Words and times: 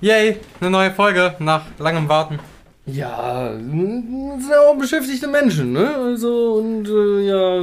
Yay, 0.00 0.38
eine 0.60 0.70
neue 0.70 0.92
Folge 0.92 1.34
nach 1.40 1.64
langem 1.78 2.08
Warten. 2.08 2.38
Ja, 2.86 3.50
sind 3.52 4.48
ja 4.48 4.60
auch 4.60 4.78
beschäftigte 4.78 5.26
Menschen, 5.26 5.72
ne? 5.72 5.92
Also, 5.92 6.54
und 6.54 6.86
äh, 6.88 7.26
ja, 7.26 7.60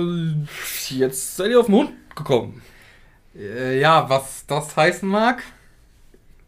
jetzt 0.89 1.37
seid 1.37 1.51
ihr 1.51 1.61
auf 1.61 1.67
den 1.67 1.75
Hund 1.75 1.91
gekommen. 2.13 2.61
Äh, 3.33 3.79
ja, 3.79 4.09
was 4.09 4.45
das 4.45 4.75
heißen 4.75 5.07
mag, 5.07 5.43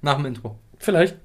nach 0.02 0.18
dem 0.18 0.26
Intro. 0.26 0.58
Vielleicht. 0.78 1.15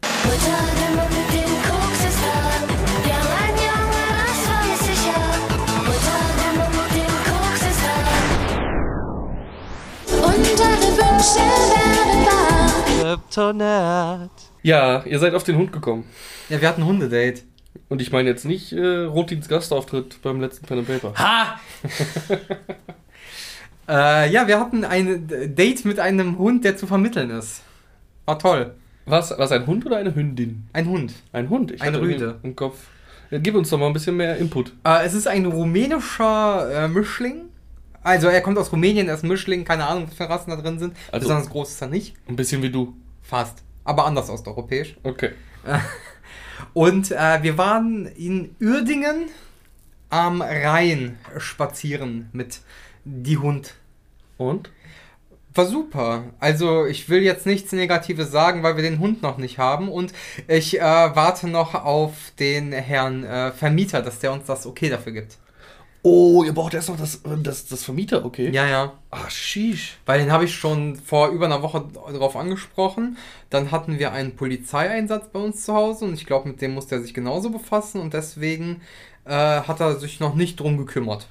Unter 10.07 10.71
den 10.81 10.97
Wünschen 10.97 11.51
werden 11.75 12.27
wahr. 12.27 13.17
Kryptonat. 13.17 14.52
Ja, 14.63 15.03
ihr 15.05 15.19
seid 15.19 15.35
auf 15.35 15.45
den 15.45 15.57
Hund 15.57 15.73
gekommen. 15.73 16.05
Ja, 16.49 16.61
wir 16.61 16.69
hatten 16.69 16.85
Hundedate. 16.85 17.43
Und 17.89 18.01
ich 18.03 18.13
meine 18.13 18.29
jetzt 18.29 18.45
nicht 18.45 18.73
äh, 18.73 19.05
Rotins 19.05 19.49
Gastauftritt 19.49 20.21
beim 20.23 20.41
letzten 20.41 20.67
Pen 20.67 20.79
and 20.79 20.87
Paper. 20.89 21.15
Ha! 21.17 21.61
äh, 23.89 24.31
ja, 24.31 24.47
wir 24.47 24.61
hatten 24.61 24.85
ein 24.85 25.27
Date 25.55 25.85
mit 25.85 25.99
einem 25.99 26.39
Hund, 26.39 26.65
der 26.65 26.77
zu 26.77 26.87
vermitteln 26.87 27.31
ist. 27.31 27.63
War 28.25 28.39
toll. 28.39 28.75
Was? 29.07 29.35
Was, 29.37 29.51
ein 29.53 29.67
Hund 29.67 29.85
oder 29.85 29.97
eine 29.97 30.15
Hündin? 30.15 30.69
Ein 30.73 30.87
Hund. 30.87 31.13
Ein 31.33 31.51
Hund. 31.51 31.73
Ich 31.73 31.83
Eine 31.83 32.01
Rüde. 32.01 32.39
Im 32.43 32.55
Kopf. 32.55 32.79
Ja, 33.31 33.39
gib 33.39 33.55
uns 33.55 33.71
doch 33.71 33.79
mal 33.79 33.87
ein 33.87 33.93
bisschen 33.93 34.17
mehr 34.17 34.37
Input. 34.37 34.73
Äh, 34.85 35.05
es 35.05 35.15
ist 35.15 35.27
ein 35.27 35.47
rumänischer 35.47 36.85
äh, 36.85 36.89
Mischling. 36.89 37.47
Also 38.03 38.29
er 38.29 38.41
kommt 38.41 38.59
aus 38.59 38.73
Rumänien, 38.73 39.09
er 39.09 39.15
ist 39.15 39.23
Mischling, 39.23 39.65
keine 39.65 39.87
Ahnung, 39.87 40.07
was 40.09 40.15
für 40.15 40.29
Rassen 40.29 40.51
da 40.51 40.57
drin 40.57 40.79
sind. 40.79 40.97
Also- 41.11 41.25
Besonders 41.27 41.51
groß 41.51 41.71
ist 41.71 41.81
er 41.83 41.89
nicht. 41.89 42.15
Ein 42.29 42.37
bisschen 42.37 42.63
wie 42.63 42.71
du. 42.71 42.95
Fast. 43.23 43.63
Aber 43.85 44.07
anders 44.07 44.31
osteuropäisch. 44.31 44.97
Okay. 45.03 45.33
Und 46.75 47.11
äh, 47.11 47.43
wir 47.43 47.59
waren 47.59 48.07
in 48.07 48.55
Uerdingen 48.61 49.29
am 50.11 50.43
Rhein 50.43 51.19
spazieren 51.39 52.29
mit 52.33 52.61
die 53.05 53.39
Hund. 53.39 53.75
Und? 54.37 54.71
War 55.55 55.67
super. 55.67 56.25
Also 56.39 56.87
ich 56.87 57.09
will 57.09 57.23
jetzt 57.23 57.45
nichts 57.45 57.73
Negatives 57.73 58.31
sagen, 58.31 58.63
weil 58.63 58.77
wir 58.77 58.83
den 58.83 59.01
Hund 59.01 59.23
noch 59.23 59.37
nicht 59.37 59.59
haben. 59.59 59.91
Und 59.91 60.13
ich 60.49 60.81
äh, 60.81 60.83
warte 60.83 61.49
noch 61.49 61.75
auf 61.75 62.33
den 62.39 62.73
Herrn 62.73 63.25
äh, 63.25 63.53
Vermieter, 63.53 64.01
dass 64.01 64.21
der 64.21 64.33
uns 64.33 64.47
das 64.47 64.67
okay 64.67 64.89
dafür 64.89 65.13
gibt. 65.13 65.39
Oh, 66.05 66.43
ihr 66.43 66.53
braucht 66.53 66.75
erst 66.75 66.89
noch 66.89 66.97
das, 66.97 67.21
das, 67.45 67.67
das 67.67 67.85
Vermieter, 67.85 68.25
okay? 68.25 68.51
Ja, 68.51 68.67
ja. 68.67 68.93
Ah, 69.11 69.31
sheesh. 69.31 69.99
Weil 70.05 70.19
den 70.19 70.33
habe 70.33 70.45
ich 70.45 70.55
schon 70.55 70.97
vor 70.97 71.29
über 71.29 71.47
einer 71.47 71.63
Woche 71.63 71.85
darauf 72.13 72.35
angesprochen. 72.35 73.17
Dann 73.51 73.71
hatten 73.71 74.01
wir 74.01 74.13
einen 74.13 74.35
Polizeieinsatz 74.35 75.29
bei 75.33 75.39
uns 75.39 75.65
zu 75.65 75.75
Hause 75.75 76.07
und 76.07 76.15
ich 76.15 76.27
glaube, 76.27 76.49
mit 76.49 76.61
dem 76.61 76.75
musste 76.75 76.97
er 76.97 77.03
sich 77.03 77.15
genauso 77.15 77.51
befassen 77.51 78.01
und 78.01 78.15
deswegen 78.15 78.81
äh, 79.27 79.31
hat 79.31 79.79
er 79.79 79.97
sich 79.97 80.19
noch 80.19 80.35
nicht 80.35 80.59
drum 80.59 80.77
gekümmert. 80.77 81.29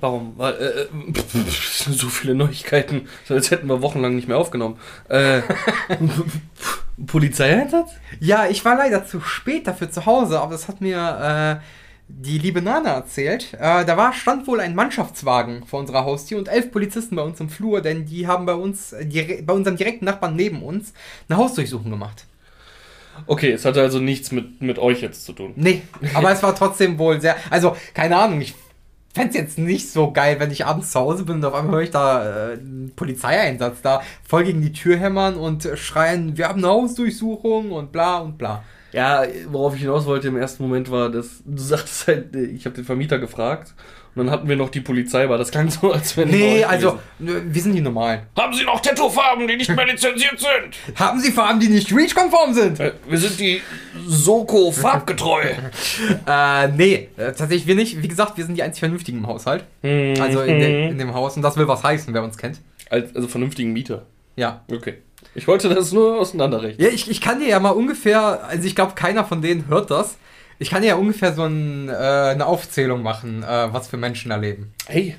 Warum? 0.00 0.32
Weil, 0.38 0.54
äh, 0.54 0.82
äh, 0.82 0.88
so 1.92 2.08
viele 2.08 2.34
Neuigkeiten, 2.34 3.08
so 3.26 3.34
als 3.34 3.50
hätten 3.50 3.68
wir 3.68 3.82
wochenlang 3.82 4.16
nicht 4.16 4.28
mehr 4.28 4.38
aufgenommen. 4.38 4.78
Äh, 5.08 5.42
Polizeieinsatz? 7.06 7.90
Ja, 8.20 8.46
ich 8.46 8.64
war 8.64 8.76
leider 8.76 9.04
zu 9.04 9.20
spät 9.20 9.66
dafür 9.66 9.90
zu 9.90 10.06
Hause, 10.06 10.40
aber 10.40 10.52
das 10.52 10.68
hat 10.68 10.80
mir 10.80 11.60
äh, 11.60 11.83
die 12.08 12.38
liebe 12.38 12.60
Nana 12.62 12.90
erzählt. 12.90 13.54
Äh, 13.54 13.84
da 13.84 13.96
war, 13.96 14.12
stand 14.12 14.46
wohl 14.46 14.60
ein 14.60 14.74
Mannschaftswagen 14.74 15.64
vor 15.66 15.80
unserer 15.80 16.04
Haustür 16.04 16.38
und 16.38 16.48
elf 16.48 16.70
Polizisten 16.70 17.16
bei 17.16 17.22
uns 17.22 17.40
im 17.40 17.48
Flur, 17.48 17.80
denn 17.80 18.06
die 18.06 18.26
haben 18.26 18.46
bei 18.46 18.54
uns, 18.54 18.92
äh, 18.92 19.06
dire 19.06 19.42
bei 19.42 19.52
unserem 19.52 19.76
direkten 19.76 20.04
Nachbarn 20.04 20.36
neben 20.36 20.62
uns, 20.62 20.92
eine 21.28 21.38
Hausdurchsuchung 21.38 21.90
gemacht. 21.90 22.26
Okay, 23.26 23.52
es 23.52 23.64
hatte 23.64 23.80
also 23.80 24.00
nichts 24.00 24.32
mit, 24.32 24.60
mit 24.60 24.78
euch 24.78 25.00
jetzt 25.00 25.24
zu 25.24 25.32
tun. 25.32 25.52
Nee, 25.56 25.82
aber 26.14 26.32
es 26.32 26.42
war 26.42 26.54
trotzdem 26.54 26.98
wohl 26.98 27.20
sehr. 27.20 27.36
Also, 27.50 27.76
keine 27.94 28.16
Ahnung, 28.16 28.40
ich 28.40 28.54
fände 29.14 29.30
es 29.30 29.36
jetzt 29.36 29.58
nicht 29.58 29.90
so 29.90 30.10
geil, 30.12 30.40
wenn 30.40 30.50
ich 30.50 30.66
abends 30.66 30.90
zu 30.90 31.00
Hause 31.00 31.24
bin 31.24 31.36
und 31.36 31.44
auf 31.44 31.54
einmal 31.54 31.76
höre 31.76 31.82
ich 31.82 31.90
da 31.90 32.50
äh, 32.50 32.52
einen 32.54 32.92
Polizeieinsatz 32.96 33.80
da 33.80 34.02
voll 34.28 34.44
gegen 34.44 34.60
die 34.60 34.72
Tür 34.72 34.98
hämmern 34.98 35.36
und 35.36 35.68
schreien, 35.76 36.36
wir 36.36 36.48
haben 36.48 36.58
eine 36.58 36.72
Hausdurchsuchung 36.72 37.70
und 37.70 37.92
bla 37.92 38.18
und 38.18 38.36
bla. 38.36 38.64
Ja, 38.94 39.24
worauf 39.48 39.74
ich 39.74 39.80
hinaus 39.80 40.06
wollte 40.06 40.28
im 40.28 40.36
ersten 40.36 40.62
Moment 40.62 40.90
war, 40.90 41.10
dass 41.10 41.42
du 41.44 41.60
sagtest 41.62 42.06
halt, 42.06 42.36
ich 42.36 42.64
habe 42.64 42.76
den 42.76 42.84
Vermieter 42.84 43.18
gefragt 43.18 43.74
und 44.14 44.24
dann 44.24 44.30
hatten 44.32 44.48
wir 44.48 44.54
noch 44.54 44.68
die 44.68 44.80
Polizei, 44.80 45.28
war 45.28 45.36
das 45.36 45.50
klang 45.50 45.68
so, 45.68 45.92
als 45.92 46.16
wenn 46.16 46.28
Nee, 46.28 46.62
also, 46.62 47.00
wir 47.18 47.60
sind 47.62 47.74
die 47.74 47.80
normalen. 47.80 48.20
Haben 48.38 48.54
Sie 48.54 48.62
noch 48.62 48.78
Tattoofarben, 48.80 49.48
die 49.48 49.56
nicht 49.56 49.74
mehr 49.74 49.84
lizenziert 49.86 50.38
sind? 50.38 50.96
Haben 50.96 51.18
Sie 51.18 51.32
Farben, 51.32 51.58
die 51.58 51.68
nicht 51.68 51.92
REACH-konform 51.92 52.54
sind? 52.54 52.78
Äh, 52.78 52.92
Wir 53.08 53.18
sind 53.18 53.40
die 53.40 53.60
Soko 54.06 54.70
farbgetreu. 54.70 55.42
Äh, 56.26 56.68
nee, 56.68 57.08
äh, 57.16 57.32
tatsächlich 57.32 57.66
wir 57.66 57.74
nicht. 57.74 58.02
Wie 58.02 58.08
gesagt, 58.08 58.36
wir 58.36 58.44
sind 58.44 58.56
die 58.56 58.62
einzig 58.62 58.80
Vernünftigen 58.80 59.18
im 59.18 59.26
Haushalt. 59.26 59.64
Also 59.82 60.40
in, 60.42 60.58
de 60.58 60.88
in 60.90 60.98
dem 60.98 61.12
Haus. 61.14 61.36
Und 61.36 61.42
das 61.42 61.56
will 61.56 61.66
was 61.68 61.82
heißen, 61.82 62.12
wer 62.14 62.22
uns 62.22 62.38
kennt. 62.38 62.60
Als, 62.90 63.14
also 63.14 63.28
vernünftigen 63.28 63.72
Mieter. 63.72 64.06
Ja. 64.36 64.62
Okay. 64.70 64.94
Ich 65.34 65.48
wollte 65.48 65.68
das 65.68 65.92
nur 65.92 66.20
auseinanderrechnen. 66.20 66.80
Ja, 66.80 66.92
ich, 66.92 67.10
ich 67.10 67.20
kann 67.20 67.40
dir 67.40 67.48
ja 67.48 67.60
mal 67.60 67.70
ungefähr, 67.70 68.44
also 68.44 68.66
ich 68.66 68.74
glaube, 68.74 68.94
keiner 68.94 69.24
von 69.24 69.42
denen 69.42 69.68
hört 69.68 69.90
das. 69.90 70.16
Ich 70.58 70.70
kann 70.70 70.82
dir 70.82 70.88
ja 70.88 70.94
ungefähr 70.94 71.34
so 71.34 71.44
ein, 71.44 71.88
äh, 71.88 71.92
eine 71.92 72.46
Aufzählung 72.46 73.02
machen, 73.02 73.42
äh, 73.42 73.72
was 73.72 73.88
für 73.88 73.96
Menschen 73.96 74.30
da 74.30 74.36
leben. 74.36 74.72
Hey, 74.86 75.16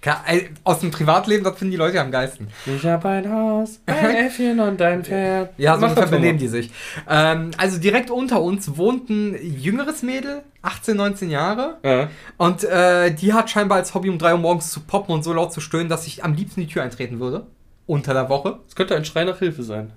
Klar, 0.00 0.24
äh, 0.26 0.44
aus 0.64 0.80
dem 0.80 0.90
Privatleben, 0.90 1.44
das 1.44 1.58
finden 1.58 1.72
die 1.72 1.76
Leute 1.76 2.00
am 2.00 2.10
geilsten. 2.10 2.48
ich 2.64 2.86
hab 2.86 3.04
ein 3.04 3.30
Haus, 3.30 3.80
ein 3.84 4.16
Äffchen 4.16 4.58
und 4.58 4.80
ein 4.80 5.04
Pferd. 5.04 5.52
Ja, 5.58 5.76
so 5.78 5.84
ungefähr 5.84 6.06
benehmen 6.06 6.38
die 6.38 6.48
sich. 6.48 6.70
Ähm, 7.06 7.50
also 7.58 7.78
direkt 7.78 8.10
unter 8.10 8.40
uns 8.40 8.78
wohnt 8.78 9.10
ein 9.10 9.36
jüngeres 9.42 10.02
Mädel, 10.02 10.42
18, 10.62 10.96
19 10.96 11.30
Jahre. 11.30 11.78
Ja. 11.82 12.08
Und 12.38 12.64
äh, 12.64 13.12
die 13.12 13.34
hat 13.34 13.50
scheinbar 13.50 13.76
als 13.76 13.92
Hobby 13.92 14.08
um 14.08 14.18
3 14.18 14.32
Uhr 14.32 14.38
morgens 14.38 14.70
zu 14.70 14.80
poppen 14.80 15.14
und 15.14 15.22
so 15.22 15.34
laut 15.34 15.52
zu 15.52 15.60
stöhnen, 15.60 15.90
dass 15.90 16.06
ich 16.06 16.24
am 16.24 16.32
liebsten 16.32 16.62
die 16.62 16.68
Tür 16.68 16.82
eintreten 16.82 17.20
würde. 17.20 17.46
Unter 17.90 18.14
der 18.14 18.28
Woche. 18.28 18.60
Es 18.68 18.76
könnte 18.76 18.94
ein 18.94 19.04
Schrei 19.04 19.24
nach 19.24 19.40
Hilfe 19.40 19.64
sein. 19.64 19.90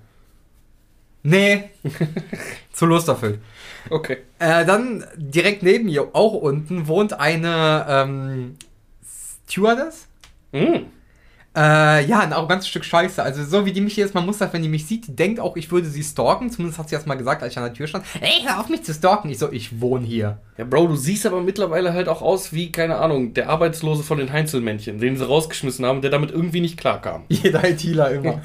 Nee. 1.22 1.70
zu 2.72 2.86
Lust 2.86 3.06
erfüllt. 3.06 3.38
Okay. 3.88 4.16
Äh, 4.40 4.64
dann 4.64 5.04
direkt 5.14 5.62
neben 5.62 5.86
ihr, 5.86 6.08
auch 6.12 6.32
unten, 6.32 6.88
wohnt 6.88 7.12
eine 7.12 7.86
ähm, 7.88 8.56
Stewardess. 9.46 10.08
Mm. 10.50 10.86
Äh, 11.56 12.04
ja, 12.06 12.18
ein 12.20 12.32
arrogantes 12.32 12.66
Stück 12.66 12.84
Scheiße. 12.84 13.22
Also 13.22 13.44
so 13.44 13.64
wie 13.64 13.72
die 13.72 13.80
mich 13.80 13.96
jedes 13.96 14.12
Mal 14.12 14.22
mustert, 14.22 14.52
wenn 14.52 14.62
die 14.62 14.68
mich 14.68 14.86
sieht, 14.86 15.06
die 15.06 15.14
denkt 15.14 15.38
auch, 15.38 15.56
ich 15.56 15.70
würde 15.70 15.88
sie 15.88 16.02
stalken. 16.02 16.50
Zumindest 16.50 16.78
hat 16.80 16.88
sie 16.88 16.96
das 16.96 17.06
mal 17.06 17.14
gesagt, 17.14 17.42
als 17.42 17.52
ich 17.52 17.58
an 17.58 17.64
der 17.64 17.74
Tür 17.74 17.86
stand. 17.86 18.04
Ey, 18.20 18.42
hör 18.44 18.58
auf 18.58 18.68
mich 18.68 18.82
zu 18.82 18.92
stalken. 18.92 19.30
Ich 19.30 19.38
so, 19.38 19.52
ich 19.52 19.80
wohne 19.80 20.04
hier. 20.04 20.38
Ja, 20.58 20.64
Bro, 20.64 20.88
du 20.88 20.96
siehst 20.96 21.26
aber 21.26 21.40
mittlerweile 21.40 21.92
halt 21.92 22.08
auch 22.08 22.22
aus 22.22 22.52
wie, 22.52 22.72
keine 22.72 22.96
Ahnung, 22.96 23.34
der 23.34 23.48
Arbeitslose 23.48 24.02
von 24.02 24.18
den 24.18 24.32
Heinzelmännchen, 24.32 24.98
den 24.98 25.16
sie 25.16 25.26
rausgeschmissen 25.26 25.84
haben, 25.84 26.00
der 26.00 26.10
damit 26.10 26.32
irgendwie 26.32 26.60
nicht 26.60 26.76
klarkam. 26.76 27.24
Jeder 27.28 27.68
ITler 27.68 28.10
immer. 28.10 28.40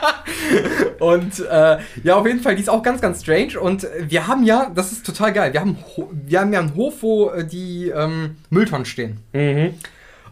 und 1.00 1.40
äh, 1.40 1.78
ja, 2.04 2.16
auf 2.16 2.26
jeden 2.26 2.40
Fall, 2.40 2.56
die 2.56 2.62
ist 2.62 2.70
auch 2.70 2.82
ganz, 2.82 3.02
ganz 3.02 3.20
strange. 3.22 3.60
Und 3.60 3.86
wir 4.00 4.26
haben 4.26 4.44
ja, 4.44 4.70
das 4.74 4.92
ist 4.92 5.04
total 5.04 5.32
geil, 5.34 5.52
wir 5.52 5.60
haben, 5.60 5.76
wir 6.10 6.40
haben 6.40 6.52
ja 6.52 6.60
einen 6.60 6.74
Hof, 6.74 7.02
wo 7.02 7.30
äh, 7.30 7.46
die 7.46 7.88
ähm, 7.88 8.36
Mülltonnen 8.48 8.86
stehen. 8.86 9.20
Mhm. 9.32 9.74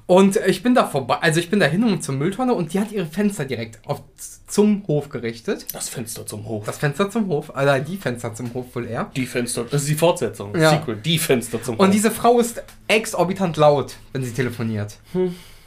Und 0.07 0.37
ich 0.47 0.63
bin 0.63 0.75
da 0.75 0.87
vorbei, 0.87 1.17
also 1.23 1.41
ich 1.41 1.49
bin 1.49 1.61
da 1.61 1.67
hin 1.67 1.83
und 1.83 2.05
zur 2.05 2.15
Mülltonne 2.15 2.53
und 2.53 2.75
die 2.75 2.81
hat 2.81 2.93
ihre 2.93 3.07
Fenster 3.07 3.47
direkt 3.47 3.79
auf, 3.89 4.03
zum 4.47 4.87
Hof 4.87 5.09
gerichtet. 5.09 5.65
Das 5.73 5.89
Fenster 5.89 6.27
zum 6.27 6.47
Hof. 6.47 6.67
Das 6.67 6.77
Fenster 6.77 7.09
zum 7.11 7.27
Hof, 7.29 7.57
also 7.57 7.83
die 7.83 7.97
Fenster 7.97 8.35
zum 8.35 8.53
Hof 8.53 8.67
wohl 8.75 8.87
eher. 8.87 9.11
die 9.17 9.25
Fenster, 9.25 9.65
das 9.65 9.83
ist 9.83 9.89
die 9.89 9.95
Fortsetzung, 9.95 10.55
Ja. 10.55 10.71
Sequel, 10.71 10.97
die 10.97 11.19
Fenster 11.19 11.63
zum 11.63 11.77
Hof. 11.77 11.81
Und 11.87 11.95
diese 11.95 12.11
Frau 12.11 12.39
ist 12.39 12.63
exorbitant 12.87 13.57
laut, 13.57 13.95
wenn 14.13 14.23
sie 14.23 14.33
telefoniert. 14.33 14.99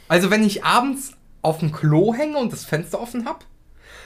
Also 0.06 0.30
wenn 0.30 0.44
ich 0.44 0.62
abends 0.64 1.12
auf 1.42 1.58
dem 1.58 1.72
Klo 1.72 2.14
hänge 2.14 2.38
und 2.38 2.52
das 2.52 2.64
Fenster 2.64 3.00
offen 3.00 3.24
habe, 3.26 3.40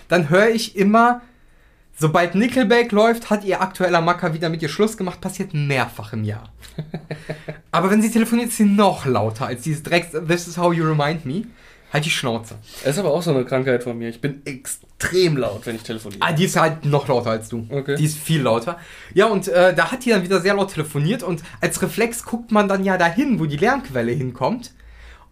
dann 0.08 0.30
höre 0.30 0.48
ich 0.48 0.76
immer, 0.76 1.20
sobald 1.98 2.34
Nickelback 2.34 2.92
läuft, 2.92 3.30
hat 3.30 3.44
ihr 3.44 3.60
aktueller 3.60 4.00
Macker 4.00 4.34
wieder 4.34 4.48
mit 4.48 4.62
ihr 4.62 4.68
Schluss 4.68 4.96
gemacht, 4.96 5.20
passiert 5.20 5.54
mehrfach 5.54 6.12
im 6.12 6.24
Jahr. 6.24 6.52
Aber 7.70 7.90
wenn 7.90 8.02
sie 8.02 8.10
telefoniert, 8.10 8.48
ist 8.48 8.56
sie 8.56 8.64
noch 8.64 9.06
lauter 9.06 9.46
als 9.46 9.62
dieses 9.62 9.82
Drecks 9.82 10.08
This 10.26 10.46
is 10.48 10.58
how 10.58 10.72
you 10.72 10.84
remind 10.84 11.24
me. 11.26 11.44
Halt 11.92 12.06
die 12.06 12.10
Schnauze. 12.10 12.54
Das 12.84 12.94
ist 12.94 12.98
aber 13.00 13.10
auch 13.12 13.20
so 13.20 13.32
eine 13.34 13.44
Krankheit 13.44 13.84
von 13.84 13.98
mir. 13.98 14.08
Ich 14.08 14.18
bin 14.22 14.40
extrem 14.46 15.36
laut, 15.36 15.66
wenn 15.66 15.76
ich 15.76 15.82
telefoniere. 15.82 16.22
Ah, 16.22 16.32
die 16.32 16.46
ist 16.46 16.56
halt 16.58 16.86
noch 16.86 17.06
lauter 17.06 17.28
als 17.32 17.50
du. 17.50 17.66
Okay. 17.68 17.96
Die 17.96 18.04
ist 18.06 18.16
viel 18.16 18.40
lauter. 18.40 18.78
Ja, 19.12 19.26
und 19.26 19.46
äh, 19.48 19.74
da 19.74 19.92
hat 19.92 20.02
die 20.06 20.08
dann 20.08 20.22
wieder 20.22 20.40
sehr 20.40 20.54
laut 20.54 20.72
telefoniert 20.72 21.22
und 21.22 21.42
als 21.60 21.82
Reflex 21.82 22.24
guckt 22.24 22.50
man 22.50 22.66
dann 22.66 22.82
ja 22.82 22.96
dahin, 22.96 23.38
wo 23.38 23.44
die 23.44 23.58
Lärmquelle 23.58 24.10
hinkommt. 24.12 24.72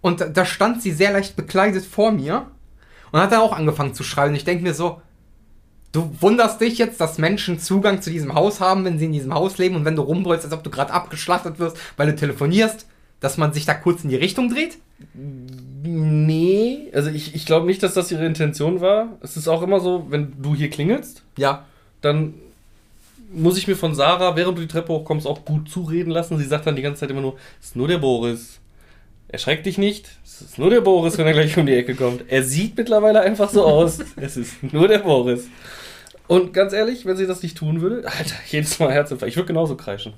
Und 0.03 0.21
da- 0.21 0.29
da 0.29 0.45
stand 0.45 0.83
sie 0.83 0.93
sehr 0.93 1.13
leicht 1.13 1.35
bekleidet 1.35 1.83
vor 1.87 2.13
mir 2.13 2.51
und 3.11 3.21
hat 3.21 3.33
dann 3.33 3.41
auch 3.41 3.57
angefangen 3.57 3.95
zu 3.95 4.03
schreien. 4.03 4.35
Ich 4.35 4.45
denke 4.45 4.63
mir 4.63 4.75
so, 4.75 5.01
du 5.93 6.15
wunderst 6.21 6.61
dich 6.61 6.79
jetzt, 6.79 7.01
dass 7.01 7.19
Menschen 7.19 7.59
Zugang 7.59 8.01
zu 8.03 8.11
diesem 8.11 8.35
Haus 8.35 8.61
haben, 8.61 8.85
wenn 8.85 8.99
sie 8.99 9.07
in 9.07 9.13
diesem 9.13 9.35
Haus 9.35 9.59
leben 9.59 9.77
und 9.77 9.85
wenn 9.85 9.97
du 9.97 10.03
rumbrüllst, 10.03 10.45
als 10.45 10.55
ob 10.55 10.63
du 10.63 10.71
gerade 10.71 10.93
abgeschlachtet 10.93 11.59
wirst, 11.59 11.77
weil 11.97 12.07
du 12.09 12.17
telefonierst, 12.17 12.87
dass 13.21 13.37
man 13.37 13.53
sich 13.53 13.67
da 13.67 13.75
kurz 13.75 14.03
in 14.05 14.11
die 14.11 14.17
Richtung 14.17 14.49
dreht? 14.53 14.79
Nee, 15.83 16.89
also 16.93 17.11
ich, 17.11 17.35
ich 17.35 17.47
glaube 17.47 17.67
nicht, 17.67 17.83
dass 17.83 17.95
das 17.95 18.11
ihre 18.13 18.27
Intention 18.27 18.81
war. 18.81 19.17
Es 19.23 19.37
ist 19.37 19.49
auch 19.49 19.63
immer 19.63 19.81
so, 19.81 20.07
wenn 20.11 20.33
du 20.41 20.55
hier 20.55 20.71
klingelst, 20.71 21.23
Ja. 21.37 21.65
dann 22.01 22.35
muss 23.33 23.57
ich 23.59 23.69
mir 23.69 23.77
von 23.77 23.95
Sarah, 23.95 24.35
während 24.37 24.59
du 24.59 24.63
die 24.63 24.69
Treppe 24.69 24.93
hochkommst, 24.93 25.27
auch 25.27 25.45
gut 25.45 25.71
zureden 25.71 26.11
lassen. 26.11 26.37
Sie 26.39 26.45
sagt 26.45 26.67
dann 26.67 26.75
die 26.77 26.83
ganze 26.83 27.01
Zeit 27.01 27.11
immer 27.11 27.21
nur, 27.21 27.37
es 27.61 27.69
ist 27.69 27.77
nur 27.77 27.87
der 27.89 27.99
Boris. 27.99 28.59
Erschreck 29.29 29.63
dich 29.63 29.79
nicht, 29.79 30.09
es 30.25 30.41
ist 30.43 30.59
nur 30.59 30.71
der 30.71 30.81
Boris, 30.81 31.17
wenn 31.17 31.27
er 31.27 31.33
gleich 31.33 31.57
um 31.57 31.65
die 31.65 31.75
Ecke 31.75 31.95
kommt. 31.95 32.25
Er 32.29 32.43
sieht 32.43 32.77
mittlerweile 32.77 33.21
einfach 33.21 33.49
so 33.49 33.65
aus. 33.65 33.99
Es 34.17 34.37
ist 34.37 34.61
nur 34.73 34.89
der 34.89 34.99
Boris. 34.99 35.47
Und 36.31 36.55
ganz 36.55 36.73
ehrlich, 36.73 37.07
wenn 37.07 37.17
sie 37.17 37.27
das 37.27 37.43
nicht 37.43 37.59
tun 37.59 37.81
würde, 37.81 38.07
Alter, 38.07 38.37
jedes 38.47 38.79
Mal 38.79 38.93
Herzinfarkt. 38.93 39.29
Ich 39.29 39.37
würde 39.37 39.49
genauso 39.49 39.75
kreischen. 39.75 40.15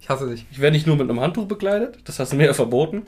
Ich 0.00 0.08
hasse 0.08 0.26
dich. 0.30 0.46
Ich 0.50 0.60
wäre 0.60 0.72
nicht 0.72 0.86
nur 0.86 0.96
mit 0.96 1.10
einem 1.10 1.20
Handtuch 1.20 1.46
bekleidet, 1.46 1.98
das 2.06 2.18
hast 2.18 2.32
du 2.32 2.36
mir 2.36 2.46
ja 2.46 2.54
verboten. 2.54 3.02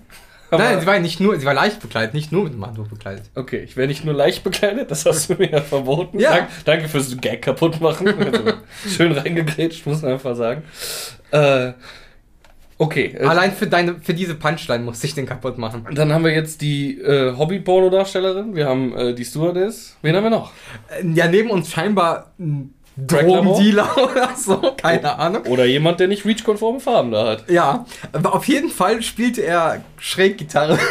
Nein, 0.50 0.78
sie 0.78 0.86
war 0.86 0.98
nicht 1.00 1.20
nur, 1.20 1.40
sie 1.40 1.46
war 1.46 1.54
leicht 1.54 1.80
bekleidet, 1.80 2.12
nicht 2.12 2.32
nur 2.32 2.44
mit 2.44 2.52
dem 2.52 2.64
Handtuch 2.64 2.86
bekleidet. 2.86 3.30
Okay, 3.34 3.60
ich 3.60 3.78
wäre 3.78 3.88
nicht 3.88 4.04
nur 4.04 4.12
leicht 4.12 4.44
bekleidet, 4.44 4.90
das 4.90 5.06
hast 5.06 5.30
du 5.30 5.36
mir 5.36 5.50
ja 5.50 5.62
verboten. 5.62 6.20
Ja. 6.20 6.32
Dank, 6.32 6.48
danke 6.66 6.88
fürs 6.88 7.16
Gag 7.16 7.40
kaputt 7.40 7.80
machen. 7.80 8.08
Also, 8.14 8.52
schön 8.94 9.12
reingegrätscht, 9.12 9.86
muss 9.86 10.02
man 10.02 10.12
einfach 10.12 10.36
sagen. 10.36 10.64
Äh, 11.30 11.72
okay, 12.78 13.14
äh, 13.18 13.24
Allein 13.24 13.52
für 13.52 13.66
deine, 13.66 13.96
für 14.00 14.14
diese 14.14 14.34
Punchline 14.34 14.84
musste 14.84 15.06
ich 15.06 15.14
den 15.14 15.26
kaputt 15.26 15.58
machen. 15.58 15.86
dann 15.92 16.12
haben 16.12 16.24
wir 16.24 16.32
jetzt 16.32 16.60
die 16.60 16.98
äh, 17.00 17.36
Hobby-Porno-Darstellerin, 17.36 18.54
wir 18.54 18.66
haben 18.66 18.94
äh, 18.96 19.14
die 19.14 19.24
Stewardess. 19.24 19.96
Wen 20.02 20.16
haben 20.16 20.24
wir 20.24 20.30
noch? 20.30 20.52
Äh, 21.00 21.06
Ja, 21.14 21.28
neben 21.28 21.50
uns 21.50 21.70
scheinbar 21.70 22.32
ein? 22.38 22.74
Drogendealer 22.96 23.96
oder 24.12 24.30
so, 24.36 24.56
keine 24.76 25.18
Ahnung. 25.18 25.42
Oder 25.46 25.64
jemand, 25.64 25.98
der 25.98 26.06
nicht 26.06 26.24
Reach-konforme 26.24 26.78
Farben 26.78 27.10
da 27.10 27.26
hat. 27.26 27.50
Ja, 27.50 27.86
aber 28.12 28.34
auf 28.36 28.46
jeden 28.46 28.70
Fall 28.70 29.02
spielte 29.02 29.42
er 29.42 29.82
Schräggitarre. 29.98 30.78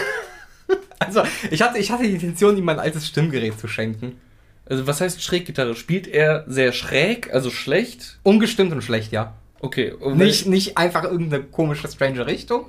Also, 1.00 1.22
ich 1.52 1.62
hatte, 1.62 1.80
ich 1.80 1.92
hatte 1.92 2.04
die 2.04 2.12
Intention, 2.14 2.56
ihm 2.58 2.64
mein 2.64 2.80
altes 2.80 3.06
Stimmgerät 3.08 3.60
zu 3.60 3.68
schenken. 3.68 4.22
Also, 4.66 4.88
was 4.88 5.02
heißt 5.02 5.22
Schräggitarre? 5.22 5.76
Spielt 5.76 6.08
er 6.08 6.46
sehr 6.48 6.72
schräg, 6.72 7.34
also 7.34 7.50
schlecht? 7.50 8.20
Ungestimmt 8.24 8.72
und 8.72 8.82
schlecht, 8.84 9.12
ja. 9.12 9.34
Okay, 9.64 9.94
Nicht, 10.16 10.46
nicht 10.46 10.78
einfach 10.78 11.06
irgendeine 11.06 11.42
komische, 11.44 11.88
strange 11.88 12.26
Richtung. 12.28 12.66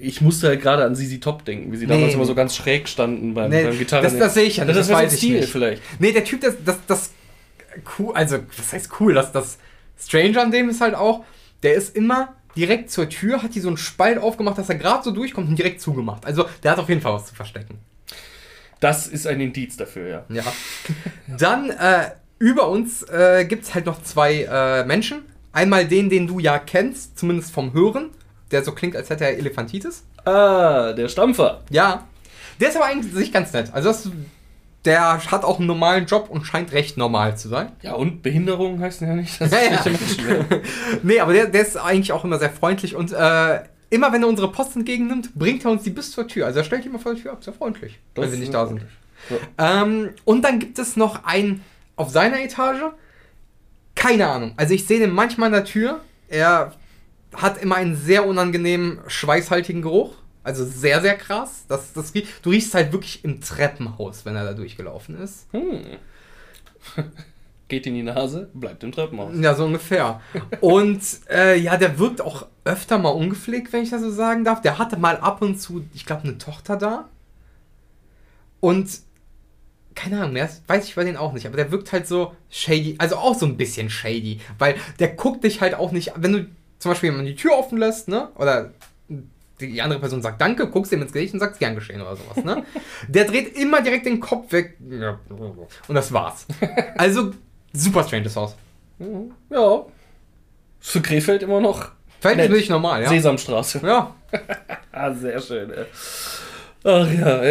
Ich 0.00 0.22
musste 0.22 0.48
halt 0.48 0.62
gerade 0.62 0.82
an 0.84 0.94
Sisi 0.94 1.20
Top 1.20 1.44
denken, 1.44 1.70
wie 1.72 1.76
sie 1.76 1.86
damals 1.86 2.06
Nee. 2.08 2.14
immer 2.14 2.24
so 2.24 2.34
ganz 2.34 2.56
schräg 2.56 2.88
standen 2.88 3.34
beim, 3.34 3.50
Nee, 3.50 3.64
beim 3.64 3.78
Gitarren. 3.78 4.02
das, 4.04 4.16
das 4.16 4.32
sehe 4.34 4.44
ich 4.44 4.56
ja 4.56 4.64
nicht, 4.64 4.74
das, 4.76 4.88
das, 4.88 4.96
weiß 4.96 5.12
ich 5.12 5.18
Stil 5.18 5.40
nicht. 5.40 5.50
vielleicht. 5.50 5.82
Nee, 6.00 6.12
der 6.12 6.24
Typ, 6.24 6.40
das, 6.40 6.54
das, 6.64 6.78
das 6.86 7.10
cool, 7.98 8.14
also, 8.14 8.38
was 8.56 8.72
heißt 8.72 8.88
cool, 8.98 9.12
das, 9.12 9.30
das 9.32 9.58
Strange 10.00 10.40
an 10.40 10.50
dem 10.50 10.70
ist 10.70 10.80
halt 10.80 10.94
auch, 10.94 11.24
der 11.62 11.74
ist 11.74 11.94
immer 11.94 12.34
direkt 12.56 12.90
zur 12.90 13.10
Tür, 13.10 13.42
hat 13.42 13.54
die 13.54 13.60
so 13.60 13.68
einen 13.68 13.76
Spalt 13.76 14.16
aufgemacht, 14.18 14.56
dass 14.56 14.70
er 14.70 14.76
gerade 14.76 15.04
so 15.04 15.10
durchkommt 15.10 15.48
und 15.50 15.56
direkt 15.58 15.82
zugemacht. 15.82 16.24
Also, 16.24 16.46
der 16.62 16.70
hat 16.72 16.78
auf 16.78 16.88
jeden 16.88 17.02
Fall 17.02 17.12
was 17.12 17.26
zu 17.26 17.34
verstecken. 17.34 17.78
Das 18.80 19.06
ist 19.06 19.26
ein 19.26 19.40
Indiz 19.40 19.76
dafür, 19.76 20.08
ja. 20.08 20.24
Ja. 20.30 20.44
Dann, 21.38 21.70
äh, 21.70 22.10
über 22.38 22.68
uns 22.68 23.02
äh, 23.02 23.44
gibt 23.44 23.64
es 23.64 23.74
halt 23.74 23.84
noch 23.86 24.02
zwei 24.02 24.44
äh, 24.50 24.84
Menschen. 24.86 25.22
Einmal 25.52 25.86
den, 25.86 26.10
den 26.10 26.26
du 26.26 26.38
ja 26.38 26.58
kennst, 26.58 27.18
zumindest 27.18 27.52
vom 27.52 27.72
Hören, 27.72 28.10
der 28.50 28.62
so 28.64 28.72
klingt, 28.72 28.96
als 28.96 29.10
hätte 29.10 29.24
er 29.24 29.38
Elefantitis. 29.38 30.04
Ah, 30.24 30.92
der 30.92 31.08
Stampfer. 31.08 31.62
Ja. 31.70 32.06
Der 32.60 32.68
ist 32.68 32.76
aber 32.76 32.86
eigentlich 32.86 33.32
ganz 33.32 33.52
nett. 33.52 33.70
Also, 33.72 33.88
das, 33.88 34.10
der 34.84 35.18
hat 35.30 35.44
auch 35.44 35.58
einen 35.58 35.66
normalen 35.66 36.06
Job 36.06 36.28
und 36.28 36.44
scheint 36.44 36.72
recht 36.72 36.96
normal 36.96 37.36
zu 37.36 37.48
sein. 37.48 37.72
Ja, 37.82 37.94
und 37.94 38.22
Behinderungen 38.22 38.80
heißen 38.80 39.06
ja 39.06 39.14
nicht, 39.14 39.40
dass 39.40 39.50
Ja, 39.50 39.58
ja. 39.62 39.80
Menschen. 39.84 40.44
Nee, 41.02 41.20
aber 41.20 41.32
der, 41.32 41.46
der 41.46 41.62
ist 41.62 41.76
eigentlich 41.76 42.12
auch 42.12 42.24
immer 42.24 42.38
sehr 42.38 42.50
freundlich 42.50 42.94
und 42.94 43.12
äh, 43.12 43.60
immer 43.90 44.12
wenn 44.12 44.22
er 44.22 44.28
unsere 44.28 44.50
Post 44.50 44.76
entgegennimmt, 44.76 45.34
bringt 45.34 45.64
er 45.64 45.70
uns 45.70 45.82
die 45.82 45.90
bis 45.90 46.10
zur 46.12 46.26
Tür. 46.28 46.46
Also 46.46 46.60
er 46.60 46.64
stellt 46.64 46.84
die 46.84 46.88
immer 46.88 46.98
vor 46.98 47.14
die 47.14 47.22
Tür 47.22 47.32
ab, 47.32 47.44
sehr 47.44 47.54
freundlich, 47.54 47.98
wenn 48.14 48.22
Das 48.22 48.30
sie 48.32 48.36
ist 48.36 48.40
nicht 48.40 48.54
da 48.54 48.66
sind. 48.66 48.82
Ja. 49.58 49.82
Ähm, 49.82 50.10
und 50.24 50.42
dann 50.42 50.58
gibt 50.58 50.78
es 50.78 50.96
noch 50.96 51.24
einen 51.24 51.64
auf 51.96 52.10
seiner 52.10 52.40
Etage. 52.40 52.82
Keine 53.98 54.28
Ahnung. 54.28 54.54
Also 54.56 54.74
ich 54.74 54.86
sehe 54.86 55.00
den 55.00 55.10
manchmal 55.10 55.48
an 55.48 55.54
der 55.54 55.64
Tür. 55.64 56.00
Er 56.28 56.72
hat 57.34 57.60
immer 57.60 57.74
einen 57.74 57.96
sehr 57.96 58.26
unangenehmen, 58.26 59.00
schweißhaltigen 59.08 59.82
Geruch. 59.82 60.14
Also 60.44 60.64
sehr, 60.64 61.02
sehr 61.02 61.16
krass. 61.16 61.64
Das, 61.68 61.92
das, 61.92 62.12
du 62.12 62.50
riechst 62.50 62.74
halt 62.74 62.92
wirklich 62.92 63.24
im 63.24 63.40
Treppenhaus, 63.40 64.24
wenn 64.24 64.36
er 64.36 64.44
da 64.44 64.54
durchgelaufen 64.54 65.20
ist. 65.20 65.46
Hm. 65.52 65.98
Geht 67.66 67.86
in 67.86 67.94
die 67.94 68.02
Nase, 68.04 68.48
bleibt 68.54 68.82
im 68.84 68.92
Treppenhaus. 68.92 69.34
Ja, 69.38 69.54
so 69.54 69.64
ungefähr. 69.64 70.20
Und 70.60 71.02
äh, 71.28 71.58
ja, 71.58 71.76
der 71.76 71.98
wirkt 71.98 72.20
auch 72.20 72.46
öfter 72.64 72.98
mal 72.98 73.10
ungepflegt, 73.10 73.72
wenn 73.72 73.82
ich 73.82 73.90
das 73.90 74.00
so 74.00 74.10
sagen 74.10 74.44
darf. 74.44 74.62
Der 74.62 74.78
hatte 74.78 74.96
mal 74.96 75.16
ab 75.16 75.42
und 75.42 75.60
zu, 75.60 75.84
ich 75.92 76.06
glaube, 76.06 76.22
eine 76.22 76.38
Tochter 76.38 76.76
da. 76.76 77.08
Und 78.60 78.88
keine 79.98 80.18
Ahnung, 80.18 80.34
mehr 80.34 80.48
weiß 80.68 80.84
ich 80.86 80.94
bei 80.94 81.02
denen 81.02 81.16
auch 81.16 81.32
nicht, 81.32 81.44
aber 81.44 81.56
der 81.56 81.72
wirkt 81.72 81.92
halt 81.92 82.06
so 82.06 82.32
shady, 82.50 82.94
also 82.98 83.16
auch 83.16 83.34
so 83.34 83.46
ein 83.46 83.56
bisschen 83.56 83.90
shady, 83.90 84.40
weil 84.56 84.76
der 85.00 85.08
guckt 85.08 85.42
dich 85.42 85.60
halt 85.60 85.74
auch 85.74 85.90
nicht, 85.90 86.12
wenn 86.14 86.32
du 86.32 86.46
zum 86.78 86.92
Beispiel 86.92 87.08
jemanden 87.08 87.26
die 87.26 87.34
Tür 87.34 87.58
offen 87.58 87.78
lässt, 87.78 88.06
ne, 88.06 88.28
oder 88.36 88.70
die 89.60 89.82
andere 89.82 89.98
Person 89.98 90.22
sagt 90.22 90.40
Danke, 90.40 90.68
guckst 90.68 90.92
ihm 90.92 91.02
ins 91.02 91.12
Gesicht 91.12 91.34
und 91.34 91.40
sagst 91.40 91.58
gern 91.58 91.74
geschehen 91.74 92.00
oder 92.00 92.14
sowas, 92.14 92.44
ne? 92.44 92.64
Der 93.08 93.24
dreht 93.24 93.58
immer 93.58 93.82
direkt 93.82 94.06
den 94.06 94.20
Kopf 94.20 94.52
weg 94.52 94.76
und 95.88 95.94
das 95.96 96.12
war's. 96.12 96.46
Also 96.96 97.32
super 97.72 98.04
stranges 98.04 98.36
Haus. 98.36 98.54
Mhm. 98.98 99.32
Ja. 99.50 99.84
Für 100.78 101.00
Krefeld 101.02 101.42
immer 101.42 101.60
noch 101.60 101.90
Verhältnismäßig 102.20 102.70
normal, 102.70 103.02
ja. 103.02 103.08
Sesamstraße. 103.08 103.80
Ja. 103.84 104.14
Ah, 104.90 105.12
sehr 105.12 105.40
schön, 105.40 105.70
ey. 105.70 105.84
Ach 106.90 107.12
ja, 107.12 107.42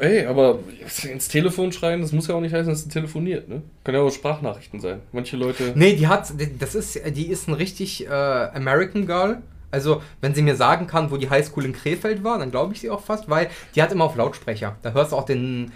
ey, 0.00 0.26
aber 0.26 0.58
ins 1.04 1.28
Telefon 1.28 1.70
schreien, 1.70 2.00
das 2.00 2.10
muss 2.10 2.26
ja 2.26 2.34
auch 2.34 2.40
nicht 2.40 2.52
heißen, 2.52 2.72
dass 2.72 2.82
sie 2.82 2.88
telefoniert, 2.88 3.48
ne? 3.48 3.62
Kann 3.84 3.94
ja 3.94 4.00
auch 4.00 4.10
Sprachnachrichten 4.10 4.80
sein. 4.80 4.98
Manche 5.12 5.36
Leute. 5.36 5.74
Nee, 5.76 5.94
die 5.94 6.08
hat, 6.08 6.32
das 6.58 6.74
ist, 6.74 7.00
die 7.14 7.28
ist 7.28 7.46
ein 7.46 7.54
richtig 7.54 8.04
äh, 8.04 8.10
American 8.10 9.06
Girl. 9.06 9.42
Also, 9.70 10.02
wenn 10.20 10.34
sie 10.34 10.42
mir 10.42 10.56
sagen 10.56 10.88
kann, 10.88 11.12
wo 11.12 11.18
die 11.18 11.30
Highschool 11.30 11.64
in 11.64 11.72
Krefeld 11.72 12.24
war, 12.24 12.40
dann 12.40 12.50
glaube 12.50 12.74
ich 12.74 12.80
sie 12.80 12.90
auch 12.90 13.00
fast, 13.00 13.30
weil 13.30 13.48
die 13.76 13.82
hat 13.82 13.92
immer 13.92 14.06
auf 14.06 14.16
Lautsprecher. 14.16 14.76
Da 14.82 14.92
hörst 14.92 15.12
du 15.12 15.16
auch 15.16 15.26
den 15.26 15.70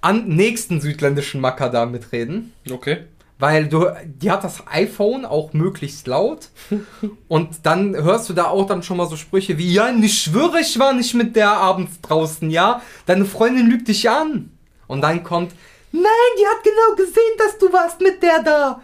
an, 0.00 0.28
nächsten 0.28 0.80
südländischen 0.80 1.42
Macker 1.42 1.68
da 1.68 1.84
mitreden. 1.84 2.54
Okay. 2.70 2.98
Weil 3.38 3.68
du, 3.68 3.86
die 4.04 4.30
hat 4.30 4.42
das 4.42 4.64
iPhone 4.66 5.24
auch 5.24 5.52
möglichst 5.52 6.06
laut. 6.06 6.48
und 7.28 7.60
dann 7.62 7.94
hörst 7.94 8.28
du 8.28 8.32
da 8.34 8.46
auch 8.46 8.66
dann 8.66 8.82
schon 8.82 8.96
mal 8.96 9.06
so 9.06 9.16
Sprüche 9.16 9.58
wie, 9.58 9.72
ja, 9.72 9.90
ich 9.90 10.22
schwöre, 10.22 10.60
ich 10.60 10.78
war 10.78 10.92
nicht 10.92 11.14
mit 11.14 11.36
der 11.36 11.52
abends 11.52 12.00
draußen, 12.00 12.50
ja? 12.50 12.82
Deine 13.06 13.24
Freundin 13.24 13.68
lügt 13.68 13.88
dich 13.88 14.10
an. 14.10 14.50
Und 14.88 15.02
dann 15.02 15.22
kommt, 15.22 15.52
nein, 15.92 16.02
die 16.38 16.46
hat 16.46 16.64
genau 16.64 16.96
gesehen, 16.96 17.36
dass 17.38 17.58
du 17.58 17.72
warst 17.72 18.00
mit 18.00 18.22
der 18.22 18.42
da. 18.42 18.82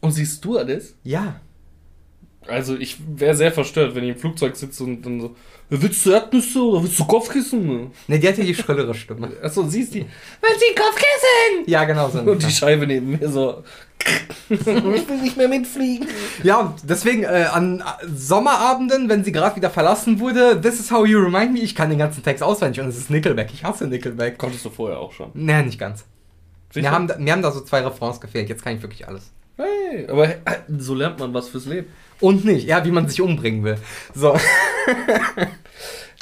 Und 0.00 0.12
siehst 0.12 0.44
du 0.44 0.58
alles? 0.58 0.94
Ja. 1.02 1.40
Also 2.46 2.76
ich 2.76 2.96
wäre 3.16 3.34
sehr 3.34 3.52
verstört, 3.52 3.94
wenn 3.94 4.04
ich 4.04 4.10
im 4.10 4.18
Flugzeug 4.18 4.56
sitze 4.56 4.84
und 4.84 5.02
dann 5.02 5.20
so, 5.20 5.34
willst 5.70 6.04
du 6.04 6.10
Erdnüsse 6.10 6.62
oder 6.62 6.82
willst 6.82 6.98
du 6.98 7.04
Kopfkissen? 7.04 7.90
Ne, 8.06 8.18
die 8.18 8.28
hatte 8.28 8.42
die 8.42 8.54
schrillere 8.54 8.94
Stimme. 8.94 9.32
Achso, 9.42 9.66
siehst 9.66 9.94
die. 9.94 10.00
Will 10.00 10.58
sie 10.58 10.74
Kopfkissen? 10.74 11.64
Ja, 11.66 11.84
genau 11.84 12.08
so. 12.08 12.20
Und 12.20 12.42
die 12.42 12.50
Scheibe 12.50 12.86
neben 12.86 13.18
mir 13.18 13.28
so. 13.28 13.62
ich 14.50 14.66
will 14.66 15.22
nicht 15.22 15.36
mehr 15.36 15.48
mitfliegen. 15.48 16.06
Ja, 16.42 16.60
und 16.60 16.74
deswegen 16.82 17.22
äh, 17.22 17.46
an 17.50 17.82
Sommerabenden, 18.04 19.08
wenn 19.08 19.24
sie 19.24 19.32
gerade 19.32 19.56
wieder 19.56 19.70
verlassen 19.70 20.20
wurde, 20.20 20.60
This 20.60 20.80
is 20.80 20.90
how 20.90 21.06
you 21.06 21.20
remind 21.20 21.54
me, 21.54 21.60
ich 21.60 21.74
kann 21.74 21.88
den 21.88 21.98
ganzen 21.98 22.22
Text 22.22 22.42
auswendig 22.42 22.80
und 22.82 22.88
es 22.88 22.98
ist 22.98 23.08
Nickelback. 23.08 23.50
Ich 23.54 23.64
hasse 23.64 23.86
Nickelback. 23.86 24.36
Konntest 24.36 24.64
du 24.64 24.70
vorher 24.70 24.98
auch 24.98 25.12
schon. 25.12 25.30
Nee, 25.32 25.62
nicht 25.62 25.78
ganz. 25.78 26.04
Mir 26.74 26.90
haben, 26.90 27.06
da, 27.06 27.16
mir 27.16 27.32
haben 27.32 27.42
da 27.42 27.52
so 27.52 27.60
zwei 27.60 27.80
Refrains 27.80 28.20
gefehlt. 28.20 28.48
Jetzt 28.48 28.64
kann 28.64 28.76
ich 28.76 28.82
wirklich 28.82 29.06
alles. 29.06 29.30
Hey, 29.56 30.06
aber 30.08 30.28
äh, 30.28 30.38
so 30.76 30.94
lernt 30.94 31.20
man 31.20 31.32
was 31.32 31.48
fürs 31.48 31.66
Leben. 31.66 31.86
Und 32.20 32.44
nicht. 32.44 32.66
Ja, 32.66 32.84
wie 32.84 32.90
man 32.90 33.08
sich 33.08 33.20
umbringen 33.20 33.64
will. 33.64 33.76
So. 34.14 34.36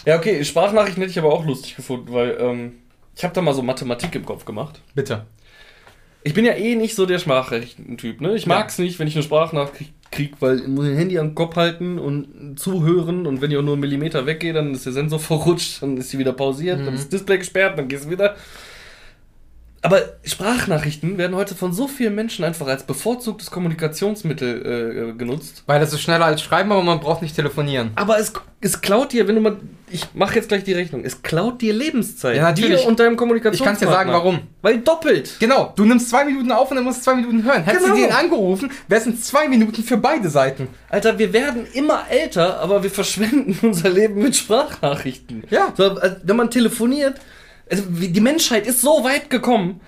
Ja, 0.05 0.17
okay, 0.17 0.45
Sprachnachrichten 0.45 1.01
hätte 1.01 1.13
ich 1.13 1.19
aber 1.19 1.33
auch 1.33 1.45
lustig 1.47 1.77
gefunden, 1.77 2.13
weil 2.13 2.37
ähm, 2.41 2.73
ich 3.17 3.23
habe 3.23 3.35
da 3.35 3.41
mal 3.41 3.55
so 3.55 3.63
Mathematik 3.63 4.13
im 4.17 4.25
Kopf 4.27 4.45
gemacht. 4.45 4.81
Bitte. 4.97 5.27
Ich 6.25 6.35
bin 6.35 6.45
ja 6.45 6.55
eh 6.55 6.75
nicht 6.75 6.97
so 6.97 7.07
der 7.07 7.21
Sprachnachrichten-Typ, 7.21 8.21
ne? 8.21 8.35
Ich 8.35 8.43
Ja. 8.47 8.49
mag's 8.49 8.79
nicht, 8.79 8.99
wenn 8.99 9.07
ich 9.07 9.15
eine 9.15 9.23
Sprachnachricht 9.23 9.93
krieg, 10.11 10.35
weil 10.41 10.59
ich 10.61 10.67
muss 10.67 10.85
mein 10.87 10.97
Handy 10.97 11.19
am 11.21 11.37
Kopf 11.37 11.55
halten 11.57 11.99
und 12.01 12.57
zuhören 12.59 13.27
und 13.29 13.41
wenn 13.41 13.53
ich 13.53 13.57
auch 13.57 13.63
nur 13.63 13.75
einen 13.75 13.81
Millimeter 13.81 14.27
weggehe, 14.27 14.53
dann 14.53 14.73
ist 14.73 14.87
der 14.87 14.93
Sensor 14.93 15.19
verrutscht, 15.21 15.83
dann 15.83 15.97
ist 15.97 16.11
sie 16.11 16.19
wieder 16.19 16.33
pausiert, 16.33 16.81
dann 16.85 16.95
ist 16.95 17.05
das 17.05 17.21
Display 17.21 17.39
gesperrt, 17.39 17.79
dann 17.79 17.87
geht's 17.87 18.11
wieder. 18.11 18.35
Aber 19.85 20.01
Sprachnachrichten 20.25 21.19
werden 21.19 21.35
heute 21.35 21.57
von 21.57 21.73
so 21.73 21.89
vielen 21.89 22.15
Menschen 22.15 22.45
einfach 22.45 22.69
als 22.69 22.85
bevorzugtes 22.85 23.51
Kommunikationsmittel 23.51 24.63
äh, 24.65 25.11
äh, 25.11 25.13
genutzt. 25.15 25.65
Weil 25.67 25.81
das 25.81 25.93
ist 25.93 26.01
schneller 26.03 26.25
als 26.27 26.41
Schreiben, 26.41 26.71
aber 26.71 26.83
man 26.83 27.01
braucht 27.01 27.21
nicht 27.21 27.35
telefonieren. 27.35 27.91
Aber 27.97 28.17
es, 28.19 28.33
es 28.61 28.81
klaut 28.81 29.13
dir, 29.13 29.27
wenn 29.27 29.35
du 29.35 29.41
mal. 29.41 29.57
Ich 29.91 30.07
mache 30.15 30.37
jetzt 30.37 30.49
gleich 30.49 30.63
die 30.63 30.73
Rechnung. 30.73 31.05
Es 31.05 31.21
klaut 31.23 31.61
dir 31.61 31.73
Lebenszeit. 31.75 32.37
Ja, 32.37 32.45
natürlich. 32.45 32.83
Dir 32.83 32.87
und 32.89 33.01
deinem 33.01 33.13
Ich 33.15 33.19
Kommunikationspartner. 33.19 33.81
kann 33.81 33.89
dir 33.89 33.93
sagen, 33.95 34.13
warum. 34.13 34.41
Weil 34.63 34.79
doppelt. 34.79 35.37
Genau, 35.41 35.73
du 35.75 35.85
nimmst 35.85 36.11
zwei 36.11 36.25
Minuten 36.25 36.53
auf 36.53 36.71
und 36.71 36.77
dann 36.77 36.85
musst 36.85 36.99
du 37.01 37.03
zwei 37.03 37.17
Minuten 37.17 37.43
hören. 37.45 37.65
Hättest 37.65 37.85
Genau. 37.85 37.97
du 37.97 38.03
den 38.03 38.13
angerufen, 38.13 38.71
wäre 38.87 39.01
es 39.11 39.23
zwei 39.25 39.49
Minuten 39.49 39.83
für 39.83 39.97
beide 39.97 40.29
Seiten. 40.31 40.69
Alter, 40.91 41.19
wir 41.19 41.33
werden 41.33 41.67
immer 41.75 42.05
älter, 42.09 42.61
aber 42.61 42.85
wir 42.85 42.91
verschwenden 42.91 43.59
unser 43.67 43.91
Leben 43.91 44.23
mit 44.23 44.37
Sprachnachrichten. 44.37 45.43
Ja. 45.51 45.73
So, 45.77 45.97
also, 45.97 46.17
wenn 46.23 46.37
man 46.37 46.51
telefoniert, 46.51 47.21
also 47.71 47.85
die 47.89 48.21
Menschheit 48.21 48.67
ist 48.67 48.81
so 48.81 49.05
weit 49.05 49.31
gekommen, 49.31 49.81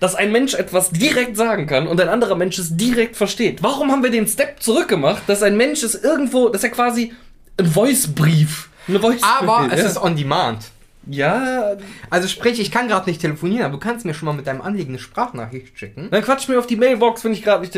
dass 0.00 0.16
ein 0.16 0.32
Mensch 0.32 0.54
etwas 0.54 0.90
direkt 0.90 1.36
sagen 1.36 1.66
kann 1.68 1.86
und 1.86 2.00
ein 2.00 2.08
anderer 2.08 2.34
Mensch 2.34 2.58
es 2.58 2.76
direkt 2.76 3.16
versteht. 3.16 3.62
Warum 3.62 3.92
haben 3.92 4.02
wir 4.02 4.10
den 4.10 4.26
Step 4.26 4.60
zurückgemacht, 4.60 5.22
dass 5.28 5.44
ein 5.44 5.56
Mensch 5.56 5.84
es 5.84 5.94
irgendwo, 5.94 6.48
dass 6.48 6.64
er 6.64 6.70
quasi 6.70 7.12
ein 7.56 7.66
Voice-Brief, 7.66 8.68
eine 8.88 8.98
voice 8.98 9.22
Aber 9.22 9.68
es 9.70 9.80
ja. 9.80 9.86
ist 9.86 10.02
on 10.02 10.16
demand. 10.16 10.64
ja, 11.06 11.76
Also 12.10 12.26
sprich, 12.26 12.58
ich 12.58 12.72
kann 12.72 12.88
gerade 12.88 13.08
nicht 13.08 13.20
telefonieren, 13.20 13.64
aber 13.64 13.74
du 13.74 13.78
kannst 13.78 14.04
mir 14.04 14.12
schon 14.12 14.26
mal 14.26 14.32
mit 14.32 14.48
deinem 14.48 14.60
Anliegen 14.60 14.90
eine 14.90 14.98
Sprachnachricht 14.98 15.78
schicken. 15.78 16.08
dann 16.10 16.22
quatsch 16.24 16.48
mir 16.48 16.58
auf 16.58 16.66
die 16.66 16.76
Mailbox, 16.76 17.22
wenn 17.22 17.32
ich 17.32 17.42
gerade 17.42 17.62
nicht. 17.62 17.74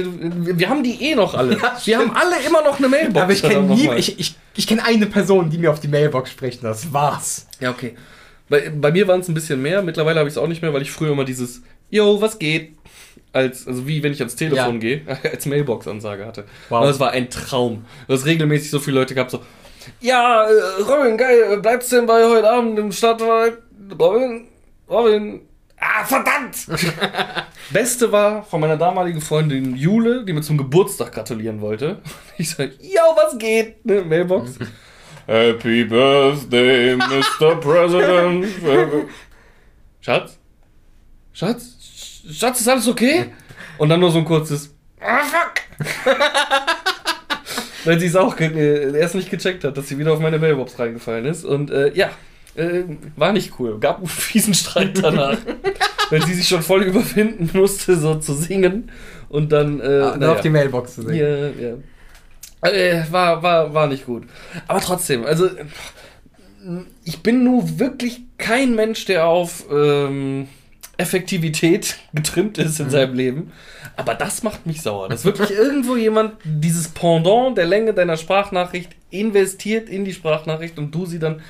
Wir 0.58 0.70
haben 0.70 0.82
die 0.82 1.02
eh 1.02 1.14
noch 1.14 1.34
alle. 1.34 1.58
Ja, 1.58 1.76
wir 1.84 1.98
haben 1.98 2.12
alle 2.12 2.36
immer 2.46 2.62
noch 2.62 2.78
eine 2.78 2.88
Mailbox. 2.88 3.22
Aber 3.22 3.32
ich 3.34 3.42
kenne 3.42 3.74
nie, 3.74 3.90
ich, 3.96 4.18
ich, 4.18 4.34
ich 4.56 4.66
kenne 4.66 4.82
eine 4.82 5.04
Person, 5.04 5.50
die 5.50 5.58
mir 5.58 5.70
auf 5.70 5.80
die 5.80 5.88
Mailbox 5.88 6.30
spricht. 6.30 6.64
Das 6.64 6.90
war's. 6.90 7.46
Ja, 7.60 7.70
okay. 7.70 7.94
Bei, 8.48 8.70
bei 8.70 8.92
mir 8.92 9.08
waren 9.08 9.20
es 9.20 9.28
ein 9.28 9.34
bisschen 9.34 9.60
mehr. 9.62 9.82
Mittlerweile 9.82 10.18
habe 10.18 10.28
ich 10.28 10.34
es 10.34 10.38
auch 10.38 10.46
nicht 10.48 10.62
mehr, 10.62 10.72
weil 10.72 10.82
ich 10.82 10.90
früher 10.90 11.12
immer 11.12 11.24
dieses 11.24 11.62
Yo, 11.90 12.20
was 12.20 12.38
geht? 12.38 12.74
Als, 13.32 13.66
also 13.66 13.86
wie 13.86 14.02
wenn 14.02 14.12
ich 14.12 14.20
ans 14.20 14.36
Telefon 14.36 14.74
Ja. 14.74 14.78
gehe, 14.80 15.02
als 15.24 15.46
Mailbox-Ansage 15.46 16.24
hatte. 16.26 16.44
Wow. 16.68 16.82
Und 16.82 16.88
das 16.88 17.00
war 17.00 17.10
ein 17.10 17.30
Traum. 17.30 17.84
Du 18.06 18.14
hast 18.14 18.26
regelmäßig 18.26 18.70
so 18.70 18.78
viele 18.78 19.00
Leute 19.00 19.14
gehabt, 19.14 19.30
so, 19.32 19.40
ja, 20.00 20.44
äh, 20.44 20.82
Robin, 20.82 21.16
geil, 21.18 21.58
bleibst 21.60 21.92
du 21.92 21.96
denn 21.96 22.06
bei 22.06 22.24
heute 22.24 22.50
Abend 22.50 22.78
im 22.78 22.90
Stadtwald? 22.90 23.58
Robin, 24.00 24.46
Robin, 24.88 25.40
ah, 25.78 26.04
verdammt! 26.04 26.56
Beste 27.70 28.10
war 28.10 28.42
von 28.44 28.60
meiner 28.60 28.76
damaligen 28.76 29.20
Freundin 29.20 29.76
Jule, 29.76 30.24
die 30.24 30.32
mir 30.32 30.40
zum 30.42 30.56
Geburtstag 30.56 31.12
gratulieren 31.12 31.60
wollte. 31.60 31.98
Ich 32.38 32.50
sag, 32.50 32.70
yo, 32.80 33.00
was 33.14 33.38
geht? 33.38 33.84
Ne, 33.86 34.02
Mailbox. 34.02 34.58
Happy 35.26 35.84
Birthday, 35.84 36.96
Mr. 37.40 37.56
President. 37.60 38.46
Schatz? 40.00 40.38
Schatz? 41.32 41.76
Sch- 41.80 42.32
Schatz, 42.38 42.60
ist 42.60 42.68
alles 42.68 42.88
okay? 42.88 43.26
Und 43.78 43.88
dann 43.88 44.00
nur 44.00 44.10
so 44.10 44.18
ein 44.18 44.24
kurzes 44.24 44.74
Ah, 45.00 45.20
fuck! 45.24 46.06
Weil 47.84 48.00
sie 48.00 48.06
es 48.06 48.16
auch 48.16 48.38
äh, 48.40 48.98
erst 48.98 49.14
nicht 49.14 49.30
gecheckt 49.30 49.64
hat, 49.64 49.76
dass 49.76 49.88
sie 49.88 49.98
wieder 49.98 50.12
auf 50.12 50.20
meine 50.20 50.38
Mailbox 50.38 50.78
reingefallen 50.78 51.26
ist. 51.26 51.44
Und 51.44 51.70
äh, 51.70 51.92
ja, 51.94 52.10
äh, 52.54 52.84
war 53.16 53.32
nicht 53.32 53.52
cool. 53.58 53.78
Gab 53.78 53.98
einen 53.98 54.06
fiesen 54.06 54.54
Streit 54.54 55.02
danach. 55.02 55.36
weil 56.10 56.22
sie 56.24 56.32
sich 56.34 56.48
schon 56.48 56.62
voll 56.62 56.82
überwinden 56.84 57.50
musste, 57.52 57.96
so 57.96 58.14
zu 58.16 58.32
singen. 58.34 58.90
Und 59.28 59.52
dann. 59.52 59.80
Äh, 59.80 59.84
Ah, 59.84 60.16
naja. 60.16 60.32
auf 60.32 60.40
die 60.40 60.48
Mailbox 60.50 60.94
zu 60.94 61.02
sehen. 61.02 61.14
Ja, 61.16 61.68
ja. 61.68 61.74
Äh, 62.64 63.04
war, 63.10 63.42
war, 63.42 63.74
war 63.74 63.86
nicht 63.86 64.06
gut. 64.06 64.24
Aber 64.66 64.80
trotzdem, 64.80 65.24
also 65.24 65.48
ich 67.04 67.22
bin 67.22 67.44
nur 67.44 67.78
wirklich 67.78 68.22
kein 68.38 68.74
Mensch, 68.74 69.04
der 69.04 69.26
auf 69.26 69.64
ähm, 69.70 70.48
Effektivität 70.96 71.96
getrimmt 72.14 72.58
ist 72.58 72.80
in 72.80 72.90
seinem 72.90 73.14
Leben. 73.14 73.52
Aber 73.96 74.14
das 74.14 74.42
macht 74.42 74.66
mich 74.66 74.82
sauer. 74.82 75.08
Dass 75.08 75.24
wirklich 75.24 75.50
irgendwo 75.56 75.96
jemand 75.96 76.34
dieses 76.44 76.88
Pendant 76.88 77.58
der 77.58 77.66
Länge 77.66 77.92
deiner 77.92 78.16
Sprachnachricht 78.16 78.90
investiert 79.10 79.88
in 79.88 80.04
die 80.04 80.12
Sprachnachricht 80.12 80.78
und 80.78 80.94
du 80.94 81.06
sie 81.06 81.18
dann 81.18 81.42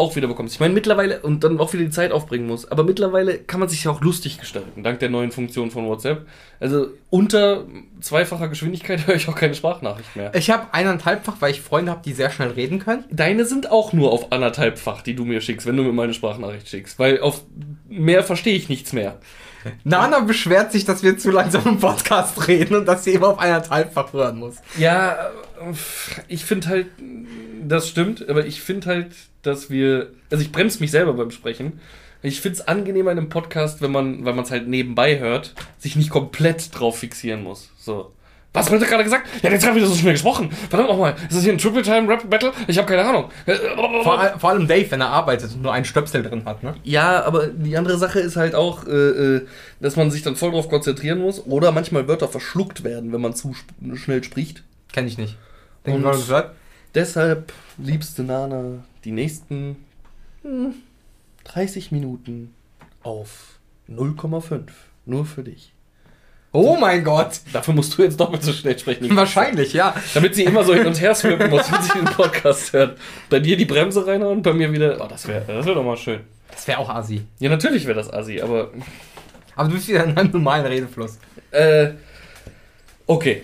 auch 0.00 0.16
wieder 0.16 0.26
bekommst. 0.26 0.54
Ich 0.54 0.60
meine, 0.60 0.74
mittlerweile 0.74 1.20
und 1.20 1.44
dann 1.44 1.60
auch 1.60 1.72
wieder 1.72 1.84
die 1.84 1.90
Zeit 1.90 2.10
aufbringen 2.10 2.46
muss. 2.46 2.70
Aber 2.70 2.82
mittlerweile 2.82 3.38
kann 3.38 3.60
man 3.60 3.68
sich 3.68 3.84
ja 3.84 3.90
auch 3.90 4.00
lustig 4.00 4.38
gestalten, 4.38 4.82
dank 4.82 4.98
der 4.98 5.10
neuen 5.10 5.30
Funktion 5.30 5.70
von 5.70 5.86
WhatsApp. 5.86 6.26
Also 6.58 6.88
unter 7.10 7.66
zweifacher 8.00 8.48
Geschwindigkeit 8.48 9.06
höre 9.06 9.14
ich 9.14 9.28
auch 9.28 9.36
keine 9.36 9.54
Sprachnachricht 9.54 10.16
mehr. 10.16 10.34
Ich 10.34 10.50
habe 10.50 10.72
eineinhalbfach, 10.72 11.36
weil 11.40 11.52
ich 11.52 11.60
Freunde 11.60 11.92
habe, 11.92 12.02
die 12.04 12.12
sehr 12.12 12.30
schnell 12.30 12.50
reden 12.50 12.78
können. 12.80 13.04
Deine 13.10 13.44
sind 13.44 13.70
auch 13.70 13.92
nur 13.92 14.10
auf 14.10 14.32
anderthalbfach, 14.32 15.02
die 15.02 15.14
du 15.14 15.24
mir 15.24 15.40
schickst, 15.40 15.66
wenn 15.66 15.76
du 15.76 15.82
mir 15.82 15.92
meine 15.92 16.14
Sprachnachricht 16.14 16.68
schickst. 16.68 16.98
Weil 16.98 17.20
auf 17.20 17.44
mehr 17.88 18.24
verstehe 18.24 18.56
ich 18.56 18.68
nichts 18.68 18.92
mehr. 18.92 19.18
Nana 19.84 20.20
beschwert 20.20 20.72
sich, 20.72 20.84
dass 20.84 21.02
wir 21.02 21.18
zu 21.18 21.30
langsam 21.30 21.62
im 21.66 21.78
Podcast 21.78 22.48
reden 22.48 22.76
und 22.76 22.86
dass 22.86 23.04
sie 23.04 23.12
immer 23.12 23.28
auf 23.28 23.38
eineinhalbfach 23.38 24.12
hören 24.12 24.38
muss. 24.38 24.56
Ja, 24.78 25.30
ich 26.28 26.44
finde 26.44 26.68
halt, 26.68 26.86
das 27.62 27.88
stimmt, 27.88 28.28
aber 28.28 28.46
ich 28.46 28.60
finde 28.60 28.86
halt, 28.86 29.12
dass 29.42 29.70
wir, 29.70 30.10
also 30.30 30.42
ich 30.42 30.52
bremse 30.52 30.80
mich 30.80 30.90
selber 30.90 31.14
beim 31.14 31.30
Sprechen. 31.30 31.80
Ich 32.22 32.40
finde 32.40 32.58
es 32.58 32.68
angenehmer 32.68 33.12
in 33.12 33.18
einem 33.18 33.28
Podcast, 33.30 33.80
wenn 33.80 33.92
man, 33.92 34.24
weil 34.24 34.34
man 34.34 34.44
es 34.44 34.50
halt 34.50 34.68
nebenbei 34.68 35.18
hört, 35.18 35.54
sich 35.78 35.96
nicht 35.96 36.10
komplett 36.10 36.78
drauf 36.78 36.98
fixieren 36.98 37.42
muss. 37.42 37.70
So. 37.78 38.12
Was 38.52 38.68
hat 38.68 38.82
er 38.82 38.88
gerade 38.88 39.04
gesagt? 39.04 39.28
Ja, 39.44 39.50
jetzt 39.50 39.64
haben 39.64 39.76
wir 39.76 39.86
so 39.86 39.94
schnell 39.94 40.14
gesprochen. 40.14 40.50
Verdammt 40.50 40.90
nochmal. 40.90 41.14
Ist 41.28 41.36
das 41.36 41.44
hier 41.44 41.52
ein 41.52 41.58
Triple 41.58 41.82
Time 41.82 42.08
Rap 42.08 42.28
Battle? 42.28 42.52
Ich 42.66 42.76
habe 42.78 42.88
keine 42.88 43.08
Ahnung. 43.08 43.30
Vor, 44.02 44.18
all- 44.18 44.38
vor 44.40 44.50
allem 44.50 44.66
Dave, 44.66 44.90
wenn 44.90 45.00
er 45.00 45.08
arbeitet 45.10 45.54
und 45.54 45.62
nur 45.62 45.72
einen 45.72 45.84
Stöpsel 45.84 46.24
drin 46.24 46.44
hat, 46.44 46.64
ne? 46.64 46.74
Ja, 46.82 47.22
aber 47.24 47.46
die 47.46 47.76
andere 47.76 47.96
Sache 47.96 48.18
ist 48.18 48.34
halt 48.34 48.56
auch, 48.56 48.86
äh, 48.88 48.90
äh, 49.36 49.46
dass 49.78 49.94
man 49.94 50.10
sich 50.10 50.22
dann 50.22 50.34
voll 50.34 50.50
drauf 50.50 50.68
konzentrieren 50.68 51.20
muss 51.20 51.46
oder 51.46 51.70
manchmal 51.70 52.08
Wörter 52.08 52.26
verschluckt 52.26 52.82
werden, 52.82 53.12
wenn 53.12 53.20
man 53.20 53.34
zu 53.34 53.54
schnell 53.94 54.24
spricht. 54.24 54.64
Kenn 54.92 55.06
ich 55.06 55.16
nicht. 55.16 55.36
Und- 55.84 55.92
Den 55.92 56.04
und 56.04 56.26
gehört? 56.26 56.54
Deshalb, 56.96 57.52
liebste 57.78 58.24
Nana, 58.24 58.82
die 59.04 59.12
nächsten 59.12 59.76
hm, 60.42 60.74
30 61.44 61.92
Minuten 61.92 62.52
auf 63.04 63.60
0,5. 63.88 64.62
Nur 65.06 65.24
für 65.24 65.44
dich. 65.44 65.72
Oh 66.52 66.76
mein 66.76 67.04
Gott! 67.04 67.40
Dafür 67.52 67.74
musst 67.74 67.96
du 67.96 68.02
jetzt 68.02 68.18
doppelt 68.18 68.42
so 68.42 68.52
schnell 68.52 68.76
sprechen. 68.76 69.14
Wahrscheinlich, 69.16 69.72
ja. 69.72 69.94
Damit 70.14 70.34
sie 70.34 70.44
immer 70.44 70.64
so 70.64 70.74
hin 70.74 70.86
und 70.86 71.00
her 71.00 71.14
swippen 71.16 71.48
muss, 71.48 71.70
wenn 71.70 71.82
sie 71.82 71.92
den 71.92 72.04
Podcast 72.06 72.72
hört. 72.72 72.98
Bei 73.28 73.38
dir 73.38 73.56
die 73.56 73.66
Bremse 73.66 74.04
reinhauen, 74.04 74.42
bei 74.42 74.52
mir 74.52 74.72
wieder. 74.72 75.00
Oh, 75.00 75.06
das 75.08 75.28
wäre 75.28 75.44
das 75.46 75.64
wär 75.64 75.74
doch 75.74 75.84
mal 75.84 75.96
schön. 75.96 76.20
Das 76.50 76.66
wäre 76.66 76.78
auch 76.78 76.88
assi. 76.88 77.22
Ja, 77.38 77.50
natürlich 77.50 77.86
wäre 77.86 77.96
das 77.96 78.12
assi, 78.12 78.40
aber. 78.40 78.70
Aber 79.54 79.68
du 79.68 79.74
bist 79.74 79.88
wieder 79.88 80.04
in 80.04 80.16
einem 80.16 80.30
normalen 80.32 80.66
Redefluss. 80.66 81.18
Äh. 81.52 81.90
Okay. 83.06 83.42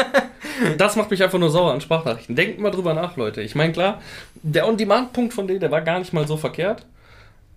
das 0.78 0.96
macht 0.96 1.10
mich 1.10 1.22
einfach 1.22 1.38
nur 1.38 1.50
sauer 1.50 1.72
an 1.72 1.80
Sprachnachrichten. 1.80 2.36
Denkt 2.36 2.60
mal 2.60 2.70
drüber 2.70 2.94
nach, 2.94 3.16
Leute. 3.16 3.40
Ich 3.42 3.54
meine, 3.54 3.72
klar, 3.72 4.00
der 4.42 4.66
On-Demand-Punkt 4.66 5.32
von 5.34 5.46
denen, 5.46 5.60
der 5.60 5.70
war 5.70 5.82
gar 5.82 5.98
nicht 5.98 6.12
mal 6.12 6.26
so 6.26 6.36
verkehrt. 6.36 6.84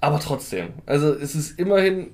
Aber 0.01 0.19
trotzdem. 0.19 0.69
Also, 0.85 1.13
es 1.13 1.35
ist 1.35 1.59
immerhin. 1.59 2.07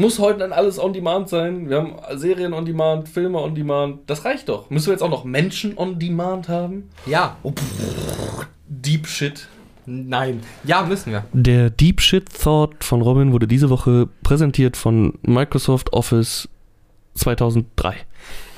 Muss 0.00 0.18
heute 0.18 0.38
dann 0.38 0.52
alles 0.52 0.78
on-demand 0.78 1.28
sein. 1.28 1.68
Wir 1.68 1.76
haben 1.76 1.94
Serien 2.16 2.54
on-demand, 2.54 3.08
Filme 3.08 3.38
on-demand. 3.38 4.08
Das 4.08 4.24
reicht 4.24 4.48
doch. 4.48 4.70
Müssen 4.70 4.86
wir 4.86 4.92
jetzt 4.94 5.02
auch 5.02 5.10
noch 5.10 5.24
Menschen 5.24 5.76
on-demand 5.76 6.48
haben? 6.48 6.88
Ja. 7.04 7.36
Oh, 7.42 7.52
pff, 7.52 8.46
Deep 8.66 9.06
Shit. 9.06 9.46
Nein. 9.84 10.40
Ja, 10.64 10.82
müssen 10.82 11.12
wir. 11.12 11.24
Der 11.34 11.68
Deep 11.68 12.00
Shit 12.00 12.32
Thought 12.32 12.82
von 12.82 13.02
Robin 13.02 13.32
wurde 13.32 13.46
diese 13.46 13.68
Woche 13.68 14.08
präsentiert 14.22 14.76
von 14.76 15.18
Microsoft 15.22 15.92
Office 15.92 16.48
2003. 17.14 17.94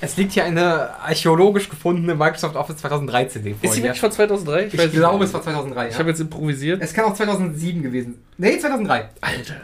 Es 0.01 0.17
liegt 0.17 0.33
hier 0.33 0.45
eine 0.45 0.91
archäologisch 1.01 1.69
gefundene 1.69 2.15
Microsoft 2.15 2.57
Office 2.57 2.77
2013 2.79 3.43
CD 3.43 3.55
vor 3.55 3.65
Ist 3.65 3.75
sie 3.75 3.81
dir. 3.81 3.85
wirklich 3.87 4.01
von 4.01 4.11
2003? 4.13 4.67
Ich, 4.67 4.73
nicht. 4.75 4.93
glaube, 4.93 5.25
es 5.25 5.33
war 5.33 5.43
2003. 5.43 5.87
Ich 5.89 5.93
Ja. 5.95 5.99
habe 6.01 6.11
jetzt 6.11 6.21
improvisiert. 6.21 6.83
Es 6.83 6.93
kann 6.93 7.05
auch 7.05 7.15
2007 7.15 7.83
gewesen. 7.83 8.17
Nee, 8.37 8.59
2003. 8.59 9.09
Alter. 9.21 9.55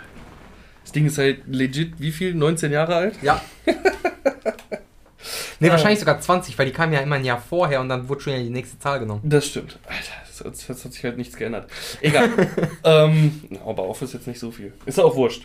Das 0.88 0.92
Ding 0.94 1.04
ist 1.04 1.18
halt 1.18 1.42
legit, 1.46 2.00
wie 2.00 2.10
viel? 2.10 2.32
19 2.34 2.72
Jahre 2.72 2.94
alt? 2.94 3.14
Ja. 3.20 3.42
nee, 5.60 5.68
wahrscheinlich 5.68 5.98
sogar 6.00 6.18
20, 6.18 6.58
weil 6.58 6.64
die 6.64 6.72
kamen 6.72 6.94
ja 6.94 7.00
immer 7.00 7.16
ein 7.16 7.26
Jahr 7.26 7.42
vorher 7.46 7.82
und 7.82 7.90
dann 7.90 8.08
wurde 8.08 8.22
schon 8.22 8.32
ja 8.32 8.38
die 8.38 8.48
nächste 8.48 8.78
Zahl 8.78 8.98
genommen. 8.98 9.20
Das 9.22 9.44
stimmt. 9.44 9.78
Alter, 9.86 10.12
das, 10.26 10.40
hat- 10.40 10.70
das 10.70 10.84
hat 10.86 10.92
sich 10.94 11.04
halt 11.04 11.18
nichts 11.18 11.36
geändert. 11.36 11.68
Egal. 12.00 12.30
ähm, 12.84 13.38
aber 13.66 13.86
Office 13.86 14.14
jetzt 14.14 14.26
nicht 14.26 14.38
so 14.40 14.50
viel. 14.50 14.72
Ist 14.86 14.96
ja 14.96 15.04
auch 15.04 15.14
wurscht. 15.14 15.44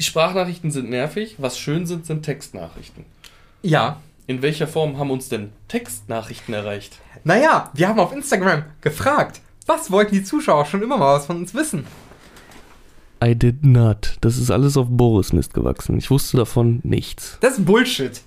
Sprachnachrichten 0.00 0.72
sind 0.72 0.90
nervig. 0.90 1.36
Was 1.38 1.56
schön 1.56 1.86
sind, 1.86 2.04
sind 2.04 2.24
Textnachrichten. 2.24 3.04
Ja. 3.62 4.00
In 4.26 4.42
welcher 4.42 4.66
Form 4.66 4.98
haben 4.98 5.12
uns 5.12 5.28
denn 5.28 5.52
Textnachrichten 5.68 6.52
erreicht? 6.52 6.98
Naja, 7.22 7.70
wir 7.74 7.86
haben 7.86 8.00
auf 8.00 8.12
Instagram 8.12 8.64
gefragt, 8.80 9.40
was 9.66 9.92
wollten 9.92 10.16
die 10.16 10.24
Zuschauer 10.24 10.66
schon 10.66 10.82
immer 10.82 10.96
mal 10.98 11.14
was 11.14 11.26
von 11.26 11.36
uns 11.36 11.54
wissen? 11.54 11.86
I 13.24 13.34
did 13.34 13.64
not. 13.64 14.16
Das 14.20 14.36
ist 14.38 14.50
alles 14.50 14.76
auf 14.76 14.86
Boris 14.90 15.32
Mist 15.32 15.54
gewachsen. 15.54 15.98
Ich 15.98 16.10
wusste 16.10 16.36
davon 16.36 16.80
nichts. 16.84 17.36
Das 17.40 17.58
ist 17.58 17.64
Bullshit. 17.66 18.20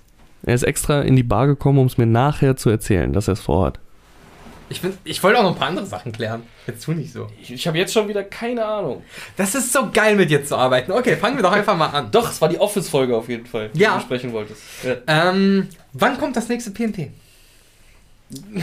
Er 0.44 0.54
ist 0.54 0.64
extra 0.64 1.02
in 1.02 1.16
die 1.16 1.22
Bar 1.22 1.46
gekommen, 1.46 1.78
um 1.78 1.86
es 1.86 1.96
mir 1.98 2.06
nachher 2.06 2.56
zu 2.56 2.68
erzählen, 2.68 3.12
dass 3.12 3.28
er 3.28 3.34
es 3.34 3.40
vorhat. 3.40 3.78
Ich, 4.68 4.80
find, 4.80 4.96
ich 5.04 5.22
wollte 5.22 5.38
auch 5.38 5.42
noch 5.42 5.52
ein 5.52 5.58
paar 5.58 5.68
andere 5.68 5.86
Sachen 5.86 6.12
klären. 6.12 6.42
Jetzt 6.66 6.84
tu 6.84 6.92
nicht 6.92 7.12
so. 7.12 7.26
Ich, 7.40 7.52
ich 7.52 7.66
habe 7.66 7.76
jetzt 7.78 7.92
schon 7.92 8.08
wieder 8.08 8.24
keine 8.24 8.64
Ahnung. 8.64 9.02
Das 9.36 9.54
ist 9.54 9.72
so 9.72 9.90
geil, 9.92 10.16
mit 10.16 10.30
dir 10.30 10.44
zu 10.44 10.56
arbeiten. 10.56 10.92
Okay, 10.92 11.16
fangen 11.16 11.36
wir 11.36 11.42
doch 11.42 11.52
einfach 11.52 11.76
mal 11.76 11.88
an. 11.88 12.10
Doch, 12.10 12.30
es 12.30 12.40
war 12.40 12.48
die 12.48 12.58
Office-Folge 12.58 13.14
auf 13.16 13.28
jeden 13.28 13.46
Fall, 13.46 13.70
die 13.74 13.80
Ja. 13.80 13.96
du 13.96 14.02
sprechen 14.02 14.32
wolltest. 14.32 14.62
Ja. 14.82 14.96
Ähm, 15.06 15.68
wann 15.92 16.18
kommt 16.18 16.36
das 16.36 16.48
nächste 16.48 16.70
PNP? 16.70 17.10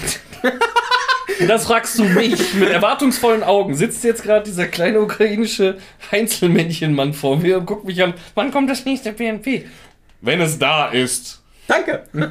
Das 1.47 1.65
fragst 1.65 1.97
du 1.99 2.03
mich 2.03 2.53
mit 2.55 2.69
erwartungsvollen 2.69 3.43
Augen. 3.43 3.75
Sitzt 3.75 4.03
jetzt 4.03 4.23
gerade 4.23 4.43
dieser 4.45 4.67
kleine 4.67 4.99
ukrainische 5.01 5.77
Heinzelmännchenmann 6.11 7.13
vor 7.13 7.37
mir 7.37 7.57
und 7.59 7.65
guckt 7.65 7.85
mich 7.85 8.01
an. 8.03 8.13
Wann 8.35 8.51
kommt 8.51 8.69
das 8.69 8.85
nächste 8.85 9.13
PNP? 9.13 9.65
Wenn 10.21 10.41
es 10.41 10.59
da 10.59 10.87
ist. 10.89 11.41
Danke. 11.67 12.03
Nein, 12.13 12.29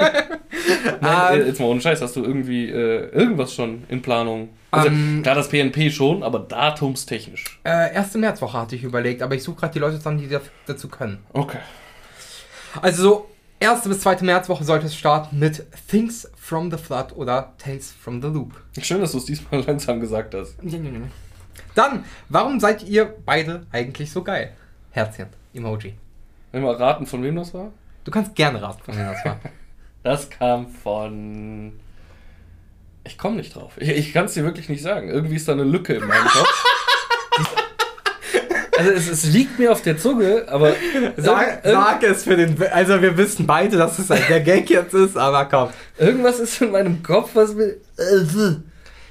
Ähm. 1.00 1.42
äh, 1.42 1.46
jetzt 1.46 1.60
mal 1.60 1.66
ohne 1.66 1.80
Scheiß, 1.80 2.02
hast 2.02 2.16
du 2.16 2.24
irgendwie 2.24 2.68
äh, 2.68 3.08
irgendwas 3.10 3.54
schon 3.54 3.84
in 3.88 4.02
Planung? 4.02 4.48
Also 4.70 4.88
Ähm, 4.88 5.20
klar, 5.22 5.34
das 5.36 5.48
PNP 5.48 5.90
schon, 5.90 6.22
aber 6.22 6.40
datumstechnisch. 6.40 7.44
Äh, 7.64 7.94
erste 7.94 8.18
Märzwoche 8.18 8.58
hatte 8.58 8.74
ich 8.76 8.82
überlegt, 8.82 9.22
aber 9.22 9.34
ich 9.36 9.42
suche 9.42 9.60
gerade 9.60 9.72
die 9.74 9.78
Leute 9.78 9.96
zusammen, 9.98 10.18
die 10.18 10.26
daf- 10.34 10.50
dazu 10.66 10.88
können. 10.88 11.18
Okay. 11.32 11.58
Also 12.82 13.02
so 13.02 13.30
erste 13.60 13.88
bis 13.88 14.00
zweite 14.00 14.24
Märzwoche 14.24 14.64
sollte 14.64 14.86
es 14.86 14.94
starten 14.96 15.38
mit 15.38 15.66
Things 15.88 16.30
from 16.36 16.70
the 16.70 16.76
Flood 16.76 17.12
oder 17.16 17.54
Tales 17.58 17.92
from 17.92 18.22
the 18.22 18.28
Loop. 18.28 18.52
Schön, 18.80 19.00
dass 19.00 19.12
du 19.12 19.18
es 19.18 19.24
diesmal 19.24 19.60
langsam 19.66 20.00
gesagt 20.00 20.34
hast. 20.34 20.56
Dann, 21.74 22.04
warum 22.28 22.60
seid 22.60 22.82
ihr 22.84 23.14
beide 23.24 23.66
eigentlich 23.72 24.10
so 24.10 24.22
geil? 24.22 24.52
Herzchen, 24.90 25.28
Emoji. 25.54 25.94
Wenn 26.52 26.62
wir 26.62 26.78
raten, 26.78 27.06
von 27.06 27.22
wem 27.22 27.36
das 27.36 27.52
war? 27.54 27.72
Du 28.04 28.10
kannst 28.10 28.34
gerne 28.34 28.60
raten, 28.62 28.82
von 28.82 28.96
wem 28.96 29.06
das 29.06 29.24
war. 29.24 29.40
Das 30.04 30.30
kam 30.30 30.68
von. 30.68 31.72
Ich 33.04 33.18
komme 33.18 33.36
nicht 33.36 33.54
drauf. 33.54 33.72
Ich, 33.78 33.88
ich 33.88 34.12
kann 34.12 34.26
es 34.26 34.34
dir 34.34 34.44
wirklich 34.44 34.68
nicht 34.68 34.80
sagen. 34.80 35.08
Irgendwie 35.08 35.34
ist 35.34 35.48
da 35.48 35.52
eine 35.52 35.64
Lücke 35.64 35.94
in 35.94 36.06
meinem 36.06 36.24
Kopf. 36.28 36.64
Also 38.78 38.92
es, 38.92 39.10
es 39.10 39.24
liegt 39.24 39.58
mir 39.58 39.72
auf 39.72 39.82
der 39.82 39.98
Zunge, 39.98 40.44
aber 40.46 40.72
Sag, 41.16 41.62
sag 41.64 42.02
es 42.04 42.22
für 42.22 42.36
den. 42.36 42.56
Also, 42.72 43.02
wir 43.02 43.16
wissen 43.16 43.44
beide, 43.46 43.76
dass 43.76 43.98
es 43.98 44.10
ein 44.10 44.22
der 44.28 44.40
Gag 44.40 44.70
jetzt 44.70 44.94
ist, 44.94 45.16
aber 45.16 45.46
komm. 45.46 45.70
irgendwas 45.98 46.38
ist 46.38 46.62
in 46.62 46.70
meinem 46.70 47.02
Kopf, 47.02 47.30
was 47.34 47.54
mir. 47.54 47.64
Äh, 47.96 48.22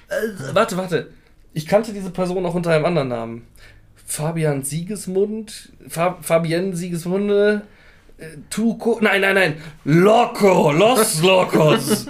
äh, 0.10 0.54
warte, 0.54 0.78
warte. 0.78 1.10
Ich 1.54 1.68
kannte 1.68 1.92
diese 1.92 2.12
Person 2.12 2.46
auch 2.46 2.56
unter 2.56 2.72
einem 2.72 2.86
anderen 2.86 3.10
Namen. 3.10 3.48
Fabian 4.06 4.64
Siegesmund, 4.64 5.74
Fa 5.90 6.18
Fabienne 6.22 6.76
Siegesmunde, 6.76 7.64
äh, 8.18 8.26
Tuko, 8.50 9.00
nein, 9.02 9.20
nein, 9.20 9.36
nein, 9.36 9.58
Loco, 9.84 10.72
Los 10.72 11.22
Locos. 11.22 12.06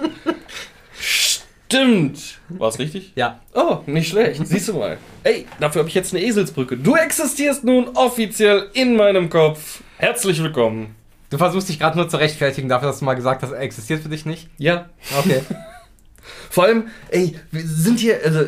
Stimmt. 1.70 2.38
War's 2.48 2.78
richtig? 2.78 3.12
Ja. 3.14 3.40
Oh, 3.52 3.80
nicht 3.84 4.08
schlecht. 4.08 4.40
Siehst 4.46 4.68
du 4.68 4.72
mal. 4.72 4.96
Ey, 5.22 5.44
dafür 5.60 5.80
habe 5.80 5.90
ich 5.90 5.94
jetzt 5.94 6.14
eine 6.14 6.24
Eselsbrücke. 6.24 6.78
Du 6.78 6.96
existierst 6.96 7.62
nun 7.62 7.88
offiziell 7.88 8.70
in 8.72 8.96
meinem 8.96 9.28
Kopf. 9.28 9.82
Herzlich 9.98 10.42
willkommen. 10.42 10.94
Du 11.28 11.36
versuchst 11.36 11.68
dich 11.68 11.78
gerade 11.78 11.98
nur 11.98 12.08
zu 12.08 12.16
rechtfertigen 12.16 12.70
dafür, 12.70 12.88
dass 12.88 13.00
du 13.00 13.04
mal 13.04 13.12
gesagt 13.12 13.42
hast, 13.42 13.52
er 13.52 13.60
existiert 13.60 14.00
für 14.02 14.08
dich 14.08 14.24
nicht. 14.24 14.48
Ja. 14.56 14.88
Okay. 15.18 15.42
Vor 16.50 16.64
allem, 16.64 16.88
ey, 17.10 17.38
wir 17.50 17.66
sind 17.66 18.00
hier, 18.00 18.18
also, 18.24 18.46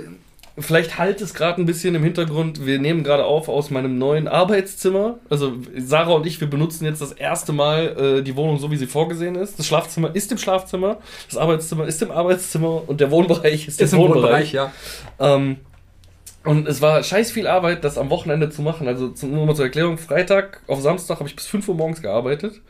vielleicht 0.59 0.99
halt 0.99 1.21
es 1.21 1.35
gerade 1.35 1.61
ein 1.61 1.67
bisschen 1.67 1.95
im 1.95 2.03
Hintergrund. 2.03 2.67
Wir 2.67 2.79
nehmen 2.79 3.05
gerade 3.05 3.25
auf 3.25 3.49
aus 3.49 3.71
meinem 3.71 3.99
neuen 3.99 4.29
Arbeitszimmer. 4.29 5.19
Also, 5.29 5.55
Sarah 5.77 6.13
und 6.13 6.27
ich, 6.27 6.41
wir 6.41 6.51
benutzen 6.51 6.85
jetzt 6.85 7.01
das 7.01 7.13
erste 7.13 7.53
Mal 7.53 8.19
äh, 8.19 8.23
die 8.23 8.37
Wohnung 8.37 8.59
so, 8.59 8.71
wie 8.71 8.77
sie 8.77 8.87
vorgesehen 8.87 9.35
ist. 9.35 9.59
Das 9.59 9.67
Schlafzimmer 9.67 10.15
ist 10.15 10.31
im 10.33 10.39
Schlafzimmer, 10.39 10.99
das 11.29 11.39
Arbeitszimmer 11.39 11.87
ist 11.87 12.03
im 12.03 12.11
Arbeitszimmer 12.11 12.83
und 12.87 13.01
der 13.01 13.11
Wohnbereich 13.11 13.69
ist, 13.69 13.81
ist 13.81 13.93
im 13.93 14.01
Wohnbereich. 14.01 14.53
Wohnbereich, 14.53 14.53
ja. 14.53 14.73
Ähm, 15.19 15.57
und 16.43 16.67
es 16.67 16.81
war 16.81 17.03
scheiß 17.03 17.33
viel 17.33 17.47
Arbeit, 17.47 17.85
das 17.85 17.99
am 17.99 18.09
Wochenende 18.09 18.49
zu 18.49 18.63
machen. 18.63 18.89
Also 18.89 19.11
zum, 19.11 19.33
nur 19.33 19.45
mal 19.47 19.55
zur 19.55 19.67
Erklärung, 19.67 19.99
Freitag 19.99 20.63
auf 20.67 20.81
Samstag 20.81 21.19
habe 21.19 21.29
ich 21.29 21.37
bis 21.37 21.47
5 21.47 21.69
Uhr 21.69 21.75
morgens 21.75 22.01
gearbeitet. 22.01 22.61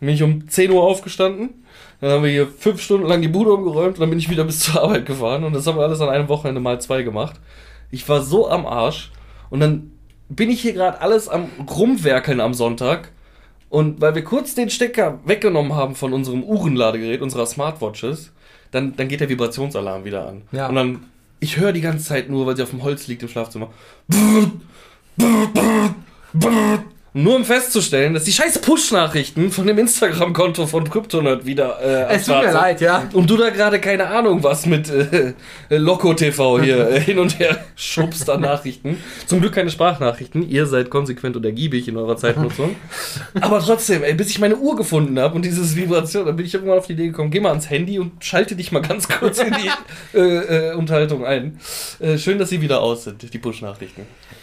Dann 0.00 0.06
bin 0.06 0.14
ich 0.14 0.22
um 0.22 0.48
10 0.48 0.70
Uhr 0.70 0.82
aufgestanden. 0.82 1.64
Dann 2.00 2.10
haben 2.10 2.24
wir 2.24 2.30
hier 2.30 2.46
fünf 2.46 2.80
Stunden 2.80 3.06
lang 3.06 3.22
die 3.22 3.28
Bude 3.28 3.52
umgeräumt 3.52 3.94
und 3.94 4.00
dann 4.00 4.10
bin 4.10 4.18
ich 4.18 4.28
wieder 4.28 4.44
bis 4.44 4.60
zur 4.60 4.82
Arbeit 4.82 5.06
gefahren. 5.06 5.44
Und 5.44 5.54
das 5.54 5.66
haben 5.66 5.78
wir 5.78 5.84
alles 5.84 6.00
an 6.00 6.08
einem 6.08 6.28
Wochenende 6.28 6.60
mal 6.60 6.80
zwei 6.80 7.02
gemacht. 7.02 7.40
Ich 7.90 8.08
war 8.08 8.22
so 8.22 8.48
am 8.48 8.66
Arsch. 8.66 9.10
Und 9.50 9.60
dann 9.60 9.92
bin 10.28 10.50
ich 10.50 10.60
hier 10.60 10.72
gerade 10.72 11.00
alles 11.00 11.28
am 11.28 11.48
Rumwerkeln 11.70 12.40
am 12.40 12.54
Sonntag. 12.54 13.12
Und 13.68 14.00
weil 14.00 14.14
wir 14.14 14.24
kurz 14.24 14.54
den 14.54 14.70
Stecker 14.70 15.20
weggenommen 15.24 15.74
haben 15.74 15.94
von 15.94 16.12
unserem 16.12 16.44
Uhrenladegerät, 16.44 17.22
unserer 17.22 17.46
Smartwatches, 17.46 18.32
dann, 18.70 18.96
dann 18.96 19.08
geht 19.08 19.20
der 19.20 19.28
Vibrationsalarm 19.28 20.04
wieder 20.04 20.28
an. 20.28 20.42
Ja. 20.52 20.68
Und 20.68 20.74
dann, 20.74 21.04
ich 21.40 21.56
höre 21.56 21.72
die 21.72 21.80
ganze 21.80 22.04
Zeit 22.04 22.28
nur, 22.28 22.46
weil 22.46 22.56
sie 22.56 22.62
auf 22.62 22.70
dem 22.70 22.82
Holz 22.82 23.06
liegt 23.06 23.22
im 23.22 23.28
Schlafzimmer. 23.28 23.70
Nur 27.16 27.36
um 27.36 27.46
festzustellen, 27.46 28.12
dass 28.12 28.24
die 28.24 28.32
scheiß 28.32 28.58
Push-Nachrichten 28.58 29.50
von 29.50 29.66
dem 29.66 29.78
Instagram-Konto 29.78 30.66
von 30.66 30.86
Kryptonerd 30.86 31.46
wieder 31.46 31.80
äh, 31.80 32.14
Es 32.14 32.26
tut 32.26 32.42
mir 32.42 32.52
leid, 32.52 32.82
ja. 32.82 33.08
Und 33.14 33.30
du 33.30 33.38
da 33.38 33.48
gerade 33.48 33.80
keine 33.80 34.08
Ahnung 34.08 34.42
was 34.42 34.66
mit 34.66 34.90
äh, 34.90 35.32
Loco 35.70 36.12
TV 36.12 36.60
hier 36.60 36.90
äh, 36.90 37.00
hin 37.06 37.18
und 37.18 37.38
her 37.38 37.64
schubst 37.74 38.28
an 38.28 38.42
Nachrichten. 38.42 38.98
Zum 39.24 39.40
Glück 39.40 39.54
keine 39.54 39.70
Sprachnachrichten. 39.70 40.46
Ihr 40.46 40.66
seid 40.66 40.90
konsequent 40.90 41.36
und 41.36 41.46
ergiebig 41.46 41.88
in 41.88 41.96
eurer 41.96 42.18
Zeitnutzung. 42.18 42.76
Aber 43.40 43.60
trotzdem, 43.60 44.04
ey, 44.04 44.12
bis 44.12 44.28
ich 44.28 44.38
meine 44.38 44.56
Uhr 44.56 44.76
gefunden 44.76 45.18
habe 45.18 45.36
und 45.36 45.44
dieses 45.46 45.74
Vibration, 45.74 46.26
dann 46.26 46.36
bin 46.36 46.44
ich 46.44 46.52
irgendwann 46.52 46.76
auf 46.76 46.86
die 46.86 46.92
Idee 46.92 47.06
gekommen, 47.06 47.30
geh 47.30 47.40
mal 47.40 47.48
ans 47.48 47.70
Handy 47.70 47.98
und 47.98 48.22
schalte 48.22 48.56
dich 48.56 48.72
mal 48.72 48.82
ganz 48.82 49.08
kurz 49.08 49.38
in 49.38 49.54
die 49.54 49.70
äh, 50.18 50.20
äh, 50.20 50.74
Unterhaltung 50.74 51.24
ein. 51.24 51.58
Äh, 51.98 52.18
schön, 52.18 52.38
dass 52.38 52.50
sie 52.50 52.60
wieder 52.60 52.82
aus 52.82 53.04
sind, 53.04 53.32
die 53.32 53.38
Push-Nachrichten. 53.38 54.02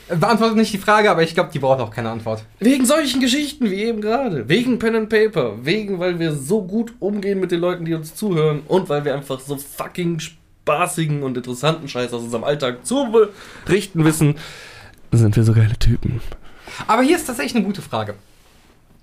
Beantwortet 0.09 0.57
nicht 0.57 0.73
die 0.73 0.77
Frage, 0.77 1.09
aber 1.09 1.23
ich 1.23 1.33
glaube, 1.33 1.49
die 1.53 1.59
braucht 1.59 1.79
auch 1.79 1.89
keine 1.89 2.09
Antwort. 2.09 2.43
Wegen 2.59 2.85
solchen 2.85 3.21
Geschichten 3.21 3.69
wie 3.71 3.83
eben 3.83 4.01
gerade. 4.01 4.49
Wegen 4.49 4.77
Pen 4.77 4.95
and 4.95 5.09
Paper. 5.09 5.53
Wegen, 5.65 5.99
weil 5.99 6.19
wir 6.19 6.33
so 6.33 6.61
gut 6.61 6.93
umgehen 6.99 7.39
mit 7.39 7.51
den 7.51 7.61
Leuten, 7.61 7.85
die 7.85 7.93
uns 7.93 8.13
zuhören. 8.13 8.61
Und 8.67 8.89
weil 8.89 9.05
wir 9.05 9.15
einfach 9.15 9.39
so 9.39 9.55
fucking 9.57 10.19
spaßigen 10.19 11.23
und 11.23 11.37
interessanten 11.37 11.87
Scheiß 11.87 12.11
aus 12.13 12.23
unserem 12.23 12.43
Alltag 12.43 12.85
zu 12.85 13.07
berichten 13.65 14.03
wissen, 14.03 14.35
sind 15.11 15.35
wir 15.35 15.43
so 15.43 15.53
geile 15.53 15.77
Typen. 15.79 16.21
Aber 16.87 17.01
hier 17.03 17.15
ist 17.15 17.25
tatsächlich 17.25 17.55
eine 17.55 17.65
gute 17.65 17.81
Frage. 17.81 18.15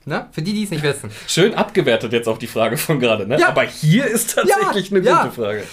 Ne? 0.06 0.26
Für 0.32 0.42
die, 0.42 0.52
die 0.52 0.64
es 0.64 0.70
nicht 0.70 0.82
wissen. 0.82 1.10
Schön 1.26 1.54
abgewertet 1.54 2.12
jetzt 2.12 2.28
auf 2.28 2.38
die 2.38 2.46
Frage 2.46 2.76
von 2.76 2.98
gerade, 3.00 3.26
ne? 3.26 3.38
Ja. 3.38 3.48
Aber 3.48 3.62
hier 3.62 4.06
ist 4.06 4.34
tatsächlich 4.34 4.90
Ja, 4.90 4.96
eine 4.96 5.06
ja. 5.06 5.22
gute 5.24 5.34
Frage. 5.34 5.64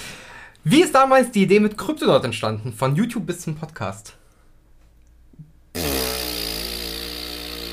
Wie 0.64 0.82
ist 0.82 0.94
damals 0.94 1.32
die 1.32 1.44
Idee 1.44 1.60
mit 1.62 1.78
Kryptonaut 1.78 2.24
entstanden? 2.26 2.74
Von 2.74 2.96
YouTube 2.96 3.26
bis 3.26 3.40
zum 3.40 3.56
Podcast. 3.56 4.16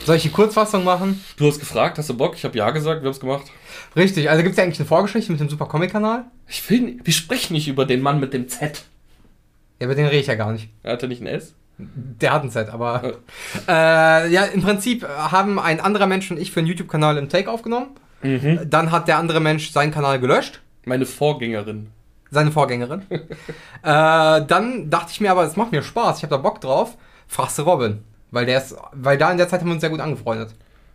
Soll 0.05 0.17
ich 0.17 0.23
die 0.23 0.31
Kurzfassung 0.31 0.85
machen? 0.85 1.25
Du 1.39 1.47
hast 1.47 1.59
gefragt, 1.61 1.97
hast 1.97 2.11
du 2.11 2.17
Bock? 2.17 2.35
Ich 2.37 2.45
habe 2.45 2.59
ja 2.59 2.71
gesagt, 2.71 3.01
wir 3.03 3.07
haben 3.07 3.15
es 3.15 3.21
gemacht. 3.21 3.45
Richtig, 3.97 4.29
also 4.29 4.43
gibt 4.43 4.53
es 4.53 4.59
ja 4.59 4.65
eigentlich 4.65 4.79
eine 4.79 4.87
Vorgeschichte 4.89 5.33
mit 5.33 5.41
dem 5.41 5.49
Super 5.49 5.65
Comic-Kanal? 5.67 6.27
Ich 6.47 6.69
will, 6.69 6.81
nicht- 6.83 7.07
wir 7.07 7.13
sprechen 7.13 7.55
nicht 7.55 7.69
über 7.69 7.87
den 7.87 8.03
Mann 8.03 8.21
mit 8.21 8.35
dem 8.35 8.49
Z. 8.49 8.85
Ja, 9.81 9.87
über 9.87 9.95
den 9.95 10.05
rede 10.07 10.19
ich 10.21 10.27
ja 10.27 10.35
gar 10.35 10.53
nicht. 10.53 10.69
Er 10.83 10.93
hatte 10.93 11.09
nicht 11.09 11.23
ein 11.23 11.27
S? 11.27 11.55
Der 11.79 12.33
hat 12.33 12.45
ein 12.45 12.51
Set, 12.51 12.69
aber. 12.69 13.15
Äh, 13.67 14.31
ja, 14.31 14.45
im 14.45 14.63
Prinzip 14.63 15.09
haben 15.09 15.59
ein 15.59 15.81
anderer 15.81 16.07
Mensch 16.07 16.31
und 16.31 16.39
ich 16.39 16.53
für 16.53 16.61
einen 16.61 16.69
YouTube-Kanal 16.69 17.17
im 17.17 17.29
Take 17.31 17.51
aufgenommen. 17.51 17.89
Mhm. 18.23 18.61
Dann 18.69 18.93
hat 18.93 19.09
der 19.09 19.19
andere 19.19 19.41
Mensch 19.41 19.73
seinen 19.73 19.91
Kanal 19.91 20.21
gelöscht. 20.21 20.61
Meine 20.85 21.07
Vorgängerin. 21.07 21.89
Seine 22.31 22.53
Vorgängerin. 22.53 23.03
äh, 23.11 23.27
dann 23.83 24.91
dachte 24.91 25.11
ich 25.13 25.21
mir 25.21 25.31
aber, 25.31 25.45
es 25.45 25.57
macht 25.57 25.73
mir 25.73 25.83
Spaß, 25.83 26.19
ich 26.19 26.23
habe 26.25 26.31
da 26.31 26.37
Bock 26.37 26.61
drauf. 26.61 26.97
Fragst 27.29 27.59
du 27.59 27.63
Robin. 27.63 28.01
Weil 28.31 28.47
der 28.47 28.59
ist, 28.59 28.75
weil 28.93 29.17
da 29.17 29.31
in 29.31 29.39
der 29.39 29.49
Zeit 29.49 29.61
haben 29.61 29.69
wir 29.69 29.75
uns 29.75 29.81
sehr 29.81 29.91
gut 29.91 30.01
angefreundet. 30.01 30.55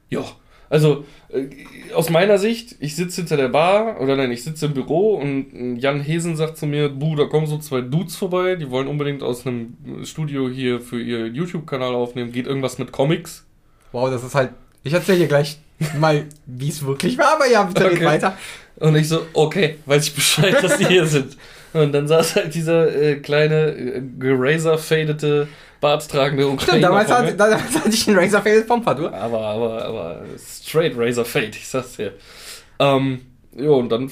Ja, 0.10 0.26
also 0.70 1.06
äh, 1.30 1.48
aus 1.94 2.10
meiner 2.10 2.38
Sicht, 2.38 2.76
ich 2.80 2.96
sitze 2.96 3.22
hinter 3.22 3.38
der 3.38 3.48
Bar 3.48 4.00
oder 4.02 4.16
nein, 4.16 4.32
ich 4.32 4.44
sitze 4.44 4.68
im 4.68 4.74
Büro 4.74 5.16
und 5.16 5.54
äh, 5.54 5.80
Jan 5.80 6.02
Hesen 6.02 6.36
sagt 6.36 6.58
zu 6.58 6.68
mir, 6.68 6.90
Bu, 6.90 7.16
da 7.16 7.26
kommen 7.26 7.48
so 7.48 7.58
zwei 7.58 7.82
Dudes 7.82 8.16
vorbei, 8.16 8.56
die 8.56 8.70
wollen 8.70 8.88
unbedingt 8.88 9.24
aus 9.24 9.48
einem 9.48 9.78
Studio 10.04 10.50
hier 10.50 10.80
für 10.82 11.02
ihr 11.02 11.28
YouTube-Kanal 11.28 11.96
aufnehmen, 11.96 12.32
geht 12.32 12.46
irgendwas 12.46 12.78
mit 12.78 12.92
Comics. 12.92 13.46
Wow, 13.92 14.12
das 14.12 14.24
ist 14.24 14.36
halt. 14.36 14.52
Ich 14.84 14.94
erzähle 14.94 15.20
dir 15.20 15.28
gleich 15.28 15.60
mal, 15.98 16.26
wie 16.46 16.70
es 16.70 16.86
wirklich 16.86 17.18
war, 17.18 17.36
aber 17.36 17.48
ja, 17.48 17.64
bitte 17.64 17.86
Okay. 17.86 18.06
weiter. 18.06 18.38
Und 18.78 18.96
ich 18.96 19.10
so, 19.10 19.26
okay, 19.34 19.78
weiß 19.86 20.08
ich 20.08 20.16
Bescheid, 20.16 20.56
dass 20.62 20.78
die 20.78 20.86
hier 20.86 21.06
sind. 21.06 21.36
Und 21.74 21.92
dann 21.92 22.08
saß 22.08 22.36
halt 22.36 22.56
dieser 22.56 22.96
äh, 22.96 23.16
kleine, 23.18 23.72
äh, 23.72 24.02
geraser-fadete, 24.20 25.48
barttragende 25.82 26.48
Ukrainer 26.48 26.64
Stimmt, 26.64 26.84
damals, 26.84 27.10
vor 27.10 27.22
mir. 27.22 27.28
hat, 27.28 27.40
damals 27.40 27.76
hatte 27.76 27.90
ich 27.90 28.08
einen 28.08 28.18
Razor 28.18 28.42
Fade 28.42 28.62
Pompadour. 28.62 29.14
Aber, 29.14 29.40
aber, 29.40 29.86
aber 29.86 30.22
straight 30.38 30.94
Razor 30.98 31.26
Fade, 31.26 31.52
ich 31.52 31.68
sag's 31.68 31.96
dir. 31.98 32.14
Ähm, 32.80 33.22
jo, 33.56 33.78
und 33.78 33.90
dann 33.90 34.10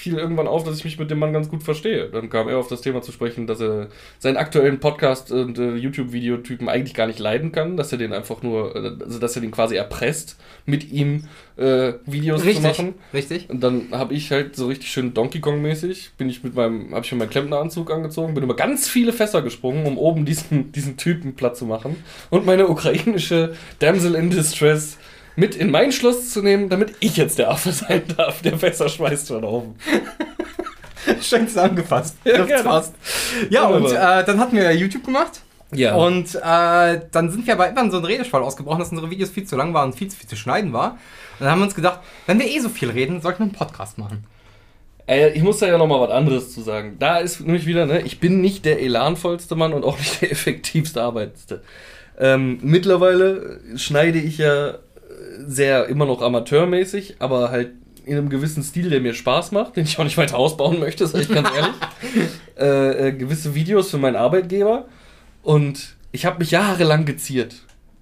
fiel 0.00 0.18
irgendwann 0.18 0.48
auf, 0.48 0.64
dass 0.64 0.78
ich 0.78 0.84
mich 0.84 0.98
mit 0.98 1.10
dem 1.10 1.18
Mann 1.18 1.32
ganz 1.32 1.48
gut 1.48 1.62
verstehe. 1.62 2.08
Dann 2.08 2.30
kam 2.30 2.48
er 2.48 2.58
auf 2.58 2.68
das 2.68 2.80
Thema 2.80 3.02
zu 3.02 3.12
sprechen, 3.12 3.46
dass 3.46 3.60
er 3.60 3.88
seinen 4.18 4.38
aktuellen 4.38 4.80
Podcast 4.80 5.30
und 5.30 5.58
äh, 5.58 5.74
YouTube-Videotypen 5.74 6.68
eigentlich 6.68 6.94
gar 6.94 7.06
nicht 7.06 7.18
leiden 7.18 7.52
kann, 7.52 7.76
dass 7.76 7.92
er 7.92 7.98
den 7.98 8.12
einfach 8.12 8.42
nur, 8.42 8.74
äh, 8.74 9.04
also 9.04 9.18
dass 9.18 9.36
er 9.36 9.42
den 9.42 9.50
quasi 9.50 9.76
erpresst, 9.76 10.38
mit 10.64 10.90
ihm 10.90 11.24
äh, 11.56 11.92
Videos 12.06 12.40
zu 12.40 12.46
Richtig, 12.46 12.64
machen. 12.64 12.94
richtig. 13.12 13.50
Und 13.50 13.60
dann 13.60 13.88
habe 13.92 14.14
ich 14.14 14.30
halt 14.30 14.56
so 14.56 14.68
richtig 14.68 14.90
schön 14.90 15.12
Donkey 15.12 15.40
Kong 15.40 15.60
mäßig, 15.60 16.12
bin 16.16 16.30
ich 16.30 16.42
mit 16.42 16.54
meinem, 16.54 16.94
habe 16.94 17.04
ich 17.04 17.12
mir 17.12 17.18
meinen 17.18 17.30
Klempneranzug 17.30 17.90
angezogen, 17.90 18.34
bin 18.34 18.42
über 18.42 18.56
ganz 18.56 18.88
viele 18.88 19.12
Fässer 19.12 19.42
gesprungen, 19.42 19.84
um 19.86 19.98
oben 19.98 20.24
diesen, 20.24 20.72
diesen 20.72 20.96
Typen 20.96 21.34
platt 21.34 21.56
zu 21.56 21.66
machen 21.66 21.96
und 22.30 22.46
meine 22.46 22.68
ukrainische 22.68 23.54
Damsel 23.80 24.14
in 24.14 24.30
Distress 24.30 24.96
mit 25.40 25.56
in 25.56 25.70
mein 25.70 25.90
Schloss 25.90 26.30
zu 26.30 26.42
nehmen, 26.42 26.68
damit 26.68 26.94
ich 27.00 27.16
jetzt 27.16 27.38
der 27.38 27.50
Affe 27.50 27.72
sein 27.72 28.02
darf, 28.16 28.42
der 28.42 28.58
Fässer 28.58 28.88
schmeißt 28.88 29.28
von 29.28 29.42
oben. 29.42 29.74
Schön 31.22 31.48
zusammengefasst. 31.48 32.16
Ja, 32.24 32.44
fast. 32.58 32.94
Ja, 33.48 33.66
und 33.66 33.86
äh, 33.86 34.24
dann 34.24 34.38
hatten 34.38 34.54
wir 34.54 34.70
YouTube 34.76 35.04
gemacht. 35.04 35.40
Ja. 35.72 35.94
Und 35.94 36.34
äh, 36.34 37.00
dann 37.10 37.30
sind 37.30 37.46
wir 37.46 37.54
aber 37.54 37.64
irgendwann 37.64 37.90
so 37.90 37.98
ein 37.98 38.04
Redeschwall 38.04 38.42
ausgebrochen, 38.42 38.80
dass 38.80 38.90
unsere 38.90 39.10
Videos 39.10 39.30
viel 39.30 39.44
zu 39.44 39.56
lang 39.56 39.72
waren 39.72 39.92
und 39.92 39.96
viel 39.96 40.08
zu 40.08 40.18
viel 40.18 40.28
zu 40.28 40.36
schneiden 40.36 40.74
war. 40.74 40.92
Und 41.38 41.44
dann 41.44 41.50
haben 41.50 41.60
wir 41.60 41.64
uns 41.64 41.74
gedacht, 41.74 42.00
wenn 42.26 42.38
wir 42.38 42.46
eh 42.46 42.58
so 42.58 42.68
viel 42.68 42.90
reden, 42.90 43.22
sollten 43.22 43.38
wir 43.38 43.44
einen 43.44 43.52
Podcast 43.52 43.96
machen. 43.96 44.24
Ey, 45.06 45.30
ich 45.30 45.42
muss 45.42 45.58
da 45.58 45.66
ja 45.66 45.78
noch 45.78 45.86
mal 45.86 46.00
was 46.00 46.10
anderes 46.10 46.52
zu 46.52 46.60
sagen. 46.60 46.96
Da 46.98 47.18
ist 47.18 47.40
nämlich 47.40 47.66
wieder, 47.66 47.86
ne, 47.86 48.02
ich 48.02 48.20
bin 48.20 48.42
nicht 48.42 48.66
der 48.66 48.82
elanvollste 48.82 49.56
Mann 49.56 49.72
und 49.72 49.84
auch 49.84 49.98
nicht 49.98 50.20
der 50.20 50.30
effektivste 50.32 51.02
Arbeitste. 51.02 51.62
Ähm, 52.18 52.58
mittlerweile 52.62 53.60
schneide 53.76 54.18
ich 54.18 54.36
ja 54.36 54.74
sehr 55.46 55.86
immer 55.86 56.06
noch 56.06 56.22
amateurmäßig, 56.22 57.16
aber 57.18 57.50
halt 57.50 57.72
in 58.04 58.16
einem 58.16 58.28
gewissen 58.28 58.62
Stil, 58.62 58.90
der 58.90 59.00
mir 59.00 59.14
Spaß 59.14 59.52
macht, 59.52 59.76
den 59.76 59.84
ich 59.84 59.98
auch 59.98 60.04
nicht 60.04 60.16
weiter 60.16 60.36
ausbauen 60.36 60.80
möchte, 60.80 61.06
sag 61.06 61.22
ich 61.22 61.28
ganz 61.28 61.48
ehrlich. 61.54 61.74
äh, 62.58 63.08
äh, 63.08 63.12
gewisse 63.12 63.54
Videos 63.54 63.90
für 63.90 63.98
meinen 63.98 64.16
Arbeitgeber 64.16 64.86
und 65.42 65.96
ich 66.12 66.26
habe 66.26 66.38
mich 66.38 66.50
jahrelang 66.50 67.04
geziert, 67.04 67.56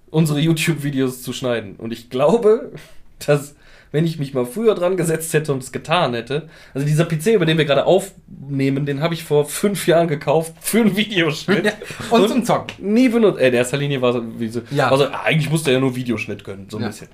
unsere 0.09 0.39
YouTube-Videos 0.39 1.21
zu 1.21 1.33
schneiden. 1.33 1.75
Und 1.75 1.91
ich 1.91 2.09
glaube, 2.09 2.71
dass 3.25 3.55
wenn 3.91 4.05
ich 4.05 4.19
mich 4.19 4.33
mal 4.33 4.45
früher 4.45 4.75
dran 4.75 4.97
gesetzt 4.97 5.33
hätte 5.33 5.51
und 5.51 5.63
es 5.63 5.71
getan 5.71 6.13
hätte, 6.13 6.47
also 6.73 6.85
dieser 6.85 7.05
PC, 7.05 7.27
über 7.35 7.45
den 7.45 7.57
wir 7.57 7.65
gerade 7.65 7.85
aufnehmen, 7.85 8.85
den 8.85 9.01
habe 9.01 9.13
ich 9.13 9.23
vor 9.23 9.45
fünf 9.45 9.87
Jahren 9.87 10.07
gekauft 10.07 10.53
für 10.61 10.81
einen 10.81 10.95
Videoschnitt. 10.95 11.65
Ja, 11.65 11.71
und 12.11 12.27
zum 12.27 12.45
Zocken. 12.45 12.93
Nie 12.93 13.09
benutzt. 13.09 13.39
Ey, 13.39 13.51
der 13.51 13.59
erster 13.61 13.77
Linie 13.77 14.01
war 14.01 14.13
so, 14.13 14.23
wie 14.39 14.47
so 14.49 14.61
Ja. 14.71 14.91
also 14.91 15.07
eigentlich 15.23 15.49
musste 15.49 15.71
er 15.71 15.75
ja 15.75 15.79
nur 15.79 15.95
Videoschnitt 15.95 16.43
können, 16.43 16.67
so 16.69 16.77
ein 16.77 16.83
Ja. 16.83 16.89
bisschen. 16.89 17.07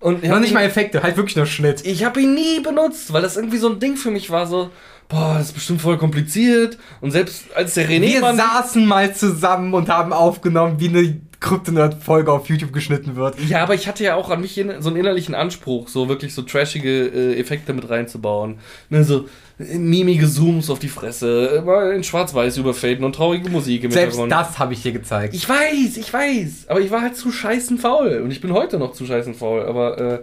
Und 0.00 0.24
Noch 0.24 0.40
nicht 0.40 0.52
mal 0.52 0.64
Effekte, 0.64 1.02
halt 1.04 1.16
wirklich 1.16 1.36
nur 1.36 1.46
Schnitt. 1.46 1.86
ich 1.86 2.02
habe 2.04 2.20
ihn 2.20 2.34
nie 2.34 2.58
benutzt, 2.60 3.12
weil 3.12 3.22
das 3.22 3.36
irgendwie 3.36 3.58
so 3.58 3.68
ein 3.70 3.78
Ding 3.78 3.96
für 3.96 4.10
mich 4.10 4.30
war, 4.30 4.48
so, 4.48 4.70
boah, 5.08 5.34
das 5.38 5.48
ist 5.48 5.52
bestimmt 5.52 5.80
voll 5.80 5.96
kompliziert. 5.96 6.76
Und 7.00 7.12
selbst 7.12 7.44
als 7.54 7.74
der 7.74 7.88
René 7.88 8.20
Wir 8.20 8.34
saßen 8.34 8.84
mal 8.84 9.14
zusammen 9.14 9.72
und 9.74 9.88
haben 9.88 10.12
aufgenommen, 10.12 10.80
wie 10.80 10.88
eine 10.88 11.20
Kryptonerd-Folge 11.42 12.32
auf 12.32 12.48
YouTube 12.48 12.72
geschnitten 12.72 13.16
wird. 13.16 13.38
Ja, 13.48 13.62
aber 13.62 13.74
ich 13.74 13.86
hatte 13.86 14.04
ja 14.04 14.14
auch 14.14 14.30
an 14.30 14.40
mich 14.40 14.54
so 14.78 14.88
einen 14.88 14.96
innerlichen 14.96 15.34
Anspruch, 15.34 15.88
so 15.88 16.08
wirklich 16.08 16.34
so 16.34 16.42
trashige 16.42 17.06
äh, 17.06 17.38
Effekte 17.38 17.72
mit 17.72 17.90
reinzubauen. 17.90 18.58
Ne, 18.88 19.04
so 19.04 19.26
äh, 19.58 19.76
mimige 19.76 20.28
Zooms 20.28 20.70
auf 20.70 20.78
die 20.78 20.88
Fresse, 20.88 21.62
mal 21.66 21.92
in 21.92 22.04
Schwarz-Weiß 22.04 22.56
überfaden 22.56 23.04
und 23.04 23.14
traurige 23.14 23.50
Musik 23.50 23.84
im 23.84 23.90
Selbst 23.90 24.16
Hintergrund. 24.16 24.32
das 24.32 24.58
habe 24.58 24.72
ich 24.72 24.82
dir 24.82 24.92
gezeigt. 24.92 25.34
Ich 25.34 25.48
weiß, 25.48 25.96
ich 25.96 26.12
weiß, 26.12 26.66
aber 26.68 26.80
ich 26.80 26.90
war 26.90 27.02
halt 27.02 27.16
zu 27.16 27.30
scheißen 27.30 27.78
faul 27.78 28.22
und 28.24 28.30
ich 28.30 28.40
bin 28.40 28.52
heute 28.52 28.78
noch 28.78 28.92
zu 28.92 29.04
scheißen 29.04 29.34
faul, 29.34 29.64
aber 29.66 29.98
äh, 29.98 30.18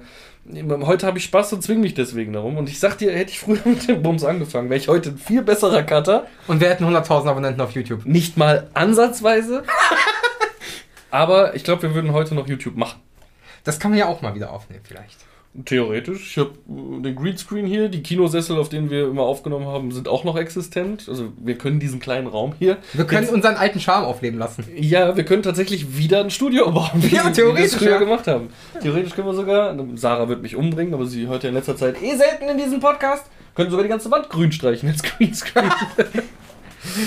heute 0.84 1.06
habe 1.06 1.18
ich 1.18 1.26
Spaß 1.26 1.54
und 1.54 1.62
zwing 1.62 1.80
mich 1.82 1.94
deswegen 1.94 2.34
darum. 2.34 2.58
Und 2.58 2.70
ich 2.70 2.80
sag 2.80 2.98
dir, 2.98 3.12
hätte 3.12 3.32
ich 3.32 3.40
früher 3.40 3.60
mit 3.66 3.88
dem 3.88 4.02
Bums 4.02 4.24
angefangen, 4.24 4.70
wäre 4.70 4.80
ich 4.80 4.88
heute 4.88 5.10
ein 5.10 5.18
viel 5.18 5.42
besserer 5.42 5.84
Cutter. 5.84 6.28
Und 6.48 6.62
wir 6.62 6.70
hätten 6.70 6.86
100.000 6.86 7.28
Abonnenten 7.28 7.62
auf 7.62 7.72
YouTube. 7.72 8.06
Nicht 8.06 8.38
mal 8.38 8.70
ansatzweise. 8.74 9.64
aber 11.12 11.56
ich 11.56 11.64
glaube, 11.64 11.84
wir 11.84 11.94
würden 11.96 12.14
heute 12.14 12.36
noch 12.36 12.48
YouTube 12.48 12.76
machen. 12.78 13.00
Das 13.64 13.80
kann 13.80 13.92
man 13.92 14.00
ja 14.00 14.08
auch 14.08 14.22
mal 14.22 14.36
wieder 14.36 14.52
aufnehmen, 14.54 14.82
vielleicht. 14.84 15.18
Theoretisch. 15.66 16.30
Ich 16.32 16.38
habe 16.38 16.52
den 16.68 17.16
Greenscreen 17.16 17.66
hier, 17.66 17.90
die 17.90 18.04
Kinosessel, 18.04 18.58
auf 18.60 18.70
denen 18.70 18.92
wir 18.92 19.08
immer 19.08 19.24
aufgenommen 19.24 19.66
haben, 19.66 19.92
sind 19.92 20.08
auch 20.08 20.24
noch 20.24 20.38
existent. 20.38 21.06
Also 21.10 21.34
wir 21.38 21.58
können 21.58 21.80
diesen 21.80 22.00
kleinen 22.00 22.28
Raum 22.28 22.54
hier. 22.60 22.78
Wir 22.94 23.06
können 23.06 23.24
Jetzt- 23.24 23.34
unseren 23.34 23.56
alten 23.56 23.80
Charme 23.80 24.06
aufleben 24.06 24.38
lassen. 24.38 24.64
ja, 24.78 25.18
wir 25.18 25.26
können 25.26 25.42
tatsächlich 25.42 25.98
wieder 25.98 26.20
ein 26.20 26.30
Studio 26.30 26.72
bauen, 26.72 26.92
wie, 27.02 27.16
Ja, 27.16 27.26
wir 27.26 27.34
theoretisch, 27.34 27.72
das 27.72 27.80
früher 27.82 27.92
ja. 27.94 27.98
gemacht 27.98 28.28
haben. 28.28 28.50
Theoretisch 28.80 29.14
können 29.16 29.28
wir 29.28 29.34
sogar, 29.34 29.76
Sarah 29.96 30.30
wird 30.30 30.44
mich 30.44 30.56
umbringen, 30.56 30.94
aber 30.94 31.08
sie 31.08 31.26
hört 31.28 31.42
ja 31.44 31.50
in 31.50 31.56
letzter 31.56 31.76
Zeit 31.76 32.02
eh 32.02 32.16
selten 32.16 32.48
in 32.48 32.58
diesem 32.60 32.80
Podcast, 32.80 33.26
können 33.56 33.72
sogar 33.72 33.84
die 33.84 33.90
ganze 33.90 34.12
Wand 34.12 34.30
grün 34.30 34.52
streichen 34.52 34.88
als 34.90 35.02
Greenscreen. 35.02 35.72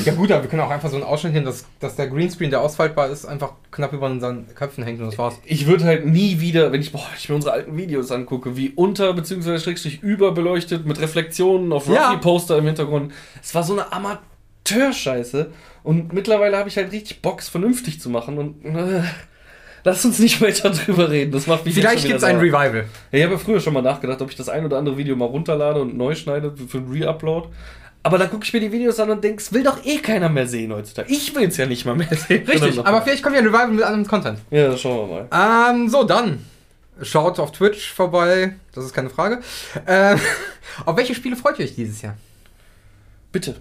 Ja 0.05 0.15
gut, 0.15 0.31
aber 0.33 0.43
wir 0.43 0.51
können 0.51 0.63
auch 0.63 0.71
einfach 0.71 0.89
so 0.91 0.97
einen 0.97 1.05
Ausschnitt 1.05 1.33
nehmen, 1.33 1.47
dass, 1.47 1.65
dass 1.81 1.97
der 1.97 2.09
Greenscreen, 2.09 2.51
der 2.51 2.61
ausfaltbar 2.61 3.09
ist, 3.11 3.25
einfach 3.27 3.53
knapp 3.71 3.93
über 3.93 4.07
unseren 4.07 4.47
Köpfen 4.55 4.85
hängt 4.85 5.01
und 5.01 5.07
das 5.07 5.19
war's. 5.19 5.35
ich 5.45 5.67
würde 5.67 5.85
halt 5.85 6.07
nie 6.07 6.41
wieder, 6.41 6.73
wenn 6.73 6.81
ich, 6.81 6.93
boah, 6.93 7.07
ich 7.19 7.29
mir 7.29 7.35
unsere 7.35 7.53
alten 7.55 7.77
Videos 7.77 8.11
angucke, 8.11 8.57
wie 8.57 8.71
unter- 8.71 9.13
bzw. 9.15 9.59
schrägstrich 9.59 10.03
überbeleuchtet 10.03 10.87
mit 10.87 11.01
Reflexionen 11.01 11.73
auf 11.73 11.89
Ja. 11.89 12.09
Rocky-Poster 12.11 12.59
im 12.59 12.67
Hintergrund. 12.67 13.13
Es 13.43 13.55
war 13.55 13.63
so 13.63 13.73
eine 13.75 13.93
Amateurscheiße. 13.93 15.51
Und 15.83 16.13
mittlerweile 16.13 16.57
habe 16.57 16.69
ich 16.69 16.77
halt 16.77 16.93
richtig 16.93 17.23
Bock, 17.23 17.41
es 17.41 17.49
vernünftig 17.49 18.01
zu 18.01 18.09
machen. 18.09 18.39
Und 18.39 18.65
äh, 18.65 19.03
lass 19.85 20.05
uns 20.05 20.19
nicht 20.21 20.41
weiter 20.41 20.71
drüber 20.71 21.11
reden. 21.11 21.33
Das 21.33 21.47
macht 21.47 21.65
mich 21.65 21.75
Vielleicht 21.75 22.05
wieder 22.05 22.11
gibt's 22.15 22.25
ein. 22.25 22.37
Revival. 22.37 22.85
Ja, 23.11 23.19
ich 23.19 23.23
habe 23.25 23.33
ja 23.35 23.39
früher 23.39 23.61
schon 23.61 23.75
mal 23.75 23.83
nachgedacht, 23.83 24.23
ob 24.23 24.31
ich 24.31 24.37
das 24.37 24.49
ein 24.49 24.65
oder 24.65 24.79
andere 24.79 24.97
Video 24.97 25.17
mal 25.17 25.25
runterlade 25.27 25.81
und 25.81 25.97
neu 25.97 26.15
schneide 26.15 26.55
für 26.57 26.79
einen 26.79 26.93
Re-Upload. 26.93 27.49
Aber 28.05 28.19
dann 28.19 28.31
gucke 28.31 28.45
ich 28.45 28.53
mir 28.53 28.61
die 28.61 28.73
Videos 28.73 28.99
an 28.99 29.11
und 29.11 29.23
denke, 29.23 29.41
es 29.41 29.53
will 29.53 29.63
doch 29.63 29.85
eh 29.85 29.99
keiner 29.99 30.29
mehr 30.29 30.47
sehen 30.49 30.73
heutzutage. 30.73 31.13
Ich 31.13 31.35
will 31.37 31.45
es 31.49 31.57
ja 31.57 31.67
nicht 31.67 31.85
mal 31.85 31.95
mehr 31.95 32.09
sehen. 32.17 32.45
Richtig, 32.47 32.79
aber 32.85 33.01
vielleicht 33.03 33.23
kommt 33.23 33.37
ja 33.37 33.41
ein 33.43 33.47
Revival 33.47 33.69
mit 33.69 33.85
anderem 33.85 34.07
Content. 34.07 34.41
Ja, 34.51 34.69
das 34.69 34.81
schauen 34.81 35.09
wir 35.09 35.29
mal. 35.31 35.71
Ähm, 35.71 35.89
so, 35.89 36.03
dann. 36.03 36.45
Schaut 37.01 37.39
auf 37.39 37.53
Twitch 37.53 37.93
vorbei, 37.93 38.55
das 38.75 38.85
ist 38.85 38.93
keine 38.93 39.09
Frage. 39.11 39.41
Ähm, 39.87 40.19
auf 40.85 40.97
welche 40.97 41.15
Spiele 41.15 41.37
freut 41.37 41.59
ihr 41.59 41.65
euch 41.65 41.75
dieses 41.75 42.03
Jahr? 42.03 42.17
Bitte. 43.31 43.57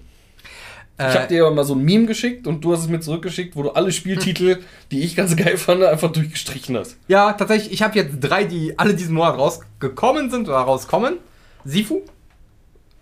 Äh, 0.98 1.10
Ich 1.10 1.16
habe 1.16 1.28
dir 1.28 1.44
ja 1.44 1.50
mal 1.50 1.64
so 1.64 1.74
ein 1.76 1.84
Meme 1.84 2.06
geschickt 2.08 2.46
und 2.46 2.62
du 2.64 2.74
hast 2.74 2.82
es 2.82 2.88
mir 2.88 3.00
zurückgeschickt, 3.00 3.56
wo 3.56 3.64
du 3.64 3.70
alle 3.72 3.92
Spieltitel, 3.92 4.60
die 4.92 5.02
ich 5.04 5.16
ganz 5.16 5.36
geil 5.36 5.58
fand, 5.58 5.84
einfach 5.84 6.12
durchgestrichen 6.12 6.76
hast. 6.78 6.98
ja, 7.08 7.34
tatsächlich, 7.34 7.72
ich 7.72 7.82
habe 7.84 7.98
jetzt 7.98 8.18
drei, 8.20 8.44
die 8.44 8.78
alle 8.78 8.94
diesen 8.96 9.14
Monat 9.16 9.38
rausgekommen 9.38 10.30
sind 10.30 10.48
oder 10.50 10.58
rauskommen. 10.58 11.18
Sifu? 11.64 12.02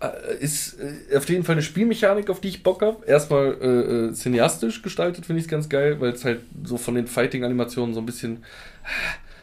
Äh, 0.00 0.36
Ist 0.42 0.78
äh, 0.80 1.16
auf 1.16 1.28
jeden 1.28 1.44
Fall 1.44 1.54
eine 1.54 1.62
Spielmechanik, 1.62 2.30
auf 2.30 2.40
die 2.40 2.48
ich 2.48 2.62
Bock 2.62 2.82
habe. 2.82 3.04
Erstmal 3.06 3.56
äh, 3.60 3.66
äh, 3.66 4.12
cineastisch 4.12 4.82
gestaltet, 4.82 5.26
finde 5.26 5.40
ich 5.40 5.46
es 5.46 5.50
ganz 5.50 5.68
geil, 5.68 6.00
weil 6.00 6.12
es 6.12 6.24
halt 6.24 6.40
so 6.64 6.78
von 6.78 6.94
den 6.94 7.06
Fighting-Animationen 7.06 7.94
so 7.94 8.00
ein 8.00 8.06
bisschen 8.06 8.44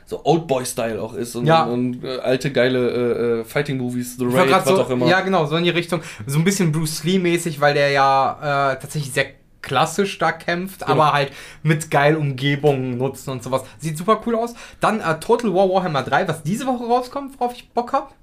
so 0.05 0.21
Oldboy-Style 0.25 1.01
auch 1.01 1.13
ist 1.13 1.35
und, 1.35 1.45
Ja. 1.45 1.63
und, 1.65 2.03
äh, 2.03 2.17
alte 2.19 2.51
geile 2.51 3.41
äh, 3.41 3.43
Fighting-Movies, 3.43 4.17
The 4.17 4.25
Raid, 4.25 4.49
was 4.51 4.65
so, 4.65 4.81
auch 4.81 4.89
immer. 4.89 5.05
Ja, 5.07 5.19
genau, 5.21 5.45
so 5.45 5.57
in 5.57 5.65
die 5.65 5.69
Richtung. 5.69 6.01
So 6.25 6.39
ein 6.39 6.45
bisschen 6.45 6.71
Bruce 6.71 7.03
Lee-mäßig, 7.03 7.59
weil 7.59 7.73
der 7.73 7.89
ja 7.91 8.71
äh, 8.71 8.79
tatsächlich 8.79 9.11
sehr 9.13 9.25
klassisch 9.61 10.17
da 10.17 10.31
kämpft, 10.31 10.79
Genau. 10.79 10.91
aber 10.93 11.11
halt 11.13 11.33
mit 11.61 11.91
geil 11.91 12.15
Umgebungen 12.15 12.97
nutzen 12.97 13.31
und 13.31 13.43
sowas. 13.43 13.63
Sieht 13.79 13.97
super 13.97 14.21
cool 14.25 14.35
aus. 14.35 14.53
Dann 14.79 15.01
äh, 15.01 15.19
Total 15.19 15.53
War 15.53 15.69
Warhammer 15.69 16.03
3, 16.03 16.25
was 16.29 16.41
diese 16.41 16.65
Woche 16.67 16.85
rauskommt, 16.85 17.37
worauf 17.37 17.53
ich 17.53 17.69
Bock 17.71 17.91
hab. 17.91 18.15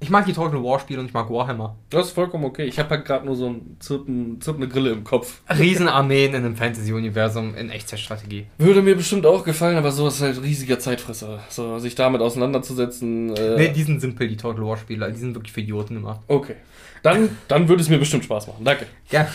Ich 0.00 0.10
mag 0.10 0.26
die 0.26 0.32
Total 0.32 0.62
War 0.62 0.78
Spiele 0.78 1.00
und 1.00 1.06
ich 1.06 1.12
mag 1.12 1.28
Warhammer. 1.28 1.74
Das 1.90 2.06
ist 2.06 2.12
vollkommen 2.12 2.44
okay. 2.44 2.64
Ich 2.66 2.78
habe 2.78 2.90
halt 2.90 3.04
gerade 3.04 3.26
nur 3.26 3.34
so 3.34 3.48
ein 3.48 3.76
zirpen, 3.80 4.40
zirpende 4.40 4.68
Grille 4.68 4.90
im 4.90 5.02
Kopf. 5.02 5.40
Riesenarmeen 5.50 6.34
in 6.34 6.44
einem 6.44 6.56
Fantasy-Universum 6.56 7.56
in 7.56 7.70
Echtzeitstrategie. 7.70 8.46
Würde 8.58 8.80
mir 8.82 8.94
bestimmt 8.94 9.26
auch 9.26 9.42
gefallen, 9.44 9.76
aber 9.76 9.90
sowas 9.90 10.16
ist 10.16 10.22
halt 10.22 10.40
riesiger 10.40 10.78
Zeitfresser. 10.78 11.40
So, 11.48 11.80
sich 11.80 11.96
damit 11.96 12.20
auseinanderzusetzen. 12.20 13.34
Äh, 13.34 13.56
Ne, 13.56 13.68
die 13.70 13.82
sind 13.82 14.00
simpel, 14.00 14.28
die 14.28 14.36
Total 14.36 14.64
War 14.64 14.76
Spiele. 14.76 15.10
Die 15.10 15.18
sind 15.18 15.34
wirklich 15.34 15.52
für 15.52 15.62
Idioten 15.62 15.94
gemacht. 15.94 16.20
Okay. 16.28 16.54
Dann, 17.02 17.36
dann 17.48 17.68
würde 17.68 17.82
es 17.82 17.88
mir 17.88 17.98
bestimmt 17.98 18.24
Spaß 18.24 18.46
machen. 18.46 18.64
Danke. 18.64 18.86
Ja. 19.10 19.26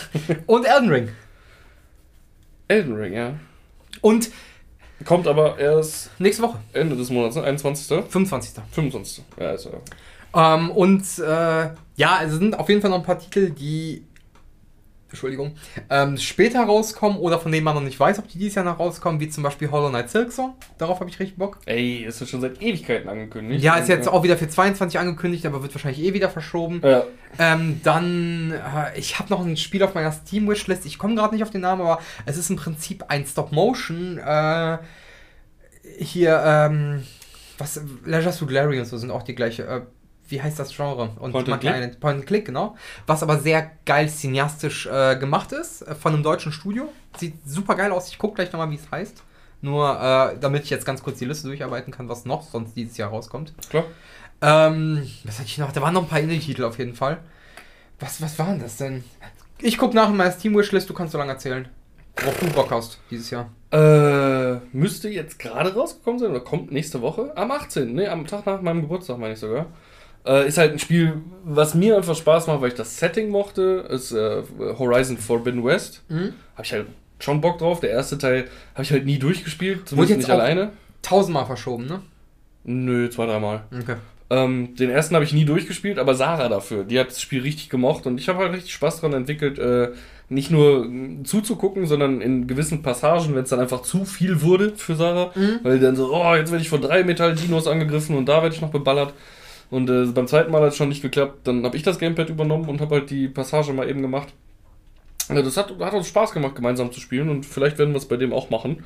Und 0.46 0.64
Elden 0.64 0.88
Ring. 0.88 1.08
Elden 2.68 2.94
Ring, 2.94 3.12
ja. 3.12 3.34
Und 4.00 4.30
Kommt 5.04 5.26
aber 5.26 5.58
erst 5.58 6.10
nächste 6.20 6.42
Woche, 6.42 6.58
Ende 6.72 6.96
des 6.96 7.10
Monats, 7.10 7.36
ne? 7.36 7.42
21. 7.42 7.86
25. 8.08 8.54
25. 8.70 9.24
Ja, 9.38 9.50
ist 9.52 9.66
ja. 9.66 10.54
Ähm, 10.54 10.70
und 10.70 11.02
äh, 11.18 11.70
ja, 11.96 12.20
es 12.24 12.32
sind 12.32 12.58
auf 12.58 12.68
jeden 12.68 12.80
Fall 12.80 12.90
noch 12.90 12.98
ein 12.98 13.04
paar 13.04 13.18
Titel, 13.18 13.50
die 13.50 14.04
Entschuldigung, 15.14 15.52
ähm, 15.90 16.18
später 16.18 16.64
rauskommen 16.64 17.18
oder 17.18 17.38
von 17.38 17.52
denen 17.52 17.64
man 17.64 17.74
noch 17.76 17.82
nicht 17.82 17.98
weiß, 17.98 18.18
ob 18.18 18.28
die 18.28 18.38
dieses 18.38 18.56
Jahr 18.56 18.64
noch 18.64 18.80
rauskommen, 18.80 19.20
wie 19.20 19.28
zum 19.28 19.44
Beispiel 19.44 19.70
Hollow 19.70 19.88
Knight 19.88 20.10
Silksong. 20.10 20.54
Darauf 20.76 20.98
habe 20.98 21.08
ich 21.08 21.20
richtig 21.20 21.38
Bock. 21.38 21.58
Ey, 21.66 22.04
ist 22.04 22.20
ja 22.20 22.26
schon 22.26 22.40
seit 22.40 22.60
Ewigkeiten 22.60 23.08
angekündigt. 23.08 23.62
Ja, 23.62 23.76
ist 23.76 23.88
jetzt 23.88 24.08
auch 24.08 24.24
wieder 24.24 24.36
für 24.36 24.48
22 24.48 24.98
angekündigt, 24.98 25.46
aber 25.46 25.62
wird 25.62 25.72
wahrscheinlich 25.72 26.04
eh 26.04 26.12
wieder 26.14 26.28
verschoben. 26.28 26.80
Ja. 26.82 27.04
Ähm, 27.38 27.80
dann, 27.84 28.52
äh, 28.52 28.98
ich 28.98 29.18
habe 29.18 29.30
noch 29.30 29.44
ein 29.44 29.56
Spiel 29.56 29.82
auf 29.84 29.94
meiner 29.94 30.10
Steam-Wishlist. 30.10 30.84
Ich 30.84 30.98
komme 30.98 31.14
gerade 31.14 31.34
nicht 31.34 31.44
auf 31.44 31.50
den 31.50 31.60
Namen, 31.60 31.80
aber 31.80 32.00
es 32.26 32.36
ist 32.36 32.50
im 32.50 32.56
Prinzip 32.56 33.04
ein 33.08 33.24
Stop-Motion. 33.24 34.18
Äh, 34.18 34.78
hier, 35.98 36.42
ähm, 36.44 37.04
was, 37.58 37.80
Leisure 38.04 38.32
Suit 38.32 38.50
Larry 38.50 38.80
und 38.80 38.86
so 38.86 38.98
sind 38.98 39.10
auch 39.10 39.22
die 39.22 39.34
gleiche. 39.34 39.62
Äh, 39.64 39.80
wie 40.28 40.40
heißt 40.40 40.58
das 40.58 40.74
Genre? 40.74 41.10
Und 41.18 41.32
Point 41.32 41.48
and 41.48 41.60
Click? 41.60 41.74
Island. 41.74 42.00
Point 42.00 42.18
and 42.18 42.26
Click, 42.26 42.46
genau. 42.46 42.76
Was 43.06 43.22
aber 43.22 43.38
sehr 43.38 43.70
geil 43.84 44.08
cineastisch 44.08 44.86
äh, 44.86 45.16
gemacht 45.16 45.52
ist, 45.52 45.82
äh, 45.82 45.94
von 45.94 46.14
einem 46.14 46.22
deutschen 46.22 46.52
Studio. 46.52 46.92
Sieht 47.16 47.34
super 47.46 47.74
geil 47.74 47.92
aus. 47.92 48.08
Ich 48.08 48.18
gucke 48.18 48.36
gleich 48.36 48.52
nochmal, 48.52 48.70
wie 48.70 48.76
es 48.76 48.90
heißt. 48.90 49.22
Nur, 49.60 49.88
äh, 49.98 50.38
damit 50.38 50.64
ich 50.64 50.70
jetzt 50.70 50.84
ganz 50.84 51.02
kurz 51.02 51.18
die 51.18 51.24
Liste 51.24 51.48
durcharbeiten 51.48 51.92
kann, 51.92 52.08
was 52.08 52.24
noch 52.24 52.42
sonst 52.42 52.76
dieses 52.76 52.96
Jahr 52.96 53.10
rauskommt. 53.10 53.54
Klar. 53.70 53.84
Ähm, 54.42 55.08
was 55.24 55.38
hatte 55.38 55.48
ich 55.48 55.58
noch? 55.58 55.72
Da 55.72 55.80
waren 55.80 55.94
noch 55.94 56.02
ein 56.02 56.08
paar 56.08 56.20
Indie-Titel 56.20 56.64
auf 56.64 56.78
jeden 56.78 56.94
Fall. 56.94 57.18
Was, 58.00 58.20
was 58.20 58.38
waren 58.38 58.60
das 58.60 58.76
denn? 58.76 59.04
Ich 59.58 59.78
guck 59.78 59.94
nach 59.94 60.10
in 60.10 60.16
meiner 60.16 60.32
Steam-Wishlist, 60.32 60.90
du 60.90 60.94
kannst 60.94 61.12
so 61.12 61.18
lange 61.18 61.32
erzählen. 61.32 61.68
Worauf 62.16 62.38
du 62.38 62.46
Bock 62.50 62.70
hast 62.70 62.98
dieses 63.10 63.30
Jahr. 63.30 63.50
Äh, 63.72 64.60
müsste 64.72 65.08
jetzt 65.08 65.38
gerade 65.38 65.74
rausgekommen 65.74 66.20
sein 66.20 66.30
oder 66.30 66.40
kommt 66.40 66.70
nächste 66.70 67.00
Woche? 67.00 67.32
Am 67.36 67.50
18. 67.50 67.92
Ne, 67.92 68.08
am 68.08 68.26
Tag 68.26 68.46
nach 68.46 68.60
meinem 68.60 68.82
Geburtstag, 68.82 69.18
meine 69.18 69.32
ich 69.34 69.40
sogar. 69.40 69.66
Äh, 70.26 70.48
ist 70.48 70.58
halt 70.58 70.72
ein 70.72 70.78
Spiel, 70.78 71.20
was 71.44 71.74
mir 71.74 71.96
einfach 71.96 72.16
Spaß 72.16 72.46
macht, 72.46 72.60
weil 72.60 72.68
ich 72.68 72.74
das 72.74 72.98
Setting 72.98 73.28
mochte. 73.28 73.86
Ist 73.90 74.12
äh, 74.12 74.42
Horizon 74.78 75.18
Forbidden 75.18 75.64
West. 75.64 76.02
Mhm. 76.08 76.32
Habe 76.54 76.64
ich 76.64 76.72
halt 76.72 76.86
schon 77.18 77.40
Bock 77.40 77.58
drauf. 77.58 77.80
Der 77.80 77.90
erste 77.90 78.18
Teil 78.18 78.46
habe 78.74 78.82
ich 78.82 78.92
halt 78.92 79.04
nie 79.04 79.18
durchgespielt, 79.18 79.88
zumindest 79.88 80.10
jetzt 80.10 80.28
nicht 80.28 80.30
alleine. 80.30 80.72
Tausendmal 81.02 81.46
verschoben, 81.46 81.86
ne? 81.86 82.00
Nö, 82.64 83.10
zwei, 83.10 83.26
dreimal. 83.26 83.64
Okay. 83.78 83.96
Ähm, 84.30 84.74
den 84.74 84.88
ersten 84.88 85.14
habe 85.14 85.24
ich 85.24 85.34
nie 85.34 85.44
durchgespielt, 85.44 85.98
aber 85.98 86.14
Sarah 86.14 86.48
dafür. 86.48 86.84
Die 86.84 86.98
hat 86.98 87.08
das 87.08 87.20
Spiel 87.20 87.42
richtig 87.42 87.68
gemocht 87.68 88.06
und 88.06 88.18
ich 88.18 88.28
habe 88.28 88.38
halt 88.38 88.54
richtig 88.54 88.72
Spaß 88.72 89.02
daran 89.02 89.14
entwickelt, 89.14 89.58
äh, 89.58 89.90
nicht 90.30 90.50
nur 90.50 90.88
zuzugucken, 91.24 91.86
sondern 91.86 92.22
in 92.22 92.46
gewissen 92.46 92.80
Passagen, 92.80 93.34
wenn 93.34 93.44
es 93.44 93.50
dann 93.50 93.60
einfach 93.60 93.82
zu 93.82 94.06
viel 94.06 94.40
wurde 94.40 94.72
für 94.76 94.96
Sarah, 94.96 95.32
weil 95.62 95.78
dann 95.78 95.96
so, 95.96 96.14
oh, 96.14 96.34
jetzt 96.34 96.50
werde 96.50 96.62
ich 96.62 96.70
von 96.70 96.80
drei 96.80 97.04
Metall-Dinos 97.04 97.66
angegriffen 97.66 98.16
und 98.16 98.26
da 98.26 98.42
werde 98.42 98.54
ich 98.54 98.62
noch 98.62 98.70
beballert. 98.70 99.12
Und 99.74 99.90
äh, 99.90 100.04
beim 100.06 100.28
zweiten 100.28 100.52
Mal 100.52 100.62
hat 100.62 100.68
es 100.68 100.76
schon 100.76 100.88
nicht 100.88 101.02
geklappt. 101.02 101.48
Dann 101.48 101.64
habe 101.64 101.76
ich 101.76 101.82
das 101.82 101.98
Gamepad 101.98 102.30
übernommen 102.30 102.68
und 102.68 102.80
habe 102.80 102.94
halt 102.94 103.10
die 103.10 103.26
Passage 103.26 103.72
mal 103.72 103.90
eben 103.90 104.02
gemacht. 104.02 104.28
Ja, 105.28 105.42
das 105.42 105.56
hat, 105.56 105.76
hat 105.80 105.94
uns 105.94 106.06
Spaß 106.06 106.30
gemacht, 106.30 106.54
gemeinsam 106.54 106.92
zu 106.92 107.00
spielen 107.00 107.28
und 107.28 107.44
vielleicht 107.44 107.78
werden 107.78 107.92
wir 107.92 107.98
es 107.98 108.06
bei 108.06 108.16
dem 108.16 108.32
auch 108.32 108.50
machen. 108.50 108.84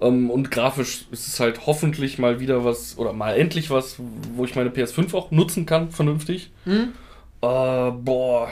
Ähm, 0.00 0.30
und 0.30 0.50
grafisch 0.50 1.04
ist 1.10 1.28
es 1.28 1.38
halt 1.38 1.66
hoffentlich 1.66 2.18
mal 2.18 2.40
wieder 2.40 2.64
was, 2.64 2.96
oder 2.96 3.12
mal 3.12 3.34
endlich 3.34 3.68
was, 3.68 3.96
wo 4.34 4.46
ich 4.46 4.56
meine 4.56 4.70
PS5 4.70 5.12
auch 5.12 5.32
nutzen 5.32 5.66
kann, 5.66 5.90
vernünftig. 5.90 6.50
Hm? 6.64 6.92
Äh, 7.42 7.90
boah. 7.90 8.48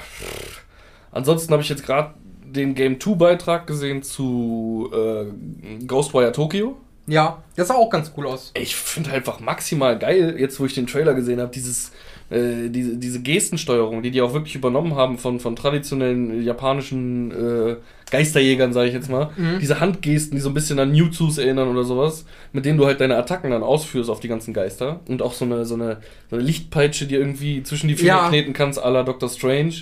Ansonsten 1.12 1.50
habe 1.50 1.62
ich 1.62 1.70
jetzt 1.70 1.86
gerade 1.86 2.12
den 2.44 2.74
Game 2.74 3.00
2 3.00 3.14
Beitrag 3.14 3.66
gesehen 3.66 4.02
zu 4.02 4.90
äh, 4.92 5.86
Ghostwire 5.86 6.32
Tokyo. 6.32 6.76
Ja, 7.11 7.42
das 7.57 7.68
sah 7.68 7.75
auch 7.75 7.90
ganz 7.90 8.12
cool 8.16 8.27
aus. 8.27 8.53
Ich 8.55 8.77
finde 8.77 9.11
einfach 9.11 9.40
maximal 9.40 9.99
geil, 9.99 10.37
jetzt 10.38 10.61
wo 10.61 10.66
ich 10.66 10.75
den 10.75 10.87
Trailer 10.87 11.14
gesehen 11.14 11.40
habe, 11.40 11.51
dieses, 11.53 11.90
äh, 12.31 12.68
diese, 12.68 12.96
diese 12.96 13.20
Gestensteuerung, 13.20 14.03
die 14.03 14.12
die 14.12 14.23
auch 14.23 14.33
wirklich 14.33 14.55
übernommen 14.55 14.94
haben 14.94 15.18
von, 15.18 15.40
von 15.40 15.57
traditionellen 15.57 16.42
japanischen 16.42 17.31
äh, 17.33 17.77
Geisterjägern, 18.11 18.73
sage 18.73 18.88
ich 18.88 18.94
jetzt 18.94 19.11
mal. 19.11 19.31
Diese 19.61 19.81
Handgesten, 19.81 20.37
die 20.37 20.40
so 20.40 20.51
ein 20.51 20.55
bisschen 20.55 20.79
an 20.79 20.90
Mewtwo's 20.92 21.38
erinnern 21.38 21.68
oder 21.68 21.85
sowas, 21.85 22.25
mit 22.53 22.64
denen 22.64 22.79
du 22.79 22.87
halt 22.87 23.01
deine 23.01 23.16
Attacken 23.16 23.51
dann 23.51 23.62
ausführst 23.62 24.09
auf 24.11 24.20
die 24.20 24.29
ganzen 24.29 24.53
Geister. 24.55 25.01
Und 25.09 25.23
auch 25.23 25.33
so 25.33 25.44
eine, 25.44 25.64
so 25.64 25.75
eine, 25.75 25.99
so 26.31 26.37
eine 26.37 26.44
Lichtpeitsche, 26.44 27.07
die 27.07 27.14
irgendwie 27.16 27.62
zwischen 27.62 27.88
die 27.88 27.94
Finger 27.96 28.09
Ja. 28.14 28.29
kneten 28.29 28.53
kannst, 28.53 28.83
à 28.85 28.88
la 28.90 29.03
Doctor 29.03 29.29
Strange. 29.29 29.75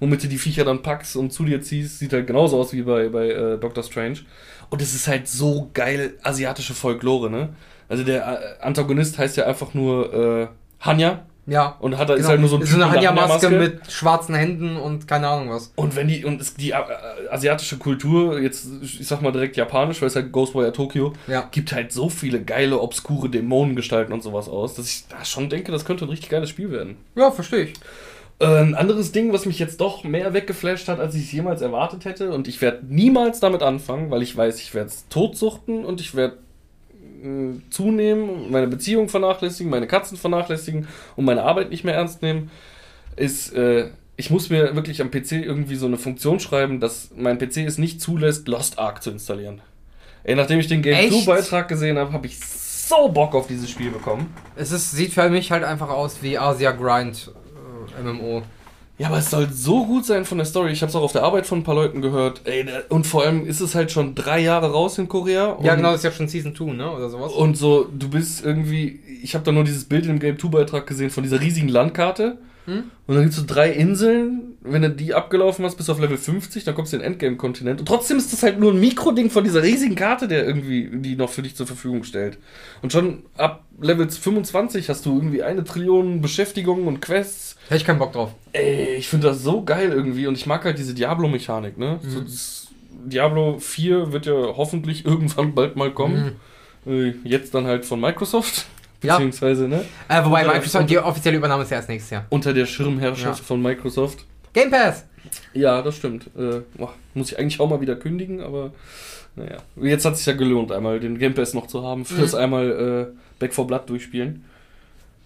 Womit 0.00 0.24
du 0.24 0.28
die 0.28 0.38
Viecher 0.38 0.64
dann 0.64 0.82
packst 0.82 1.16
und 1.16 1.32
zu 1.32 1.44
dir 1.44 1.60
ziehst, 1.62 1.98
sieht 2.00 2.12
halt 2.12 2.26
genauso 2.26 2.58
aus 2.58 2.72
wie 2.72 2.82
bei, 2.82 3.08
bei 3.08 3.28
äh, 3.30 3.58
Doctor 3.58 3.82
Strange. 3.84 4.18
Und 4.70 4.82
es 4.82 4.94
ist 4.94 5.06
halt 5.08 5.28
so 5.28 5.70
geil 5.74 6.14
asiatische 6.22 6.74
Folklore, 6.74 7.30
ne? 7.30 7.50
Also 7.88 8.02
der 8.04 8.58
äh, 8.60 8.62
Antagonist 8.64 9.18
heißt 9.18 9.36
ja 9.36 9.44
einfach 9.46 9.74
nur 9.74 10.12
äh, 10.14 10.46
Hanya 10.80 11.26
Ja. 11.46 11.76
und 11.80 11.98
hat, 11.98 12.08
ist 12.10 12.16
Genau. 12.16 12.28
halt 12.30 12.40
nur 12.40 12.48
so 12.48 12.56
ein 12.56 12.62
ist 12.62 12.70
so 12.72 12.80
eine 12.82 13.38
Typ 13.40 13.50
mit 13.52 13.92
schwarzen 13.92 14.34
Händen 14.34 14.76
und 14.76 15.06
keine 15.06 15.28
Ahnung 15.28 15.50
was. 15.50 15.72
Und 15.76 15.94
wenn 15.94 16.08
die, 16.08 16.24
und 16.24 16.40
es, 16.40 16.54
die 16.54 16.70
äh, 16.70 16.76
asiatische 17.30 17.76
Kultur, 17.76 18.40
jetzt, 18.40 18.66
ich 18.82 19.06
sag 19.06 19.20
mal 19.20 19.32
direkt 19.32 19.56
japanisch, 19.58 20.00
weil 20.00 20.08
es 20.08 20.16
halt 20.16 20.32
Ghostwire 20.32 20.72
Tokyo, 20.72 21.12
Ja. 21.26 21.46
gibt 21.50 21.72
halt 21.74 21.92
so 21.92 22.08
viele 22.08 22.42
geile, 22.42 22.80
obskure 22.80 23.28
Dämonengestalten 23.28 24.14
und 24.14 24.22
sowas 24.22 24.48
aus, 24.48 24.74
dass 24.74 24.86
ich 24.88 25.04
da 25.08 25.22
schon 25.24 25.50
denke, 25.50 25.70
das 25.72 25.84
könnte 25.84 26.06
ein 26.06 26.10
richtig 26.10 26.30
geiles 26.30 26.48
Spiel 26.48 26.70
werden. 26.70 26.96
Ja, 27.14 27.30
verstehe 27.30 27.64
ich. 27.64 27.74
Ein 28.40 28.74
anderes 28.74 29.12
Ding, 29.12 29.32
was 29.32 29.46
mich 29.46 29.58
jetzt 29.58 29.80
doch 29.80 30.02
mehr 30.02 30.34
weggeflasht 30.34 30.88
hat, 30.88 30.98
als 30.98 31.14
ich 31.14 31.24
es 31.24 31.32
jemals 31.32 31.62
erwartet 31.62 32.04
hätte, 32.04 32.32
und 32.32 32.48
ich 32.48 32.60
werde 32.60 32.84
niemals 32.86 33.38
damit 33.40 33.62
anfangen, 33.62 34.10
weil 34.10 34.22
ich 34.22 34.36
weiß, 34.36 34.60
ich 34.60 34.74
werde 34.74 34.88
es 34.88 35.08
totsuchten 35.08 35.84
und 35.84 36.00
ich 36.00 36.16
werde 36.16 36.38
äh, 37.22 37.52
zunehmen, 37.70 38.50
meine 38.50 38.66
Beziehung 38.66 39.08
vernachlässigen, 39.08 39.70
meine 39.70 39.86
Katzen 39.86 40.18
vernachlässigen 40.18 40.88
und 41.14 41.24
meine 41.24 41.44
Arbeit 41.44 41.70
nicht 41.70 41.84
mehr 41.84 41.94
ernst 41.94 42.22
nehmen, 42.22 42.50
ist, 43.16 43.54
äh, 43.54 43.90
ich 44.16 44.30
muss 44.30 44.50
mir 44.50 44.74
wirklich 44.74 45.00
am 45.00 45.12
PC 45.12 45.32
irgendwie 45.32 45.76
so 45.76 45.86
eine 45.86 45.96
Funktion 45.96 46.40
schreiben, 46.40 46.80
dass 46.80 47.10
mein 47.16 47.38
PC 47.38 47.58
es 47.58 47.78
nicht 47.78 48.00
zulässt, 48.00 48.48
Lost 48.48 48.80
Ark 48.80 49.02
zu 49.02 49.10
installieren. 49.10 49.60
Ey, 50.24 50.34
nachdem 50.34 50.58
ich 50.58 50.66
den 50.66 50.82
Game 50.82 50.94
Echt? 50.94 51.24
2 51.24 51.32
Beitrag 51.32 51.68
gesehen 51.68 51.98
habe, 51.98 52.12
habe 52.12 52.26
ich 52.26 52.40
so 52.40 53.08
Bock 53.08 53.34
auf 53.34 53.46
dieses 53.46 53.70
Spiel 53.70 53.90
bekommen. 53.90 54.34
Es 54.56 54.72
ist, 54.72 54.90
sieht 54.90 55.12
für 55.12 55.28
mich 55.30 55.52
halt 55.52 55.64
einfach 55.64 55.90
aus 55.90 56.18
wie 56.22 56.36
Asia 56.38 56.72
Grind 56.72 57.30
MMO. 58.02 58.42
Ja, 58.96 59.08
aber 59.08 59.18
es 59.18 59.30
soll 59.30 59.50
so 59.50 59.84
gut 59.86 60.06
sein 60.06 60.24
von 60.24 60.38
der 60.38 60.44
Story. 60.44 60.70
Ich 60.70 60.80
habe 60.80 60.88
es 60.88 60.94
auch 60.94 61.02
auf 61.02 61.10
der 61.10 61.24
Arbeit 61.24 61.46
von 61.46 61.58
ein 61.58 61.64
paar 61.64 61.74
Leuten 61.74 62.00
gehört. 62.00 62.42
Ey, 62.44 62.64
und 62.90 63.06
vor 63.08 63.24
allem 63.24 63.44
ist 63.44 63.60
es 63.60 63.74
halt 63.74 63.90
schon 63.90 64.14
drei 64.14 64.38
Jahre 64.38 64.70
raus 64.70 64.98
in 64.98 65.08
Korea. 65.08 65.46
Und, 65.46 65.64
Ja, 65.64 65.74
genau, 65.74 65.90
das 65.90 66.00
ist 66.00 66.04
ja 66.04 66.12
schon 66.12 66.28
Season 66.28 66.54
2, 66.54 66.74
ne? 66.74 66.90
Oder 66.90 67.10
sowas. 67.10 67.32
Und 67.32 67.56
so, 67.56 67.88
du 67.92 68.08
bist 68.08 68.44
irgendwie. 68.44 69.00
Ich 69.22 69.34
habe 69.34 69.44
da 69.44 69.50
nur 69.50 69.64
dieses 69.64 69.84
Bild 69.84 70.06
im 70.06 70.20
Game 70.20 70.38
2 70.38 70.48
Beitrag 70.48 70.86
gesehen 70.86 71.10
von 71.10 71.24
dieser 71.24 71.40
riesigen 71.40 71.68
Landkarte. 71.68 72.38
Hm? 72.66 72.84
Und 73.06 73.14
dann 73.14 73.24
gibt 73.24 73.34
es 73.34 73.40
so 73.40 73.44
drei 73.46 73.70
Inseln. 73.70 74.56
Wenn 74.62 74.82
du 74.82 74.90
die 74.90 75.12
abgelaufen 75.12 75.64
hast, 75.64 75.76
bis 75.76 75.90
auf 75.90 76.00
Level 76.00 76.16
50, 76.16 76.64
dann 76.64 76.74
kommst 76.74 76.92
du 76.92 76.96
in 76.96 77.02
den 77.02 77.12
Endgame-Kontinent. 77.12 77.80
Und 77.80 77.86
trotzdem 77.86 78.16
ist 78.16 78.32
das 78.32 78.42
halt 78.42 78.58
nur 78.58 78.72
ein 78.72 78.80
Mikroding 78.80 79.30
von 79.30 79.44
dieser 79.44 79.62
riesigen 79.62 79.94
Karte, 79.94 80.28
der 80.28 80.46
irgendwie 80.46 80.88
die 80.92 81.16
noch 81.16 81.30
für 81.30 81.42
dich 81.42 81.56
zur 81.56 81.66
Verfügung 81.66 82.04
stellt. 82.04 82.38
Und 82.80 82.92
schon 82.92 83.24
ab 83.36 83.64
Level 83.80 84.08
25 84.08 84.88
hast 84.88 85.04
du 85.04 85.14
irgendwie 85.14 85.42
eine 85.42 85.64
Trillion 85.64 86.22
Beschäftigungen 86.22 86.86
und 86.86 87.00
Quests. 87.00 87.56
Hätte 87.64 87.76
ich 87.76 87.84
keinen 87.84 87.98
Bock 87.98 88.12
drauf. 88.12 88.34
Ey, 88.52 88.94
ich 88.96 89.08
finde 89.08 89.28
das 89.28 89.42
so 89.42 89.62
geil 89.62 89.90
irgendwie 89.92 90.26
und 90.26 90.36
ich 90.36 90.46
mag 90.46 90.64
halt 90.64 90.78
diese 90.78 90.94
Diablo-Mechanik, 90.94 91.76
ne? 91.76 91.98
So, 92.06 92.20
das 92.20 92.68
Diablo 93.04 93.58
4 93.58 94.12
wird 94.12 94.26
ja 94.26 94.32
hoffentlich 94.56 95.04
irgendwann 95.04 95.54
bald 95.54 95.76
mal 95.76 95.92
kommen. 95.92 96.36
Äh, 96.86 97.14
jetzt 97.24 97.54
dann 97.54 97.66
halt 97.66 97.84
von 97.84 98.00
Microsoft. 98.00 98.66
Beziehungsweise, 99.00 99.68
ne? 99.68 99.84
Äh, 100.08 100.24
wobei 100.24 100.42
Unter- 100.42 100.54
Microsoft, 100.54 100.90
die 100.90 100.98
offizielle 100.98 101.36
Übernahme 101.36 101.62
ist 101.64 101.70
ja 101.70 101.76
erst 101.78 101.88
nächstes 101.88 102.10
Jahr. 102.10 102.26
Unter 102.30 102.52
der 102.54 102.66
Schirmherrschaft 102.66 103.40
Ja. 103.40 103.44
von 103.44 103.60
Microsoft. 103.60 104.24
Game 104.52 104.70
Pass! 104.70 105.04
Ja, 105.52 105.82
das 105.82 105.96
stimmt. 105.96 106.26
Äh, 106.38 106.60
boah, 106.76 106.92
muss 107.14 107.32
ich 107.32 107.38
eigentlich 107.38 107.60
auch 107.60 107.68
mal 107.68 107.80
wieder 107.80 107.96
kündigen, 107.96 108.40
aber 108.40 108.72
naja. 109.36 109.56
Jetzt 109.76 110.04
hat 110.04 110.12
es 110.14 110.18
sich 110.20 110.26
ja 110.26 110.34
gelohnt, 110.34 110.70
einmal 110.72 111.00
den 111.00 111.18
Game 111.18 111.34
Pass 111.34 111.54
noch 111.54 111.66
zu 111.66 111.82
haben, 111.82 112.04
für 112.04 112.14
Mhm. 112.14 112.20
das 112.20 112.34
einmal 112.34 113.10
äh, 113.12 113.18
Back 113.38 113.54
4 113.54 113.64
Blood 113.64 113.88
durchspielen. 113.90 114.44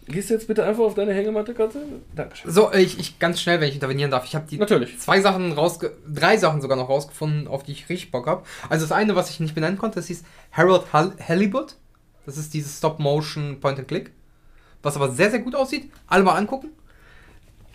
Gehst 0.06 0.30
du 0.30 0.34
jetzt 0.34 0.48
bitte 0.48 0.64
einfach 0.64 0.84
auf 0.84 0.94
deine 0.94 1.12
Hängematte, 1.12 1.52
Katze? 1.52 1.82
Dankeschön. 2.16 2.50
So, 2.50 2.72
ich, 2.72 2.98
ich 2.98 3.18
ganz 3.18 3.42
schnell, 3.42 3.60
wenn 3.60 3.68
ich 3.68 3.74
intervenieren 3.74 4.10
darf. 4.10 4.24
Ich 4.24 4.34
habe 4.34 4.46
die 4.48 4.56
Natürlich. 4.56 4.98
zwei 4.98 5.20
Sachen 5.20 5.52
rausge... 5.52 5.92
drei 6.10 6.38
Sachen 6.38 6.62
sogar 6.62 6.78
noch 6.78 6.88
rausgefunden, 6.88 7.46
auf 7.46 7.62
die 7.64 7.72
ich 7.72 7.90
richtig 7.90 8.10
Bock 8.10 8.26
habe. 8.26 8.42
Also 8.70 8.86
das 8.86 8.92
eine, 8.92 9.14
was 9.16 9.28
ich 9.28 9.38
nicht 9.40 9.54
benennen 9.54 9.76
konnte, 9.76 9.96
das 9.96 10.06
hieß 10.06 10.24
Harold 10.52 10.90
Hal 10.94 11.12
Halibut. 11.28 11.74
Das 12.28 12.36
ist 12.36 12.52
dieses 12.52 12.76
Stop-Motion 12.76 13.58
Point-and-Click. 13.58 14.10
Was 14.82 14.96
aber 14.96 15.10
sehr, 15.10 15.30
sehr 15.30 15.38
gut 15.38 15.54
aussieht. 15.54 15.90
Alle 16.06 16.22
mal 16.24 16.34
angucken. 16.34 16.68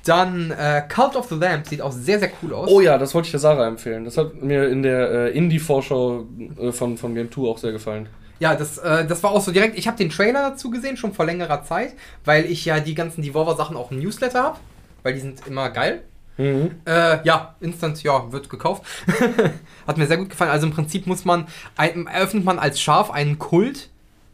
Dann 0.05 0.51
äh, 0.51 0.83
Cult 0.87 1.15
of 1.15 1.27
the 1.27 1.35
Lamb 1.35 1.65
sieht 1.65 1.81
auch 1.81 1.91
sehr, 1.91 2.19
sehr 2.19 2.29
cool 2.43 2.53
aus. 2.53 2.69
Oh 2.69 2.79
ja, 2.79 2.99
das 2.99 3.15
wollte 3.15 3.25
ich 3.25 3.31
der 3.31 3.39
Sarah 3.39 3.67
empfehlen. 3.67 4.05
Das 4.05 4.15
hat 4.15 4.43
mir 4.43 4.69
in 4.69 4.83
der 4.83 5.09
äh, 5.09 5.29
Indie-Vorschau 5.31 6.27
äh, 6.59 6.71
von, 6.71 6.99
von 6.99 7.15
Game 7.15 7.31
2 7.31 7.41
auch 7.41 7.57
sehr 7.57 7.71
gefallen. 7.71 8.07
Ja, 8.37 8.53
das, 8.53 8.77
äh, 8.77 9.07
das 9.07 9.23
war 9.23 9.31
auch 9.31 9.41
so 9.41 9.51
direkt. 9.51 9.75
Ich 9.75 9.87
habe 9.87 9.97
den 9.97 10.11
Trailer 10.11 10.51
dazu 10.51 10.69
gesehen, 10.69 10.97
schon 10.97 11.13
vor 11.13 11.25
längerer 11.25 11.63
Zeit, 11.63 11.95
weil 12.23 12.45
ich 12.45 12.63
ja 12.63 12.79
die 12.79 12.93
ganzen 12.93 13.23
Devolver-Sachen 13.23 13.75
auch 13.75 13.89
im 13.89 13.97
Newsletter 13.97 14.43
habe. 14.43 14.59
Weil 15.01 15.15
die 15.15 15.21
sind 15.21 15.47
immer 15.47 15.71
geil. 15.71 16.03
Mhm. 16.37 16.75
Äh, 16.85 17.25
ja, 17.25 17.55
Instant, 17.59 18.03
ja, 18.03 18.31
wird 18.31 18.51
gekauft. 18.51 18.83
Hat 19.87 19.97
mir 19.97 20.05
sehr 20.05 20.17
gut 20.17 20.29
gefallen. 20.29 20.51
Also 20.51 20.67
im 20.67 20.73
Prinzip 20.73 21.07
muss 21.07 21.25
man, 21.25 21.47
ein, 21.75 22.05
eröffnet 22.05 22.43
man 22.43 22.59
als 22.59 22.79
Schaf 22.79 23.09
einen 23.09 23.39
Kult 23.39 23.89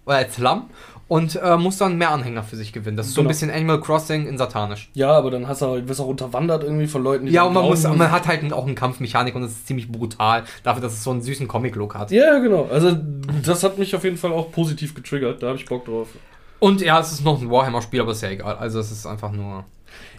oder 0.09 0.17
als 0.17 0.37
Lamm 0.37 0.69
und 1.07 1.39
äh, 1.41 1.57
muss 1.57 1.77
dann 1.77 1.97
mehr 1.97 2.11
Anhänger 2.11 2.43
für 2.43 2.55
sich 2.55 2.73
gewinnen. 2.73 2.97
Das 2.97 3.07
ist 3.07 3.13
so 3.15 3.21
ein 3.21 3.23
Genau. 3.23 3.29
bisschen 3.29 3.49
Animal 3.51 3.79
Crossing 3.81 4.27
in 4.27 4.37
Satanisch. 4.37 4.89
Ja, 4.93 5.11
aber 5.11 5.31
dann 5.31 5.47
hast 5.47 5.61
du, 5.61 5.67
halt- 5.67 5.87
wirst 5.87 5.99
du 5.99 6.03
auch 6.03 6.07
unterwandert 6.07 6.63
irgendwie 6.63 6.87
von 6.87 7.03
Leuten, 7.03 7.25
die 7.25 7.31
Ja, 7.31 7.43
und 7.43 7.53
man, 7.53 7.65
muss, 7.65 7.81
glauben- 7.81 7.97
man 7.97 8.11
hat 8.11 8.27
halt 8.27 8.51
auch 8.53 8.65
eine 8.65 8.75
Kampfmechanik 8.75 9.33
und 9.35 9.43
es 9.43 9.51
ist 9.51 9.67
ziemlich 9.67 9.91
brutal, 9.91 10.43
dafür, 10.63 10.81
dass 10.81 10.93
es 10.93 11.03
so 11.03 11.11
einen 11.11 11.21
süßen 11.21 11.47
Comic-Look 11.47 11.95
hat. 11.95 12.11
Ja, 12.11 12.37
genau. 12.39 12.67
Also 12.71 12.95
das 13.43 13.63
hat 13.63 13.77
mich 13.79 13.95
auf 13.95 14.03
jeden 14.03 14.17
Fall 14.17 14.31
auch 14.33 14.51
positiv 14.51 14.93
getriggert. 14.93 15.41
Da 15.41 15.47
habe 15.47 15.57
ich 15.57 15.65
Bock 15.65 15.85
drauf. 15.85 16.09
Und 16.59 16.81
ja, 16.81 16.99
es 16.99 17.11
ist 17.11 17.23
noch 17.23 17.41
ein 17.41 17.49
Warhammer-Spiel, 17.49 18.01
aber 18.01 18.11
ist 18.11 18.21
ja 18.21 18.29
egal. 18.29 18.57
Also 18.57 18.79
es 18.79 18.91
ist 18.91 19.05
einfach 19.05 19.31
nur. 19.31 19.63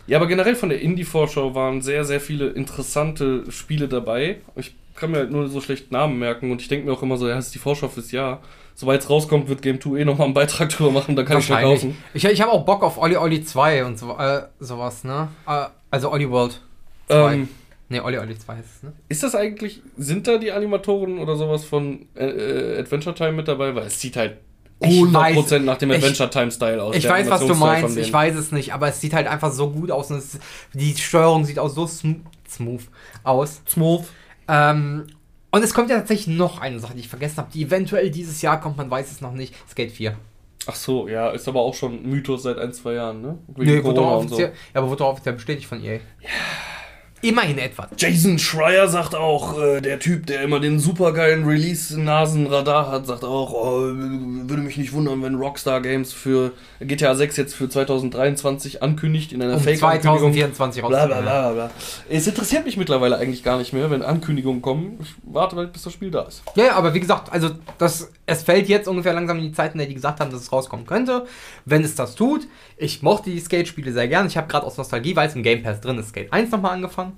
Ja, 0.07 0.16
aber 0.18 0.26
generell 0.26 0.57
von 0.57 0.70
der 0.70 0.81
Indie-Vorschau 0.81 1.55
waren 1.55 1.83
sehr, 1.83 2.05
sehr 2.05 2.20
viele 2.20 2.48
interessante 2.48 3.44
Spiele 3.53 3.87
dabei. 3.87 4.38
Ich 4.57 4.74
kann 4.96 5.12
mir 5.12 5.18
halt 5.18 5.31
nur 5.31 5.48
so 5.48 5.61
schlecht 5.61 5.92
Namen 5.92 6.18
merken 6.18 6.50
und 6.50 6.61
ich 6.62 6.68
denke 6.68 6.87
mir 6.87 6.92
auch 6.92 7.03
immer 7.03 7.16
so, 7.16 7.29
ja, 7.29 7.37
das 7.37 7.46
ist 7.46 7.55
die 7.55 7.59
Vorschau 7.61 7.88
fürs 7.88 8.11
Jahr. 8.11 8.40
Sobald 8.74 9.02
es 9.02 9.11
rauskommt, 9.11 9.48
wird 9.48 9.62
Game 9.62 9.80
2 9.80 9.98
eh 9.98 10.04
nochmal 10.04 10.26
einen 10.26 10.35
Beitrag 10.35 10.68
drüber 10.70 10.90
machen, 10.90 11.16
dann 11.16 11.26
kann 11.26 11.38
ich 11.38 11.48
mal 11.48 11.62
kaufen. 11.62 11.96
Ich, 12.14 12.24
ich 12.24 12.40
habe 12.40 12.50
auch 12.50 12.64
Bock 12.64 12.83
auf 12.83 12.98
Olli 12.98 13.16
Olli 13.16 13.44
2 13.44 13.85
und 13.85 13.98
so, 13.98 14.16
äh, 14.16 14.42
sowas, 14.59 15.04
ne? 15.04 15.28
Äh, 15.46 15.66
also 15.90 16.11
Olli 16.11 16.30
World 16.30 16.61
2. 17.09 17.35
Ähm, 17.35 17.48
ne, 17.88 18.02
Olli 18.02 18.18
Olli 18.18 18.38
2 18.38 18.56
heißt 18.56 18.68
es, 18.76 18.83
ne? 18.83 18.92
ist 19.09 19.22
das 19.22 19.35
eigentlich, 19.35 19.83
sind 19.96 20.26
da 20.26 20.38
die 20.38 20.52
Animatoren 20.52 21.18
oder 21.18 21.37
sowas 21.37 21.64
von 21.64 22.06
äh, 22.14 22.24
äh, 22.24 22.78
Adventure 22.78 23.14
Time 23.14 23.33
mit 23.33 23.48
dabei? 23.48 23.74
Weil 23.74 23.87
es 23.87 24.00
sieht 24.00 24.16
halt 24.16 24.38
Ich 24.80 25.00
100% 25.00 25.59
nach 25.61 25.76
dem 25.76 25.90
Adventure 25.90 26.30
Time 26.30 26.50
Style 26.50 26.83
aus. 26.83 26.96
Ich 26.96 27.09
weiß, 27.09 27.28
was 27.28 27.46
du 27.46 27.54
meinst, 27.54 27.98
ich 27.98 28.12
weiß 28.12 28.35
es 28.37 28.52
nicht, 28.52 28.72
aber 28.72 28.88
es 28.88 29.00
sieht 29.00 29.12
halt 29.12 29.26
einfach 29.26 29.52
so 29.52 29.70
gut 29.70 29.90
aus 29.90 30.11
und 30.11 30.18
es, 30.18 30.38
die 30.72 30.96
Steuerung 30.96 31.44
sieht 31.44 31.59
auch 31.59 31.68
so 31.68 31.87
sm 31.87 32.22
smooth 32.48 32.83
aus. 33.22 33.62
Smooth. 33.68 34.04
Ähm, 34.48 35.06
und 35.50 35.62
es 35.62 35.74
kommt 35.74 35.90
ja 35.90 35.96
tatsächlich 35.96 36.36
noch 36.36 36.60
eine 36.60 36.78
Sache, 36.78 36.94
die 36.94 37.00
ich 37.00 37.08
vergessen 37.08 37.38
habe, 37.38 37.50
die 37.52 37.62
eventuell 37.64 38.10
dieses 38.10 38.42
Jahr 38.42 38.60
kommt, 38.60 38.76
man 38.76 38.90
weiß 38.90 39.10
es 39.10 39.20
noch 39.20 39.32
nicht. 39.32 39.54
Skate 39.68 39.92
4. 39.92 40.16
Ach 40.66 40.74
so, 40.74 41.08
ja, 41.08 41.30
ist 41.30 41.48
aber 41.48 41.60
auch 41.60 41.74
schon 41.74 42.02
Mythos 42.02 42.42
seit 42.42 42.58
ein, 42.58 42.72
zwei 42.72 42.92
Jahren, 42.94 43.22
ne? 43.22 43.38
Wegen 43.48 43.70
Nee, 43.76 43.82
wurde 43.84 44.00
doch 44.00 44.18
und 44.20 44.28
so. 44.28 44.34
offiziell, 44.34 44.52
ja, 44.74 44.80
aber 44.80 44.88
wurde 44.88 44.98
doch 44.98 45.08
offiziell 45.08 45.34
bestätigt 45.34 45.66
von 45.66 45.82
EA. 45.82 46.00
Immerhin 47.22 47.59
etwas. 47.59 47.88
Jason 47.98 48.38
Schreier 48.38 48.88
sagt 48.88 49.14
auch, 49.14 49.61
äh, 49.61 49.83
der 49.83 49.98
Typ, 49.98 50.26
der 50.26 50.40
immer 50.42 50.59
den 50.59 50.78
supergeilen 50.78 51.44
Release-Nasenradar 51.44 52.90
hat, 52.90 53.06
sagt 53.06 53.24
auch, 53.24 53.52
oh, 53.52 53.80
würde 53.92 54.62
mich 54.62 54.78
nicht 54.78 54.94
wundern, 54.94 55.22
wenn 55.22 55.35
Rockstar 55.35 55.83
Games 55.83 56.14
für 56.14 56.52
GTA 56.80 57.14
6 57.14 57.37
jetzt 57.37 57.54
für 57.54 57.68
2023 57.68 58.83
ankündigt 58.83 59.33
in 59.33 59.42
einer 59.42 59.56
Um 59.56 59.61
Fake-Ankündigung. 59.61 60.33
2024 60.33 60.83
Bla, 60.83 61.06
bla, 61.06 61.20
bla, 61.20 61.52
bla. 61.52 61.70
Es 62.09 62.26
interessiert 62.26 62.64
mich 62.64 62.78
mittlerweile 62.78 63.18
eigentlich 63.18 63.42
gar 63.42 63.59
nicht 63.59 63.74
mehr, 63.74 63.90
wenn 63.90 64.02
Ankündigungen 64.02 64.62
kommen. 64.62 64.98
Ich 65.02 65.14
warte 65.22 65.56
halt, 65.56 65.74
bis 65.74 65.83
das 65.83 65.92
Spiel 65.92 66.11
da 66.11 66.22
ist. 66.22 66.42
Ja, 66.54 66.74
aber 66.74 66.94
wie 66.94 67.00
gesagt, 67.00 67.30
also 67.30 67.50
das, 67.76 68.11
es 68.24 68.42
fällt 68.44 68.68
jetzt 68.68 68.88
ungefähr 68.88 69.12
langsam 69.12 69.37
in 69.38 69.44
die 69.44 69.52
Zeit, 69.52 69.72
in 69.72 69.78
der 69.78 69.87
die 69.87 69.94
gesagt 69.94 70.20
haben, 70.20 70.30
dass 70.30 70.40
es 70.40 70.52
rauskommen 70.52 70.87
könnte. 70.87 71.26
Wenn 71.66 71.85
es 71.85 71.94
das 71.94 72.14
tut, 72.14 72.46
ich 72.78 73.02
mochte 73.02 73.28
die 73.28 73.40
Skate-Spiele 73.40 73.92
sehr 73.92 74.09
gern. 74.09 74.26
Ich 74.26 74.38
habe 74.38 74.48
gerade 74.48 74.64
aus 74.64 74.78
Nostalgie, 74.78 75.14
weil 75.16 75.28
es 75.28 75.35
im 75.35 75.42
Game 75.42 75.62
Pass 75.62 75.83
drin 75.83 75.98
ist, 75.98 76.09
Skate 76.09 76.33
1 76.33 76.50
nochmal 76.50 76.72
angefangen. 76.72 77.10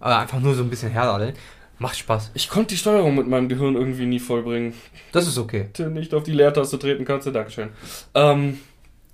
Aber 0.00 0.18
einfach 0.18 0.40
nur 0.40 0.54
so 0.54 0.62
ein 0.62 0.70
bisschen 0.70 0.90
herladeln. 0.90 1.34
Macht 1.78 1.96
Spaß. 1.96 2.32
Ich 2.34 2.48
konnte 2.50 2.68
die 2.68 2.76
Steuerung 2.76 3.16
mit 3.16 3.26
meinem 3.26 3.48
Gehirn 3.48 3.74
irgendwie 3.74 4.04
nie 4.06 4.18
vollbringen. 4.18 4.74
Das 5.12 5.26
ist 5.26 5.38
okay. 5.38 5.68
Nicht 5.90 6.12
auf 6.12 6.24
die 6.24 6.32
Leertaste 6.32 6.78
treten 6.78 7.04
kannst 7.06 7.26
du, 7.26 7.30
Dankeschön. 7.30 7.70
Ähm, 8.14 8.58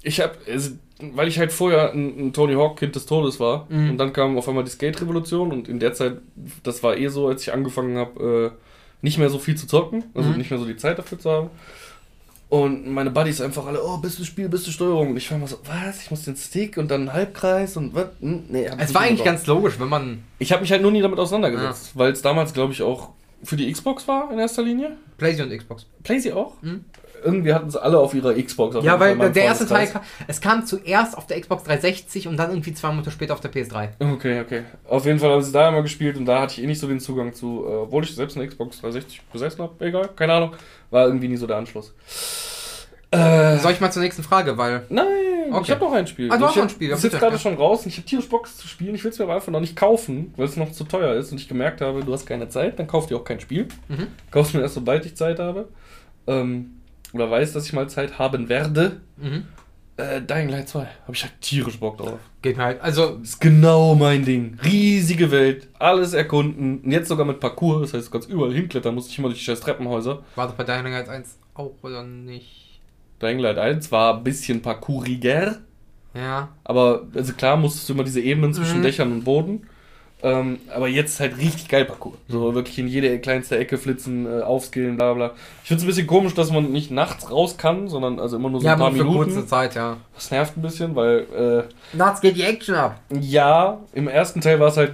ich 0.03 0.21
habe, 0.21 0.35
also, 0.51 0.71
weil 1.01 1.29
ich 1.29 1.39
halt 1.39 1.53
vorher 1.53 1.93
ein, 1.93 2.29
ein 2.29 2.33
Tony 2.33 2.55
Hawk 2.55 2.79
Kind 2.79 2.97
des 2.97 3.07
Todes 3.07 3.39
war 3.39 3.67
Mhm. 3.69 3.91
und 3.91 3.99
dann 3.99 4.13
kam 4.13 4.37
auf 4.37 4.49
einmal 4.49 4.65
die 4.65 4.71
Skate-Revolution 4.71 5.53
und 5.53 5.69
in 5.69 5.79
der 5.79 5.93
Zeit, 5.93 6.17
das 6.65 6.83
war 6.83 6.97
eh 6.97 7.07
so, 7.09 7.29
als 7.29 7.43
ich 7.43 7.53
angefangen 7.53 7.97
habe, 7.99 8.53
äh, 8.57 8.59
nicht 9.03 9.19
mehr 9.19 9.31
so 9.31 9.39
viel 9.39 9.55
zu 9.57 9.67
zocken, 9.69 10.05
also 10.15 10.31
Mhm. 10.31 10.39
nicht 10.39 10.51
mehr 10.51 10.59
so 10.59 10.65
die 10.67 10.77
Zeit 10.77 10.99
dafür 10.99 11.19
zu 11.21 11.31
haben. 11.31 11.51
Und 12.49 12.87
meine 12.89 13.11
Buddies 13.11 13.41
einfach 13.41 13.67
alle, 13.67 13.83
oh, 13.83 13.97
bist 13.99 14.21
du 14.21 14.25
Spiel, 14.25 14.49
bist 14.49 14.67
du 14.67 14.71
Steuerung? 14.71 15.11
Und 15.11 15.17
ich 15.17 15.29
war 15.31 15.37
immer 15.39 15.49
so, 15.49 15.59
was? 15.65 16.03
Ich 16.03 16.11
muss 16.13 16.23
den 16.23 16.37
Stick 16.37 16.77
und 16.77 16.89
dann 16.91 17.01
einen 17.03 17.13
Halbkreis 17.13 17.77
und 17.77 17.93
was? 17.95 18.07
Hm, 18.21 18.45
Nee, 18.49 18.71
Es 18.79 18.95
war 18.95 19.03
eigentlich 19.03 19.25
ganz 19.25 19.47
logisch, 19.47 19.81
wenn 19.81 19.89
man 19.89 20.23
Ich 20.39 20.53
habe 20.53 20.63
mich 20.63 20.71
halt 20.71 20.83
nur 20.83 20.93
nie 20.93 21.03
damit 21.03 21.19
auseinandergesetzt, 21.19 21.93
weil 21.95 22.13
es 22.13 22.23
damals, 22.23 22.53
glaube 22.55 22.73
ich, 22.73 22.83
auch 22.83 23.11
für 23.43 23.57
die 23.57 23.71
Xbox 23.71 24.07
war 24.07 24.33
in 24.33 24.39
erster 24.39 24.63
Linie. 24.63 24.97
PlayStation 25.19 25.51
und 25.53 25.59
Xbox. 25.59 25.87
PlayStation 26.05 26.39
auch? 26.41 26.63
Mhm. 26.63 26.85
Irgendwie 27.27 27.53
hatten 27.53 27.69
sie 27.71 27.83
alle 27.83 27.99
auf 27.99 28.15
ihrer 28.15 28.33
Xbox. 28.35 28.77
Auf 28.77 28.85
Ja, 28.85 28.99
weil 29.01 29.17
der 29.33 29.45
erste 29.45 29.67
Teil, 29.67 29.89
kam, 29.89 30.03
es 30.27 30.41
kam 30.41 30.65
zuerst 30.65 31.19
auf 31.19 31.27
der 31.27 31.41
Xbox 31.41 31.65
360 31.65 32.29
und 32.29 32.37
dann 32.37 32.51
irgendwie 32.51 32.73
zwei 32.73 32.89
Monate 32.89 33.11
später 33.11 33.35
auf 33.35 33.41
der 33.41 33.53
PS3. 33.53 33.89
Okay, 34.15 34.41
okay. 34.41 34.63
Auf 34.89 35.05
jeden 35.05 35.19
Fall 35.19 35.31
haben 35.31 35.43
sie 35.43 35.53
da 35.53 35.69
immer 35.69 35.83
gespielt 35.83 36.17
und 36.17 36.25
da 36.25 36.41
hatte 36.41 36.55
ich 36.55 36.63
eh 36.63 36.67
nicht 36.67 36.81
so 36.81 36.87
den 36.87 37.01
Zugang 37.01 37.35
zu, 37.35 37.65
äh, 37.67 37.75
obwohl 37.75 38.05
ich 38.05 38.15
selbst 38.15 38.37
eine 38.37 38.47
Xbox 38.47 38.81
360 38.81 39.23
besessen 39.33 39.63
habe, 39.63 39.85
egal, 39.85 40.09
keine 40.15 40.33
Ahnung, 40.33 40.53
war 40.91 41.07
irgendwie 41.07 41.29
nie 41.29 41.37
so 41.37 41.47
der 41.47 41.57
Anschluss. 41.57 41.93
Äh, 43.11 43.59
Soll 43.59 43.73
ich 43.73 43.81
mal 43.81 43.91
zur 43.93 44.03
nächsten 44.03 44.23
Frage, 44.23 44.57
weil 44.59 44.85
nein, 44.89 45.05
Okay. 45.53 45.63
ich 45.63 45.71
habe 45.71 45.85
noch 45.85 45.93
ein 45.93 46.07
Spiel. 46.07 46.31
Ah, 46.31 46.37
du 46.39 46.45
hast 46.45 46.53
ich 46.53 46.57
noch 46.57 46.63
ein 46.65 46.71
Spiel, 46.71 46.91
Ich 46.91 46.97
sitze 46.97 47.19
gerade 47.19 47.35
ja. 47.35 47.39
schon 47.39 47.55
raus 47.55 47.83
und 47.85 47.89
ich 47.89 47.97
habe 47.99 48.07
tierisch 48.07 48.29
Bock 48.29 48.49
zu 48.49 48.67
spielen. 48.67 48.95
Ich 48.97 49.05
will 49.05 49.13
es 49.13 49.19
mir 49.19 49.25
aber 49.27 49.35
einfach 49.37 49.53
noch 49.53 49.61
nicht 49.61 49.77
kaufen, 49.77 50.35
weil 50.37 50.47
es 50.47 50.57
noch 50.57 50.73
zu 50.73 50.85
teuer 50.85 51.15
ist 51.15 51.31
und 51.31 51.41
ich 51.41 51.47
gemerkt 51.49 51.81
habe, 51.81 52.03
du 52.03 52.13
hast 52.13 52.27
keine 52.27 52.49
Zeit, 52.49 52.79
dann 52.79 52.87
kauf 52.89 53.07
dir 53.07 53.17
auch 53.17 53.25
kein 53.25 53.39
Spiel. 53.41 53.69
Mhm. 53.89 54.09
Kaufst 54.33 54.55
mir 54.55 54.61
erst, 54.63 54.75
sobald 54.75 55.07
ich 55.07 55.17
Zeit 55.17 55.39
habe. 55.39 55.69
Ähm, 56.27 56.76
oder 57.13 57.31
weiß, 57.31 57.53
dass 57.53 57.67
ich 57.67 57.73
mal 57.73 57.89
Zeit 57.89 58.19
haben 58.19 58.49
werde. 58.49 59.01
mhm. 59.17 59.45
Äh, 59.99 60.21
Dying 60.21 60.51
Light 60.51 60.69
2. 60.69 60.81
Habe 60.81 61.15
ich 61.15 61.23
halt 61.23 61.41
tierisch 61.41 61.81
Bock 61.81 61.97
drauf. 61.97 62.19
geht 62.43 62.59
mir 62.59 62.65
halt. 62.65 62.83
Also, 62.83 63.19
Ist 63.23 63.41
genau 63.41 63.95
mein 63.95 64.27
Ding. 64.27 64.59
Riesige 64.63 65.31
Welt, 65.31 65.69
alles 65.79 66.13
erkunden. 66.13 66.81
Und 66.85 66.93
jetzt 66.93 67.09
sogar 67.09 67.25
mit 67.25 67.41
Parcours, 67.41 67.81
das 67.81 67.95
heißt, 67.95 68.09
du 68.09 68.11
kannst 68.11 68.29
überall 68.29 68.53
hinklettern, 68.53 68.95
musst 68.95 69.09
nicht 69.09 69.19
immer 69.19 69.29
durch 69.29 69.39
die 69.39 69.45
scheiß 69.47 69.61
Treppenhäuser. 69.61 70.23
war 70.35 70.49
das 70.49 70.55
bei 70.55 70.65
Dying 70.65 70.93
Light 70.93 71.09
1 71.09 71.39
auch 71.55 71.73
oder 71.81 72.03
nicht? 72.03 72.79
Dying 73.23 73.39
Light 73.39 73.57
1 73.57 73.91
war 73.91 74.19
ein 74.19 74.23
bisschen 74.25 74.61
parkouriger, 74.61 75.61
Ja. 76.13 76.51
aber 76.65 77.07
also 77.15 77.33
klar 77.33 77.57
musstest 77.57 77.89
du 77.89 77.95
immer 77.95 78.05
diese 78.05 78.21
Ebenen 78.21 78.53
zwischen 78.53 78.81
Mhm. 78.81 78.83
Dächern 78.83 79.13
und 79.13 79.25
Boden. 79.25 79.67
Ähm, 80.27 80.59
aber 80.75 80.89
jetzt 80.89 81.21
halt 81.21 81.39
richtig 81.39 81.69
geil 81.69 81.85
Parcours. 81.85 82.17
So 82.29 82.53
wirklich 82.55 82.77
in 82.81 82.89
jede 82.89 83.19
kleinste 83.21 83.57
Ecke 83.59 83.79
flitzen, 83.79 84.27
äh, 84.27 84.43
aufskillen, 84.43 84.97
bla 84.97 85.15
bla. 85.15 85.31
Ich 85.63 85.69
finde 85.69 85.79
es 85.79 85.85
ein 85.85 85.87
bisschen 85.87 86.07
komisch, 86.09 86.35
dass 86.35 86.51
man 86.51 86.73
nicht 86.73 86.91
nachts 86.91 87.31
raus 87.31 87.57
kann, 87.59 87.87
sondern 87.89 88.19
also 88.19 88.37
immer 88.37 88.51
nur 88.51 88.61
so 88.61 88.67
Ja, 88.67 88.73
ein 88.73 88.79
paar 88.79 88.89
aber 88.89 88.97
für 88.97 89.05
Minuten. 89.05 89.33
kurze 89.33 89.47
Zeit, 89.47 89.77
ja. 89.77 89.99
Das 90.15 90.31
nervt 90.33 90.57
ein 90.57 90.63
bisschen, 90.63 90.97
weil 90.97 91.69
äh, 91.95 91.97
Nachts 91.97 92.21
geht 92.21 92.37
die 92.37 92.43
Action 92.43 92.75
ab. 92.75 92.99
Ja, 93.21 93.79
im 93.93 94.09
ersten 94.09 94.41
Teil 94.41 94.59
war 94.59 94.69
es 94.69 94.77
halt. 94.77 94.93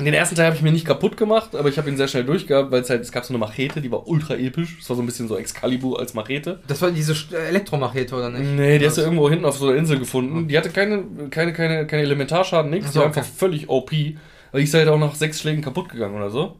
Den 0.00 0.12
ersten 0.12 0.34
Teil 0.34 0.46
habe 0.46 0.56
ich 0.56 0.62
mir 0.62 0.72
nicht 0.72 0.86
kaputt 0.86 1.16
gemacht, 1.16 1.54
aber 1.54 1.68
ich 1.68 1.78
habe 1.78 1.88
ihn 1.88 1.96
sehr 1.96 2.08
schnell 2.08 2.24
durchgehabt, 2.24 2.72
weil 2.72 2.82
es 2.82 2.90
halt, 2.90 3.02
es 3.02 3.12
gab 3.12 3.24
so 3.24 3.32
eine 3.32 3.38
Machete, 3.38 3.80
die 3.80 3.92
war 3.92 4.08
ultra 4.08 4.34
episch. 4.34 4.78
Es 4.80 4.88
war 4.90 4.96
so 4.96 5.02
ein 5.02 5.06
bisschen 5.06 5.28
so 5.28 5.36
Excalibur 5.36 6.00
als 6.00 6.14
Machete. 6.14 6.58
Das 6.66 6.82
war 6.82 6.90
diese 6.90 7.14
äh, 7.32 7.48
Elektromachete, 7.48 8.16
oder 8.16 8.28
nicht? 8.30 8.44
Nee, 8.44 8.78
die 8.80 8.86
hast 8.86 8.98
du 8.98 9.02
irgendwo 9.02 9.30
hinten 9.30 9.44
auf 9.44 9.56
so 9.56 9.68
einer 9.68 9.76
Insel 9.76 10.00
gefunden. 10.00 10.48
Die 10.48 10.58
hatte 10.58 10.70
keine, 10.70 11.04
keine, 11.30 11.52
keine, 11.52 11.86
keine 11.86 12.02
Elementarschaden, 12.02 12.72
nichts. 12.72 12.90
Die 12.90 12.98
war 12.98 13.06
okay. 13.06 13.20
einfach 13.20 13.30
völlig 13.30 13.68
OP. 13.68 13.92
Weil 13.92 14.60
die 14.60 14.64
ist 14.64 14.74
halt 14.74 14.88
auch 14.88 14.98
nach 14.98 15.14
sechs 15.14 15.40
Schlägen 15.40 15.62
kaputt 15.62 15.88
gegangen 15.88 16.16
oder 16.16 16.30
so. 16.30 16.56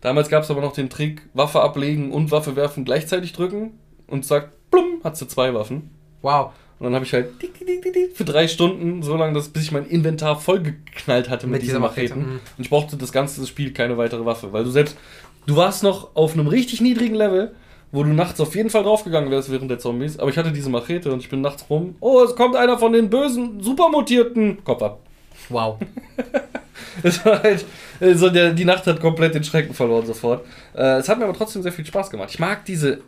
Damals 0.00 0.30
gab 0.30 0.44
es 0.44 0.50
aber 0.50 0.62
noch 0.62 0.72
den 0.72 0.88
Trick, 0.88 1.22
Waffe 1.34 1.60
ablegen 1.60 2.12
und 2.12 2.30
Waffe 2.30 2.56
werfen 2.56 2.86
gleichzeitig 2.86 3.34
drücken 3.34 3.78
und 4.06 4.24
sagt, 4.24 4.52
plumm, 4.70 5.00
hat 5.04 5.18
sie 5.18 5.28
zwei 5.28 5.52
Waffen. 5.52 5.90
Wow. 6.22 6.52
Und 6.80 6.84
dann 6.86 6.94
habe 6.94 7.04
ich 7.04 7.12
halt 7.12 7.28
für 8.14 8.24
drei 8.24 8.48
Stunden, 8.48 9.02
so 9.02 9.14
lange, 9.14 9.34
dass, 9.34 9.50
bis 9.50 9.64
ich 9.64 9.70
mein 9.70 9.86
Inventar 9.86 10.40
vollgeknallt 10.40 11.28
hatte 11.28 11.46
mit, 11.46 11.52
Mit 11.52 11.62
diesen 11.62 11.74
dieser 11.74 11.80
Machete, 11.80 12.14
Macheten. 12.16 12.32
mhm. 12.32 12.40
Und 12.56 12.64
ich 12.64 12.70
brauchte 12.70 12.96
das 12.96 13.12
ganze 13.12 13.46
Spiel 13.46 13.72
keine 13.72 13.98
weitere 13.98 14.24
Waffe, 14.24 14.52
weil 14.54 14.64
du 14.64 14.70
selbst, 14.70 14.96
du 15.46 15.56
warst 15.56 15.82
noch 15.82 16.16
auf 16.16 16.32
einem 16.32 16.46
richtig 16.46 16.80
niedrigen 16.80 17.14
Level, 17.14 17.52
wo 17.92 18.02
du 18.02 18.08
nachts 18.08 18.40
auf 18.40 18.54
jeden 18.54 18.70
Fall 18.70 18.82
draufgegangen 18.82 19.30
wärst 19.30 19.50
während 19.52 19.70
der 19.70 19.78
Zombies, 19.78 20.18
aber 20.18 20.30
ich 20.30 20.38
hatte 20.38 20.52
diese 20.52 20.70
Machete 20.70 21.12
und 21.12 21.20
ich 21.20 21.28
bin 21.28 21.42
nachts 21.42 21.66
rum, 21.68 21.96
oh, 22.00 22.22
es 22.22 22.34
kommt 22.34 22.56
einer 22.56 22.78
von 22.78 22.92
den 22.94 23.10
bösen, 23.10 23.60
supermutierten, 23.62 24.64
Kopf 24.64 24.82
ab. 24.82 25.00
Wow. 25.50 25.78
Es 27.02 27.24
war 27.24 27.42
halt, 27.42 27.64
also 28.00 28.30
der, 28.30 28.52
die 28.52 28.64
Nacht 28.64 28.86
hat 28.86 29.00
komplett 29.00 29.34
den 29.34 29.44
Schrecken 29.44 29.74
verloren 29.74 30.06
sofort. 30.06 30.44
Äh, 30.74 30.98
es 30.98 31.08
hat 31.08 31.18
mir 31.18 31.24
aber 31.24 31.34
trotzdem 31.36 31.62
sehr 31.62 31.72
viel 31.72 31.86
Spaß 31.86 32.10
gemacht. 32.10 32.30
Ich 32.32 32.38
mag 32.38 32.64
diese 32.64 33.00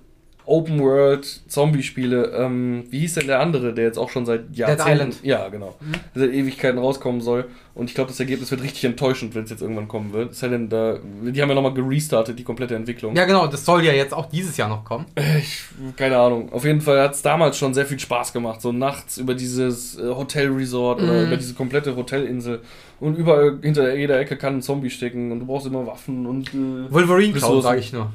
Open 0.44 0.80
World 0.80 1.24
Zombie-Spiele. 1.48 2.32
Ähm, 2.36 2.84
wie 2.90 3.00
hieß 3.00 3.14
denn 3.14 3.26
der 3.28 3.40
andere, 3.40 3.72
der 3.72 3.84
jetzt 3.84 3.98
auch 3.98 4.10
schon 4.10 4.26
seit 4.26 4.54
Jahrzehnten... 4.56 4.90
Island. 4.92 5.16
Ja, 5.22 5.48
genau. 5.48 5.76
Seit 6.14 6.32
Ewigkeiten 6.32 6.78
rauskommen 6.78 7.20
soll. 7.20 7.46
Und 7.74 7.88
ich 7.88 7.94
glaube, 7.94 8.08
das 8.08 8.20
Ergebnis 8.20 8.50
wird 8.50 8.62
richtig 8.62 8.84
enttäuschend, 8.84 9.34
wenn 9.34 9.44
es 9.44 9.50
jetzt 9.50 9.62
irgendwann 9.62 9.88
kommen 9.88 10.12
wird. 10.12 10.40
Denn, 10.42 10.68
da, 10.68 10.98
die 11.22 11.40
haben 11.40 11.48
ja 11.48 11.54
nochmal 11.54 11.72
gerestartet, 11.72 12.38
die 12.38 12.44
komplette 12.44 12.74
Entwicklung. 12.74 13.16
Ja, 13.16 13.24
genau, 13.24 13.46
das 13.46 13.64
soll 13.64 13.84
ja 13.84 13.92
jetzt 13.92 14.12
auch 14.12 14.26
dieses 14.26 14.56
Jahr 14.56 14.68
noch 14.68 14.84
kommen. 14.84 15.06
Ich, 15.38 15.62
keine 15.96 16.18
Ahnung. 16.18 16.52
Auf 16.52 16.64
jeden 16.64 16.80
Fall 16.82 17.00
hat 17.00 17.14
es 17.14 17.22
damals 17.22 17.56
schon 17.56 17.72
sehr 17.72 17.86
viel 17.86 17.98
Spaß 17.98 18.32
gemacht. 18.32 18.60
So 18.60 18.72
nachts 18.72 19.16
über 19.18 19.34
dieses 19.34 19.98
äh, 19.98 20.02
Hotelresort 20.08 21.00
oder 21.00 21.12
Mhm. 21.20 21.26
über 21.28 21.36
diese 21.36 21.54
komplette 21.54 21.96
Hotelinsel. 21.96 22.60
Und 23.00 23.16
überall 23.16 23.58
hinter 23.62 23.94
jeder 23.96 24.18
Ecke 24.20 24.36
kann 24.36 24.56
ein 24.58 24.62
Zombie 24.62 24.90
stecken 24.90 25.32
und 25.32 25.40
du 25.40 25.46
brauchst 25.46 25.66
immer 25.66 25.86
Waffen 25.86 26.26
und. 26.26 26.48
Äh, 26.54 26.92
Wolverine 26.92 27.32
Cloud, 27.32 27.42
Ressourcen. 27.42 27.62
sage 27.62 27.80
ich 27.80 27.92
nur. 27.92 28.12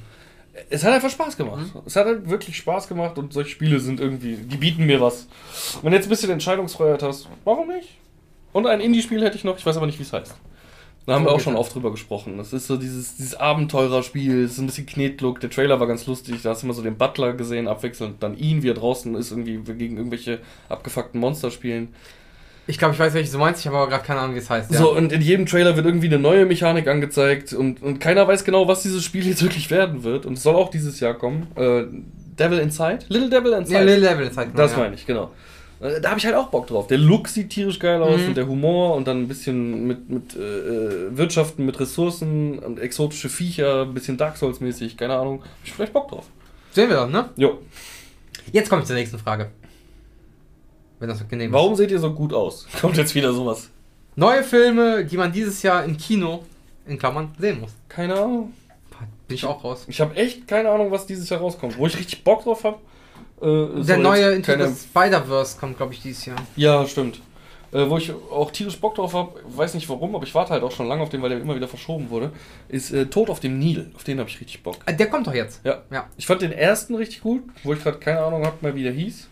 Es 0.69 0.83
hat 0.83 0.93
einfach 0.93 1.09
Spaß 1.09 1.37
gemacht. 1.37 1.73
Mhm. 1.73 1.81
Es 1.85 1.95
hat 1.95 2.05
halt 2.05 2.29
wirklich 2.29 2.57
Spaß 2.57 2.87
gemacht 2.87 3.17
und 3.17 3.33
solche 3.33 3.49
Spiele 3.49 3.79
sind 3.79 3.99
irgendwie. 3.99 4.35
Die 4.35 4.57
bieten 4.57 4.85
mir 4.85 5.01
was. 5.01 5.27
Wenn 5.81 5.91
du 5.91 5.97
jetzt 5.97 6.07
ein 6.07 6.09
bisschen 6.09 6.31
Entscheidungsfreiheit 6.31 7.03
hast, 7.03 7.27
warum 7.43 7.67
nicht? 7.67 7.89
Und 8.53 8.67
ein 8.67 8.79
Indie-Spiel 8.79 9.23
hätte 9.23 9.37
ich 9.37 9.43
noch, 9.43 9.57
ich 9.57 9.65
weiß 9.65 9.77
aber 9.77 9.85
nicht, 9.85 9.99
wie 9.99 10.03
es 10.03 10.13
heißt. 10.13 10.35
Da 11.05 11.13
haben 11.13 11.23
wir 11.23 11.31
auch 11.31 11.39
schon 11.39 11.55
oft 11.55 11.73
drüber 11.73 11.91
gesprochen. 11.91 12.37
Das 12.37 12.51
ist 12.51 12.67
so 12.67 12.75
dieses, 12.75 13.15
dieses 13.15 13.35
Abenteurerspiel, 13.35 14.43
es 14.43 14.53
ist 14.53 14.57
ein 14.57 14.65
bisschen 14.65 14.85
Knetlook. 14.85 15.39
Der 15.39 15.49
Trailer 15.49 15.79
war 15.79 15.87
ganz 15.87 16.05
lustig, 16.05 16.41
da 16.41 16.49
hast 16.49 16.63
du 16.63 16.67
immer 16.67 16.73
so 16.73 16.81
den 16.81 16.97
Butler 16.97 17.31
gesehen, 17.31 17.69
abwechselnd 17.69 18.21
dann 18.21 18.37
ihn, 18.37 18.61
wie 18.61 18.69
er 18.69 18.73
draußen 18.73 19.15
ist, 19.15 19.31
irgendwie 19.31 19.57
gegen 19.75 19.95
irgendwelche 19.95 20.39
abgefuckten 20.67 21.21
Monster 21.21 21.49
spielen. 21.49 21.93
Ich 22.69 22.77
glaube, 22.77 22.93
ich 22.93 22.99
weiß, 22.99 23.13
welches 23.13 23.31
du 23.31 23.37
meinst, 23.37 23.61
ich 23.61 23.67
habe 23.67 23.77
aber 23.77 23.87
gerade 23.89 24.03
keine 24.03 24.19
Ahnung, 24.19 24.35
wie 24.35 24.39
es 24.39 24.49
heißt. 24.49 24.71
Ja. 24.71 24.77
So, 24.77 24.93
und 24.95 25.11
in 25.13 25.21
jedem 25.21 25.45
Trailer 25.45 25.75
wird 25.77 25.85
irgendwie 25.85 26.07
eine 26.07 26.19
neue 26.19 26.45
Mechanik 26.45 26.87
angezeigt 26.87 27.53
und, 27.53 27.81
und 27.81 27.99
keiner 27.99 28.27
weiß 28.27 28.43
genau, 28.43 28.67
was 28.67 28.83
dieses 28.83 29.03
Spiel 29.05 29.25
jetzt 29.27 29.41
wirklich 29.41 29.71
werden 29.71 30.03
wird. 30.03 30.25
Und 30.25 30.33
es 30.33 30.43
soll 30.43 30.55
auch 30.55 30.69
dieses 30.69 30.99
Jahr 30.99 31.13
kommen. 31.13 31.47
Äh, 31.55 31.83
Devil 32.37 32.59
Inside? 32.59 32.99
Little 33.07 33.29
Devil 33.29 33.53
Inside. 33.53 33.73
ja, 33.73 33.81
Little 33.83 34.09
Level 34.09 34.27
ist 34.27 34.37
halt 34.37 34.49
Das 34.55 34.73
ja. 34.73 34.77
meine 34.79 34.95
ich, 34.95 35.05
genau. 35.07 35.31
Äh, 35.79 36.01
Da 36.01 36.09
habe 36.09 36.19
ich 36.19 36.25
halt 36.25 36.35
auch 36.35 36.49
Bock 36.49 36.67
drauf. 36.67 36.87
Der 36.87 36.97
Look 36.97 37.29
sieht 37.29 37.49
tierisch 37.51 37.79
geil 37.79 38.01
aus 38.01 38.19
Mhm. 38.21 38.27
und 38.27 38.37
der 38.37 38.47
Humor 38.47 38.95
und 38.95 39.07
dann 39.07 39.21
ein 39.23 39.27
bisschen 39.29 39.87
mit, 39.87 40.09
mit 40.09 40.35
äh, 40.35 40.39
äh, 40.39 41.17
Wirtschaften, 41.17 41.65
mit 41.65 41.79
Ressourcen 41.79 42.59
und 42.59 42.79
exotische 42.79 43.29
Viecher, 43.29 43.83
ein 43.83 43.93
bisschen 43.93 44.17
Dark 44.17 44.35
Souls-mäßig, 44.37 44.97
keine 44.97 45.15
Ahnung. 45.15 45.39
Hab 45.41 45.47
ich 45.63 45.71
vielleicht 45.73 45.93
Bock 45.93 46.09
drauf. 46.09 46.25
Sehen 46.73 46.89
wir 46.89 46.97
dann, 46.97 47.11
ne? 47.11 47.29
Jo. 47.37 47.59
Jetzt 48.51 48.69
komme 48.69 48.81
ich 48.81 48.87
zur 48.87 48.95
nächsten 48.97 49.17
Frage. 49.17 49.47
Wenn 50.99 51.09
das 51.09 51.27
genehm. 51.27 51.51
Warum 51.51 51.75
seht 51.75 51.91
ihr 51.91 51.99
so 51.99 52.11
gut 52.13 52.33
aus? 52.33 52.67
Kommt 52.81 52.97
jetzt 52.97 53.13
wieder 53.15 53.31
sowas. 53.33 53.69
Neue 54.15 54.43
Filme, 54.43 55.05
die 55.05 55.17
man 55.17 55.31
dieses 55.31 55.61
Jahr 55.61 55.83
im 55.83 55.95
Kino, 55.97 56.43
in 56.87 56.97
Klammern, 56.97 57.35
sehen 57.39 57.59
muss. 57.61 57.71
Keine 57.87 58.15
Ahnung. 58.15 58.53
Bin 59.27 59.35
ich 59.35 59.45
auch 59.45 59.63
raus. 59.63 59.85
Ich 59.87 59.99
habe 60.01 60.15
echt 60.15 60.47
keine 60.47 60.69
Ahnung, 60.69 60.89
was 60.89 61.05
dieses 61.05 61.29
Jahr 61.29 61.41
rauskommt. 61.41 61.77
Wo 61.77 61.85
ich 61.85 61.97
richtig 61.97 62.23
Bock 62.23 62.43
drauf 62.43 62.63
habe. 62.63 62.77
Äh, 63.41 63.83
Der 63.83 63.97
neue 63.97 64.31
Into 64.33 64.51
keine, 64.53 64.73
Spider-Verse 64.73 65.59
kommt, 65.59 65.77
glaube 65.77 65.93
ich, 65.93 66.01
dieses 66.01 66.25
Jahr. 66.25 66.37
Ja, 66.55 66.85
stimmt. 66.87 67.19
Äh, 67.73 67.89
wo 67.89 67.97
ich 67.97 68.11
auch 68.31 68.49
tierisch 68.51 68.79
Bock 68.79 68.95
drauf 68.95 69.13
habe, 69.13 69.39
weiß 69.49 69.73
nicht 69.73 69.87
warum, 69.89 70.15
aber 70.15 70.23
ich 70.25 70.33
warte 70.33 70.51
halt 70.51 70.63
auch 70.63 70.71
schon 70.71 70.87
lange 70.87 71.03
auf 71.03 71.09
den, 71.09 71.21
weil 71.21 71.29
der 71.29 71.39
immer 71.41 71.55
wieder 71.55 71.67
verschoben 71.67 72.09
wurde, 72.09 72.31
ist 72.69 72.91
äh, 72.91 73.05
Tod 73.07 73.29
auf 73.29 73.41
dem 73.41 73.59
Nil. 73.59 73.91
Auf 73.93 74.05
den 74.05 74.19
habe 74.19 74.29
ich 74.29 74.39
richtig 74.39 74.63
Bock. 74.63 74.77
Äh, 74.85 74.95
Der 74.95 75.09
kommt 75.09 75.27
doch 75.27 75.33
jetzt. 75.33 75.59
Ja. 75.65 75.83
Ja. 75.91 76.07
Ich 76.15 76.25
fand 76.25 76.41
den 76.41 76.53
ersten 76.53 76.95
richtig 76.95 77.21
gut, 77.21 77.43
wo 77.63 77.73
ich 77.73 77.83
gerade 77.83 77.97
keine 77.99 78.21
Ahnung 78.21 78.45
habe 78.45 78.73
wie 78.73 78.83
der 78.83 78.93
hieß. 78.93 79.27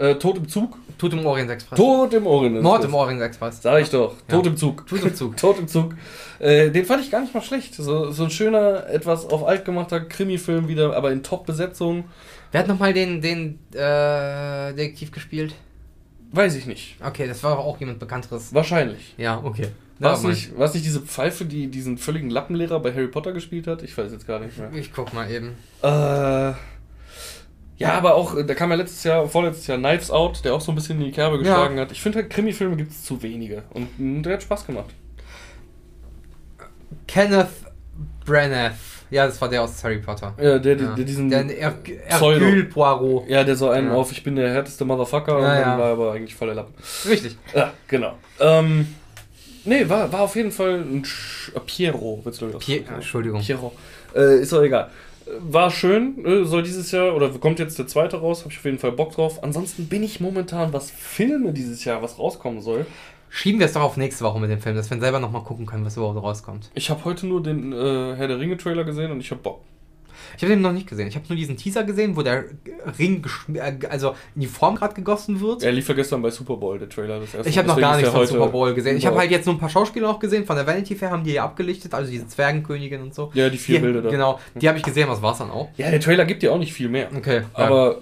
Äh, 0.00 0.14
Tod 0.14 0.38
im 0.38 0.48
Zug. 0.48 0.78
Tod 0.96 1.12
im 1.12 1.26
Orient 1.26 1.50
Express. 1.50 1.78
Tod 1.78 2.14
im 2.14 2.26
Orient. 2.26 2.62
Mord 2.62 2.84
im 2.84 2.94
Orient 2.94 3.20
Express. 3.20 3.60
Sag 3.60 3.82
ich 3.82 3.90
doch. 3.90 4.14
Ja. 4.28 4.36
Tod 4.36 4.46
im 4.46 4.56
Zug. 4.56 4.86
Tod 4.86 5.02
im 5.02 5.14
Zug. 5.14 5.36
Tod 5.36 5.58
im 5.58 5.68
Zug. 5.68 5.94
Äh, 6.38 6.70
den 6.70 6.86
fand 6.86 7.02
ich 7.02 7.10
gar 7.10 7.20
nicht 7.20 7.34
mal 7.34 7.42
schlecht. 7.42 7.74
So, 7.74 8.10
so 8.10 8.24
ein 8.24 8.30
schöner, 8.30 8.88
etwas 8.88 9.26
auf 9.26 9.46
alt 9.46 9.66
gemachter 9.66 10.00
Krimi-Film 10.00 10.68
wieder, 10.68 10.96
aber 10.96 11.12
in 11.12 11.22
Top-Besetzung. 11.22 12.04
Wer 12.50 12.60
hat 12.60 12.68
nochmal 12.68 12.94
den, 12.94 13.20
den 13.20 13.58
äh, 13.74 14.72
Detektiv 14.72 15.12
gespielt? 15.12 15.54
Weiß 16.32 16.54
ich 16.54 16.64
nicht. 16.64 16.96
Okay, 17.06 17.26
das 17.26 17.42
war 17.42 17.58
auch 17.58 17.78
jemand 17.78 17.98
Bekannteres. 17.98 18.54
Wahrscheinlich. 18.54 19.14
Ja, 19.18 19.42
okay. 19.44 19.68
War 19.98 20.14
es 20.14 20.22
nicht, 20.22 20.58
war's 20.58 20.72
nicht 20.72 20.86
diese 20.86 21.02
Pfeife, 21.02 21.44
die 21.44 21.66
diesen 21.66 21.98
völligen 21.98 22.30
Lappenlehrer 22.30 22.80
bei 22.80 22.90
Harry 22.94 23.08
Potter 23.08 23.32
gespielt 23.32 23.66
hat? 23.66 23.82
Ich 23.82 23.98
weiß 23.98 24.10
jetzt 24.12 24.26
gar 24.26 24.40
nicht 24.40 24.56
mehr. 24.56 24.72
Ich 24.72 24.94
guck 24.94 25.12
mal 25.12 25.30
eben. 25.30 25.56
Äh, 25.82 26.54
ja, 27.80 27.94
aber 27.94 28.14
auch, 28.14 28.36
äh, 28.36 28.44
da 28.44 28.54
kam 28.54 28.70
ja 28.70 28.76
letztes 28.76 29.02
Jahr, 29.04 29.26
vorletztes 29.26 29.66
Jahr 29.66 29.78
Knives 29.78 30.10
Out, 30.10 30.44
der 30.44 30.54
auch 30.54 30.60
so 30.60 30.70
ein 30.70 30.74
bisschen 30.76 30.98
in 31.00 31.06
die 31.06 31.12
Kerbe 31.12 31.38
geschlagen 31.38 31.80
hat. 31.80 31.90
Ich 31.90 32.00
finde 32.00 32.18
halt, 32.18 32.30
Krimi-Filme 32.30 32.76
gibt 32.76 32.92
es 32.92 33.04
zu 33.04 33.20
wenige. 33.22 33.64
Und 33.74 34.22
der 34.22 34.34
hat 34.34 34.42
Spaß 34.42 34.66
gemacht. 34.66 34.90
Kenneth 37.06 37.48
Branagh. 38.24 38.74
Ja, 39.10 39.26
das 39.26 39.40
war 39.40 39.48
der 39.48 39.62
aus 39.62 39.82
Harry 39.82 39.98
Potter. 39.98 40.34
Ja, 40.40 40.58
der, 40.60 40.76
Ja. 40.76 40.94
der 40.94 41.04
diesen. 41.04 41.28
Der 41.30 41.40
er. 41.50 41.74
Hercule 42.06 42.64
Poirot. 42.64 43.28
ja, 43.28 43.42
der 43.42 43.56
so 43.56 43.68
einen 43.70 43.88
Ja. 43.88 43.94
auf, 43.94 44.12
ich 44.12 44.22
bin 44.22 44.36
der 44.36 44.52
härteste 44.52 44.84
Motherfucker 44.84 45.36
und 45.36 45.42
Ja, 45.42 45.54
dann 45.54 45.60
ja. 45.62 45.78
war 45.78 45.86
er 45.86 45.92
aber 45.94 46.12
eigentlich 46.12 46.34
voller 46.36 46.54
Lappen. 46.54 46.74
Richtig. 47.08 47.36
Ja, 47.52 47.72
genau. 47.88 48.14
Ähm, 48.38 48.86
nee, 49.64 49.88
war, 49.88 50.12
war 50.12 50.20
auf 50.20 50.36
jeden 50.36 50.52
Fall 50.52 50.74
ein 50.80 51.04
Sch 51.04 51.50
äh, 51.56 51.60
Piero, 51.60 52.20
wird's 52.22 52.38
glaube 52.38 52.54
ich 52.60 52.64
Pier. 52.64 52.84
Entschuldigung. 52.88 53.40
Piero. 53.40 53.72
Äh, 54.14 54.42
ist 54.42 54.52
doch 54.52 54.62
egal. 54.62 54.90
War 55.38 55.70
schön, 55.70 56.24
äh, 56.24 56.44
soll 56.44 56.62
dieses 56.62 56.90
Jahr, 56.90 57.14
oder 57.14 57.28
kommt 57.30 57.58
jetzt 57.58 57.78
der 57.78 57.86
zweite 57.86 58.18
raus, 58.18 58.40
habe 58.40 58.52
ich 58.52 58.58
auf 58.58 58.64
jeden 58.64 58.78
Fall 58.78 58.92
Bock 58.92 59.12
drauf. 59.12 59.42
Ansonsten 59.42 59.86
bin 59.86 60.02
ich 60.02 60.20
momentan, 60.20 60.72
was 60.72 60.90
Filme 60.90 61.52
dieses 61.52 61.84
Jahr, 61.84 62.02
was 62.02 62.18
rauskommen 62.18 62.60
soll. 62.60 62.86
Schieben 63.28 63.60
wir 63.60 63.66
es 63.66 63.74
doch 63.74 63.82
auf 63.82 63.96
nächste 63.96 64.24
Woche 64.24 64.40
mit 64.40 64.50
dem 64.50 64.60
Film, 64.60 64.74
dass 64.74 64.90
wir 64.90 64.98
selber 64.98 65.20
nochmal 65.20 65.44
gucken 65.44 65.64
können, 65.64 65.84
was 65.84 65.96
überhaupt 65.96 66.20
rauskommt. 66.20 66.70
Ich 66.74 66.90
habe 66.90 67.04
heute 67.04 67.26
nur 67.26 67.42
den 67.42 67.72
äh, 67.72 68.16
Herr 68.16 68.26
der 68.26 68.40
Ringe-Trailer 68.40 68.82
gesehen 68.84 69.12
und 69.12 69.20
ich 69.20 69.30
habe 69.30 69.40
Bock. 69.40 69.60
Ich 70.36 70.42
habe 70.42 70.52
den 70.54 70.60
noch 70.62 70.72
nicht 70.72 70.86
gesehen. 70.88 71.06
Ich 71.08 71.14
habe 71.16 71.24
nur 71.28 71.36
diesen 71.36 71.56
Teaser 71.56 71.84
gesehen, 71.84 72.16
wo 72.16 72.22
der 72.22 72.44
Ring 72.98 73.24
äh, 73.54 73.72
also 73.88 74.14
in 74.34 74.42
die 74.42 74.46
Form 74.46 74.76
gerade 74.76 74.94
gegossen 74.94 75.40
wird. 75.40 75.62
Er 75.62 75.72
lief 75.72 75.88
ja 75.88 75.94
gestern 75.94 76.22
bei 76.22 76.30
Super 76.30 76.56
Bowl, 76.56 76.78
der 76.78 76.88
Trailer. 76.88 77.20
Das 77.20 77.34
erste. 77.34 77.48
Ich 77.48 77.58
habe 77.58 77.68
noch 77.68 77.78
gar 77.78 77.96
nichts 77.96 78.10
von 78.12 78.26
Super 78.26 78.48
Bowl 78.48 78.72
gesehen. 78.74 78.96
Ich 78.96 79.06
habe 79.06 79.18
halt 79.18 79.30
jetzt 79.30 79.46
nur 79.46 79.54
ein 79.54 79.58
paar 79.58 79.68
Schauspieler 79.70 80.08
auch 80.10 80.18
gesehen. 80.18 80.44
Von 80.46 80.56
der 80.56 80.66
Vanity 80.66 80.94
Fair 80.96 81.10
haben 81.10 81.24
die 81.24 81.32
ja 81.32 81.44
abgelichtet, 81.44 81.92
also 81.94 82.10
diese 82.10 82.26
Zwergenkönigin 82.28 83.00
und 83.02 83.14
so. 83.14 83.30
Ja, 83.34 83.48
die 83.48 83.58
vier 83.58 83.76
Die- 83.78 83.82
Bilder 83.82 84.02
da. 84.02 84.10
Genau, 84.10 84.40
die 84.54 84.68
habe 84.68 84.78
ich 84.78 84.84
gesehen, 84.84 85.08
was 85.08 85.20
war's 85.22 85.38
dann 85.38 85.50
auch. 85.50 85.68
Ja, 85.76 85.90
der 85.90 86.00
Trailer 86.00 86.24
gibt 86.24 86.42
ja 86.42 86.50
auch 86.52 86.58
nicht 86.58 86.72
viel 86.72 86.88
mehr. 86.88 87.08
Okay. 87.16 87.42
Aber 87.54 87.98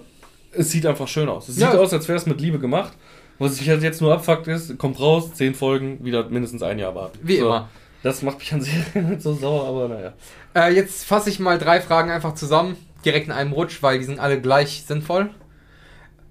es 0.51 0.71
sieht 0.71 0.85
einfach 0.85 1.07
schön 1.07 1.29
aus. 1.29 1.47
Es 1.49 1.55
sieht 1.55 1.63
Ja. 1.63 1.77
aus, 1.77 1.93
als 1.93 2.07
wäre 2.07 2.17
es 2.17 2.25
mit 2.25 2.41
Liebe 2.41 2.59
gemacht. 2.59 2.93
Was 3.41 3.55
sich 3.55 3.69
halt 3.69 3.81
jetzt 3.83 4.01
nur 4.01 4.13
abfuckt 4.13 4.47
ist, 4.47 4.77
kommt 4.77 4.99
raus, 4.99 5.33
zehn 5.33 5.55
Folgen, 5.55 6.03
wieder 6.03 6.27
mindestens 6.29 6.61
ein 6.61 6.77
Jahr 6.77 6.93
warten. 6.95 7.17
Wie 7.21 7.37
So. 7.37 7.45
immer. 7.45 7.69
Das 8.03 8.21
macht 8.21 8.39
mich 8.39 8.53
an 8.53 8.61
Serien 8.61 9.07
halt 9.07 9.21
so 9.21 9.33
sauer, 9.33 9.67
aber 9.67 9.87
naja. 9.87 10.13
Äh, 10.55 10.73
jetzt 10.73 11.05
fasse 11.05 11.29
ich 11.29 11.39
mal 11.39 11.57
drei 11.57 11.81
Fragen 11.81 12.11
einfach 12.11 12.33
zusammen, 12.35 12.77
direkt 13.03 13.27
in 13.27 13.33
einem 13.33 13.53
Rutsch, 13.53 13.81
weil 13.83 13.99
die 13.99 14.05
sind 14.05 14.19
alle 14.19 14.41
gleich 14.41 14.83
sinnvoll. 14.87 15.29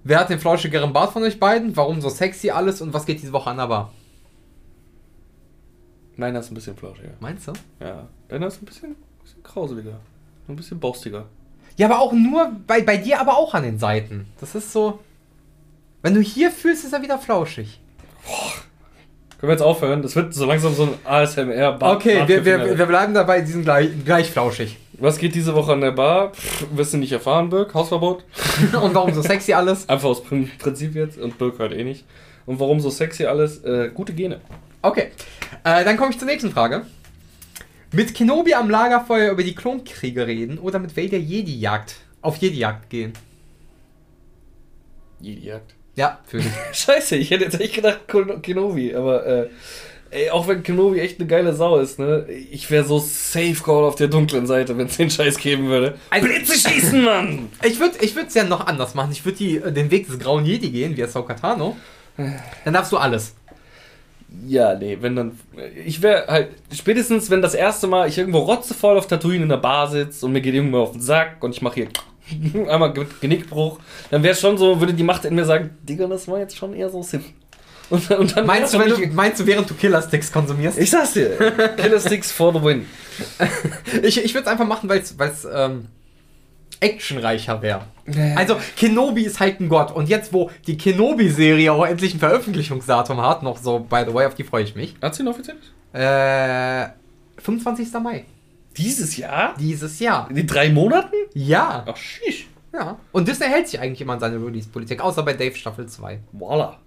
Wer 0.03 0.19
hat 0.19 0.29
den 0.29 0.39
flauschigeren 0.39 0.93
Bart 0.93 1.13
von 1.13 1.23
euch 1.23 1.39
beiden? 1.39 1.75
Warum 1.75 2.01
so 2.01 2.09
sexy 2.09 2.49
alles? 2.49 2.81
Und 2.81 2.93
was 2.93 3.05
geht 3.05 3.21
diese 3.21 3.33
Woche 3.33 3.49
an 3.49 3.57
der 3.57 3.67
Bar? 3.67 3.93
Meiner 6.15 6.39
ist 6.39 6.51
ein 6.51 6.55
bisschen 6.55 6.75
flauschiger. 6.75 7.13
Meinst 7.19 7.47
du? 7.47 7.53
Ja. 7.79 8.07
Deiner 8.27 8.47
ist 8.47 8.61
ein 8.61 8.65
bisschen, 8.65 8.95
bisschen 9.21 9.43
krauseliger. 9.43 9.99
Ein 10.47 10.55
bisschen 10.55 10.79
borstiger. 10.79 11.25
Ja, 11.77 11.87
aber 11.87 11.99
auch 11.99 12.11
nur 12.11 12.51
bei, 12.67 12.81
bei 12.81 12.97
dir, 12.97 13.21
aber 13.21 13.37
auch 13.37 13.53
an 13.53 13.63
den 13.63 13.79
Seiten. 13.79 14.27
Das 14.39 14.55
ist 14.55 14.73
so. 14.73 14.99
Wenn 16.01 16.13
du 16.13 16.21
hier 16.21 16.51
fühlst, 16.51 16.83
ist 16.83 16.93
er 16.93 17.01
wieder 17.01 17.19
flauschig. 17.19 17.79
Können 19.39 19.49
wir 19.49 19.53
jetzt 19.53 19.61
aufhören? 19.61 20.01
Das 20.01 20.15
wird 20.15 20.33
so 20.33 20.45
langsam 20.45 20.73
so 20.73 20.83
ein 20.83 20.89
ASMR. 21.05 21.73
Bart- 21.73 21.95
Okay, 21.97 22.23
wir, 22.27 22.43
wir, 22.43 22.77
wir 22.77 22.85
bleiben 22.85 23.13
dabei, 23.13 23.39
die 23.41 23.51
sind 23.51 23.63
gleich, 23.63 23.89
gleich 24.03 24.29
flauschig. 24.31 24.77
Was 24.93 25.17
geht 25.17 25.33
diese 25.33 25.55
Woche 25.55 25.71
an 25.71 25.79
der 25.81 25.91
Bar? 25.91 26.33
Pff, 26.33 26.65
wirst 26.75 26.93
du 26.93 26.97
nicht 26.97 27.13
erfahren, 27.13 27.49
Birk. 27.49 27.73
Hausverbot. 27.73 28.25
Und 28.81 28.93
warum 28.93 29.13
so 29.13 29.21
sexy 29.21 29.53
alles? 29.53 29.87
Einfach 29.87 30.09
aus 30.09 30.23
Prin- 30.23 30.51
Prinzip 30.59 30.93
jetzt. 30.93 31.17
Und 31.17 31.37
Birk 31.37 31.57
halt 31.59 31.71
eh 31.71 31.85
nicht. 31.85 32.03
Und 32.45 32.59
warum 32.59 32.81
so 32.81 32.89
sexy 32.89 33.25
alles? 33.25 33.63
Äh, 33.63 33.91
gute 33.93 34.11
Gene. 34.13 34.41
Okay, 34.81 35.11
äh, 35.63 35.85
dann 35.85 35.95
komme 35.95 36.11
ich 36.11 36.17
zur 36.19 36.27
nächsten 36.27 36.51
Frage. 36.51 36.81
Mit 37.93 38.13
Kenobi 38.13 38.53
am 38.55 38.69
Lagerfeuer 38.69 39.31
über 39.31 39.43
die 39.43 39.55
Klonkriege 39.55 40.27
reden 40.27 40.57
oder 40.59 40.79
mit 40.79 40.95
Vader 40.97 41.17
Jedi-Jagd 41.17 41.95
auf 42.21 42.37
Jedi-Jagd 42.37 42.89
gehen? 42.89 43.13
Jedi-Jagd. 45.21 45.75
Ja, 45.99 46.17
für 46.25 46.37
dich. 46.37 46.47
Scheiße, 46.71 47.17
ich 47.17 47.29
hätte 47.29 47.43
jetzt 47.43 47.59
echt 47.59 47.73
gedacht 47.75 48.07
Ken- 48.07 48.41
Kenobi, 48.41 48.95
aber 48.95 49.25
äh, 49.25 49.49
ey, 50.11 50.29
auch 50.29 50.47
wenn 50.47 50.63
Kenobi 50.63 50.99
echt 50.99 51.19
eine 51.19 51.27
geile 51.27 51.53
Sau 51.53 51.77
ist, 51.77 51.99
ne, 51.99 52.25
ich 52.29 52.71
wäre 52.71 52.85
so 52.85 52.99
safe 52.99 53.55
call 53.61 53.83
auf 53.83 53.95
der 53.95 54.07
dunklen 54.07 54.47
Seite, 54.47 54.77
wenn 54.77 54.87
es 54.87 54.95
den 54.95 55.09
Scheiß 55.09 55.37
geben 55.37 55.67
würde. 55.67 55.95
Also- 56.09 56.25
Blitze 56.25 56.53
schießen, 56.57 57.03
Mann! 57.03 57.49
Ich 57.65 57.79
würde 57.81 57.97
ich 57.99 58.15
es 58.15 58.33
ja 58.33 58.45
noch 58.45 58.65
anders 58.65 58.95
machen. 58.95 59.11
Ich 59.11 59.25
würde 59.25 59.71
den 59.73 59.91
Weg 59.91 60.07
des 60.07 60.17
grauen 60.19 60.45
Jedi 60.45 60.69
gehen, 60.69 60.95
wie 60.95 61.03
Ahsoka 61.03 61.33
Tano. 61.33 61.75
Dann 62.63 62.73
darfst 62.73 62.91
du 62.93 62.97
alles. 62.97 63.35
Ja, 64.47 64.75
nee, 64.75 64.97
wenn 65.01 65.15
dann. 65.15 65.39
Ich 65.85 66.01
wäre 66.01 66.27
halt, 66.27 66.49
spätestens 66.73 67.29
wenn 67.31 67.41
das 67.41 67.55
erste 67.55 67.87
Mal 67.87 68.07
ich 68.07 68.17
irgendwo 68.17 68.39
rotzevoll 68.39 68.97
auf 68.97 69.07
Tatooine 69.07 69.43
in 69.43 69.49
der 69.49 69.57
Bar 69.57 69.89
sitze 69.89 70.25
und 70.25 70.33
mir 70.33 70.41
geht 70.41 70.53
irgendwo 70.53 70.79
auf 70.79 70.91
den 70.91 71.01
Sack 71.01 71.37
und 71.43 71.51
ich 71.55 71.61
mache 71.61 71.75
hier 71.75 71.87
einmal 72.69 72.93
Ge- 72.93 73.05
Genickbruch, 73.21 73.79
dann 74.11 74.23
wäre 74.23 74.35
schon 74.35 74.57
so, 74.57 74.79
würde 74.79 74.93
die 74.93 75.03
Macht 75.03 75.25
in 75.25 75.35
mir 75.35 75.45
sagen, 75.45 75.71
Digga, 75.83 76.07
das 76.07 76.27
war 76.27 76.39
jetzt 76.39 76.57
schon 76.57 76.73
eher 76.73 76.89
so 76.89 77.01
Sinn. 77.01 77.23
Und, 77.89 78.11
und 78.11 78.37
dann 78.37 78.45
Meinst 78.45 78.71
du, 78.75 78.77
wenn 78.79 78.89
du, 78.89 79.07
meinst 79.15 79.39
du, 79.39 79.47
während 79.47 79.67
du 79.67 79.73
Killer-Sticks 79.73 80.31
konsumierst? 80.31 80.77
Ich 80.77 80.91
sag's 80.91 81.13
dir, 81.13 81.35
Killer 81.75 81.99
Sticks 81.99 82.31
for 82.31 82.53
the 82.53 82.61
win. 82.61 82.85
Ich, 84.03 84.23
ich 84.23 84.31
würde 84.35 84.45
es 84.45 84.51
einfach 84.51 84.67
machen, 84.67 84.87
weil 84.89 84.99
es 84.99 85.47
ähm, 85.51 85.87
actionreicher 86.79 87.61
wäre. 87.63 87.81
Also, 88.35 88.57
Kenobi 88.77 89.23
ist 89.23 89.39
halt 89.39 89.59
ein 89.59 89.69
Gott. 89.69 89.91
Und 89.91 90.07
jetzt, 90.07 90.31
wo 90.33 90.51
die 90.67 90.77
Kenobi-Serie 90.77 91.73
auch 91.73 91.83
endlich 91.85 92.13
ein 92.13 92.19
Veröffentlichungsdatum 92.19 93.19
hat, 93.21 93.41
noch 93.41 93.57
so, 93.57 93.79
by 93.79 94.03
the 94.07 94.13
way, 94.13 94.27
auf 94.27 94.35
die 94.35 94.43
freue 94.43 94.63
ich 94.63 94.75
mich. 94.75 94.95
Hat 95.01 95.15
sie 95.15 95.23
ihn 95.23 95.27
offiziell? 95.27 95.57
Äh, 95.93 96.89
25. 97.41 97.87
Mai. 98.03 98.25
Dieses 98.79 99.17
Jahr? 99.17 99.53
Dieses 99.59 99.99
Jahr. 99.99 100.29
In 100.29 100.35
den 100.35 100.47
drei 100.47 100.69
Monaten? 100.69 101.13
Ja. 101.33 101.85
Ach, 101.87 101.97
schisch. 101.97 102.47
Ja. 102.73 102.97
Und 103.11 103.27
Disney 103.27 103.47
hält 103.47 103.67
sich 103.67 103.79
eigentlich 103.79 104.01
immer 104.01 104.13
an 104.13 104.19
seine 104.19 104.37
Release-Politik, 104.37 105.01
außer 105.01 105.23
bei 105.23 105.33
Dave 105.33 105.55
Staffel 105.55 105.87
2. 105.87 106.19
Voila. 106.31 106.79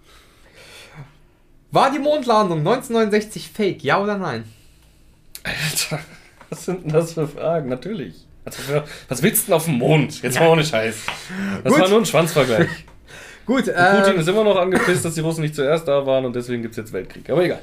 War 1.70 1.90
die 1.90 1.98
Mondlandung 1.98 2.58
1969 2.58 3.50
fake, 3.50 3.82
ja 3.82 4.00
oder 4.00 4.18
nein? 4.18 4.44
Alter, 5.42 6.00
was 6.50 6.64
sind 6.66 6.84
denn 6.84 6.92
das 6.92 7.14
für 7.14 7.26
Fragen? 7.26 7.68
Natürlich. 7.68 8.26
Für- 8.50 8.84
was 9.08 9.22
willst 9.22 9.42
du 9.42 9.46
denn 9.46 9.54
auf 9.54 9.64
dem 9.64 9.74
Mond? 9.78 10.22
Jetzt 10.22 10.38
mal 10.38 10.48
ohne 10.48 10.64
Scheiß. 10.64 10.96
Das 11.64 11.72
Gut. 11.72 11.82
war 11.82 11.88
nur 11.88 11.98
ein 11.98 12.06
Schwanzvergleich. 12.06 12.68
Gut, 13.46 13.64
Putin 13.64 13.74
äh, 13.74 14.20
ist 14.20 14.28
immer 14.28 14.44
noch 14.44 14.56
angepisst, 14.56 15.04
dass 15.04 15.14
die 15.14 15.20
Russen 15.20 15.40
nicht 15.42 15.56
zuerst 15.56 15.88
da 15.88 16.06
waren 16.06 16.24
und 16.24 16.36
deswegen 16.36 16.62
gibt 16.62 16.72
es 16.72 16.76
jetzt 16.78 16.92
Weltkrieg. 16.92 17.28
Aber 17.28 17.44
egal. 17.44 17.60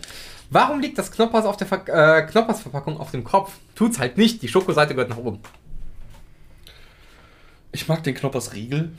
Warum 0.50 0.80
liegt 0.80 0.97
das 0.97 1.12
Knoppers 1.12 1.45
auf 1.45 1.58
der 1.58 1.68
Ver 1.68 1.84
äh, 1.88 2.22
Knoppers-Verpackung 2.24 3.00
auf 3.00 3.12
dem 3.12 3.24
Kopf? 3.24 3.54
Tut's 3.76 4.00
halt 4.00 4.18
nicht, 4.18 4.41
die 4.41 4.47
Schokoseite 4.47 4.93
gehört 4.93 5.10
nach 5.10 5.18
oben. 5.18 5.39
Ich 7.72 7.88
mag 7.88 8.04
den 8.04 8.16
Knoppers 8.16 8.54
Riegel. 8.54 8.89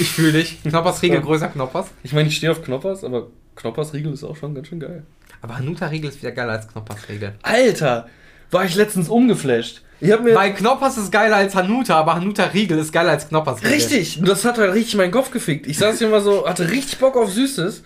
Ich 0.00 0.10
fühle 0.10 0.32
dich. 0.32 0.60
Knoppers 0.62 1.00
Riegel 1.02 1.18
Ja. 1.18 1.22
größer 1.24 1.48
Knoppers. 1.48 1.86
Ich 2.02 2.12
meine, 2.12 2.28
ich 2.28 2.36
stehe 2.36 2.50
auf 2.50 2.62
Knoppers, 2.62 3.04
aber 3.04 3.28
Knoppers 3.54 3.92
Riegel 3.94 4.12
ist 4.12 4.24
auch 4.24 4.36
schon 4.36 4.54
ganz 4.54 4.66
schön 4.68 4.80
geil. 4.80 5.04
Aber 5.42 5.56
Hanuta 5.58 5.86
Riegel 5.86 6.10
ist 6.10 6.20
wieder 6.22 6.32
geiler 6.32 6.52
als 6.54 6.66
Knoppers 6.68 7.08
Riegel. 7.08 7.34
Alter, 7.42 8.08
war 8.50 8.64
ich 8.64 8.74
letztens 8.74 9.08
umgeflasht. 9.08 9.82
Ich 10.00 10.10
habe 10.10 10.24
mir 10.24 10.34
Weil 10.34 10.54
Knoppers 10.54 10.98
ist 10.98 11.12
geiler 11.12 11.36
als 11.36 11.54
Hanuta, 11.54 11.96
aber 11.96 12.16
Hanuta 12.16 12.44
Riegel 12.44 12.78
ist 12.78 12.92
geiler 12.92 13.10
als 13.10 13.28
Knoppers 13.28 13.58
Riegel. 13.60 13.72
Richtig, 13.72 14.20
das 14.24 14.44
hat 14.44 14.58
halt 14.58 14.74
richtig 14.74 14.96
meinen 14.96 15.12
Kopf 15.12 15.30
gefickt. 15.30 15.66
Ich 15.68 15.78
saß 15.78 15.98
hier 15.98 16.08
mal 16.08 16.20
so, 16.20 16.46
hatte 16.48 16.68
richtig 16.70 16.98
Bock 16.98 17.16
auf 17.16 17.30
Süßes. 17.32 17.82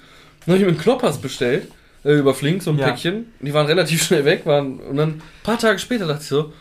Dann 0.47 0.55
habe 0.55 0.57
ich 0.57 0.63
mir 0.63 0.69
einen 0.71 0.79
Knoppers 0.81 1.19
bestellt, 1.19 1.71
über 2.05 2.35
Flink, 2.35 2.63
so 2.63 2.71
ein 2.71 2.79
Ja. 2.79 2.87
Päckchen. 2.89 3.33
Die 3.41 3.53
waren 3.55 3.67
relativ 3.67 4.03
schnell 4.07 4.25
weg, 4.25 4.47
waren, 4.47 4.79
und 4.81 4.97
dann 4.97 5.09
ein 5.11 5.23
paar 5.43 5.59
Tage 5.59 5.79
später 5.79 6.07
dachte 6.07 6.23
ich 6.23 6.29
so, 6.29 6.53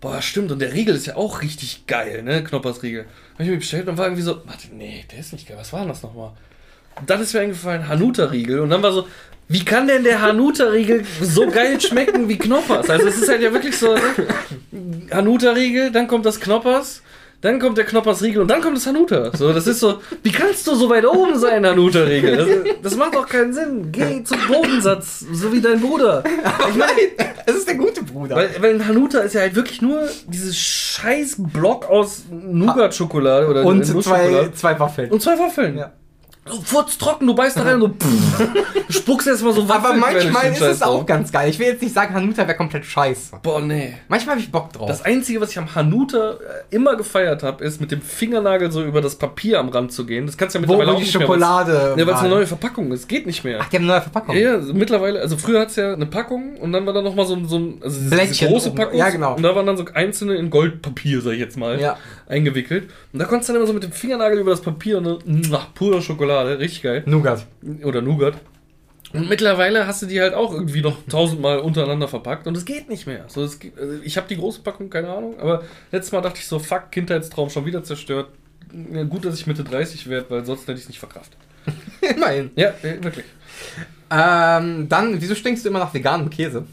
boah, 0.00 0.20
stimmt, 0.22 0.52
und 0.52 0.60
der 0.60 0.72
Riegel 0.74 0.94
ist 0.94 1.06
ja 1.06 1.16
auch 1.16 1.42
richtig 1.42 1.86
geil, 1.86 2.22
ne, 2.22 2.42
Knoppers 2.44 2.82
Riegel. 2.82 3.06
Habe 3.34 3.44
ich 3.44 3.50
mir 3.50 3.56
bestellt 3.56 3.88
und 3.88 3.96
war 3.98 4.06
irgendwie 4.06 4.22
so, 4.22 4.42
warte, 4.46 4.68
nee, 4.72 5.04
der 5.10 5.18
ist 5.20 5.32
nicht 5.32 5.48
geil, 5.48 5.56
was 5.58 5.72
war 5.72 5.80
denn 5.80 5.88
das 5.88 6.02
nochmal? 6.02 6.32
Und 7.00 7.08
dann 7.08 7.20
ist 7.20 7.32
mir 7.34 7.40
eingefallen, 7.40 7.88
Hanuta-Riegel, 7.88 8.60
und 8.60 8.70
dann 8.70 8.82
war 8.82 8.92
so, 8.92 9.06
wie 9.48 9.64
kann 9.64 9.86
denn 9.86 10.04
der 10.04 10.20
Hanuta-Riegel 10.20 11.04
so 11.22 11.48
geil 11.48 11.80
schmecken 11.80 12.28
wie 12.28 12.36
Knoppers? 12.36 12.90
Also 12.90 13.06
es 13.08 13.16
ist 13.18 13.28
halt 13.28 13.40
ja 13.40 13.52
wirklich 13.52 13.76
so, 13.78 13.94
ne? 13.94 14.02
Hanuta-Riegel, 15.10 15.90
dann 15.90 16.06
kommt 16.06 16.26
das 16.26 16.40
Knoppers, 16.40 17.02
dann 17.40 17.60
kommt 17.60 17.78
der 17.78 17.84
Knoppers-Riegel 17.84 18.42
und 18.42 18.48
dann 18.48 18.60
kommt 18.60 18.76
das 18.76 18.86
Hanuta. 18.86 19.30
So, 19.36 19.52
das 19.52 19.66
ist 19.66 19.78
so, 19.80 20.00
wie 20.22 20.32
kannst 20.32 20.66
du 20.66 20.74
so 20.74 20.90
weit 20.90 21.06
oben 21.06 21.38
sein, 21.38 21.64
Hanuta-Riegel? 21.64 22.36
Das, 22.36 22.48
das 22.82 22.96
macht 22.96 23.14
doch 23.14 23.26
keinen 23.28 23.52
Sinn. 23.52 23.92
Geh 23.92 24.24
zum 24.24 24.38
Bodensatz, 24.48 25.24
so 25.32 25.52
wie 25.52 25.60
dein 25.60 25.80
Bruder. 25.80 26.24
Ich 26.68 26.74
meine, 26.76 26.92
es 27.46 27.54
ist 27.54 27.68
der 27.68 27.76
gute 27.76 28.02
Bruder. 28.02 28.34
Weil, 28.34 28.50
weil 28.60 28.74
ein 28.74 28.86
Hanuta 28.88 29.20
ist 29.20 29.34
ja 29.34 29.42
halt 29.42 29.54
wirklich 29.54 29.80
nur 29.80 30.08
dieses 30.26 30.56
scheiß 30.56 31.36
Block 31.38 31.88
aus 31.88 32.24
Nougat-Schokolade 32.30 33.46
oder 33.46 33.64
und 33.64 33.84
zwei, 33.84 34.48
zwei 34.54 34.78
Waffeln. 34.80 35.10
und 35.10 35.22
zwei 35.22 35.38
Waffeln. 35.38 35.78
Ja. 35.78 35.92
So 36.50 36.60
furztrocken, 36.62 37.26
du 37.26 37.34
beißt 37.34 37.56
da 37.56 37.62
rein 37.62 37.82
und 37.82 38.02
so, 38.02 38.08
du 38.86 38.92
spuckst 38.92 39.26
erstmal 39.28 39.52
so 39.52 39.62
Aber 39.62 39.74
Waffelquellen 39.74 40.12
durch 40.14 40.32
manchmal 40.32 40.70
ist 40.70 40.76
es 40.76 40.82
auch 40.82 41.04
ganz 41.06 41.30
geil. 41.32 41.50
Ich 41.50 41.58
will 41.58 41.66
jetzt 41.68 41.82
nicht 41.82 41.94
sagen, 41.94 42.14
Hanuta 42.14 42.46
wäre 42.46 42.56
komplett 42.56 42.84
scheiße. 42.84 43.36
Boah, 43.42 43.60
nee. 43.60 43.94
Manchmal 44.08 44.34
habe 44.36 44.40
ich 44.42 44.50
Bock 44.50 44.72
drauf. 44.72 44.88
Das 44.88 45.02
Einzige, 45.04 45.40
was 45.40 45.50
ich 45.50 45.58
am 45.58 45.74
Hanuta 45.74 46.32
äh, 46.32 46.36
immer 46.74 46.96
gefeiert 46.96 47.42
habe, 47.42 47.64
ist 47.64 47.80
mit 47.80 47.90
dem 47.90 48.00
Fingernagel 48.02 48.70
so 48.72 48.82
über 48.84 49.00
das 49.00 49.16
Papier 49.16 49.58
am 49.60 49.68
Rand 49.68 49.92
zu 49.92 50.06
gehen. 50.06 50.26
Das 50.26 50.36
kannst 50.36 50.54
du 50.54 50.58
ja 50.58 50.60
mittlerweile 50.62 50.90
wo 50.90 50.94
auch 50.94 50.98
die 50.98 51.02
nicht 51.04 51.12
Schokolade. 51.12 51.72
mehr. 51.72 51.94
Ja, 51.98 52.06
weil 52.06 52.14
es 52.14 52.20
eine 52.20 52.28
neue 52.30 52.46
Verpackung 52.46 52.92
ist. 52.92 53.08
Geht 53.08 53.26
nicht 53.26 53.44
mehr. 53.44 53.58
Ach, 53.62 53.68
die 53.68 53.76
haben 53.76 53.84
eine 53.84 53.92
neue 53.92 54.02
Verpackung. 54.02 54.36
Ja, 54.36 54.56
ja, 54.56 54.58
mittlerweile, 54.72 55.20
also 55.20 55.36
früher 55.36 55.60
hat 55.60 55.70
es 55.70 55.76
ja 55.76 55.92
eine 55.92 56.06
Packung 56.06 56.56
und 56.56 56.72
dann 56.72 56.86
war 56.86 56.92
da 56.92 57.02
nochmal 57.02 57.26
so 57.26 57.34
ein, 57.34 57.46
so 57.48 57.58
ein 57.58 57.80
also 57.82 58.00
Blättchen 58.10 58.48
große. 58.48 58.70
Packung. 58.72 58.98
Ja, 58.98 59.10
genau. 59.10 59.34
Und 59.34 59.42
da 59.42 59.54
waren 59.54 59.66
dann 59.66 59.76
so 59.76 59.84
einzelne 59.94 60.36
in 60.36 60.50
Goldpapier, 60.50 61.20
sag 61.20 61.32
ich 61.32 61.40
jetzt 61.40 61.56
mal, 61.56 61.80
Ja. 61.80 61.96
Eingewickelt. 62.28 62.90
Und 63.12 63.18
da 63.18 63.24
konntest 63.24 63.48
du 63.48 63.52
dann 63.54 63.60
immer 63.62 63.66
so 63.66 63.72
mit 63.72 63.82
dem 63.82 63.92
Fingernagel 63.92 64.38
über 64.38 64.50
das 64.52 64.60
Papier 64.60 64.98
und 64.98 65.26
nach 65.50 65.74
purer 65.74 66.00
Schokolade, 66.02 66.58
richtig 66.58 66.82
geil. 66.82 67.02
Nougat. 67.06 67.46
Oder 67.84 68.02
Nougat. 68.02 68.34
Und 69.14 69.26
mittlerweile 69.28 69.86
hast 69.86 70.02
du 70.02 70.06
die 70.06 70.20
halt 70.20 70.34
auch 70.34 70.52
irgendwie 70.52 70.82
noch 70.82 70.98
tausendmal 71.08 71.60
untereinander 71.60 72.08
verpackt 72.08 72.46
und 72.46 72.54
es 72.56 72.66
geht 72.66 72.90
nicht 72.90 73.06
mehr. 73.06 73.24
So, 73.28 73.42
es, 73.42 73.58
geht- 73.58 73.78
also 73.78 74.02
ich 74.02 74.18
habe 74.18 74.28
die 74.28 74.36
große 74.36 74.60
Packung, 74.60 74.90
keine 74.90 75.08
Ahnung, 75.08 75.40
aber 75.40 75.62
letztes 75.90 76.12
Mal 76.12 76.20
dachte 76.20 76.38
ich 76.40 76.46
so, 76.46 76.58
fuck, 76.58 76.90
Kindheitstraum 76.90 77.48
schon 77.48 77.64
wieder 77.64 77.82
zerstört. 77.82 78.28
Ja, 78.92 79.04
gut, 79.04 79.24
dass 79.24 79.34
ich 79.40 79.46
Mitte 79.46 79.64
30 79.64 80.08
werde, 80.10 80.26
weil 80.28 80.44
sonst 80.44 80.62
hätte 80.62 80.74
ich 80.74 80.80
es 80.80 80.88
nicht 80.88 80.98
verkraftet. 80.98 81.38
Immerhin. 82.16 82.50
Ja, 82.54 82.68
äh, 82.82 83.02
wirklich. 83.02 83.24
Ähm, 84.10 84.88
dann, 84.90 85.20
wieso 85.22 85.34
stinkst 85.34 85.64
du 85.64 85.70
immer 85.70 85.78
nach 85.78 85.94
veganem 85.94 86.28
Käse? 86.28 86.66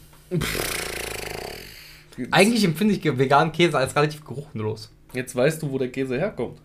Eigentlich 2.31 2.63
empfinde 2.63 2.93
ich 2.93 3.03
veganen 3.03 3.51
Käse 3.51 3.77
als 3.77 3.95
relativ 3.95 4.25
geruchlos. 4.25 4.91
Jetzt 5.16 5.36
weißt 5.36 5.61
du, 5.63 5.72
wo 5.72 5.78
der 5.78 5.89
Käse 5.89 6.18
herkommt. 6.18 6.59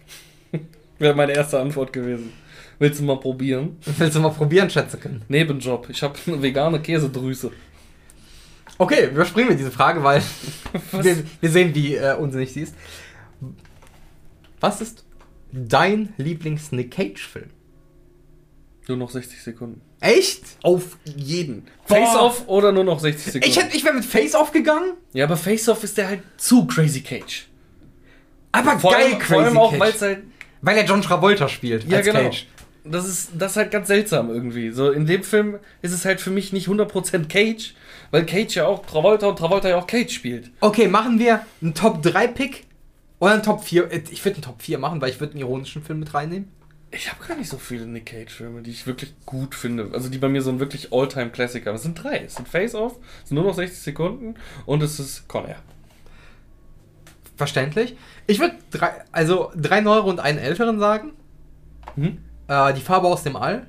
Wäre 0.99 1.15
meine 1.15 1.33
erste 1.33 1.61
Antwort 1.61 1.93
gewesen. 1.93 2.33
Willst 2.79 3.01
du 3.01 3.05
mal 3.05 3.19
probieren? 3.21 3.77
Willst 3.99 4.17
du 4.17 4.21
mal 4.21 4.31
probieren, 4.31 4.69
Schätzeken? 4.71 5.23
Nebenjob. 5.29 5.89
Ich 5.91 6.03
habe 6.03 6.19
eine 6.27 6.41
vegane 6.43 6.81
Käsedrüse. 6.81 7.53
Okay, 8.79 9.09
überspringen 9.11 9.51
wir 9.51 9.57
diese 9.57 9.71
Frage, 9.71 10.03
weil 10.03 10.23
wir, 10.93 11.17
wir 11.41 11.51
sehen, 11.51 11.75
wie 11.75 11.95
äh, 11.97 12.15
unsinnig 12.17 12.53
sie 12.53 12.63
ist. 12.63 12.75
Was 14.61 14.81
ist 14.81 15.05
dein 15.53 16.13
Lieblings-Nick 16.17 16.91
Cage-Film? 16.91 17.51
Nur 18.89 18.97
noch 18.97 19.11
60 19.11 19.43
Sekunden. 19.43 19.83
Echt? 20.01 20.43
Auf 20.63 20.97
jeden. 21.05 21.67
Face-Off 21.85 22.49
oder 22.49 22.73
nur 22.73 22.85
noch 22.85 22.99
60 23.01 23.33
Sekunden? 23.35 23.49
Ich, 23.49 23.59
hätt- 23.59 23.75
ich 23.75 23.85
wäre 23.85 23.95
mit 23.95 24.05
Face 24.05 24.35
aufgegangen, 24.35 24.95
ja, 25.13 25.25
aber 25.27 25.37
Face-Off 25.37 25.85
ist 25.85 25.99
der 25.99 26.09
halt 26.09 26.23
zu 26.39 26.67
Crazy 26.67 27.03
Cage. 27.03 27.47
Aber 28.53 28.79
Vor 28.79 28.93
geil 28.93 29.05
allem, 29.07 29.19
Crazy 29.19 29.33
vor 29.35 29.43
allem 29.43 29.59
auch, 29.59 29.73
weil 29.73 29.79
Cage. 29.93 29.95
es 29.97 30.03
halt. 30.03 30.23
Weil 30.63 30.77
er 30.77 30.85
John 30.85 31.01
Travolta 31.03 31.49
spielt 31.49 31.85
Ja, 31.89 31.99
als 31.99 32.07
genau. 32.07 32.21
Cage. 32.21 32.47
Das 32.85 33.07
ist, 33.07 33.31
das 33.39 33.53
ist 33.53 33.57
halt 33.57 33.71
ganz 33.71 33.89
seltsam 33.89 34.31
irgendwie. 34.31 34.71
So, 34.71 34.91
in 34.91 35.07
dem 35.07 35.23
Film 35.23 35.59
ist 35.83 35.93
es 35.93 36.05
halt 36.05 36.21
für 36.21 36.31
mich 36.31 36.53
nicht 36.53 36.67
100% 36.69 37.29
Cage, 37.29 37.75
weil 38.11 38.25
Cage 38.27 38.57
ja 38.57 38.67
auch 38.67 38.85
Travolta 38.87 39.27
und 39.27 39.39
Travolta 39.39 39.69
ja 39.69 39.77
auch 39.77 39.87
Cage 39.87 40.13
spielt. 40.13 40.51
Okay, 40.61 40.89
machen 40.89 41.19
wir 41.19 41.45
einen 41.61 41.75
Top-3-Pick 41.75 42.65
oder 43.19 43.33
einen 43.35 43.43
Top 43.43 43.63
4? 43.65 43.93
Äh, 43.93 44.03
Ich 44.11 44.25
würde 44.25 44.37
einen 44.37 44.43
Top 44.45 44.63
4 44.63 44.79
machen, 44.79 45.01
weil 45.03 45.11
ich 45.11 45.21
würde 45.21 45.33
einen 45.35 45.43
ironischen 45.43 45.83
Film 45.83 46.01
mit 46.01 46.15
reinnehmen. 46.15 46.49
Ich 46.91 47.09
habe 47.13 47.25
gar 47.27 47.37
nicht 47.37 47.49
so 47.51 47.59
viele 47.59 47.87
Nick 47.87 48.07
Cage-Filme, 48.07 48.63
die 48.63 48.71
ich 48.71 48.87
wirklich 48.87 49.13
gut 49.27 49.55
finde. 49.55 49.91
Also 49.93 50.09
die 50.09 50.19
bei 50.19 50.29
mir 50.29 50.43
so 50.43 50.51
ein 50.51 50.59
wirklich 50.59 50.93
All-Time-Klassiker. 50.93 51.73
Es 51.75 51.83
sind 51.85 52.03
drei. 52.03 52.19
Es 52.27 52.35
sind 52.35 52.49
Face-Off, 52.49 52.97
es 53.23 53.29
sind 53.29 53.37
nur 53.37 53.45
noch 53.45 53.55
60 53.55 53.79
Sekunden 53.79 54.35
und 54.67 54.83
es 54.83 54.99
ist 54.99 55.29
Con 55.29 55.47
Air. 55.47 55.63
Verständlich. 57.41 57.97
Ich 58.27 58.39
würde 58.39 58.57
drei, 58.71 58.91
also 59.13 59.51
drei 59.57 59.81
neuere 59.81 60.03
und 60.03 60.21
einen 60.21 60.37
älteren 60.37 60.79
sagen. 60.79 61.13
Mhm. 61.97 62.19
Äh, 62.49 62.75
die 62.75 62.83
Farbe 62.83 63.07
aus 63.07 63.23
dem 63.23 63.35
All. 63.35 63.67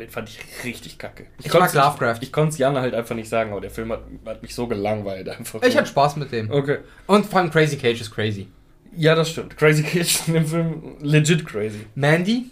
Den 0.00 0.08
fand 0.08 0.30
ich 0.30 0.40
richtig 0.64 0.96
kacke. 0.96 1.26
Ich 1.38 1.50
konnt's 1.50 1.74
mag 1.74 1.84
Lovecraft. 1.84 2.16
Ich, 2.22 2.28
ich 2.28 2.32
konnte 2.32 2.52
es 2.52 2.58
Jana 2.58 2.80
halt 2.80 2.94
einfach 2.94 3.14
nicht 3.14 3.28
sagen, 3.28 3.52
aber 3.52 3.60
der 3.60 3.68
Film 3.68 3.92
hat, 3.92 4.04
hat 4.24 4.40
mich 4.40 4.54
so 4.54 4.66
gelangweilt 4.66 5.28
einfach. 5.28 5.62
Ich 5.62 5.76
hatte 5.76 5.86
Spaß 5.86 6.16
mit 6.16 6.32
dem. 6.32 6.50
Okay. 6.50 6.78
Und 7.06 7.26
vor 7.26 7.40
allem 7.40 7.50
Crazy 7.50 7.76
Cage 7.76 8.00
ist 8.00 8.10
crazy. 8.10 8.48
Ja, 8.96 9.14
das 9.14 9.32
stimmt. 9.32 9.58
Crazy 9.58 9.82
Cage 9.82 10.28
in 10.28 10.32
dem 10.32 10.46
Film 10.46 10.96
legit 11.00 11.46
crazy. 11.46 11.84
Mandy. 11.94 12.46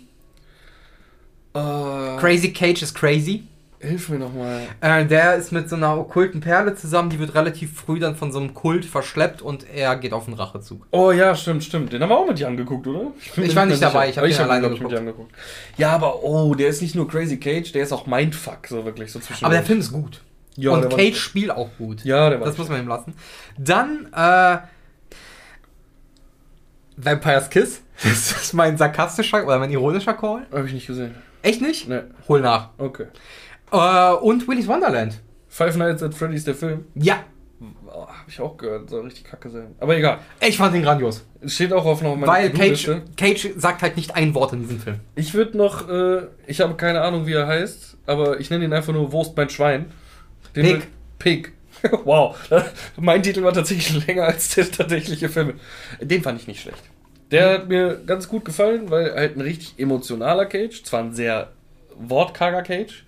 Uh, 1.57 2.19
Crazy 2.19 2.53
Cage 2.53 2.83
ist 2.83 2.95
crazy. 2.95 3.45
Hilf 3.79 4.09
mir 4.09 4.19
nochmal. 4.19 4.63
Äh, 4.81 5.05
der 5.05 5.37
ist 5.37 5.53
mit 5.53 5.69
so 5.69 5.77
einer 5.77 5.99
okkulten 5.99 6.41
Perle 6.41 6.75
zusammen, 6.75 7.11
die 7.11 7.19
wird 7.19 7.35
relativ 7.35 7.79
früh 7.79 7.99
dann 7.99 8.17
von 8.17 8.33
so 8.33 8.39
einem 8.39 8.55
Kult 8.55 8.85
verschleppt 8.87 9.43
und 9.43 9.67
er 9.69 9.97
geht 9.97 10.13
auf 10.13 10.27
einen 10.27 10.35
Rachezug. 10.37 10.87
Oh 10.93 11.13
ja, 11.13 11.35
stimmt, 11.37 11.63
stimmt. 11.63 11.93
Den 11.93 12.03
haben 12.03 12.09
wir 12.09 12.17
auch 12.17 12.27
mit 12.27 12.39
dir 12.39 12.49
angeguckt, 12.49 12.87
oder? 12.87 13.13
Ich 13.21 13.37
mir 13.37 13.55
war 13.55 13.67
nicht 13.67 13.81
mehr 13.81 13.91
dabei, 13.91 14.09
sicher. 14.09 14.25
ich 14.27 14.39
hab 14.39 14.47
Aber 14.47 14.55
den 14.59 14.65
hab 14.65 14.71
alleine 14.71 14.75
ich, 14.75 14.89
dir 14.89 14.99
angeguckt. 14.99 15.33
Ja, 15.77 15.91
aber 15.91 16.23
oh, 16.25 16.55
der 16.55 16.69
ist 16.69 16.81
nicht 16.81 16.95
nur 16.95 17.07
Crazy 17.07 17.39
Cage, 17.39 17.73
der 17.73 17.83
ist 17.83 17.93
auch 17.93 18.07
Mindfuck, 18.07 18.67
so 18.67 18.85
wirklich 18.85 19.13
so 19.13 19.21
zwischen. 19.21 19.45
Aber 19.45 19.55
der 19.55 19.63
Film 19.63 19.81
ist 19.81 19.93
gut. 19.93 20.23
ja, 20.57 20.71
und 20.71 20.89
Cage 20.89 21.17
spielt 21.19 21.51
auch 21.51 21.69
gut. 21.77 22.03
Ja, 22.05 22.31
der 22.31 22.41
war. 22.41 22.47
Das 22.47 22.57
muss 22.57 22.69
man 22.69 22.81
ihm 22.81 22.89
lassen. 22.89 23.15
Dann, 23.59 24.09
äh. 24.15 24.59
Vampire's 26.97 27.51
Kiss. 27.51 27.83
Das 28.03 28.31
ist 28.33 28.53
mein 28.53 28.77
sarkastischer 28.77 29.45
oder 29.47 29.59
mein 29.59 29.71
ironischer 29.71 30.13
Call. 30.15 30.47
Habe 30.53 30.67
ich 30.67 30.75
nicht 30.75 30.87
gesehen. 30.87 31.15
Echt 31.43 31.63
nicht? 31.63 31.89
Ne, 31.89 32.11
Hol 32.29 32.41
nach. 32.41 32.71
okay. 32.79 33.07
Äh, 33.73 34.13
und 34.13 34.47
Willy's 34.49 34.69
Wonderland. 34.69 35.21
Five 35.49 35.77
Nights 35.77 36.03
at 36.03 36.15
Freddy's, 36.15 36.45
der 36.45 36.55
Film. 36.55 36.85
Ja, 36.95 37.25
Oh, 37.97 38.07
Habe 38.07 38.29
ich 38.29 38.41
auch 38.41 38.59
gehört, 38.59 38.91
soll 38.91 39.05
richtig 39.05 39.25
kacke 39.25 39.49
sein. 39.49 39.75
Aber 39.81 39.97
egal. 39.97 40.19
ich 40.47 40.59
fand 40.59 40.75
ihn 40.75 40.83
grandios. 40.83 41.25
Steht 41.47 41.73
auch 41.73 41.87
auf 41.87 42.03
noch 42.03 42.15
meiner 42.15 42.31
Weil 42.31 42.51
Cage. 42.51 42.91
Cage 43.17 43.49
sagt 43.57 43.81
halt 43.81 43.97
nicht 43.97 44.15
ein 44.15 44.35
Wort 44.35 44.53
in 44.53 44.61
diesem 44.61 44.79
Film. 44.79 45.01
Ich 45.15 45.33
würde 45.33 45.57
noch, 45.57 45.89
äh, 45.89 46.27
ich 46.47 46.61
habe 46.61 46.75
keine 46.75 47.01
Ahnung, 47.01 47.27
wie 47.27 47.33
er 47.33 47.47
heißt, 47.47 47.97
aber 48.05 48.39
ich 48.39 48.51
nenne 48.51 48.67
ihn 48.67 48.73
einfach 48.75 48.93
nur 48.93 49.13
Wurst 49.13 49.35
mein 49.35 49.49
Schwein. 49.49 49.87
Den 50.55 50.67
Pig. 50.67 50.89
Pig. 51.19 51.53
wow. 52.05 52.37
mein 53.01 53.23
Titel 53.23 53.43
war 53.43 53.55
tatsächlich 53.55 54.07
länger 54.07 54.25
als 54.25 54.55
der 54.55 54.71
tatsächliche 54.71 55.31
Film. 55.31 55.55
Den 55.99 56.23
fand 56.23 56.39
ich 56.39 56.47
nicht 56.47 56.61
schlecht. 56.61 56.83
Der 57.31 57.55
hat 57.55 57.69
mir 57.69 58.03
ganz 58.05 58.29
gut 58.29 58.45
gefallen, 58.45 58.91
weil 58.91 59.15
halt 59.15 59.37
ein 59.37 59.41
richtig 59.41 59.75
emotionaler 59.79 60.45
Cage, 60.45 60.83
zwar 60.85 61.01
ein 61.01 61.15
sehr 61.15 61.49
wortkarger 61.99 62.63
Cage, 62.63 63.06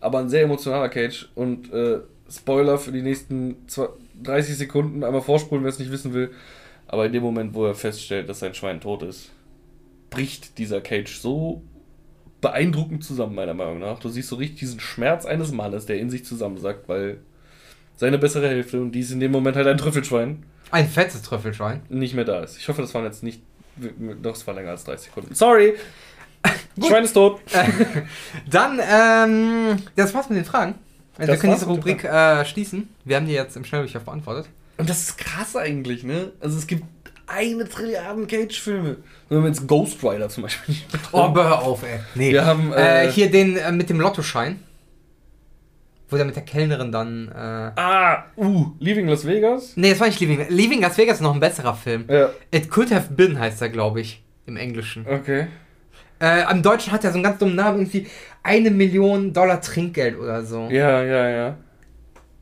aber 0.00 0.18
ein 0.18 0.28
sehr 0.28 0.42
emotionaler 0.42 0.88
Cage 0.88 1.28
und 1.34 1.72
äh, 1.72 2.00
Spoiler 2.30 2.78
für 2.78 2.92
die 2.92 3.02
nächsten 3.02 3.56
zwei- 3.68 3.88
30 4.22 4.56
Sekunden, 4.56 5.02
einmal 5.02 5.22
vorspulen, 5.22 5.64
wer 5.64 5.70
es 5.70 5.78
nicht 5.78 5.90
wissen 5.90 6.12
will. 6.14 6.30
Aber 6.86 7.06
in 7.06 7.12
dem 7.12 7.22
Moment, 7.22 7.54
wo 7.54 7.64
er 7.66 7.74
feststellt, 7.74 8.28
dass 8.28 8.40
sein 8.40 8.54
Schwein 8.54 8.80
tot 8.80 9.02
ist, 9.02 9.30
bricht 10.10 10.58
dieser 10.58 10.80
Cage 10.80 11.16
so 11.18 11.62
beeindruckend 12.40 13.04
zusammen, 13.04 13.34
meiner 13.34 13.54
Meinung 13.54 13.78
nach. 13.78 13.98
Du 13.98 14.08
siehst 14.08 14.28
so 14.28 14.36
richtig 14.36 14.58
diesen 14.60 14.80
Schmerz 14.80 15.24
eines 15.26 15.52
Mannes, 15.52 15.86
der 15.86 15.98
in 15.98 16.10
sich 16.10 16.24
zusammensackt, 16.24 16.88
weil 16.88 17.18
seine 17.96 18.18
bessere 18.18 18.48
Hälfte, 18.48 18.80
und 18.80 18.92
die 18.92 19.00
ist 19.00 19.10
in 19.10 19.20
dem 19.20 19.30
Moment 19.32 19.56
halt 19.56 19.66
ein 19.66 19.78
Trüffelschwein, 19.78 20.42
Ein 20.70 20.88
fettes 20.88 21.22
Trüffelschwein. 21.22 21.82
nicht 21.88 22.14
mehr 22.14 22.24
da 22.24 22.40
ist. 22.42 22.56
Ich 22.58 22.68
hoffe, 22.68 22.80
das 22.82 22.94
waren 22.94 23.04
jetzt 23.04 23.22
nicht. 23.22 23.42
Doch, 24.22 24.34
es 24.34 24.46
war 24.46 24.54
länger 24.54 24.70
als 24.70 24.84
30 24.84 25.06
Sekunden. 25.08 25.34
Sorry! 25.34 25.74
Schwein 26.86 27.04
ist 27.04 27.12
tot. 27.12 27.40
Dann, 28.50 28.80
ähm, 28.80 29.76
das 29.96 30.14
war's 30.14 30.28
mit 30.28 30.38
den 30.38 30.44
Fragen. 30.44 30.74
Also 31.18 31.32
wir 31.32 31.38
können 31.38 31.52
diese 31.54 31.66
Rubrik 31.66 32.04
äh, 32.04 32.44
schließen. 32.46 32.88
Wir 33.04 33.16
haben 33.16 33.26
die 33.26 33.32
jetzt 33.32 33.56
im 33.56 33.64
Schnelldurchlauf 33.64 34.04
beantwortet. 34.04 34.46
Und 34.78 34.88
das 34.88 35.00
ist 35.02 35.18
krass 35.18 35.56
eigentlich, 35.56 36.04
ne? 36.04 36.32
Also 36.40 36.56
es 36.56 36.66
gibt 36.66 36.84
eine 37.26 37.68
Trilliarden 37.68 38.26
Cage-Filme. 38.26 38.96
Wenn 39.28 39.42
wir 39.42 39.48
jetzt 39.48 39.66
Ghost 39.68 40.02
Rider 40.02 40.28
zum 40.30 40.44
Beispiel 40.44 40.74
Oh, 41.12 41.32
hör 41.34 41.62
auf, 41.62 41.82
ey. 41.82 42.00
Nee. 42.14 42.32
Wir 42.32 42.44
haben, 42.46 42.72
äh, 42.72 43.06
äh, 43.06 43.10
hier 43.12 43.30
den 43.30 43.56
äh, 43.56 43.70
mit 43.72 43.90
dem 43.90 44.00
Lottoschein. 44.00 44.60
Wo 46.08 46.16
der 46.16 46.24
mit 46.24 46.34
der 46.34 46.42
Kellnerin 46.42 46.90
dann. 46.90 47.28
Äh, 47.28 47.78
Ah, 47.80 48.24
uh, 48.36 48.72
Leaving 48.80 49.06
Las 49.06 49.24
Vegas. 49.26 49.74
nee, 49.76 49.90
das 49.90 50.00
war 50.00 50.08
nicht 50.08 50.18
Leaving. 50.18 50.46
Leaving 50.48 50.80
Las 50.80 50.96
Vegas 50.98 51.16
ist 51.16 51.20
noch 51.20 51.34
ein 51.34 51.40
besserer 51.40 51.74
Film. 51.74 52.06
Ja, 52.08 52.30
It 52.50 52.68
Could 52.70 52.90
Have 52.90 53.12
Been 53.12 53.38
heißt 53.38 53.60
er, 53.62 53.68
glaube 53.68 54.00
ich. 54.00 54.22
Im 54.46 54.56
Englischen. 54.56 55.06
okay. 55.06 55.46
Äh, 56.20 56.50
Im 56.50 56.62
Deutschen 56.62 56.92
hat 56.92 57.02
er 57.04 57.10
so 57.10 57.14
einen 57.16 57.24
ganz 57.24 57.38
dummen 57.38 57.54
Namen, 57.56 57.78
irgendwie 57.80 58.06
eine 58.42 58.70
Million 58.70 59.32
Dollar 59.32 59.60
Trinkgeld 59.60 60.18
oder 60.18 60.44
so. 60.44 60.68
Ja, 60.70 61.02
ja, 61.02 61.28
ja. 61.28 61.56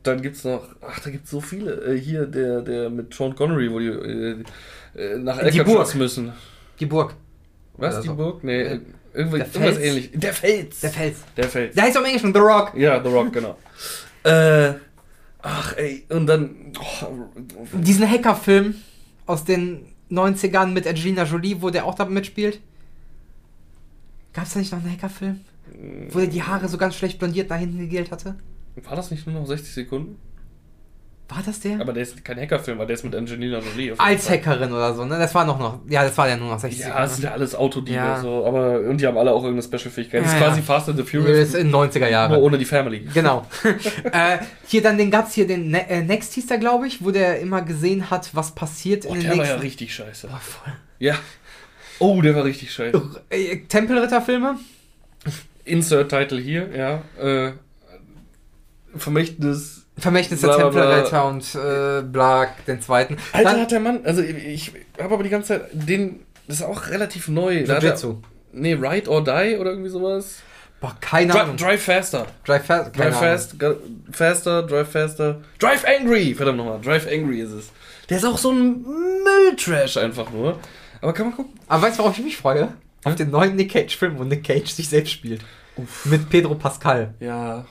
Dann 0.03 0.21
gibt's 0.21 0.43
noch, 0.43 0.63
ach, 0.81 0.99
da 0.99 1.09
gibt's 1.09 1.29
so 1.29 1.39
viele. 1.41 1.73
Äh, 1.83 1.97
hier, 1.99 2.25
der, 2.25 2.61
der 2.61 2.89
mit 2.89 3.13
Sean 3.13 3.35
Connery, 3.35 3.71
wo 3.71 3.79
die 3.79 3.87
äh, 3.87 4.43
äh, 4.95 5.17
nach 5.17 5.39
Burg. 5.65 5.95
müssen. 5.95 6.33
Die 6.79 6.85
Burg. 6.85 7.13
Was, 7.77 7.93
Oder 7.95 8.01
die 8.01 8.07
so. 8.09 8.15
Burg? 8.15 8.43
Nee, 8.43 8.61
Äh, 8.61 8.79
irgendwie, 9.13 9.37
der 9.39 9.47
irgendwas 9.47 9.75
Fels? 9.75 9.79
ähnlich. 9.79 10.11
Der 10.13 10.33
Fels. 10.33 10.79
Der 10.81 10.89
Fels. 10.89 11.17
Der 11.35 11.43
Fels. 11.45 11.75
Der 11.75 11.83
heißt 11.83 11.97
auch 11.97 12.01
im 12.01 12.05
Englischen 12.07 12.33
The 12.33 12.39
Rock. 12.39 12.73
Ja, 12.75 13.01
The 13.03 13.09
Rock, 13.09 13.33
genau. 13.33 13.57
äh, 14.23 14.73
ach, 15.41 15.75
ey, 15.77 16.05
und 16.09 16.27
dann. 16.27 16.73
Oh, 16.79 17.07
Diesen 17.73 18.09
Hackerfilm 18.09 18.75
aus 19.25 19.45
den 19.45 19.85
90ern 20.11 20.67
mit 20.67 20.87
Angelina 20.87 21.23
Jolie, 21.23 21.61
wo 21.61 21.69
der 21.69 21.85
auch 21.85 21.95
da 21.95 22.05
mitspielt. 22.05 22.59
Gab's 24.33 24.53
da 24.53 24.59
nicht 24.59 24.71
noch 24.71 24.79
einen 24.79 24.91
Hackerfilm? 24.91 25.39
Wo 26.09 26.19
er 26.19 26.27
die 26.27 26.41
Haare 26.43 26.67
so 26.67 26.77
ganz 26.77 26.95
schlecht 26.95 27.19
blondiert 27.19 27.49
da 27.51 27.55
hinten 27.55 27.79
gegelt 27.79 28.11
hatte? 28.11 28.35
war 28.83 28.95
das 28.95 29.11
nicht 29.11 29.27
nur 29.27 29.39
noch 29.39 29.45
60 29.47 29.73
Sekunden? 29.73 30.17
War 31.27 31.43
das 31.45 31.59
der? 31.59 31.79
Aber 31.79 31.93
der 31.93 32.01
ist 32.01 32.25
kein 32.25 32.39
Hackerfilm, 32.39 32.79
weil 32.79 32.87
der 32.87 32.95
ist 32.95 33.03
mit 33.03 33.13
Angelina 33.13 33.59
Jolie. 33.59 33.93
Als 33.99 34.25
Fall. 34.25 34.37
Hackerin 34.37 34.71
oder 34.71 34.95
so, 34.95 35.05
ne? 35.05 35.19
Das 35.19 35.35
war 35.35 35.45
noch 35.45 35.59
noch. 35.59 35.79
Ja, 35.87 36.01
das 36.03 36.17
war 36.17 36.27
ja 36.27 36.35
nur 36.35 36.47
noch 36.49 36.57
60. 36.59 36.79
Ja, 36.87 37.03
es 37.03 37.15
sind 37.17 37.25
ja 37.25 37.33
alles 37.33 37.53
Autodiebe, 37.53 37.97
Ja. 37.97 38.19
so, 38.19 38.45
aber 38.47 38.79
und 38.79 38.99
die 38.99 39.05
haben 39.05 39.15
alle 39.17 39.31
auch 39.31 39.43
irgendeine 39.43 39.61
Special-Fähigkeit. 39.61 40.23
Das 40.23 40.31
Ja, 40.31 40.37
ist 40.39 40.43
quasi 40.43 40.59
ja. 40.61 40.65
Fast 40.65 40.89
and 40.89 40.97
the 40.97 41.03
Das 41.03 41.11
Furious, 41.11 41.49
ist 41.49 41.53
in 41.55 41.71
90er 41.71 41.99
nur 41.99 42.07
Jahren. 42.09 42.35
ohne 42.41 42.57
die 42.57 42.65
Family. 42.65 43.01
Genau. 43.13 43.45
äh, 44.11 44.39
hier 44.65 44.81
dann 44.81 44.97
den 44.97 45.11
gab's 45.11 45.33
hier 45.33 45.45
den 45.45 45.69
ne 45.69 45.87
äh, 45.87 46.01
Next 46.01 46.33
hieß 46.33 46.47
der, 46.47 46.57
glaube 46.57 46.87
ich, 46.87 47.03
wo 47.05 47.11
der 47.11 47.39
immer 47.41 47.61
gesehen 47.61 48.09
hat, 48.09 48.33
was 48.33 48.55
passiert 48.55 49.05
Oh, 49.05 49.09
in 49.13 49.19
den 49.19 49.21
der 49.21 49.29
war 49.31 49.37
ja 49.37 49.43
nächsten. 49.43 49.61
richtig 49.61 49.93
scheiße. 49.93 50.27
Boah, 50.29 50.37
voll. 50.39 50.73
Ja. 50.97 51.15
Oh, 51.99 52.21
der 52.21 52.35
war 52.35 52.43
richtig 52.45 52.71
scheiße. 52.73 53.01
Äh, 53.29 53.57
Tempelritterfilme? 53.67 54.57
Insert-Title 55.65 56.39
hier, 56.39 56.69
ja. 56.75 57.01
Äh, 57.21 57.53
Vermächtnis. 58.95 59.85
Vermächtnis 59.97 60.41
der. 60.41 60.57
Tempelritter 60.57 61.27
und 61.27 61.55
äh, 61.55 62.01
Blag, 62.01 62.65
den 62.65 62.81
zweiten. 62.81 63.17
Alter, 63.33 63.51
Dann 63.51 63.61
hat 63.61 63.71
der 63.71 63.79
Mann, 63.79 63.99
also 64.05 64.21
ich 64.21 64.71
habe 64.99 65.13
aber 65.13 65.23
die 65.23 65.29
ganze 65.29 65.49
Zeit, 65.49 65.69
den, 65.73 66.21
das 66.47 66.57
ist 66.57 66.63
auch 66.63 66.87
relativ 66.87 67.27
neu. 67.27 67.63
Jujutsu. 67.63 68.21
Nee, 68.53 68.73
Ride 68.73 69.09
or 69.09 69.23
Die 69.23 69.57
oder 69.57 69.71
irgendwie 69.71 69.89
sowas. 69.89 70.41
Boah, 70.81 70.95
keine 71.01 71.39
Ahnung. 71.39 71.57
drive 71.57 71.83
Faster. 71.83 72.25
Drive 72.45 72.65
keine 72.67 72.89
Drive. 72.91 73.19
Fast, 73.19 73.55
Faster, 74.11 74.63
Drive 74.63 74.89
Faster. 74.89 75.41
Drive 75.59 75.83
Angry! 75.85 76.33
Verdammt 76.33 76.57
nochmal, 76.57 76.79
Drive 76.81 77.05
Angry 77.05 77.41
ist 77.41 77.51
es. 77.51 77.69
Der 78.09 78.17
ist 78.17 78.25
auch 78.25 78.37
so 78.37 78.51
ein 78.51 78.83
Mülltrash 78.83 79.97
einfach 79.97 80.31
nur. 80.31 80.57
Aber 81.01 81.13
kann 81.13 81.27
man 81.27 81.35
gucken. 81.35 81.53
Aber 81.67 81.83
weißt 81.83 81.97
du, 81.99 82.03
worauf 82.03 82.17
ich 82.17 82.23
mich 82.23 82.37
freue? 82.37 82.73
Auf 83.03 83.11
Hm? 83.13 83.15
den 83.17 83.29
neuen 83.31 83.55
Nick 83.55 83.71
Cage-Film, 83.71 84.17
wo 84.19 84.23
Nick 84.23 84.43
Cage 84.43 84.69
sich 84.69 84.89
selbst 84.89 85.11
spielt. 85.11 85.41
Mit 86.05 86.29
Pedro 86.29 86.55
Pascal. 86.55 87.13
Ja. 87.21 87.65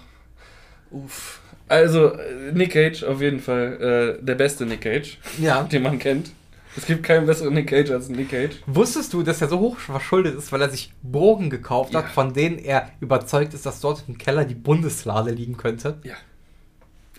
Uff. 0.91 1.41
Also, 1.69 2.15
äh, 2.15 2.53
Nick 2.53 2.73
Cage 2.73 3.03
auf 3.05 3.21
jeden 3.21 3.41
Fall 3.41 4.17
äh, 4.21 4.25
der 4.25 4.35
beste 4.37 4.65
Nick 4.65 4.81
Cage, 4.81 5.19
Ja. 5.39 5.63
den 5.71 5.83
man 5.83 5.99
kennt. 5.99 6.31
Es 6.77 6.87
gibt 6.87 7.03
keinen 7.03 7.27
besseren 7.27 7.53
Nick 7.55 7.69
Cage 7.69 7.91
als 7.91 8.09
Nick 8.09 8.31
Cage. 8.31 8.57
Wusstest 8.67 9.13
du, 9.13 9.23
dass 9.23 9.43
er 9.43 9.49
so 9.49 9.59
hoch 9.59 9.77
verschuldet 9.79 10.37
ist, 10.39 10.53
weil 10.53 10.63
er 10.63 10.71
sich 10.71 10.93
Burgen 11.03 11.51
gekauft 11.51 11.95
hat, 11.95 12.05
Ja. 12.05 12.11
von 12.11 12.33
denen 12.33 12.59
er 12.59 12.91
überzeugt 13.01 13.53
ist, 13.53 13.67
dass 13.67 13.81
dort 13.81 14.05
im 14.09 14.17
Keller 14.17 14.45
die 14.45 14.55
Bundeslade 14.55 15.31
liegen 15.33 15.57
könnte? 15.57 15.99
Ja. 16.05 16.15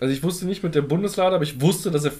Also 0.00 0.12
ich 0.14 0.22
wusste 0.22 0.46
nicht 0.46 0.62
mit 0.62 0.74
der 0.74 0.82
Bundeslade, 0.82 1.34
aber 1.34 1.44
ich 1.44 1.60
wusste, 1.60 1.90
dass 1.90 2.04
er 2.04 2.12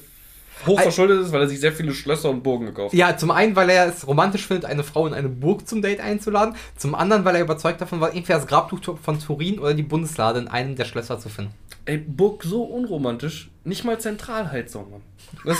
hochverschuldet 0.67 1.21
ist, 1.21 1.33
weil 1.33 1.43
er 1.43 1.49
sich 1.49 1.61
sehr 1.61 1.73
viele 1.73 1.93
Schlösser 1.93 2.31
und 2.31 2.43
Burgen 2.43 2.67
gekauft 2.67 2.93
hat. 2.93 2.99
Ja, 2.99 3.17
zum 3.17 3.31
einen, 3.31 3.57
weil 3.57 3.71
er 3.71 3.87
es 3.87 4.07
romantisch 4.07 4.47
findet, 4.47 4.65
eine 4.65 4.85
Frau 4.85 5.07
in 5.07 5.15
eine 5.15 5.29
Burg 5.29 5.69
zum 5.69 5.83
Date 5.83 6.01
einzuladen. 6.01 6.55
Zum 6.77 6.95
anderen, 6.95 7.25
weil 7.25 7.37
er 7.37 7.43
überzeugt 7.43 7.81
davon 7.81 8.01
war, 8.01 8.15
entweder 8.15 8.39
das 8.39 8.47
Grabtuch 8.47 8.99
von 9.01 9.19
Turin 9.19 9.59
oder 9.59 9.75
die 9.75 9.83
Bundeslade 9.83 10.39
in 10.39 10.49
einem 10.49 10.77
der 10.77 10.85
Schlösser 10.85 11.19
zu 11.19 11.29
finden. 11.29 11.53
Ey, 11.85 11.99
Burg 11.99 12.45
so 12.45 12.63
unromantisch, 12.63 13.51
nicht 13.65 13.85
mal 13.85 13.99
Zentralheizung, 13.99 14.91
Mann. 14.91 15.03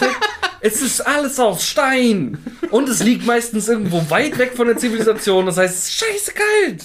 Es 0.63 0.83
ist 0.83 1.01
alles 1.01 1.41
aus 1.41 1.67
Stein. 1.67 2.39
Und 2.71 2.89
es 2.89 3.03
liegt 3.03 3.25
meistens 3.27 3.69
irgendwo 3.69 4.11
weit 4.11 4.37
weg 4.37 4.53
von 4.55 4.67
der 4.67 4.77
Zivilisation. 4.77 5.47
Das 5.47 5.57
heißt, 5.57 5.75
es 5.75 5.85
ist 5.89 5.95
scheiße 5.95 6.33
kalt. 6.35 6.85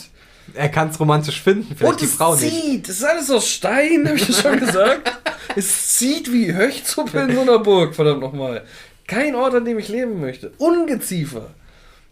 Er 0.53 0.69
kann 0.69 0.89
es 0.89 0.99
romantisch 0.99 1.41
finden, 1.41 1.75
vielleicht 1.75 1.93
Und 1.93 2.01
die 2.01 2.07
Frau 2.07 2.35
nicht. 2.35 2.49
zieht. 2.49 2.89
Es 2.89 2.97
ist 2.97 3.03
alles 3.03 3.31
aus 3.31 3.47
Stein, 3.47 4.05
habe 4.05 4.17
ich 4.17 4.27
ja 4.27 4.33
schon 4.33 4.59
gesagt. 4.59 5.11
es 5.55 5.97
zieht 5.97 6.31
wie 6.31 6.53
Höchzuppe 6.53 7.19
in 7.19 7.35
so 7.35 7.41
einer 7.41 7.59
Burg, 7.59 7.95
verdammt 7.95 8.21
nochmal. 8.21 8.63
Kein 9.07 9.35
Ort, 9.35 9.55
an 9.55 9.65
dem 9.65 9.79
ich 9.79 9.87
leben 9.87 10.21
möchte. 10.21 10.51
Ungeziefer. 10.57 11.51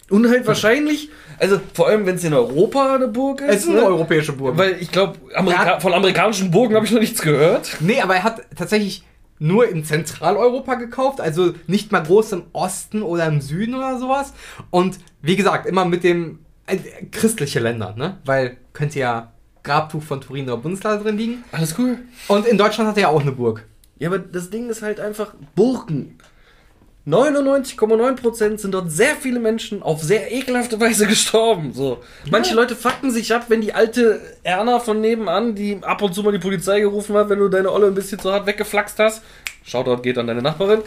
Und 0.10 0.30
halt 0.30 0.46
wahrscheinlich, 0.46 1.10
also 1.40 1.60
vor 1.74 1.88
allem, 1.88 2.06
wenn 2.06 2.16
es 2.16 2.24
in 2.24 2.34
Europa 2.34 2.96
eine 2.96 3.08
Burg 3.08 3.42
ist. 3.42 3.50
Es 3.50 3.64
ist 3.64 3.70
eine 3.70 3.80
ne? 3.80 3.86
europäische 3.86 4.34
Burg. 4.34 4.58
Weil 4.58 4.78
ich 4.80 4.92
glaube, 4.92 5.18
Amerika 5.34 5.80
von 5.80 5.94
amerikanischen 5.94 6.52
Burgen 6.52 6.76
habe 6.76 6.86
ich 6.86 6.92
noch 6.92 7.00
nichts 7.00 7.22
gehört. 7.22 7.78
Nee, 7.80 8.02
aber 8.02 8.16
er 8.16 8.24
hat 8.24 8.42
tatsächlich 8.56 9.04
nur 9.40 9.68
in 9.68 9.84
Zentraleuropa 9.84 10.76
gekauft, 10.76 11.20
also 11.20 11.54
nicht 11.68 11.92
mal 11.92 12.02
groß 12.02 12.34
im 12.34 12.44
Osten 12.54 13.02
oder 13.02 13.26
im 13.26 13.42
Süden 13.42 13.76
oder 13.76 13.98
sowas. 13.98 14.34
Und 14.70 15.00
wie 15.22 15.36
gesagt, 15.36 15.66
immer 15.66 15.86
mit 15.86 16.04
dem 16.04 16.40
äh, 16.76 17.06
christliche 17.12 17.60
Länder, 17.60 17.94
ne? 17.98 18.18
Weil 18.26 18.58
könnte 18.74 19.00
ja 19.00 19.32
Grabtuch 19.64 20.04
von 20.04 20.22
Turin 20.22 20.46
oder 20.46 20.58
Bundeslade 20.58 21.04
drin 21.04 21.18
liegen. 21.18 21.44
Alles 21.52 21.76
cool. 21.78 22.00
Und 22.28 22.46
in 22.46 22.58
Deutschland 22.58 22.90
hat 22.90 22.98
er 22.98 23.04
ja 23.04 23.08
auch 23.10 23.22
eine 23.22 23.32
Burg. 23.32 23.66
Ja, 23.98 24.10
aber 24.10 24.20
das 24.20 24.50
Ding 24.50 24.70
ist 24.70 24.82
halt 24.82 25.00
einfach 25.00 25.34
Burgen. 25.56 26.18
99,9% 27.08 28.60
sind 28.60 28.74
dort 28.74 28.90
sehr 28.90 29.16
viele 29.16 29.40
Menschen 29.40 29.84
auf 29.84 30.02
sehr 30.02 30.32
ekelhafte 30.32 30.80
Weise 30.80 31.06
gestorben. 31.06 31.74
So. 31.74 32.02
Manche 32.32 32.56
Leute 32.56 32.76
fucken 32.78 33.12
sich 33.12 33.34
ab, 33.34 33.46
wenn 33.50 33.60
die 33.60 33.74
alte 33.74 34.22
Erna 34.44 34.80
von 34.80 35.02
nebenan, 35.02 35.54
die 35.54 35.80
ab 35.82 36.02
und 36.02 36.14
zu 36.14 36.24
mal 36.24 36.32
die 36.32 36.40
Polizei 36.40 36.80
gerufen 36.80 37.16
hat, 37.16 37.30
wenn 37.30 37.40
du 37.40 37.50
deine 37.50 37.72
Olle 37.72 37.88
ein 37.88 37.94
bisschen 37.94 38.20
zu 38.20 38.32
hart 38.32 38.46
weggeflaxt 38.46 39.00
hast. 39.00 39.22
Shoutout 39.66 40.02
geht 40.02 40.18
an 40.18 40.28
deine 40.28 40.42
Nachbarin. 40.42 40.82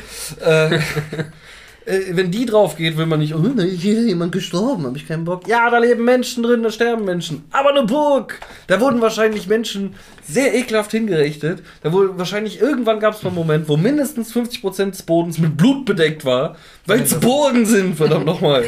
Äh, 0.45 0.79
äh, 1.87 2.01
wenn 2.17 2.31
die 2.31 2.45
drauf 2.47 2.77
geht, 2.77 2.97
will 2.97 3.07
man 3.07 3.21
nicht, 3.21 3.35
oh, 3.35 3.39
da 3.39 3.63
ist 3.63 3.81
hier 3.81 4.03
jemand 4.03 4.33
gestorben, 4.33 4.85
habe 4.85 4.97
ich 4.99 5.07
keinen 5.07 5.25
Bock. 5.25 5.47
Ja, 5.49 5.71
da 5.71 5.79
leben 5.79 6.05
Menschen 6.05 6.43
drin, 6.43 6.63
da 6.63 6.71
sterben 6.71 7.05
Menschen. 7.05 7.45
Aber 7.53 7.71
eine 7.71 7.85
Burg! 7.85 8.39
Da 8.67 8.81
wurden 8.81 9.01
wahrscheinlich 9.01 9.47
Menschen 9.47 9.95
sehr 10.23 10.55
ekelhaft 10.55 10.91
hingerichtet. 10.91 11.63
Da 11.83 11.93
wurde 11.93 12.19
wahrscheinlich 12.19 12.61
irgendwann 12.61 13.01
gab 13.01 13.15
es 13.15 13.23
mal 13.23 13.31
einen 13.31 13.39
Moment, 13.39 13.69
wo 13.69 13.77
mindestens 13.77 14.35
50% 14.35 14.91
des 14.91 15.03
Bodens 15.05 15.39
mit 15.39 15.57
Blut 15.57 15.85
bedeckt 15.87 16.25
war, 16.25 16.57
weil 16.87 17.01
es 17.01 17.15
Burgen 17.15 17.65
sind, 17.65 17.97
verdammt 17.97 18.27
nochmal. 18.27 18.65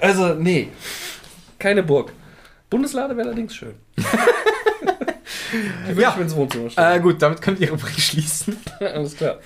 Also, 0.00 0.34
nee. 0.34 0.68
Keine 1.58 1.82
Burg. 1.82 2.12
Bundeslade 2.68 3.16
wäre 3.16 3.28
allerdings 3.28 3.54
schön. 3.54 3.74
Die 5.52 6.00
Ja. 6.00 6.10
ich 6.10 6.16
mir 6.16 6.22
ins 6.22 6.34
Wohnzimmer 6.34 6.70
stellen. 6.70 6.98
Äh, 6.98 7.00
gut, 7.00 7.22
damit 7.22 7.40
können 7.40 7.58
wir 7.58 7.66
die 7.68 7.72
Rubrik 7.72 7.98
schließen. 7.98 8.56
Alles 8.80 9.16
klar. 9.16 9.38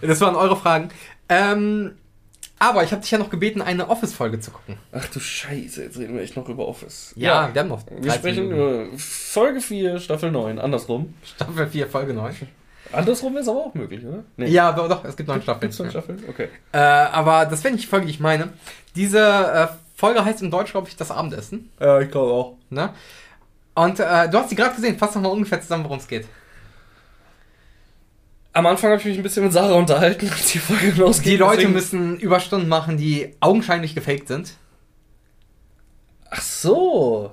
Das 0.00 0.20
waren 0.20 0.36
eure 0.36 0.56
Fragen. 0.56 0.88
Ähm, 1.28 1.92
aber 2.58 2.84
ich 2.84 2.92
habe 2.92 3.02
dich 3.02 3.10
ja 3.10 3.18
noch 3.18 3.30
gebeten, 3.30 3.62
eine 3.62 3.88
Office-Folge 3.88 4.40
zu 4.40 4.50
gucken. 4.50 4.76
Ach 4.92 5.06
du 5.08 5.20
Scheiße, 5.20 5.84
jetzt 5.84 5.98
reden 5.98 6.14
wir 6.14 6.22
echt 6.22 6.36
noch 6.36 6.48
über 6.48 6.66
Office. 6.66 7.12
Ja, 7.16 7.52
wir 7.52 7.60
haben 7.60 7.68
noch. 7.68 7.86
Wir 7.86 8.00
13 8.00 8.12
sprechen 8.18 8.48
Minuten. 8.48 8.88
über 8.88 8.98
Folge 8.98 9.60
4, 9.60 10.00
Staffel 10.00 10.30
9, 10.30 10.58
andersrum. 10.58 11.14
Staffel 11.24 11.66
4, 11.68 11.86
Folge 11.88 12.14
9. 12.14 12.34
Andersrum 12.92 13.36
ist 13.36 13.48
aber 13.48 13.66
auch 13.66 13.74
möglich, 13.74 14.04
oder? 14.04 14.24
Nee. 14.36 14.48
Ja, 14.48 14.72
doch, 14.72 14.88
doch, 14.88 15.04
es 15.04 15.16
gibt 15.16 15.28
neun 15.28 15.42
Staffeln. 15.42 15.60
Gibt's 15.70 15.78
noch 15.78 15.90
Staffeln? 15.90 16.22
Okay. 16.28 16.48
Äh, 16.72 16.78
aber 16.78 17.44
das 17.46 17.62
wäre 17.62 17.74
nicht 17.74 17.84
die 17.84 17.88
Folge, 17.88 18.06
die 18.06 18.12
ich 18.12 18.20
meine. 18.20 18.48
Diese 18.96 19.18
äh, 19.20 19.66
Folge 19.94 20.24
heißt 20.24 20.40
in 20.42 20.50
Deutsch, 20.50 20.72
glaube 20.72 20.88
ich, 20.88 20.96
das 20.96 21.10
Abendessen. 21.10 21.70
Ja, 21.80 22.00
ich 22.00 22.10
glaube 22.10 22.32
auch. 22.32 22.54
Ne? 22.70 22.90
Und 23.74 24.00
äh, 24.00 24.28
du 24.30 24.38
hast 24.38 24.48
sie 24.48 24.56
gerade 24.56 24.74
gesehen. 24.74 24.96
Fass 24.98 25.12
doch 25.12 25.20
mal 25.20 25.28
ungefähr 25.28 25.60
zusammen, 25.60 25.84
worum 25.84 25.98
es 25.98 26.08
geht. 26.08 26.26
Am 28.52 28.66
Anfang 28.66 28.90
habe 28.90 29.00
ich 29.00 29.06
mich 29.06 29.16
ein 29.16 29.22
bisschen 29.22 29.44
mit 29.44 29.52
Sarah 29.52 29.74
unterhalten, 29.74 30.28
als 30.32 30.52
die 30.52 30.58
Folge 30.58 30.92
losging. 30.96 31.32
Die 31.32 31.36
Leute 31.36 31.68
müssen 31.68 32.18
Überstunden 32.18 32.68
machen, 32.68 32.96
die 32.96 33.34
augenscheinlich 33.40 33.94
gefaked 33.94 34.28
sind. 34.28 34.54
Ach 36.30 36.42
so. 36.42 37.32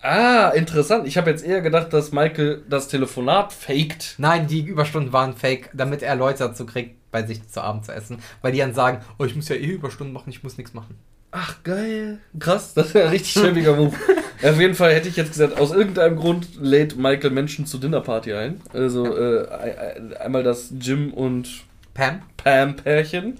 Ah, 0.00 0.50
interessant. 0.50 1.06
Ich 1.06 1.16
habe 1.16 1.30
jetzt 1.30 1.44
eher 1.44 1.60
gedacht, 1.60 1.92
dass 1.92 2.12
Michael 2.12 2.62
das 2.68 2.88
Telefonat 2.88 3.52
faked. 3.52 4.14
Nein, 4.18 4.46
die 4.46 4.60
Überstunden 4.60 5.12
waren 5.12 5.34
fake, 5.34 5.70
damit 5.72 6.02
er 6.02 6.14
Leute 6.14 6.40
dazu 6.40 6.66
kriegt, 6.66 7.10
bei 7.10 7.22
sich 7.22 7.48
zu 7.48 7.62
Abend 7.62 7.86
zu 7.86 7.92
essen. 7.92 8.18
Weil 8.42 8.52
die 8.52 8.58
dann 8.58 8.74
sagen, 8.74 9.00
oh, 9.18 9.24
ich 9.24 9.34
muss 9.34 9.48
ja 9.48 9.56
eh 9.56 9.64
Überstunden 9.66 10.12
machen, 10.12 10.30
ich 10.30 10.42
muss 10.42 10.58
nichts 10.58 10.74
machen. 10.74 10.98
Ach, 11.36 11.56
geil. 11.64 12.18
Krass, 12.38 12.74
das 12.74 12.86
ist 12.88 12.94
ja 12.94 13.02
ein 13.02 13.08
richtig 13.10 13.32
schäbiger 13.32 13.74
Move. 13.74 13.92
Auf 14.44 14.60
jeden 14.60 14.74
Fall 14.76 14.94
hätte 14.94 15.08
ich 15.08 15.16
jetzt 15.16 15.32
gesagt, 15.32 15.58
aus 15.58 15.72
irgendeinem 15.72 16.16
Grund 16.16 16.46
lädt 16.60 16.96
Michael 16.96 17.30
Menschen 17.30 17.66
zur 17.66 17.80
Dinnerparty 17.80 18.32
ein. 18.34 18.60
Also 18.72 19.04
äh, 19.16 19.48
ein- 19.48 20.12
einmal 20.16 20.44
das 20.44 20.72
Jim 20.80 21.12
und 21.12 21.48
Pam? 21.92 22.22
Pam-Pärchen 22.36 23.34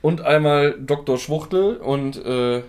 und 0.00 0.22
einmal 0.22 0.74
Dr. 0.80 1.18
Schwuchtel 1.18 1.76
und 1.76 2.16
äh, 2.24 2.62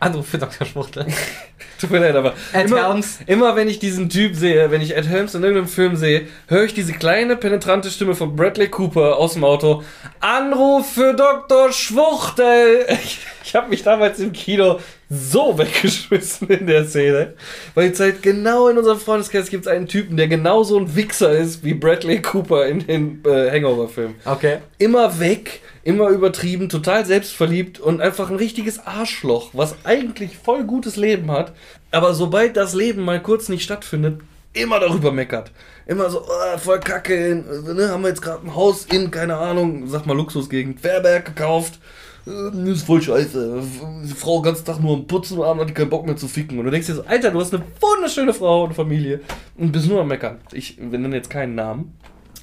Anruf 0.00 0.28
für 0.28 0.38
Dr. 0.38 0.66
Schwuchtel. 0.66 1.06
tut 1.80 1.90
mir 1.90 1.98
leid, 2.00 2.16
aber 2.16 2.34
Ed 2.52 2.66
immer, 2.66 2.88
Helms. 2.88 3.18
immer 3.26 3.56
wenn 3.56 3.68
ich 3.68 3.78
diesen 3.78 4.08
Typ 4.08 4.34
sehe, 4.34 4.70
wenn 4.70 4.80
ich 4.80 4.96
Ed 4.96 5.06
Helms 5.06 5.34
in 5.34 5.42
irgendeinem 5.42 5.68
Film 5.68 5.96
sehe, 5.96 6.26
höre 6.48 6.64
ich 6.64 6.74
diese 6.74 6.92
kleine 6.92 7.36
penetrante 7.36 7.90
Stimme 7.90 8.14
von 8.14 8.34
Bradley 8.34 8.68
Cooper 8.68 9.16
aus 9.16 9.34
dem 9.34 9.44
Auto. 9.44 9.82
Anruf 10.20 10.92
für 10.92 11.14
Dr. 11.14 11.72
Schwuchtel! 11.72 12.86
Ich, 13.04 13.20
ich 13.44 13.54
habe 13.54 13.70
mich 13.70 13.82
damals 13.82 14.18
im 14.18 14.32
Kino 14.32 14.80
so 15.08 15.56
weggeschmissen 15.56 16.48
in 16.48 16.66
der 16.66 16.84
Szene, 16.84 17.34
weil 17.74 17.86
jetzt 17.86 18.00
halt 18.00 18.22
genau 18.22 18.68
in 18.68 18.76
unserem 18.76 18.98
Freundeskreis 18.98 19.48
gibt 19.48 19.64
es 19.66 19.72
einen 19.72 19.86
Typen, 19.86 20.16
der 20.18 20.28
genauso 20.28 20.78
ein 20.78 20.94
Wichser 20.96 21.30
ist 21.32 21.64
wie 21.64 21.72
Bradley 21.74 22.20
Cooper 22.20 22.66
in 22.66 22.86
den 22.86 23.22
äh, 23.24 23.50
Hangover-Filmen 23.50 24.16
Okay. 24.26 24.58
immer 24.78 25.18
weg, 25.18 25.60
immer 25.88 26.10
übertrieben, 26.10 26.68
total 26.68 27.06
selbstverliebt 27.06 27.80
und 27.80 28.02
einfach 28.02 28.28
ein 28.28 28.36
richtiges 28.36 28.86
Arschloch, 28.86 29.48
was 29.54 29.74
eigentlich 29.84 30.36
voll 30.36 30.64
gutes 30.64 30.96
Leben 30.96 31.30
hat, 31.30 31.54
aber 31.90 32.12
sobald 32.12 32.58
das 32.58 32.74
Leben 32.74 33.06
mal 33.06 33.22
kurz 33.22 33.48
nicht 33.48 33.62
stattfindet, 33.62 34.20
immer 34.52 34.80
darüber 34.80 35.12
meckert. 35.12 35.50
Immer 35.86 36.10
so, 36.10 36.20
"Ah, 36.28 36.58
voll 36.58 36.78
kacke, 36.80 37.42
ne, 37.74 37.88
haben 37.88 38.02
wir 38.02 38.10
jetzt 38.10 38.20
gerade 38.20 38.46
ein 38.46 38.54
Haus 38.54 38.84
in, 38.84 39.10
keine 39.10 39.38
Ahnung, 39.38 39.86
sag 39.86 40.04
mal 40.04 40.14
Luxusgegend, 40.14 40.78
Fairberg 40.78 41.24
gekauft. 41.24 41.78
Äh, 42.26 42.70
Ist 42.70 42.84
voll 42.84 43.00
scheiße. 43.00 43.62
Die 44.04 44.12
Frau 44.12 44.42
ganzen 44.42 44.66
Tag 44.66 44.80
nur 44.82 44.92
am 44.94 45.06
Putzen 45.06 45.38
und 45.38 45.58
hat 45.58 45.74
keinen 45.74 45.88
Bock 45.88 46.04
mehr 46.04 46.16
zu 46.16 46.28
ficken. 46.28 46.58
Und 46.58 46.66
du 46.66 46.70
denkst 46.70 46.88
dir 46.88 46.96
so, 46.96 47.04
Alter, 47.06 47.30
du 47.30 47.40
hast 47.40 47.54
eine 47.54 47.64
wunderschöne 47.80 48.34
Frau 48.34 48.64
und 48.64 48.74
Familie 48.74 49.20
und 49.56 49.72
bist 49.72 49.88
nur 49.88 50.02
am 50.02 50.08
Meckern. 50.08 50.36
Ich 50.52 50.76
wir 50.78 50.98
nennen 50.98 51.14
jetzt 51.14 51.30
keinen 51.30 51.54
Namen. 51.54 51.94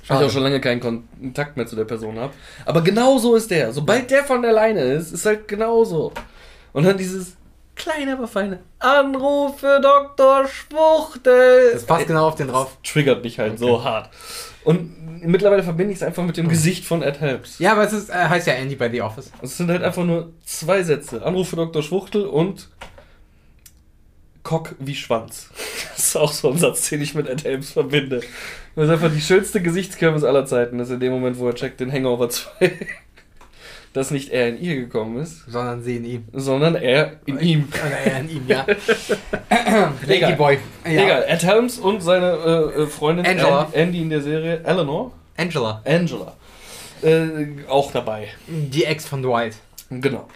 Weil 0.08 0.22
ich 0.22 0.28
auch 0.28 0.32
schon 0.32 0.44
lange 0.44 0.62
keinen 0.62 0.80
Kontakt 0.80 1.58
mehr 1.58 1.66
zu 1.66 1.76
der 1.76 1.86
Person 1.86 2.20
habe. 2.20 2.34
Aber 2.66 2.82
genau 2.82 3.18
so 3.18 3.36
ist 3.36 3.50
der. 3.50 3.74
Sobald 3.74 4.12
der 4.12 4.24
von 4.24 4.42
der 4.42 4.52
Leine 4.52 4.82
ist, 4.82 5.12
ist 5.12 5.26
halt 5.26 5.48
genauso. 5.48 6.12
Und 6.74 6.84
dann 6.84 6.98
dieses 6.98 7.36
kleine, 7.76 8.14
aber 8.14 8.28
feine 8.28 8.60
Anruf 8.80 9.60
für 9.60 9.80
Dr. 9.82 10.48
Schwuchtel. 10.48 11.72
Das 11.74 11.86
passt 11.86 12.08
genau 12.08 12.28
auf 12.28 12.36
den 12.36 12.48
drauf. 12.48 12.78
triggert 12.84 13.24
mich 13.24 13.40
halt 13.40 13.60
so 13.60 13.84
hart. 13.84 14.10
Und 14.64 15.22
mittlerweile 15.22 15.64
verbinde 15.64 15.92
ich 15.92 15.98
es 15.98 16.04
einfach 16.04 16.24
mit 16.24 16.38
dem 16.38 16.48
Gesicht 16.50 16.86
von 16.86 17.02
Ed 17.02 17.20
Helms. 17.20 17.60
Ja, 17.60 17.74
aber 17.74 17.84
es 17.84 17.94
ist, 17.94 18.10
äh, 18.10 18.14
heißt 18.14 18.48
ja 18.48 18.54
Andy 18.54 18.76
bei 18.76 18.90
The 18.90 19.02
Office. 19.02 19.32
Es 19.42 19.58
sind 19.58 19.70
halt 19.70 19.84
einfach 19.84 20.04
nur 20.04 20.32
zwei 20.46 20.84
Sätze. 20.84 21.24
Anruf 21.24 21.50
für 21.50 21.56
Dr. 21.56 21.84
Schwuchtel 21.84 22.26
und 22.26 22.70
Cock 24.44 24.76
wie 24.80 24.96
Schwanz. 24.96 25.50
Das 25.96 26.08
ist 26.08 26.18
auch 26.18 26.34
so 26.34 26.52
ein 26.52 26.58
Satz, 26.58 26.90
den 26.90 27.02
ich 27.02 27.16
mit 27.16 27.30
Ed 27.30 27.46
Helms 27.46 27.72
verbinde. 27.72 28.20
Das 28.76 28.86
ist 28.86 28.92
einfach 28.92 29.12
die 29.12 29.22
schönste 29.22 29.62
Gesichtskirmes 29.62 30.24
aller 30.24 30.46
Zeiten. 30.46 30.78
Das 30.78 30.90
ist 30.90 30.94
in 30.96 31.00
dem 31.00 31.14
Moment, 31.14 31.40
wo 31.40 31.48
er 31.48 31.56
checkt 31.56 31.80
den 31.80 31.92
Hangover 31.92 32.30
2. 32.30 32.72
Dass 33.94 34.12
nicht 34.12 34.30
er 34.32 34.50
in 34.50 34.60
ihr 34.62 34.76
gekommen 34.76 35.18
ist, 35.22 35.46
Sondern 35.48 35.82
sie 35.82 35.96
in 35.96 36.04
ihm. 36.04 36.26
sondern 36.34 36.76
er 36.76 37.14
in 37.26 37.40
ihm. 37.40 37.70
Oder 37.72 37.98
er 37.98 38.20
in 38.20 38.30
ihm, 38.30 38.44
ja. 38.48 38.66
Lady. 40.06 40.34
Boy. 40.36 40.58
Ja. 40.84 40.92
Egal, 40.92 41.26
Ed 41.30 41.44
Helms 41.46 41.80
und 41.80 42.02
seine 42.04 42.32
äh, 42.76 42.82
äh, 42.82 42.88
Freundin 42.88 43.26
Angela. 43.26 43.64
Andy, 43.72 43.78
Andy 43.80 44.02
in 44.02 44.10
der 44.10 44.22
Serie, 44.22 44.60
Eleanor, 44.66 45.14
Angela. 45.38 45.82
Angela, 45.86 46.34
äh, 47.04 47.46
auch 47.70 47.94
dabei. 47.94 48.28
Die 48.48 48.84
Ex 48.84 49.06
von 49.08 49.24
Dwight. 49.24 49.56
Genau. 49.90 50.28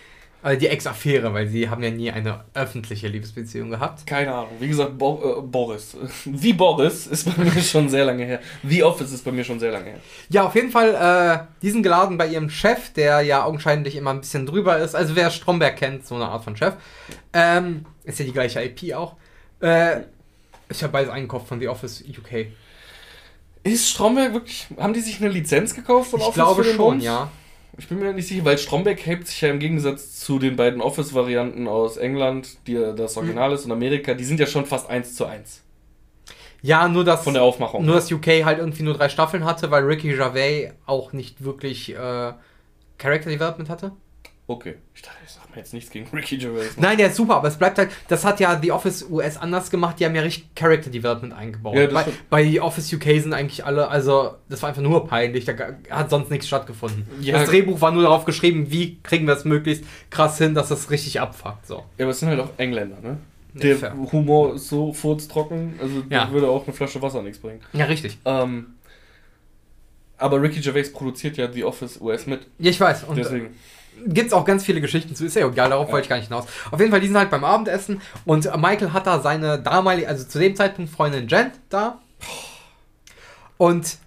Also 0.42 0.58
die 0.58 0.68
Ex-Affäre, 0.68 1.34
weil 1.34 1.48
sie 1.50 1.70
haben 1.70 1.84
ja 1.84 1.90
nie 1.92 2.10
eine 2.12 2.46
öffentliche 2.54 3.10
Liebesbeziehung 3.10 3.70
gehabt. 3.72 4.08
Keine 4.08 4.34
Ahnung. 4.34 4.52
Wie 4.60 4.70
gesagt, 4.70 4.98
Bo 4.98 5.40
äh, 5.40 5.42
Boris. 5.42 5.98
Wie 6.26 6.54
Boris 6.54 7.08
ist 7.08 7.26
bei 7.36 7.44
mir 7.44 7.62
schon 7.62 7.90
sehr 7.90 8.06
lange 8.06 8.24
her. 8.26 8.40
The 8.64 8.84
Office 8.84 9.12
ist 9.12 9.26
bei 9.26 9.34
mir 9.34 9.44
schon 9.44 9.60
sehr 9.60 9.72
lange 9.74 9.88
her. 9.92 10.00
Ja, 10.30 10.44
auf 10.46 10.56
jeden 10.56 10.72
Fall, 10.72 10.96
äh, 10.96 11.46
die 11.62 11.70
sind 11.72 11.84
geladen 11.84 12.18
bei 12.18 12.28
ihrem 12.28 12.50
Chef, 12.50 12.94
der 12.94 13.20
ja 13.22 13.44
augenscheinlich 13.44 13.98
immer 13.98 14.12
ein 14.12 14.22
bisschen 14.22 14.46
drüber 14.46 14.78
ist. 14.78 14.96
Also 14.96 15.16
wer 15.18 15.30
Stromberg 15.30 15.76
kennt, 15.76 16.08
so 16.08 16.16
eine 16.16 16.30
Art 16.30 16.46
von 16.46 16.56
Chef. 16.56 16.76
Ähm, 17.34 17.86
ist 18.06 18.20
ja 18.20 18.26
die 18.26 18.32
gleiche 18.34 18.64
IP 18.64 18.94
auch. 18.96 19.16
Äh, 19.60 20.02
ist 20.70 20.82
ja 20.82 20.88
beides 20.88 21.12
eingekauft 21.12 21.50
von 21.50 21.60
The 21.60 21.68
Office 21.68 22.02
UK. 22.02 22.48
Ist 23.64 23.90
Stromberg 23.90 24.34
wirklich. 24.34 24.68
Haben 24.78 24.94
die 24.94 25.02
sich 25.02 25.20
eine 25.20 25.30
Lizenz 25.30 25.76
gekauft 25.76 26.12
von 26.12 26.20
Ich 26.22 26.26
Office 26.28 26.36
glaube 26.36 26.64
für 26.64 26.70
den 26.70 26.78
schon, 26.78 26.86
Bund? 26.92 27.04
ja. 27.04 27.30
Ich 27.80 27.88
bin 27.88 28.00
mir 28.00 28.12
nicht 28.14 28.28
sicher, 28.28 28.44
weil 28.44 28.58
Stromberg 28.58 29.06
hebt 29.06 29.28
sich 29.28 29.40
ja 29.40 29.50
im 29.50 29.60
Gegensatz 29.60 30.20
zu 30.20 30.38
den 30.38 30.58
beiden 30.58 30.82
Office-Varianten 30.82 31.68
aus 31.68 31.96
England, 31.96 32.58
die 32.68 32.74
das 32.74 33.16
Original 33.16 33.54
ist, 33.54 33.64
und 33.66 33.72
Amerika, 33.72 34.14
die 34.14 34.26
sind 34.26 34.40
ja 34.40 34.46
schon 34.46 34.66
fast 34.66 34.90
eins 34.90 35.16
zu 35.16 35.26
eins. 35.26 35.64
Ja, 36.62 36.90
nur 36.90 37.06
dass, 37.06 37.24
Von 37.24 37.36
der 37.36 37.44
Aufmachung. 37.44 37.86
nur 37.86 37.96
dass 37.96 38.12
UK 38.12 38.44
halt 38.44 38.60
irgendwie 38.60 38.84
nur 38.84 38.94
drei 38.96 39.08
Staffeln 39.08 39.46
hatte, 39.46 39.72
weil 39.72 39.86
Ricky 39.86 40.10
Gervais 40.10 40.74
auch 40.86 41.14
nicht 41.14 41.42
wirklich 41.42 41.96
äh, 41.96 42.34
Character 42.98 43.30
Development 43.30 43.70
hatte. 43.70 43.94
Okay. 44.46 44.76
Ich 44.94 45.02
dachte, 45.02 45.18
jetzt 45.56 45.74
nichts 45.74 45.89
gegen 45.89 46.08
Ricky 46.16 46.38
Gervais. 46.38 46.72
Nein, 46.78 46.97
der 46.97 47.08
ist 47.08 47.16
super, 47.16 47.36
aber 47.38 47.47
es 47.47 47.58
bleibt 47.58 47.78
halt, 47.78 47.89
das 48.08 48.24
hat 48.26 48.39
ja 48.39 48.60
The 48.62 48.72
Office 48.72 49.06
US 49.10 49.38
anders 49.38 49.70
gemacht, 49.72 50.00
die 50.00 50.06
haben 50.06 50.16
ja 50.16 50.22
richtig 50.22 50.54
Character 50.56 50.89
Development 50.89 51.34
eingebaut. 51.34 51.76
Ja, 51.76 51.88
bei, 51.88 52.06
bei 52.30 52.43
The 52.45 52.62
Office 52.62 52.91
UK 52.93 53.04
sind 53.22 53.34
eigentlich 53.34 53.66
alle, 53.66 53.88
also 53.89 54.36
das 54.50 54.62
war 54.62 54.70
einfach 54.70 54.82
nur 54.82 55.08
peinlich, 55.08 55.45
da 55.45 55.54
hat 55.89 56.10
sonst 56.10 56.30
nichts 56.30 56.47
stattgefunden. 56.47 57.06
Ja. 57.22 57.39
Das 57.39 57.50
Drehbuch 57.50 57.82
war 57.82 57.91
nur 57.91 58.04
darauf 58.04 58.26
geschrieben, 58.26 58.72
wie 58.72 59.00
kriegen 59.04 59.26
wir 59.28 59.34
es 59.34 59.45
möglichst 59.45 59.84
krass 60.10 60.38
hin, 60.38 60.54
dass 60.56 60.70
das 60.70 60.89
richtig 60.91 61.20
abfuckt. 61.20 61.66
So. 61.68 61.84
Ja, 61.97 62.06
aber 62.06 62.12
es 62.12 62.20
sind 62.20 62.30
halt 62.30 62.39
auch 62.39 62.50
Engländer, 62.58 62.97
ne? 63.02 63.18
Der 63.54 63.76
fair. 63.78 63.95
Humor 64.12 64.56
ist 64.56 64.70
so 64.70 64.93
furztrocken, 64.93 65.74
also 65.82 66.04
Ja. 66.10 66.32
würde 66.32 66.47
auch 66.47 66.66
eine 66.68 66.74
Flasche 66.74 67.02
Wasser 67.02 67.24
nichts 67.24 67.39
bringen. 67.39 67.62
Ja, 67.74 67.86
richtig. 67.86 68.18
Ähm, 68.26 68.76
aber 70.18 70.41
Ricky 70.41 70.60
Gervais 70.60 70.91
produziert 70.91 71.38
ja 71.38 71.52
The 71.52 71.64
Office 71.64 72.00
US 72.02 72.28
mit, 72.28 72.41
Ja, 72.60 72.70
ich 72.70 72.80
weiß. 72.80 73.06
Und 73.06 73.18
deswegen. 73.18 73.56
Gibt 74.08 74.28
es 74.28 74.34
auch 74.34 74.45
ganz 74.45 74.64
viele 74.64 74.82
Geschichten 74.82 75.16
zu, 75.16 75.26
ist 75.26 75.36
ja 75.36 75.47
egal, 75.47 75.70
darauf 75.70 75.88
Ja. 75.88 75.93
wollte 75.93 76.06
ich 76.06 76.10
gar 76.10 76.18
nicht 76.18 76.28
hinaus. 76.28 76.45
Auf 76.72 76.80
jeden 76.80 76.91
Fall, 76.91 77.02
die 77.02 77.08
sind 77.08 77.18
halt 77.18 77.30
beim 77.30 77.43
Abendessen 77.43 78.02
und 78.26 78.45
Michael 78.58 78.93
hat 78.93 79.08
da 79.08 79.20
seine 79.20 79.60
damalige, 79.60 80.08
also 80.08 80.26
zu 80.26 80.39
dem 80.39 80.56
Zeitpunkt 80.56 80.91
Freundin 80.91 81.28
Jen 81.28 81.52
da. 81.70 82.00
Und 83.58 83.97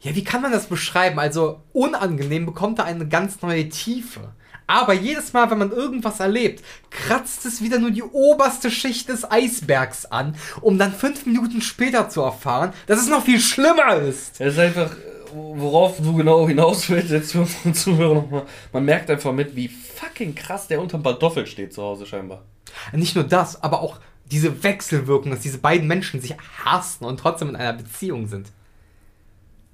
ja, 0.00 0.14
wie 0.14 0.24
kann 0.24 0.40
man 0.42 0.52
das 0.52 0.66
beschreiben? 0.66 1.18
Also 1.18 1.60
unangenehm 1.72 2.46
bekommt 2.46 2.78
er 2.78 2.86
eine 2.86 3.06
ganz 3.06 3.42
neue 3.42 3.68
Tiefe. 3.68 4.32
Aber 4.66 4.92
jedes 4.92 5.32
Mal, 5.32 5.50
wenn 5.50 5.58
man 5.58 5.72
irgendwas 5.72 6.20
erlebt, 6.20 6.64
kratzt 6.90 7.44
es 7.44 7.60
wieder 7.60 7.80
nur 7.80 7.90
die 7.90 8.04
oberste 8.04 8.70
Schicht 8.70 9.08
des 9.08 9.28
Eisbergs 9.28 10.06
an, 10.06 10.36
um 10.60 10.78
dann 10.78 10.94
fünf 10.94 11.26
Minuten 11.26 11.60
später 11.60 12.08
zu 12.08 12.22
erfahren, 12.22 12.72
dass 12.86 13.00
es 13.00 13.08
noch 13.08 13.24
viel 13.24 13.40
schlimmer 13.40 13.96
ist. 13.96 14.40
Es 14.40 14.52
ist 14.54 14.58
einfach, 14.60 14.90
worauf 15.32 15.98
du 15.98 16.14
genau 16.16 16.46
hinaus 16.46 16.88
willst, 16.88 17.10
jetzt 17.10 17.32
für 17.32 17.40
unsere 17.40 17.72
Zuhörer 17.72 18.14
nochmal. 18.14 18.46
Man 18.72 18.84
merkt 18.84 19.10
einfach 19.10 19.32
mit, 19.32 19.56
wie 19.56 19.68
fucking 19.68 20.34
krass 20.34 20.68
der 20.68 20.80
unterm 20.80 21.02
Pantoffel 21.02 21.46
steht 21.46 21.72
zu 21.72 21.82
Hause 21.82 22.06
scheinbar. 22.06 22.44
Nicht 22.92 23.14
nur 23.14 23.24
das, 23.24 23.62
aber 23.62 23.80
auch 23.80 23.98
diese 24.30 24.62
Wechselwirkung, 24.62 25.30
dass 25.30 25.40
diese 25.40 25.58
beiden 25.58 25.88
Menschen 25.88 26.20
sich 26.20 26.36
hassen 26.64 27.04
und 27.04 27.18
trotzdem 27.18 27.48
in 27.48 27.56
einer 27.56 27.72
Beziehung 27.72 28.28
sind. 28.28 28.52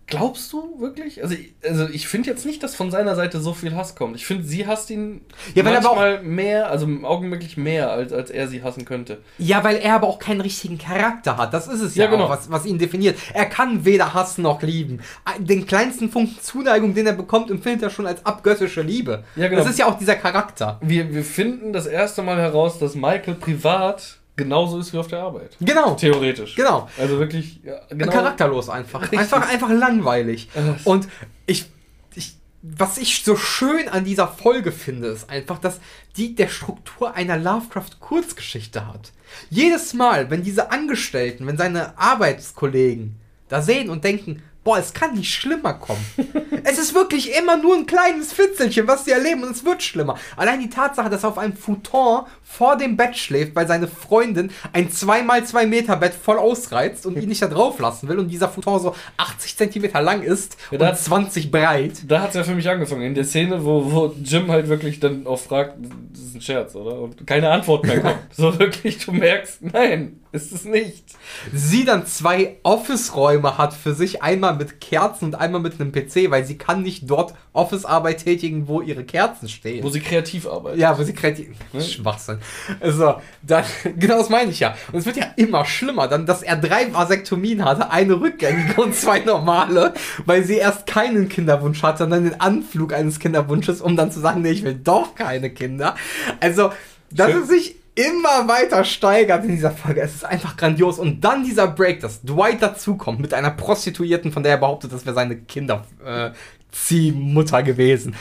Glaubst 0.09 0.53
du 0.53 0.79
wirklich? 0.81 1.21
Also, 1.21 1.35
ich- 1.35 1.55
also 1.69 1.89
ich 1.89 2.07
finde 2.07 2.31
jetzt 2.31 2.47
nicht, 2.47 2.63
dass 2.63 2.77
von 2.77 2.93
seiner 2.93 3.17
Seite 3.17 3.41
so 3.41 3.53
viel 3.55 3.75
Hass 3.75 3.97
kommt. 3.97 4.15
Ich 4.15 4.25
finde, 4.25 4.45
sie 4.45 4.65
hasst 4.65 4.89
ihn 4.91 5.23
Ja, 5.55 5.65
weil 5.65 5.73
er 5.73 5.79
aber 5.81 5.91
auch- 5.91 5.97
manchmal 5.97 6.23
mehr, 6.23 6.71
also 6.71 6.87
augenblicklich 7.03 7.57
mehr, 7.57 7.91
als, 7.91 8.13
als 8.13 8.31
er 8.31 8.47
sie 8.47 8.63
hassen 8.63 8.85
könnte. 8.85 9.19
Ja, 9.39 9.65
weil 9.65 9.77
er 9.79 9.95
aber 9.97 10.07
auch 10.07 10.21
keinen 10.21 10.41
richtigen 10.41 10.79
Charakter 10.79 11.37
hat. 11.37 11.53
Das 11.53 11.67
ist 11.67 11.81
es 11.81 11.97
ja, 11.97 12.05
Ja, 12.05 12.11
genau. 12.11 12.27
auch, 12.27 12.31
was, 12.31 12.51
was 12.53 12.67
ihn 12.67 12.79
definiert. 12.79 13.19
Er 13.35 13.47
kann 13.47 13.85
weder 13.85 14.15
hassen 14.15 14.43
noch 14.43 14.63
lieben. 14.63 15.01
Den 15.41 15.67
kleinsten 15.67 16.09
Funken 16.09 16.37
Zuneigung, 16.41 16.95
den 16.95 17.07
er 17.09 17.13
bekommt, 17.15 17.51
empfindet 17.51 17.83
er 17.83 17.91
schon 17.91 18.07
als 18.07 18.25
abgöttische 18.25 18.83
Liebe. 18.83 19.25
Ja, 19.35 19.49
genau. 19.49 19.63
Das 19.63 19.71
ist 19.71 19.79
ja 19.81 19.87
auch 19.87 19.99
dieser 19.99 20.15
Charakter. 20.15 20.79
Wir, 20.83 21.13
wir 21.13 21.25
finden 21.25 21.73
das 21.73 21.87
erste 21.87 22.23
Mal 22.23 22.37
heraus, 22.39 22.79
dass 22.79 22.95
Michael 22.95 23.35
privat 23.35 24.19
genauso 24.37 24.79
ist 24.79 24.93
wie 24.93 24.99
auf 24.99 25.09
der 25.09 25.21
Arbeit. 25.21 25.57
Genau. 25.61 25.95
Theoretisch. 25.95 26.55
Genau. 26.55 26.89
Also 26.99 27.19
wirklich, 27.19 27.61
ja, 27.65 27.81
genau. 27.89 28.13
Charakterlos 28.13 28.69
einfach. 28.69 29.03
Richtig. 29.03 29.19
Einfach, 29.19 29.49
einfach 29.49 29.71
langweilig. 29.71 30.49
Ach. 30.55 30.87
Und 30.87 31.09
ich, 31.47 31.67
ich, 32.15 32.37
was 32.63 32.99
ich 32.99 33.25
so 33.25 33.37
schön 33.37 33.89
an 33.89 34.05
dieser 34.05 34.29
Folge 34.29 34.73
finde, 34.73 35.09
ist 35.09 35.31
einfach, 35.31 35.59
dass 35.59 35.81
die 36.17 36.35
der 36.35 36.49
Struktur 36.49 37.15
einer 37.15 37.39
Lovecraft-Kurzgeschichte 37.39 38.87
hat. 38.87 39.13
Jedes 39.51 39.95
Mal, 39.95 40.31
wenn 40.31 40.43
diese 40.43 40.71
Angestellten, 40.71 41.47
wenn 41.47 41.57
seine 41.57 41.99
Arbeitskollegen 41.99 43.17
da 43.49 43.63
sehen 43.63 43.91
und 43.91 44.05
denken, 44.05 44.43
boah, 44.67 44.79
es 44.79 44.93
kann 44.93 45.15
nicht 45.15 45.33
schlimmer 45.33 45.75
kommen. 45.75 46.05
es 46.65 46.77
ist 46.77 46.93
wirklich 46.93 47.33
immer 47.39 47.57
nur 47.57 47.77
ein 47.77 47.87
kleines 47.87 48.33
Fitzelchen, 48.33 48.89
was 48.89 49.05
sie 49.05 49.13
erleben 49.13 49.45
und 49.45 49.53
es 49.53 49.65
wird 49.65 49.81
schlimmer. 49.81 50.17
Allein 50.37 50.59
die 50.59 50.69
Tatsache, 50.69 51.09
dass 51.09 51.23
er 51.23 51.29
auf 51.29 51.39
einem 51.39 51.57
Futon 51.57 52.25
vor 52.43 52.77
dem 52.77 52.97
Bett 52.97 53.17
schläft, 53.17 53.55
weil 53.55 53.69
seine 53.69 53.87
Freundin 53.87 54.51
ein 54.73 54.91
2x2 54.91 55.67
Meter 55.67 55.97
Bett 55.97 56.15
voll 56.15 56.39
ausreizt 56.39 57.07
und 57.07 57.17
ihn 57.17 57.29
nicht 57.29 57.43
da 57.43 57.47
drauf 57.47 57.79
lassen 57.79 58.09
will 58.09 58.19
und 58.19 58.29
dieser 58.29 58.49
Futon 58.49 58.81
so 58.81 58.95
80 59.19 59.57
Zentimeter 59.57 60.03
lang 60.03 60.23
ist 60.23 60.57
Ja, 60.73 60.79
da 60.79 60.87
und 60.87 60.93
hat- 60.93 61.01
20 61.01 61.51
breit. 61.53 61.93
Da 62.09 62.23
hat 62.23 62.31
es 62.31 62.35
ja 62.35 62.43
für 62.43 62.57
mich 62.57 62.69
angefangen. 62.69 63.03
In 63.03 63.15
der 63.15 63.25
Szene, 63.25 63.65
wo, 63.65 63.93
wo 63.93 64.15
Jim 64.21 64.51
halt 64.51 64.69
wirklich 64.69 64.99
dann 64.99 65.29
auch 65.29 65.39
fragt, 65.39 65.77
das 66.13 66.23
ist 66.23 66.35
ein 66.35 66.41
Scherz, 66.41 66.75
oder? 66.75 66.99
Und 67.01 67.25
keine 67.25 67.51
Antwort 67.51 67.87
mehr 67.87 68.01
kommt. 68.01 68.19
so 68.37 68.59
wirklich, 68.59 68.99
du 69.05 69.13
merkst, 69.13 69.63
nein, 69.63 70.21
ist 70.37 70.53
es 70.53 70.65
nicht. 70.65 71.05
sie 71.53 71.85
dann 71.85 72.07
zwei 72.07 72.57
Office-Räume 72.63 73.59
hat 73.59 73.75
für 73.75 73.95
sich, 73.95 74.23
einmal 74.23 74.55
mit 74.55 74.81
Kerzen 74.81 75.27
und 75.27 75.35
einmal 75.35 75.61
mit 75.61 75.81
einem 75.81 75.93
PC, 75.93 76.31
weil 76.31 76.45
sie 76.45 76.59
kann 76.59 76.83
nicht 76.83 77.11
dort 77.11 77.35
Office-Arbeit 77.53 78.23
tätigen, 78.23 78.69
wo 78.69 78.81
ihre 78.83 79.05
Kerzen 79.05 79.49
stehen. 79.49 79.83
Wo 79.83 79.89
sie 79.89 80.01
kreativ 80.01 80.47
arbeitet. 80.47 80.79
ja, 80.79 80.97
wo 80.99 81.03
sie 81.03 81.15
kreativ... 81.15 81.49
Schwachsinn. 81.81 82.39
Also, 82.81 83.17
dann, 83.43 83.65
genau 83.99 84.19
das 84.19 84.29
meine 84.29 84.51
ich 84.51 84.61
ja. 84.61 84.77
Und 84.93 84.99
es 84.99 85.07
wird 85.07 85.17
ja 85.17 85.27
immer 85.37 85.65
schlimmer, 85.65 86.07
dann, 86.09 86.27
dass 86.27 86.43
er 86.43 86.57
drei 86.57 86.93
Vasektomien 86.93 87.65
hatte, 87.65 87.91
eine 87.91 88.21
rückgängige 88.21 88.81
und 88.81 88.95
zwei 88.95 89.21
normale, 89.21 89.95
weil 90.25 90.45
sie 90.45 90.57
erst 90.57 90.87
keinen 90.87 91.29
Kinderwunsch 91.29 91.83
hatte, 91.83 91.99
sondern 91.99 92.25
den 92.25 92.41
Anflug 92.41 92.93
eines 92.93 93.19
Kinderwunsches, 93.19 93.81
um 93.81 93.97
dann 93.97 94.13
zu 94.13 94.21
sagen, 94.21 94.43
nee, 94.43 94.51
ich 94.51 94.63
will 94.63 94.75
doch 94.75 95.15
keine 95.15 95.51
Kinder. 95.51 95.97
Also, 96.41 96.71
dass 97.11 97.31
Schön. 97.31 97.43
es 97.43 97.49
sich 97.49 97.77
immer 97.97 98.47
weiter 98.47 98.85
steigert 98.85 99.43
in 99.45 99.51
dieser 99.51 99.73
Folge. 99.73 100.01
Es 100.03 100.15
ist 100.15 100.25
einfach 100.25 100.57
grandios. 100.57 101.01
Und 101.01 101.23
dann 101.23 101.43
dieser 101.45 101.67
Break, 101.67 101.99
dass 102.01 102.23
Dwight 102.23 102.63
dazukommt 102.63 103.19
mit 103.21 103.35
einer 103.35 103.51
Prostituierten, 103.51 104.31
von 104.33 104.43
der 104.45 104.53
er 104.53 104.59
behauptet, 104.59 104.93
das 104.93 105.05
wäre 105.07 105.15
seine 105.15 105.37
Kinderziehmutter 105.37 107.63
gewesen. 107.63 108.15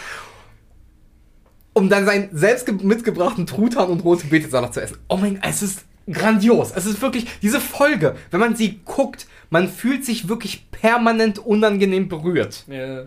Um 1.73 1.89
dann 1.89 2.05
seinen 2.05 2.29
selbst 2.35 2.65
ge- 2.65 2.75
mitgebrachten 2.81 3.45
Truthahn 3.45 3.89
und 3.89 4.03
rote 4.05 4.27
Betesalat 4.27 4.73
zu 4.73 4.81
essen. 4.81 4.97
Oh 5.09 5.17
mein 5.17 5.35
Gott, 5.35 5.43
es 5.49 5.61
ist 5.61 5.83
grandios. 6.09 6.71
Es 6.73 6.85
ist 6.85 7.01
wirklich, 7.01 7.27
diese 7.41 7.59
Folge, 7.59 8.15
wenn 8.31 8.39
man 8.39 8.55
sie 8.55 8.79
guckt, 8.85 9.27
man 9.49 9.67
fühlt 9.69 10.05
sich 10.05 10.27
wirklich 10.27 10.69
permanent 10.71 11.39
unangenehm 11.39 12.09
berührt. 12.09 12.63
Ja. 12.67 13.05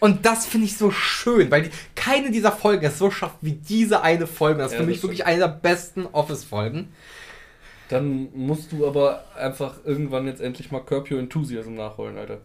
Und 0.00 0.24
das 0.26 0.46
finde 0.46 0.66
ich 0.66 0.76
so 0.76 0.90
schön, 0.90 1.50
weil 1.50 1.62
die, 1.62 1.70
keine 1.94 2.30
dieser 2.30 2.52
Folgen 2.52 2.84
es 2.86 2.98
so 2.98 3.10
schafft 3.10 3.36
wie 3.40 3.52
diese 3.52 4.02
eine 4.02 4.26
Folge. 4.26 4.58
Das 4.58 4.68
ist 4.68 4.74
Ja, 4.74 4.80
für 4.80 4.86
mich 4.86 5.02
wirklich 5.02 5.26
eine 5.26 5.38
der 5.38 5.48
besten 5.48 6.06
Office-Folgen. 6.06 6.88
Dann 7.88 8.28
musst 8.34 8.72
du 8.72 8.86
aber 8.86 9.24
einfach 9.36 9.76
irgendwann 9.84 10.26
jetzt 10.26 10.40
endlich 10.40 10.70
mal 10.70 10.80
Curb 10.80 11.10
Your 11.10 11.18
Enthusiasm 11.18 11.74
nachholen, 11.74 12.18
Alter. 12.18 12.38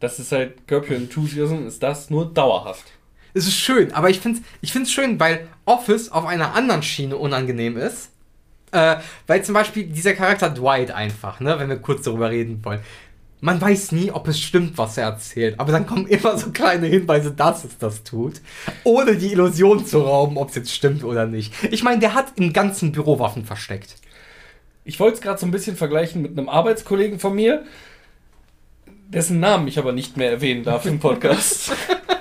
Das 0.00 0.18
ist 0.18 0.30
halt 0.30 0.66
Curb 0.68 0.90
Your 0.90 0.96
Enthusiasm, 0.96 1.66
ist 1.66 1.82
das 1.82 2.10
nur 2.10 2.32
dauerhaft. 2.32 2.84
Es 3.34 3.46
ist 3.46 3.56
schön, 3.56 3.92
aber 3.92 4.10
ich 4.10 4.20
finde 4.20 4.40
es 4.40 4.44
ich 4.60 4.72
find's 4.72 4.90
schön, 4.90 5.18
weil 5.20 5.48
Office 5.64 6.10
auf 6.10 6.26
einer 6.26 6.54
anderen 6.54 6.82
Schiene 6.82 7.16
unangenehm 7.16 7.76
ist. 7.76 8.10
Äh, 8.72 8.96
weil 9.26 9.44
zum 9.44 9.54
Beispiel 9.54 9.84
dieser 9.84 10.14
Charakter 10.14 10.50
Dwight 10.50 10.90
einfach, 10.90 11.40
ne, 11.40 11.58
wenn 11.58 11.68
wir 11.68 11.78
kurz 11.78 12.02
darüber 12.02 12.30
reden 12.30 12.64
wollen. 12.64 12.80
Man 13.40 13.60
weiß 13.60 13.92
nie, 13.92 14.10
ob 14.10 14.26
es 14.26 14.40
stimmt, 14.40 14.76
was 14.78 14.98
er 14.98 15.04
erzählt, 15.04 15.60
aber 15.60 15.70
dann 15.70 15.86
kommen 15.86 16.06
immer 16.08 16.36
so 16.36 16.50
kleine 16.50 16.88
Hinweise, 16.88 17.30
dass 17.30 17.64
es 17.64 17.78
das 17.78 18.02
tut, 18.02 18.40
ohne 18.82 19.16
die 19.16 19.32
Illusion 19.32 19.86
zu 19.86 20.00
rauben, 20.00 20.36
ob 20.36 20.48
es 20.48 20.56
jetzt 20.56 20.74
stimmt 20.74 21.04
oder 21.04 21.24
nicht. 21.26 21.54
Ich 21.70 21.84
meine, 21.84 22.00
der 22.00 22.14
hat 22.14 22.32
im 22.34 22.52
ganzen 22.52 22.90
Büro 22.90 23.20
Waffen 23.20 23.44
versteckt. 23.44 23.94
Ich 24.84 24.98
wollte 24.98 25.16
es 25.16 25.20
gerade 25.20 25.38
so 25.38 25.46
ein 25.46 25.52
bisschen 25.52 25.76
vergleichen 25.76 26.20
mit 26.20 26.32
einem 26.32 26.48
Arbeitskollegen 26.48 27.20
von 27.20 27.34
mir, 27.34 27.64
dessen 29.08 29.38
Namen 29.38 29.68
ich 29.68 29.78
aber 29.78 29.92
nicht 29.92 30.16
mehr 30.16 30.30
erwähnen 30.30 30.64
darf 30.64 30.84
im 30.86 30.98
Podcast. 30.98 31.72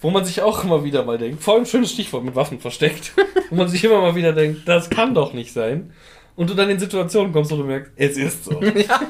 wo 0.00 0.10
man 0.10 0.24
sich 0.24 0.42
auch 0.42 0.64
immer 0.64 0.84
wieder 0.84 1.04
mal 1.04 1.18
denkt, 1.18 1.42
vor 1.42 1.54
allem 1.54 1.66
schönes 1.66 1.92
Stichwort 1.92 2.24
mit 2.24 2.34
Waffen 2.34 2.60
versteckt, 2.60 3.12
wo 3.50 3.56
man 3.56 3.68
sich 3.68 3.84
immer 3.84 4.00
mal 4.00 4.14
wieder 4.14 4.32
denkt, 4.32 4.62
das 4.66 4.90
kann 4.90 5.14
doch 5.14 5.32
nicht 5.32 5.52
sein. 5.52 5.92
Und 6.36 6.48
du 6.48 6.54
dann 6.54 6.70
in 6.70 6.78
Situationen 6.78 7.32
kommst, 7.32 7.50
wo 7.50 7.56
du 7.56 7.64
merkst, 7.64 7.92
es 7.96 8.16
ist 8.16 8.44
so. 8.46 8.62
ja, 8.62 9.00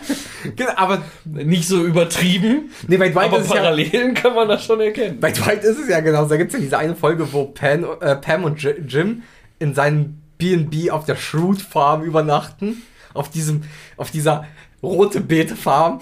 genau, 0.57 0.73
aber 0.75 1.03
Nicht 1.25 1.69
so 1.69 1.85
übertrieben, 1.85 2.71
nee, 2.89 2.97
bei 2.97 3.11
Dwight 3.11 3.29
aber 3.29 3.39
ist 3.39 3.45
es 3.45 3.51
ja, 3.51 3.61
Parallelen 3.61 4.15
kann 4.15 4.35
man 4.35 4.49
das 4.49 4.65
schon 4.65 4.81
erkennen. 4.81 5.21
Bei 5.21 5.31
Dwight 5.31 5.63
ist 5.63 5.79
es 5.79 5.89
ja 5.89 6.01
genau. 6.01 6.25
Da 6.25 6.37
gibt 6.37 6.53
es 6.53 6.55
ja 6.59 6.61
diese 6.61 6.79
eine 6.79 6.97
Folge, 6.97 7.33
wo 7.33 7.45
Pan, 7.45 7.85
äh, 8.01 8.17
Pam 8.17 8.43
und 8.43 8.61
Jim 8.61 9.23
in 9.61 9.75
seinem 9.75 10.21
B&B 10.39 10.91
auf 10.91 11.05
der 11.05 11.15
Shrewd 11.15 11.61
Farm 11.63 12.03
übernachten. 12.03 12.83
Auf 13.15 13.31
diesem, 13.31 13.63
auf 13.97 14.11
dieser 14.11 14.47
rote 14.83 15.21
Beete 15.21 15.55
Farm. 15.55 16.01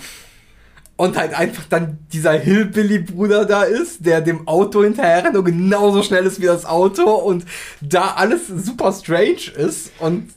Und 0.98 1.16
halt 1.16 1.32
einfach 1.32 1.64
dann 1.70 1.98
dieser 2.12 2.32
Hillbilly-Bruder 2.32 3.44
da 3.44 3.62
ist, 3.62 4.04
der 4.04 4.20
dem 4.20 4.48
Auto 4.48 4.82
hinterher 4.82 5.24
rennt 5.24 5.36
und 5.36 5.44
genauso 5.44 6.02
schnell 6.02 6.26
ist 6.26 6.42
wie 6.42 6.46
das 6.46 6.66
Auto 6.66 7.08
und 7.08 7.44
da 7.80 8.14
alles 8.16 8.48
super 8.48 8.92
strange 8.92 9.52
ist 9.56 9.92
und 10.00 10.28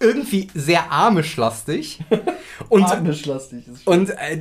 irgendwie 0.00 0.48
sehr 0.54 0.90
amischlastig. 0.90 2.00
Und 2.68 2.84
Amischlastig 2.84 3.66
ist 3.68 3.86
und 3.86 4.10
äh, 4.10 4.38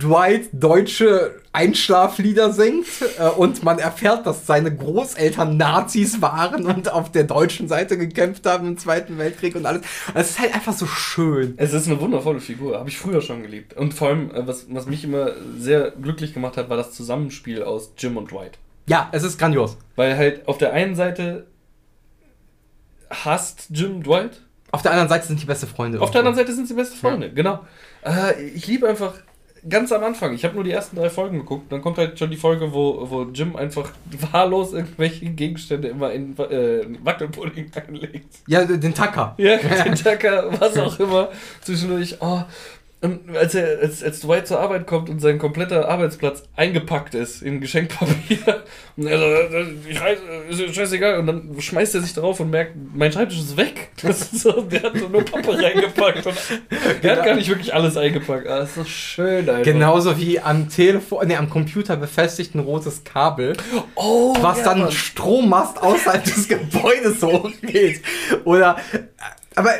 Dwight 0.00 0.48
deutsche 0.52 1.42
Einschlaflieder 1.52 2.50
singt 2.52 2.86
äh, 3.18 3.28
und 3.28 3.62
man 3.62 3.78
erfährt, 3.78 4.26
dass 4.26 4.46
seine 4.46 4.74
Großeltern 4.74 5.56
Nazis 5.56 6.22
waren 6.22 6.64
und 6.66 6.90
auf 6.90 7.12
der 7.12 7.24
deutschen 7.24 7.68
Seite 7.68 7.98
gekämpft 7.98 8.46
haben 8.46 8.66
im 8.66 8.78
Zweiten 8.78 9.18
Weltkrieg 9.18 9.54
und 9.54 9.66
alles. 9.66 9.82
Und 10.08 10.16
es 10.20 10.30
ist 10.30 10.40
halt 10.40 10.54
einfach 10.54 10.72
so 10.72 10.86
schön. 10.86 11.54
Es 11.58 11.72
ist 11.72 11.86
eine 11.86 12.00
wundervolle 12.00 12.40
Figur, 12.40 12.78
habe 12.78 12.88
ich 12.88 12.98
früher 12.98 13.20
schon 13.20 13.42
geliebt. 13.42 13.74
Und 13.74 13.92
vor 13.94 14.08
allem, 14.08 14.30
äh, 14.30 14.46
was, 14.46 14.66
was 14.70 14.86
mich 14.86 15.04
immer 15.04 15.32
sehr 15.58 15.90
glücklich 15.90 16.32
gemacht 16.32 16.56
hat, 16.56 16.70
war 16.70 16.76
das 16.76 16.92
Zusammenspiel 16.92 17.62
aus 17.62 17.92
Jim 17.98 18.16
und 18.16 18.30
Dwight. 18.30 18.58
Ja, 18.88 19.08
es 19.12 19.22
ist 19.22 19.38
grandios. 19.38 19.76
Weil 19.94 20.16
halt 20.16 20.48
auf 20.48 20.58
der 20.58 20.72
einen 20.72 20.94
Seite 20.94 21.46
hasst 23.10 23.66
Jim 23.70 24.02
Dwight, 24.02 24.40
Auf 24.72 24.82
der 24.82 24.90
anderen 24.90 25.08
Seite 25.08 25.26
sind 25.26 25.40
die 25.40 25.46
beste 25.46 25.66
Freunde. 25.66 26.00
auf 26.00 26.10
der 26.10 26.20
anderen 26.20 26.36
Seite 26.36 26.52
sind 26.52 26.66
sie 26.66 26.74
beste 26.74 26.96
Freunde, 26.96 27.30
genau. 27.30 27.60
Äh, 28.04 28.42
ich 28.42 28.66
liebe 28.66 28.88
einfach 28.88 29.14
ganz 29.68 29.92
am 29.92 30.02
Anfang, 30.02 30.34
ich 30.34 30.44
habe 30.44 30.54
nur 30.54 30.64
die 30.64 30.72
ersten 30.72 30.96
drei 30.96 31.10
Folgen 31.10 31.38
geguckt, 31.38 31.70
dann 31.70 31.82
kommt 31.82 31.98
halt 31.98 32.18
schon 32.18 32.30
die 32.30 32.36
Folge, 32.36 32.72
wo, 32.72 33.08
wo 33.08 33.22
Jim 33.24 33.54
einfach 33.54 33.90
wahllos 34.32 34.72
irgendwelche 34.72 35.26
Gegenstände 35.26 35.88
immer 35.88 36.12
in 36.12 36.36
äh, 36.38 36.86
Wackelpudding 37.02 37.70
einlegt. 37.88 38.34
Ja, 38.46 38.64
den 38.64 38.94
Tucker. 38.94 39.34
Ja, 39.38 39.56
den 39.84 39.94
Tacker, 39.94 40.50
was 40.58 40.76
auch 40.78 40.98
immer. 40.98 41.28
Zwischendurch, 41.60 42.16
oh. 42.20 42.42
Und 43.02 43.36
als, 43.36 43.56
er, 43.56 43.80
als, 43.80 44.00
als 44.04 44.20
Dwight 44.20 44.46
zur 44.46 44.60
Arbeit 44.60 44.86
kommt 44.86 45.10
und 45.10 45.18
sein 45.18 45.38
kompletter 45.40 45.88
Arbeitsplatz 45.88 46.44
eingepackt 46.54 47.16
ist 47.16 47.42
in 47.42 47.60
Geschenkpapier, 47.60 48.62
und 48.96 49.06
er 49.08 49.18
so, 49.18 49.24
äh, 49.24 49.66
ich 49.88 50.00
weiß, 50.00 50.18
ist 50.50 50.74
scheißegal, 50.76 51.18
und 51.18 51.26
dann 51.26 51.60
schmeißt 51.60 51.96
er 51.96 52.00
sich 52.00 52.14
drauf 52.14 52.38
und 52.38 52.50
merkt, 52.50 52.76
mein 52.94 53.10
Schreibtisch 53.10 53.40
ist 53.40 53.56
weg. 53.56 53.90
Ist 54.02 54.40
so, 54.40 54.62
der 54.62 54.82
hat 54.84 54.96
so 54.96 55.08
nur 55.08 55.24
Pappe 55.24 55.56
reingepackt. 55.62 56.26
Und 56.26 56.36
der 57.02 57.16
hat 57.16 57.24
gar 57.24 57.34
nicht 57.34 57.48
wirklich 57.48 57.74
alles 57.74 57.96
eingepackt. 57.96 58.46
Ah, 58.46 58.60
das 58.60 58.70
ist 58.70 58.74
so 58.76 58.84
schön, 58.84 59.48
einfach. 59.48 59.62
Genauso 59.64 60.18
wie 60.18 60.38
am 60.38 60.68
Telefon, 60.68 61.26
nee, 61.26 61.36
am 61.36 61.48
Computer 61.50 61.96
befestigt 61.96 62.54
ein 62.54 62.60
rotes 62.60 63.02
Kabel, 63.04 63.56
Oh, 63.94 64.36
was 64.40 64.58
ja, 64.58 64.64
dann 64.64 64.80
Mann. 64.80 64.92
Strommast 64.92 65.82
außerhalb 65.82 66.24
des 66.24 66.46
Gebäudes 66.48 67.22
hochgeht. 67.22 68.02
Oder, 68.44 68.76
aber 69.54 69.72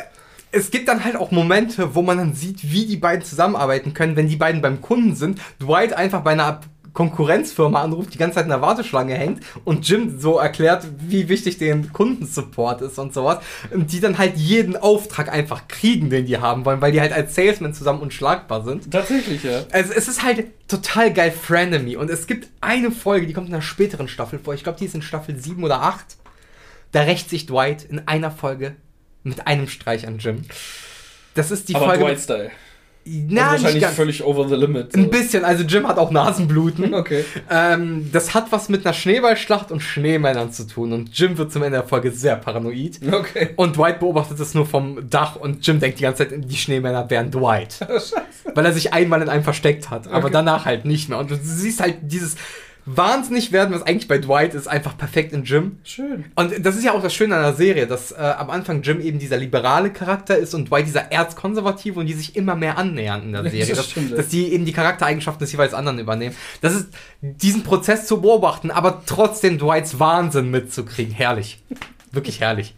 es 0.53 0.69
gibt 0.69 0.87
dann 0.87 1.03
halt 1.03 1.15
auch 1.15 1.31
Momente, 1.31 1.95
wo 1.95 2.03
man 2.03 2.17
dann 2.17 2.33
sieht, 2.33 2.71
wie 2.71 2.85
die 2.85 2.97
beiden 2.97 3.25
zusammenarbeiten 3.25 3.93
können, 3.93 4.15
wenn 4.15 4.27
die 4.27 4.35
beiden 4.35 4.61
beim 4.61 4.81
Kunden 4.81 5.15
sind. 5.15 5.41
Dwight 5.59 5.93
einfach 5.93 6.21
bei 6.21 6.31
einer 6.31 6.61
Konkurrenzfirma 6.93 7.81
anruft, 7.81 8.13
die 8.13 8.19
ganze 8.19 8.35
Zeit 8.35 8.43
in 8.43 8.51
der 8.51 8.61
Warteschlange 8.61 9.15
hängt 9.15 9.43
und 9.65 9.89
Jim 9.89 10.19
so 10.19 10.37
erklärt, 10.37 10.85
wie 10.99 11.27
wichtig 11.27 11.57
den 11.57 11.91
Kundensupport 11.91 12.81
ist 12.83 12.99
und 12.99 13.15
sowas. 13.15 13.39
Und 13.73 13.91
die 13.91 13.99
dann 13.99 14.19
halt 14.19 14.37
jeden 14.37 14.77
Auftrag 14.77 15.33
einfach 15.33 15.67
kriegen, 15.67 16.11
den 16.11 16.27
die 16.27 16.37
haben 16.37 16.65
wollen, 16.65 16.81
weil 16.81 16.91
die 16.91 17.01
halt 17.01 17.13
als 17.13 17.33
Salesman 17.33 17.73
zusammen 17.73 18.01
unschlagbar 18.01 18.63
sind. 18.63 18.91
Tatsächlich, 18.91 19.43
ja. 19.43 19.63
Also 19.71 19.91
es 19.93 20.07
ist 20.07 20.23
halt 20.23 20.45
total 20.67 21.11
geil 21.11 21.31
Frenemy 21.31 21.95
und 21.95 22.11
es 22.11 22.27
gibt 22.27 22.47
eine 22.61 22.91
Folge, 22.91 23.25
die 23.25 23.33
kommt 23.33 23.47
in 23.47 23.55
einer 23.55 23.63
späteren 23.63 24.07
Staffel 24.07 24.37
vor. 24.37 24.53
Ich 24.53 24.63
glaube, 24.63 24.77
die 24.77 24.85
ist 24.85 24.93
in 24.93 25.01
Staffel 25.01 25.35
7 25.35 25.63
oder 25.63 25.81
8. 25.81 26.17
Da 26.91 27.01
rächt 27.01 27.31
sich 27.31 27.47
Dwight 27.47 27.83
in 27.85 28.07
einer 28.07 28.29
Folge 28.29 28.75
mit 29.23 29.47
einem 29.47 29.67
Streich 29.67 30.07
an 30.07 30.17
Jim. 30.19 30.41
Das 31.33 31.51
ist 31.51 31.69
die 31.69 31.75
Aber 31.75 31.85
Folge. 31.85 32.03
Dwight-Style. 32.05 32.51
na, 33.05 33.49
Also 33.51 33.79
ganz. 33.79 33.95
völlig 33.95 34.23
over 34.23 34.47
the 34.47 34.55
limit. 34.55 34.93
so. 34.93 34.99
Ein 34.99 35.09
bisschen, 35.09 35.43
also 35.43 35.63
Jim 35.63 35.87
hat 35.87 35.97
auch 35.97 36.11
Nasenbluten. 36.11 36.93
Okay. 37.03 37.25
Ähm, 37.49 38.09
das 38.13 38.33
hat 38.33 38.51
was 38.51 38.69
mit 38.69 38.85
einer 38.85 38.93
Schneeballschlacht 38.93 39.71
und 39.71 39.81
Schneemännern 39.81 40.51
zu 40.51 40.65
tun 40.67 40.93
und 40.93 41.17
Jim 41.17 41.37
wird 41.37 41.51
zum 41.51 41.63
Ende 41.63 41.79
der 41.79 41.87
Folge 41.87 42.11
sehr 42.11 42.35
paranoid. 42.37 42.99
Okay. 43.11 43.49
Und 43.55 43.75
Dwight 43.77 43.99
beobachtet 43.99 44.39
es 44.39 44.53
nur 44.53 44.65
vom 44.65 45.09
Dach 45.09 45.35
und 45.35 45.65
Jim 45.65 45.79
denkt 45.79 45.99
die 45.99 46.03
ganze 46.03 46.27
Zeit, 46.29 46.37
die 46.45 46.55
Schneemänner 46.55 47.09
wären 47.09 47.31
Dwight. 47.31 47.79
Weil 48.55 48.65
er 48.65 48.73
sich 48.73 48.93
einmal 48.93 49.21
in 49.21 49.29
einem 49.29 49.43
versteckt 49.43 49.89
hat, 49.89 50.07
aber 50.07 50.25
Okay. 50.25 50.33
danach 50.33 50.65
halt 50.65 50.85
nicht 50.85 51.09
mehr. 51.09 51.17
Und 51.17 51.31
du 51.31 51.35
siehst 51.41 51.81
halt 51.81 51.97
dieses 52.03 52.35
wahnsinnig 52.85 53.51
werden, 53.51 53.73
was 53.73 53.83
eigentlich 53.83 54.07
bei 54.07 54.17
Dwight 54.17 54.53
ist, 54.53 54.67
einfach 54.67 54.97
perfekt 54.97 55.31
in 55.31 55.43
Jim. 55.43 55.77
Schön. 55.83 56.25
Und 56.35 56.65
das 56.65 56.75
ist 56.75 56.83
ja 56.83 56.93
auch 56.93 57.01
das 57.01 57.13
Schöne 57.13 57.35
an 57.35 57.43
der 57.43 57.53
Serie, 57.53 57.87
dass 57.87 58.11
äh, 58.11 58.15
am 58.15 58.49
Anfang 58.49 58.81
Jim 58.81 58.99
eben 58.99 59.19
dieser 59.19 59.37
liberale 59.37 59.91
Charakter 59.91 60.37
ist 60.37 60.53
und 60.53 60.69
Dwight 60.69 60.85
dieser 60.85 61.11
erzkonservative 61.11 61.99
und 61.99 62.07
die 62.07 62.13
sich 62.13 62.35
immer 62.35 62.55
mehr 62.55 62.77
annähern 62.77 63.23
in 63.23 63.31
der 63.31 63.43
Das 63.43 63.51
Serie. 63.53 63.75
dass, 63.75 63.89
stimmt, 63.89 64.17
dass 64.17 64.27
die 64.27 64.51
eben 64.53 64.65
die 64.65 64.73
Charaktereigenschaften 64.73 65.39
des 65.45 65.51
jeweils 65.53 65.73
anderen 65.73 65.99
übernehmen. 65.99 66.35
Das 66.61 66.73
ist 66.73 66.87
diesen 67.21 67.63
Prozess 67.63 68.05
zu 68.05 68.21
beobachten, 68.21 68.69
aber 68.71 69.03
trotzdem 69.05 69.57
Dwights 69.57 69.99
Wahnsinn 69.99 70.51
mitzukriegen. 70.51 71.13
Herrlich. 71.13 71.63
Wirklich 72.11 72.41
herrlich. 72.41 72.75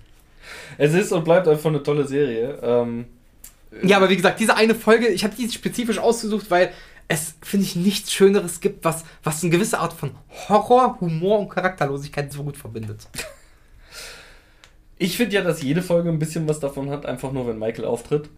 Es 0.77 0.93
ist 0.93 1.11
und 1.11 1.23
bleibt 1.23 1.47
einfach 1.47 1.69
eine 1.69 1.81
tolle 1.81 2.05
Serie. 2.05 2.59
Ähm, 2.61 3.05
Ja, 3.81 3.97
aber 3.97 4.09
wie 4.09 4.15
gesagt, 4.15 4.39
diese 4.39 4.55
eine 4.55 4.75
Folge, 4.75 5.07
ich 5.07 5.23
habe 5.23 5.35
die 5.35 5.49
spezifisch 5.51 5.97
ausgesucht, 5.99 6.45
weil 6.49 6.71
es, 7.07 7.35
finde 7.41 7.65
ich, 7.65 7.75
nichts 7.75 8.11
Schöneres 8.11 8.61
gibt, 8.61 8.83
was, 8.83 9.03
was 9.23 9.43
eine 9.43 9.51
gewisse 9.51 9.79
Art 9.79 9.93
von 9.93 10.11
Horror, 10.47 10.99
Humor 10.99 11.39
und 11.39 11.49
Charakterlosigkeit 11.49 12.31
so 12.31 12.43
gut 12.43 12.57
verbindet. 12.57 13.07
ich 14.97 15.17
finde 15.17 15.35
ja, 15.35 15.41
dass 15.41 15.61
jede 15.61 15.81
Folge 15.81 16.09
ein 16.09 16.19
bisschen 16.19 16.47
was 16.47 16.59
davon 16.59 16.89
hat, 16.89 17.05
einfach 17.05 17.31
nur, 17.31 17.47
wenn 17.47 17.59
Michael 17.59 17.85
auftritt. 17.85 18.29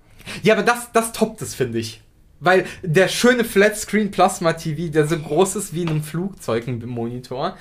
Ja, 0.44 0.56
aber 0.56 0.64
das, 0.64 0.92
das 0.92 1.14
toppt 1.14 1.42
es, 1.42 1.56
finde 1.56 1.80
ich. 1.80 2.02
Weil 2.40 2.66
der 2.84 3.08
schöne 3.08 3.44
Flatscreen 3.44 4.12
Plasma 4.12 4.54
TV, 4.54 4.92
der 4.92 5.08
so 5.08 5.18
groß 5.18 5.56
ist 5.56 5.74
wie 5.74 5.84
in 5.84 5.90
einem 5.90 6.04
Flugzeugenmonitor, 6.04 7.56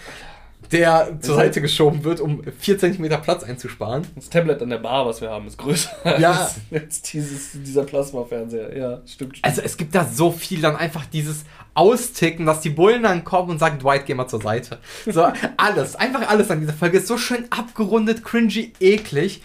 der 0.72 1.18
zur 1.20 1.36
halt- 1.36 1.46
Seite 1.48 1.60
geschoben 1.60 2.04
wird, 2.04 2.20
um 2.20 2.42
4 2.58 2.78
cm 2.78 3.08
Platz 3.22 3.42
einzusparen. 3.44 4.06
Das 4.14 4.28
Tablet 4.30 4.60
an 4.62 4.70
der 4.70 4.78
Bar, 4.78 5.06
was 5.06 5.20
wir 5.20 5.30
haben, 5.30 5.46
ist 5.46 5.58
größer 5.58 5.90
Ja. 6.18 6.32
als 6.32 6.56
jetzt 6.70 7.12
dieses, 7.12 7.50
dieser 7.54 7.84
Plasma-Fernseher. 7.84 8.76
Ja, 8.76 9.00
stimmt. 9.06 9.38
Also 9.42 9.62
es 9.62 9.76
gibt 9.76 9.94
da 9.94 10.04
so 10.04 10.30
viel, 10.32 10.60
dann 10.60 10.76
einfach 10.76 11.04
dieses 11.06 11.44
Austicken, 11.74 12.46
dass 12.46 12.60
die 12.60 12.70
Bullen 12.70 13.02
dann 13.02 13.22
kommen 13.24 13.50
und 13.50 13.58
sagen, 13.58 13.78
Dwight, 13.78 14.06
geh 14.06 14.14
mal 14.14 14.26
zur 14.28 14.40
Seite. 14.40 14.78
So, 15.06 15.26
alles, 15.56 15.94
einfach 15.96 16.28
alles 16.28 16.50
an 16.50 16.60
dieser 16.60 16.72
Folge 16.72 16.98
ist 16.98 17.06
so 17.06 17.18
schön 17.18 17.46
abgerundet, 17.50 18.24
cringy, 18.24 18.72
eklig. 18.80 19.42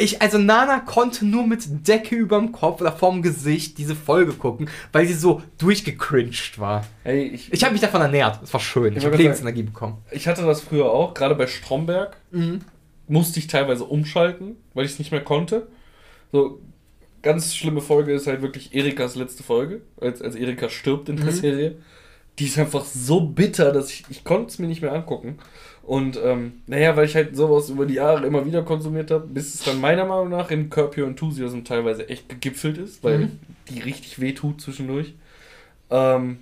Ich, 0.00 0.22
also 0.22 0.38
Nana 0.38 0.78
konnte 0.78 1.26
nur 1.26 1.44
mit 1.46 1.86
Decke 1.88 2.14
überm 2.14 2.52
Kopf 2.52 2.80
oder 2.80 2.92
vorm 2.92 3.20
Gesicht 3.20 3.78
diese 3.78 3.96
Folge 3.96 4.32
gucken, 4.32 4.70
weil 4.92 5.06
sie 5.06 5.14
so 5.14 5.42
durchgecringed 5.58 6.58
war. 6.60 6.86
Hey, 7.02 7.24
ich, 7.28 7.52
Ich 7.52 7.64
habe 7.64 7.72
mich 7.72 7.80
davon 7.82 8.00
ernährt. 8.00 8.38
Es 8.42 8.52
war 8.52 8.60
schön. 8.60 8.92
Ich 8.92 8.98
Ich 8.98 9.04
habe 9.04 9.16
Lebensenergie 9.16 9.64
bekommen. 9.64 9.98
ich 10.12 10.28
hatte 10.28 10.42
das 10.46 10.60
früher 10.60 10.90
auch, 10.90 11.14
gerade 11.14 11.34
bei 11.34 11.46
Stromberg. 11.48 12.16
Musste 13.08 13.38
ich 13.40 13.46
teilweise 13.48 13.84
umschalten, 13.84 14.56
weil 14.74 14.84
ich 14.84 14.92
es 14.92 14.98
nicht 14.98 15.10
mehr 15.10 15.22
konnte. 15.22 15.66
So, 16.30 16.60
ganz 17.22 17.56
schlimme 17.56 17.80
Folge 17.80 18.12
ist 18.12 18.26
halt 18.26 18.42
wirklich 18.42 18.74
Erikas 18.74 19.16
letzte 19.16 19.42
Folge, 19.42 19.80
als, 20.00 20.20
als 20.22 20.34
Erika 20.36 20.68
stirbt 20.68 21.08
in 21.08 21.16
der 21.16 21.24
Mhm. 21.26 21.30
Serie. 21.30 21.74
Die 22.38 22.46
ist 22.46 22.58
einfach 22.58 22.84
so 22.84 23.20
bitter, 23.20 23.72
dass 23.72 23.90
ich, 23.90 24.04
ich 24.10 24.24
konnte 24.24 24.48
es 24.48 24.58
mir 24.58 24.66
nicht 24.68 24.82
mehr 24.82 24.92
angucken. 24.92 25.38
Und 25.82 26.18
ähm, 26.22 26.60
naja, 26.66 26.96
weil 26.96 27.06
ich 27.06 27.14
halt 27.16 27.34
sowas 27.34 27.70
über 27.70 27.86
die 27.86 27.94
Jahre 27.94 28.26
immer 28.26 28.44
wieder 28.44 28.62
konsumiert 28.62 29.10
habe, 29.10 29.26
bis 29.26 29.54
es 29.54 29.64
dann 29.64 29.80
meiner 29.80 30.04
Meinung 30.04 30.28
nach 30.28 30.50
in 30.50 30.68
Curb 30.68 30.96
Your 30.98 31.06
Enthusiasm 31.06 31.64
teilweise 31.64 32.08
echt 32.08 32.28
gegipfelt 32.28 32.76
ist, 32.78 33.02
weil 33.02 33.18
Mhm. 33.18 33.38
die 33.70 33.80
richtig 33.80 34.20
weh 34.20 34.32
tut 34.34 34.60
zwischendurch. 34.60 35.14
Ähm, 35.90 36.40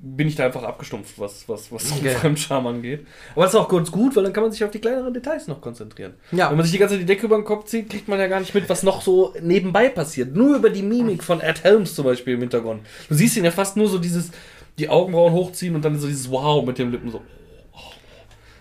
bin 0.00 0.28
ich 0.28 0.36
da 0.36 0.46
einfach 0.46 0.62
abgestumpft, 0.62 1.18
was, 1.18 1.48
was, 1.48 1.72
was 1.72 1.90
Okay. 1.92 2.10
Fremdscham 2.10 2.64
angeht. 2.68 3.04
Aber 3.34 3.42
das 3.44 3.52
ist 3.52 3.58
auch 3.60 3.68
ganz 3.68 3.90
gut, 3.90 4.14
weil 4.14 4.22
dann 4.22 4.32
kann 4.32 4.44
man 4.44 4.52
sich 4.52 4.62
auf 4.62 4.70
die 4.70 4.78
kleineren 4.78 5.12
Details 5.12 5.48
noch 5.48 5.60
konzentrieren. 5.60 6.14
Ja. 6.30 6.48
Wenn 6.50 6.56
man 6.56 6.64
sich 6.64 6.72
die 6.72 6.78
ganze 6.78 6.94
Zeit 6.94 7.02
die 7.02 7.06
Decke 7.06 7.26
über 7.26 7.36
den 7.36 7.44
Kopf 7.44 7.64
zieht, 7.64 7.90
kriegt 7.90 8.06
man 8.06 8.18
ja 8.20 8.28
gar 8.28 8.38
nicht 8.38 8.54
mit, 8.54 8.68
was 8.68 8.84
noch 8.84 9.02
so 9.02 9.34
nebenbei 9.42 9.88
passiert. 9.88 10.36
Nur 10.36 10.56
über 10.56 10.70
die 10.70 10.82
Mimik 10.82 11.24
von 11.24 11.40
Ed 11.40 11.64
Helms 11.64 11.96
zum 11.96 12.04
Beispiel 12.04 12.34
im 12.34 12.40
Hintergrund. 12.40 12.82
Du 13.08 13.14
siehst 13.16 13.36
ihn 13.36 13.44
ja 13.44 13.50
fast 13.50 13.76
nur 13.76 13.88
so 13.88 13.98
dieses, 13.98 14.30
die 14.78 14.88
Augenbrauen 14.88 15.32
hochziehen 15.32 15.74
und 15.74 15.84
dann 15.84 15.98
so 15.98 16.06
dieses 16.06 16.30
Wow 16.30 16.64
mit 16.64 16.78
den 16.78 16.90
Lippen 16.90 17.10
so. 17.10 17.20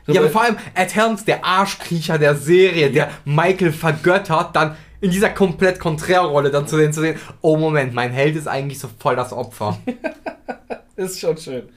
Ja, 0.07 0.21
aber 0.21 0.29
vor 0.29 0.43
allem 0.43 0.57
Ed 0.73 0.95
Helms, 0.95 1.25
der 1.25 1.43
Arschkriecher 1.43 2.17
der 2.17 2.35
Serie, 2.35 2.89
der 2.91 3.11
Michael 3.25 3.73
vergöttert, 3.73 4.55
dann 4.55 4.77
in 5.01 5.11
dieser 5.11 5.29
komplett 5.29 5.79
Konträrrolle 5.79 6.49
dann 6.49 6.65
zu 6.67 6.77
sehen, 6.77 6.93
zu 6.93 7.01
sehen, 7.01 7.19
oh 7.41 7.57
Moment, 7.57 7.93
mein 7.93 8.11
Held 8.11 8.35
ist 8.35 8.47
eigentlich 8.47 8.79
so 8.79 8.89
voll 8.99 9.15
das 9.15 9.33
Opfer. 9.33 9.77
Ist 10.95 11.19
schon 11.19 11.37
schön. 11.37 11.69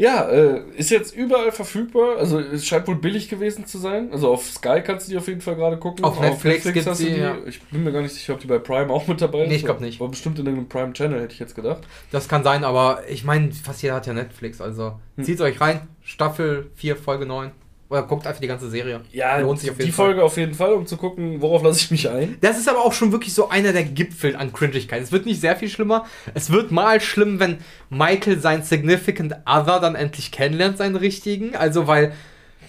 Ja, 0.00 0.26
äh, 0.30 0.62
ist 0.78 0.90
jetzt 0.90 1.14
überall 1.14 1.52
verfügbar. 1.52 2.16
Also 2.16 2.38
es 2.40 2.66
scheint 2.66 2.88
wohl 2.88 2.94
billig 2.94 3.28
gewesen 3.28 3.66
zu 3.66 3.76
sein. 3.76 4.10
Also 4.12 4.32
auf 4.32 4.48
Sky 4.50 4.80
kannst 4.82 5.06
du 5.06 5.12
die 5.12 5.18
auf 5.18 5.28
jeden 5.28 5.42
Fall 5.42 5.56
gerade 5.56 5.76
gucken. 5.76 6.04
Auf 6.06 6.18
Netflix 6.20 6.64
gibt's 6.64 6.86
hast 6.86 7.00
du 7.00 7.04
die, 7.04 7.12
die. 7.12 7.20
ja. 7.20 7.36
Ich 7.46 7.60
bin 7.64 7.84
mir 7.84 7.92
gar 7.92 8.00
nicht 8.00 8.14
sicher, 8.14 8.32
ob 8.32 8.40
die 8.40 8.46
bei 8.46 8.58
Prime 8.58 8.90
auch 8.90 9.06
mit 9.08 9.20
dabei 9.20 9.42
ist. 9.42 9.48
Nee, 9.50 9.56
ich 9.56 9.64
glaub 9.64 9.80
nicht. 9.82 10.00
Aber 10.00 10.08
bestimmt 10.08 10.38
in 10.38 10.46
irgendeinem 10.46 10.70
Prime 10.70 10.92
Channel 10.94 11.20
hätte 11.20 11.34
ich 11.34 11.38
jetzt 11.38 11.54
gedacht. 11.54 11.82
Das 12.12 12.28
kann 12.28 12.42
sein, 12.44 12.64
aber 12.64 13.02
ich 13.10 13.24
meine, 13.24 13.52
fast 13.52 13.82
jeder 13.82 13.94
hat 13.96 14.06
ja 14.06 14.14
Netflix, 14.14 14.62
also 14.62 14.94
Hm. 15.16 15.24
zieht 15.24 15.40
euch 15.42 15.60
rein, 15.60 15.82
Staffel 16.02 16.70
4, 16.76 16.96
Folge 16.96 17.26
9. 17.26 17.50
Oder 17.90 18.04
guckt 18.04 18.24
einfach 18.24 18.40
die 18.40 18.46
ganze 18.46 18.70
Serie. 18.70 19.00
Ja, 19.10 19.38
Lohnt 19.38 19.58
sich 19.58 19.68
auf 19.68 19.76
jeden 19.76 19.86
die 19.86 19.92
Fall. 19.92 20.06
Folge 20.06 20.22
auf 20.22 20.36
jeden 20.36 20.54
Fall, 20.54 20.74
um 20.74 20.86
zu 20.86 20.96
gucken, 20.96 21.42
worauf 21.42 21.64
lasse 21.64 21.80
ich 21.80 21.90
mich 21.90 22.08
ein. 22.08 22.36
Das 22.40 22.56
ist 22.56 22.68
aber 22.68 22.84
auch 22.84 22.92
schon 22.92 23.10
wirklich 23.10 23.34
so 23.34 23.48
einer 23.48 23.72
der 23.72 23.82
Gipfel 23.82 24.36
an 24.36 24.52
Cringigkeit. 24.52 25.02
Es 25.02 25.10
wird 25.10 25.26
nicht 25.26 25.40
sehr 25.40 25.56
viel 25.56 25.68
schlimmer. 25.68 26.06
Es 26.32 26.52
wird 26.52 26.70
mal 26.70 27.00
schlimm, 27.00 27.40
wenn 27.40 27.58
Michael 27.90 28.38
seinen 28.38 28.62
Significant 28.62 29.34
Other 29.44 29.80
dann 29.80 29.96
endlich 29.96 30.30
kennenlernt, 30.30 30.78
seinen 30.78 30.94
richtigen. 30.94 31.56
Also, 31.56 31.88
weil 31.88 32.12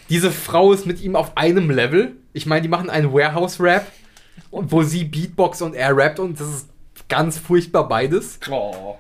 diese 0.10 0.32
Frau 0.32 0.74
ist 0.74 0.88
mit 0.88 1.02
ihm 1.04 1.16
auf 1.16 1.38
einem 1.38 1.70
Level. 1.70 2.14
Ich 2.34 2.48
meine, 2.48 2.64
die 2.64 2.68
machen 2.68 2.90
einen 2.90 3.14
Warehouse-Rap, 3.14 3.86
wo 4.50 4.82
sie 4.82 5.04
Beatbox 5.04 5.62
und 5.62 5.76
er 5.76 5.96
rappt 5.96 6.20
und 6.20 6.40
das 6.40 6.48
ist 6.48 6.70
ganz 7.10 7.38
furchtbar 7.38 7.88
beides. 7.88 8.40
Oh. 8.50 8.96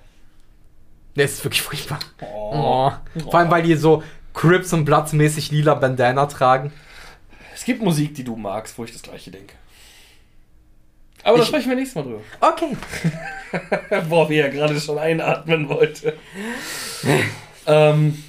Ne, 1.15 1.23
es 1.23 1.33
ist 1.33 1.43
wirklich 1.43 1.63
furchtbar. 1.63 1.99
Oh. 2.21 2.91
Oh. 3.15 3.19
Vor 3.31 3.39
allem, 3.39 3.49
weil 3.49 3.63
die 3.63 3.75
so 3.75 4.03
Crips 4.33 4.73
und 4.73 4.85
Bloods 4.85 5.13
mäßig 5.13 5.51
lila 5.51 5.75
Bandana 5.75 6.25
tragen. 6.25 6.71
Es 7.53 7.65
gibt 7.65 7.81
Musik, 7.81 8.15
die 8.15 8.23
du 8.23 8.35
magst, 8.35 8.77
wo 8.77 8.85
ich 8.85 8.91
das 8.91 9.01
gleiche 9.01 9.31
denke. 9.31 9.55
Aber 11.23 11.37
da 11.37 11.45
sprechen 11.45 11.69
wir 11.69 11.75
nächstes 11.75 11.95
Mal 11.95 12.03
drüber. 12.03 12.21
Okay. 12.39 12.75
Boah, 14.09 14.27
wie 14.29 14.37
er 14.37 14.49
gerade 14.49 14.79
schon 14.79 14.97
einatmen 14.97 15.69
wollte. 15.69 16.17
ähm, 17.67 18.23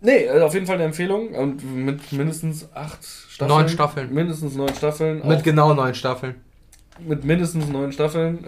nee, 0.00 0.28
also 0.28 0.46
auf 0.46 0.54
jeden 0.54 0.66
Fall 0.66 0.76
eine 0.76 0.84
Empfehlung. 0.84 1.34
Und 1.34 1.62
mit 1.64 2.12
mindestens 2.12 2.68
acht 2.74 3.04
Staffeln. 3.04 3.48
Neun 3.48 3.68
Staffeln. 3.68 4.14
Mindestens 4.14 4.54
neun 4.54 4.74
Staffeln. 4.74 5.26
Mit 5.26 5.44
genau 5.44 5.74
neun 5.74 5.94
Staffeln. 5.94 6.36
mit 7.00 7.24
mindestens 7.24 7.68
neun 7.68 7.92
Staffeln. 7.92 8.46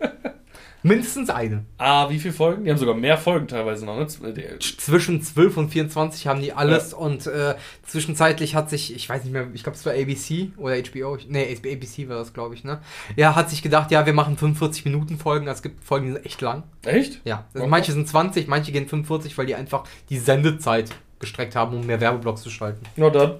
Mindestens 0.82 1.30
eine. 1.30 1.64
Ah, 1.78 2.10
wie 2.10 2.18
viele 2.18 2.34
Folgen? 2.34 2.64
Die 2.64 2.70
haben 2.70 2.78
sogar 2.78 2.94
mehr 2.94 3.16
Folgen 3.16 3.46
teilweise 3.46 3.84
noch. 3.86 3.96
Ne? 3.98 4.06
Die- 4.34 4.58
zwischen 4.58 5.22
12 5.22 5.56
und 5.56 5.68
24 5.70 6.26
haben 6.26 6.40
die 6.42 6.52
alles 6.52 6.92
und 6.92 7.26
äh, 7.26 7.54
zwischenzeitlich 7.86 8.54
hat 8.54 8.68
sich, 8.70 8.94
ich 8.94 9.08
weiß 9.08 9.22
nicht 9.24 9.32
mehr, 9.32 9.46
ich 9.54 9.62
glaube 9.62 9.76
es 9.76 9.86
war 9.86 9.92
ABC 9.92 10.50
oder 10.56 10.74
HBO, 10.76 11.16
ich- 11.16 11.28
nee, 11.28 11.44
ABC 11.52 12.08
war 12.08 12.16
das, 12.16 12.32
glaube 12.32 12.54
ich, 12.54 12.64
ne? 12.64 12.80
Ja, 13.16 13.36
hat 13.36 13.50
sich 13.50 13.62
gedacht, 13.62 13.90
ja, 13.90 14.06
wir 14.06 14.12
machen 14.12 14.36
45 14.36 14.84
Minuten 14.84 15.18
Folgen, 15.18 15.46
es 15.46 15.62
gibt 15.62 15.84
Folgen, 15.84 16.06
die 16.06 16.12
sind 16.14 16.26
echt 16.26 16.40
lang. 16.40 16.64
Echt? 16.84 17.20
Ja, 17.24 17.44
also 17.54 17.60
Okay. 17.64 17.70
manche 17.70 17.92
sind 17.92 18.08
20, 18.08 18.48
manche 18.48 18.72
gehen 18.72 18.88
45, 18.88 19.36
weil 19.38 19.46
die 19.46 19.54
einfach 19.54 19.84
die 20.10 20.18
Sendezeit 20.18 20.90
gestreckt 21.20 21.54
haben, 21.54 21.76
um 21.76 21.86
mehr 21.86 22.00
Werbeblocks 22.00 22.42
zu 22.42 22.50
schalten. 22.50 22.80
Na 22.96 23.08
dann. 23.10 23.36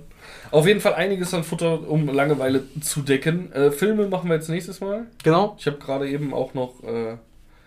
Auf 0.53 0.67
jeden 0.69 0.81
Fall 0.81 0.95
einiges 0.95 1.35
an 1.35 1.43
Futter, 1.43 1.89
um 1.89 2.07
Langeweile 2.09 2.63
zu 2.81 3.01
decken. 3.03 3.51
Äh, 3.53 3.73
Filme 3.73 4.07
machen 4.07 4.29
wir 4.29 4.37
jetzt 4.37 4.49
nächstes 4.49 4.81
Mal. 4.81 5.07
Genau. 5.25 5.57
Ich 5.59 5.67
habe 5.67 5.79
gerade 5.79 6.09
eben 6.09 6.33
auch 6.33 6.55
noch 6.55 6.75
äh, 6.85 7.17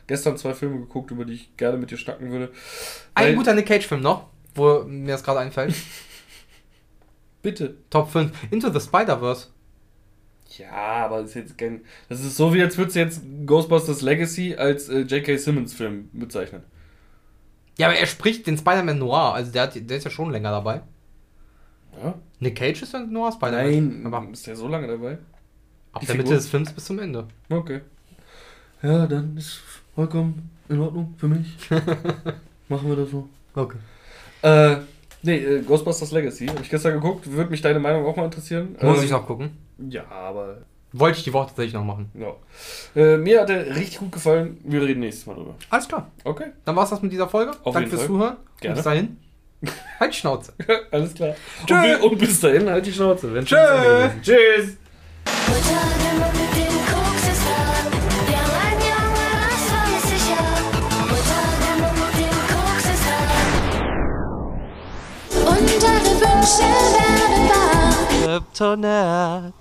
gestern 0.08 0.38
zwei 0.38 0.54
Filme 0.54 0.80
geguckt, 0.80 1.12
über 1.12 1.26
die 1.26 1.34
ich 1.34 1.58
gerne 1.58 1.78
mit 1.78 1.92
dir 1.92 1.98
schnacken 1.98 2.32
würde. 2.32 2.52
Ein 3.14 3.36
guter 3.36 3.54
Nick 3.54 3.68
Cage-Film 3.68 4.02
noch, 4.02 4.28
wo 4.54 4.84
mir 4.84 5.14
das 5.14 5.24
gerade 5.24 5.40
einfällt. 5.40 5.76
Bitte. 7.42 7.78
Top 7.90 8.10
5. 8.10 8.32
Into 8.52 8.72
the 8.72 8.80
Spider-Verse. 8.80 9.48
Ja, 10.58 11.06
aber 11.06 11.22
das 11.22 11.30
ist 11.30 11.36
jetzt 11.36 11.58
kein. 11.58 11.82
Das 12.08 12.22
ist 12.22 12.38
so, 12.38 12.54
wie 12.54 12.62
als 12.62 12.78
würdest 12.78 12.96
du 12.96 13.00
jetzt 13.00 13.22
Ghostbusters 13.46 14.02
Legacy 14.02 14.56
als 14.56 14.90
äh, 14.90 15.02
J.K. 15.02 15.38
Simmons-Film 15.38 16.10
bezeichnen. 16.14 16.64
Ja, 17.78 17.88
aber 17.88 17.98
er 17.98 18.08
spricht 18.08 18.48
den 18.48 18.58
Spider-Man 18.58 18.98
Noir, 18.98 19.34
also 19.34 19.52
der, 19.52 19.64
hat, 19.64 19.76
der 19.76 19.98
ist 19.98 20.06
ja 20.06 20.12
schon 20.12 20.32
länger 20.32 20.52
dabei. 20.52 20.82
Ja? 22.02 22.16
Nick 22.40 22.56
Cage 22.56 22.84
ist 22.84 22.94
ja 22.94 23.00
Noir 23.00 23.32
Spider-Man. 23.32 24.02
Nein, 24.02 24.06
aber 24.06 24.32
ist 24.32 24.48
der 24.48 24.56
so 24.56 24.68
lange 24.68 24.88
dabei? 24.88 25.18
ab 25.96 26.02
die 26.02 26.06
der 26.08 26.16
Figur? 26.16 26.24
Mitte 26.26 26.36
des 26.36 26.48
Films 26.48 26.72
bis 26.72 26.86
zum 26.86 27.00
Ende. 27.00 27.28
Okay. 27.50 27.82
Ja, 28.82 29.08
dann 29.08 29.38
ist 29.38 29.62
vollkommen 29.96 30.50
in 30.70 30.80
Ordnung 30.80 31.14
für 31.18 31.28
mich. 31.28 31.48
Machen 32.70 32.90
wir 32.90 32.96
das 32.96 33.10
so. 33.12 33.28
Okay. 33.56 33.78
Äh, 34.42 34.78
nee, 35.24 35.38
äh, 35.38 35.62
Ghostbusters 35.62 36.12
Legacy. 36.12 36.48
Habe 36.48 36.62
ich 36.62 36.70
gestern 36.70 36.94
geguckt. 36.94 37.32
Würde 37.32 37.50
mich 37.50 37.62
deine 37.62 37.80
Meinung 37.80 38.06
auch 38.06 38.16
mal 38.16 38.26
interessieren. 38.26 38.76
Muss 38.82 39.00
Ähm, 39.00 39.06
ich 39.06 39.12
noch 39.12 39.26
gucken. 39.26 39.52
Ja, 39.90 40.06
aber. 40.10 40.58
Wollte 40.94 41.18
ich 41.18 41.24
die 41.26 41.34
Woche 41.34 41.48
tatsächlich 41.48 41.74
noch 41.74 41.84
machen. 41.84 42.10
Ja. 42.14 42.34
Äh, 43.02 43.18
mir 43.18 43.42
hat 43.42 43.50
er 43.50 43.76
richtig 43.76 44.00
gut 44.00 44.12
gefallen. 44.14 44.58
Wir 44.64 44.82
reden 44.82 45.02
nächstes 45.02 45.26
Mal 45.26 45.36
drüber. 45.36 45.56
Alles 45.70 45.88
klar. 45.88 46.10
Okay. 46.24 46.46
Dann 46.64 46.76
war's 46.76 46.90
das 46.90 47.02
mit 47.02 47.12
dieser 47.12 47.28
Folge. 47.28 47.52
Auf 47.64 47.74
Danke 47.74 47.80
jeden 47.82 47.90
fürs 47.90 48.02
Fall. 48.02 48.08
Zuhören. 48.08 48.36
Gerne. 48.62 48.72
Und 48.72 48.76
bis 48.78 48.84
dahin. 48.84 49.18
halt 50.00 50.14
die 50.14 50.18
Schnauze. 50.18 50.54
Alles 50.92 51.14
klar. 51.14 51.36
Tschö. 51.66 51.96
Und, 51.98 52.12
und 52.12 52.18
bis 52.20 52.40
dahin, 52.40 52.70
halt 52.70 52.86
die 52.86 52.94
Schnauze. 52.94 53.34
Wenn 53.34 53.46
Tschö. 53.46 53.58
Tschüss. 54.22 54.78
Unter 55.48 56.45
da. 68.76 69.52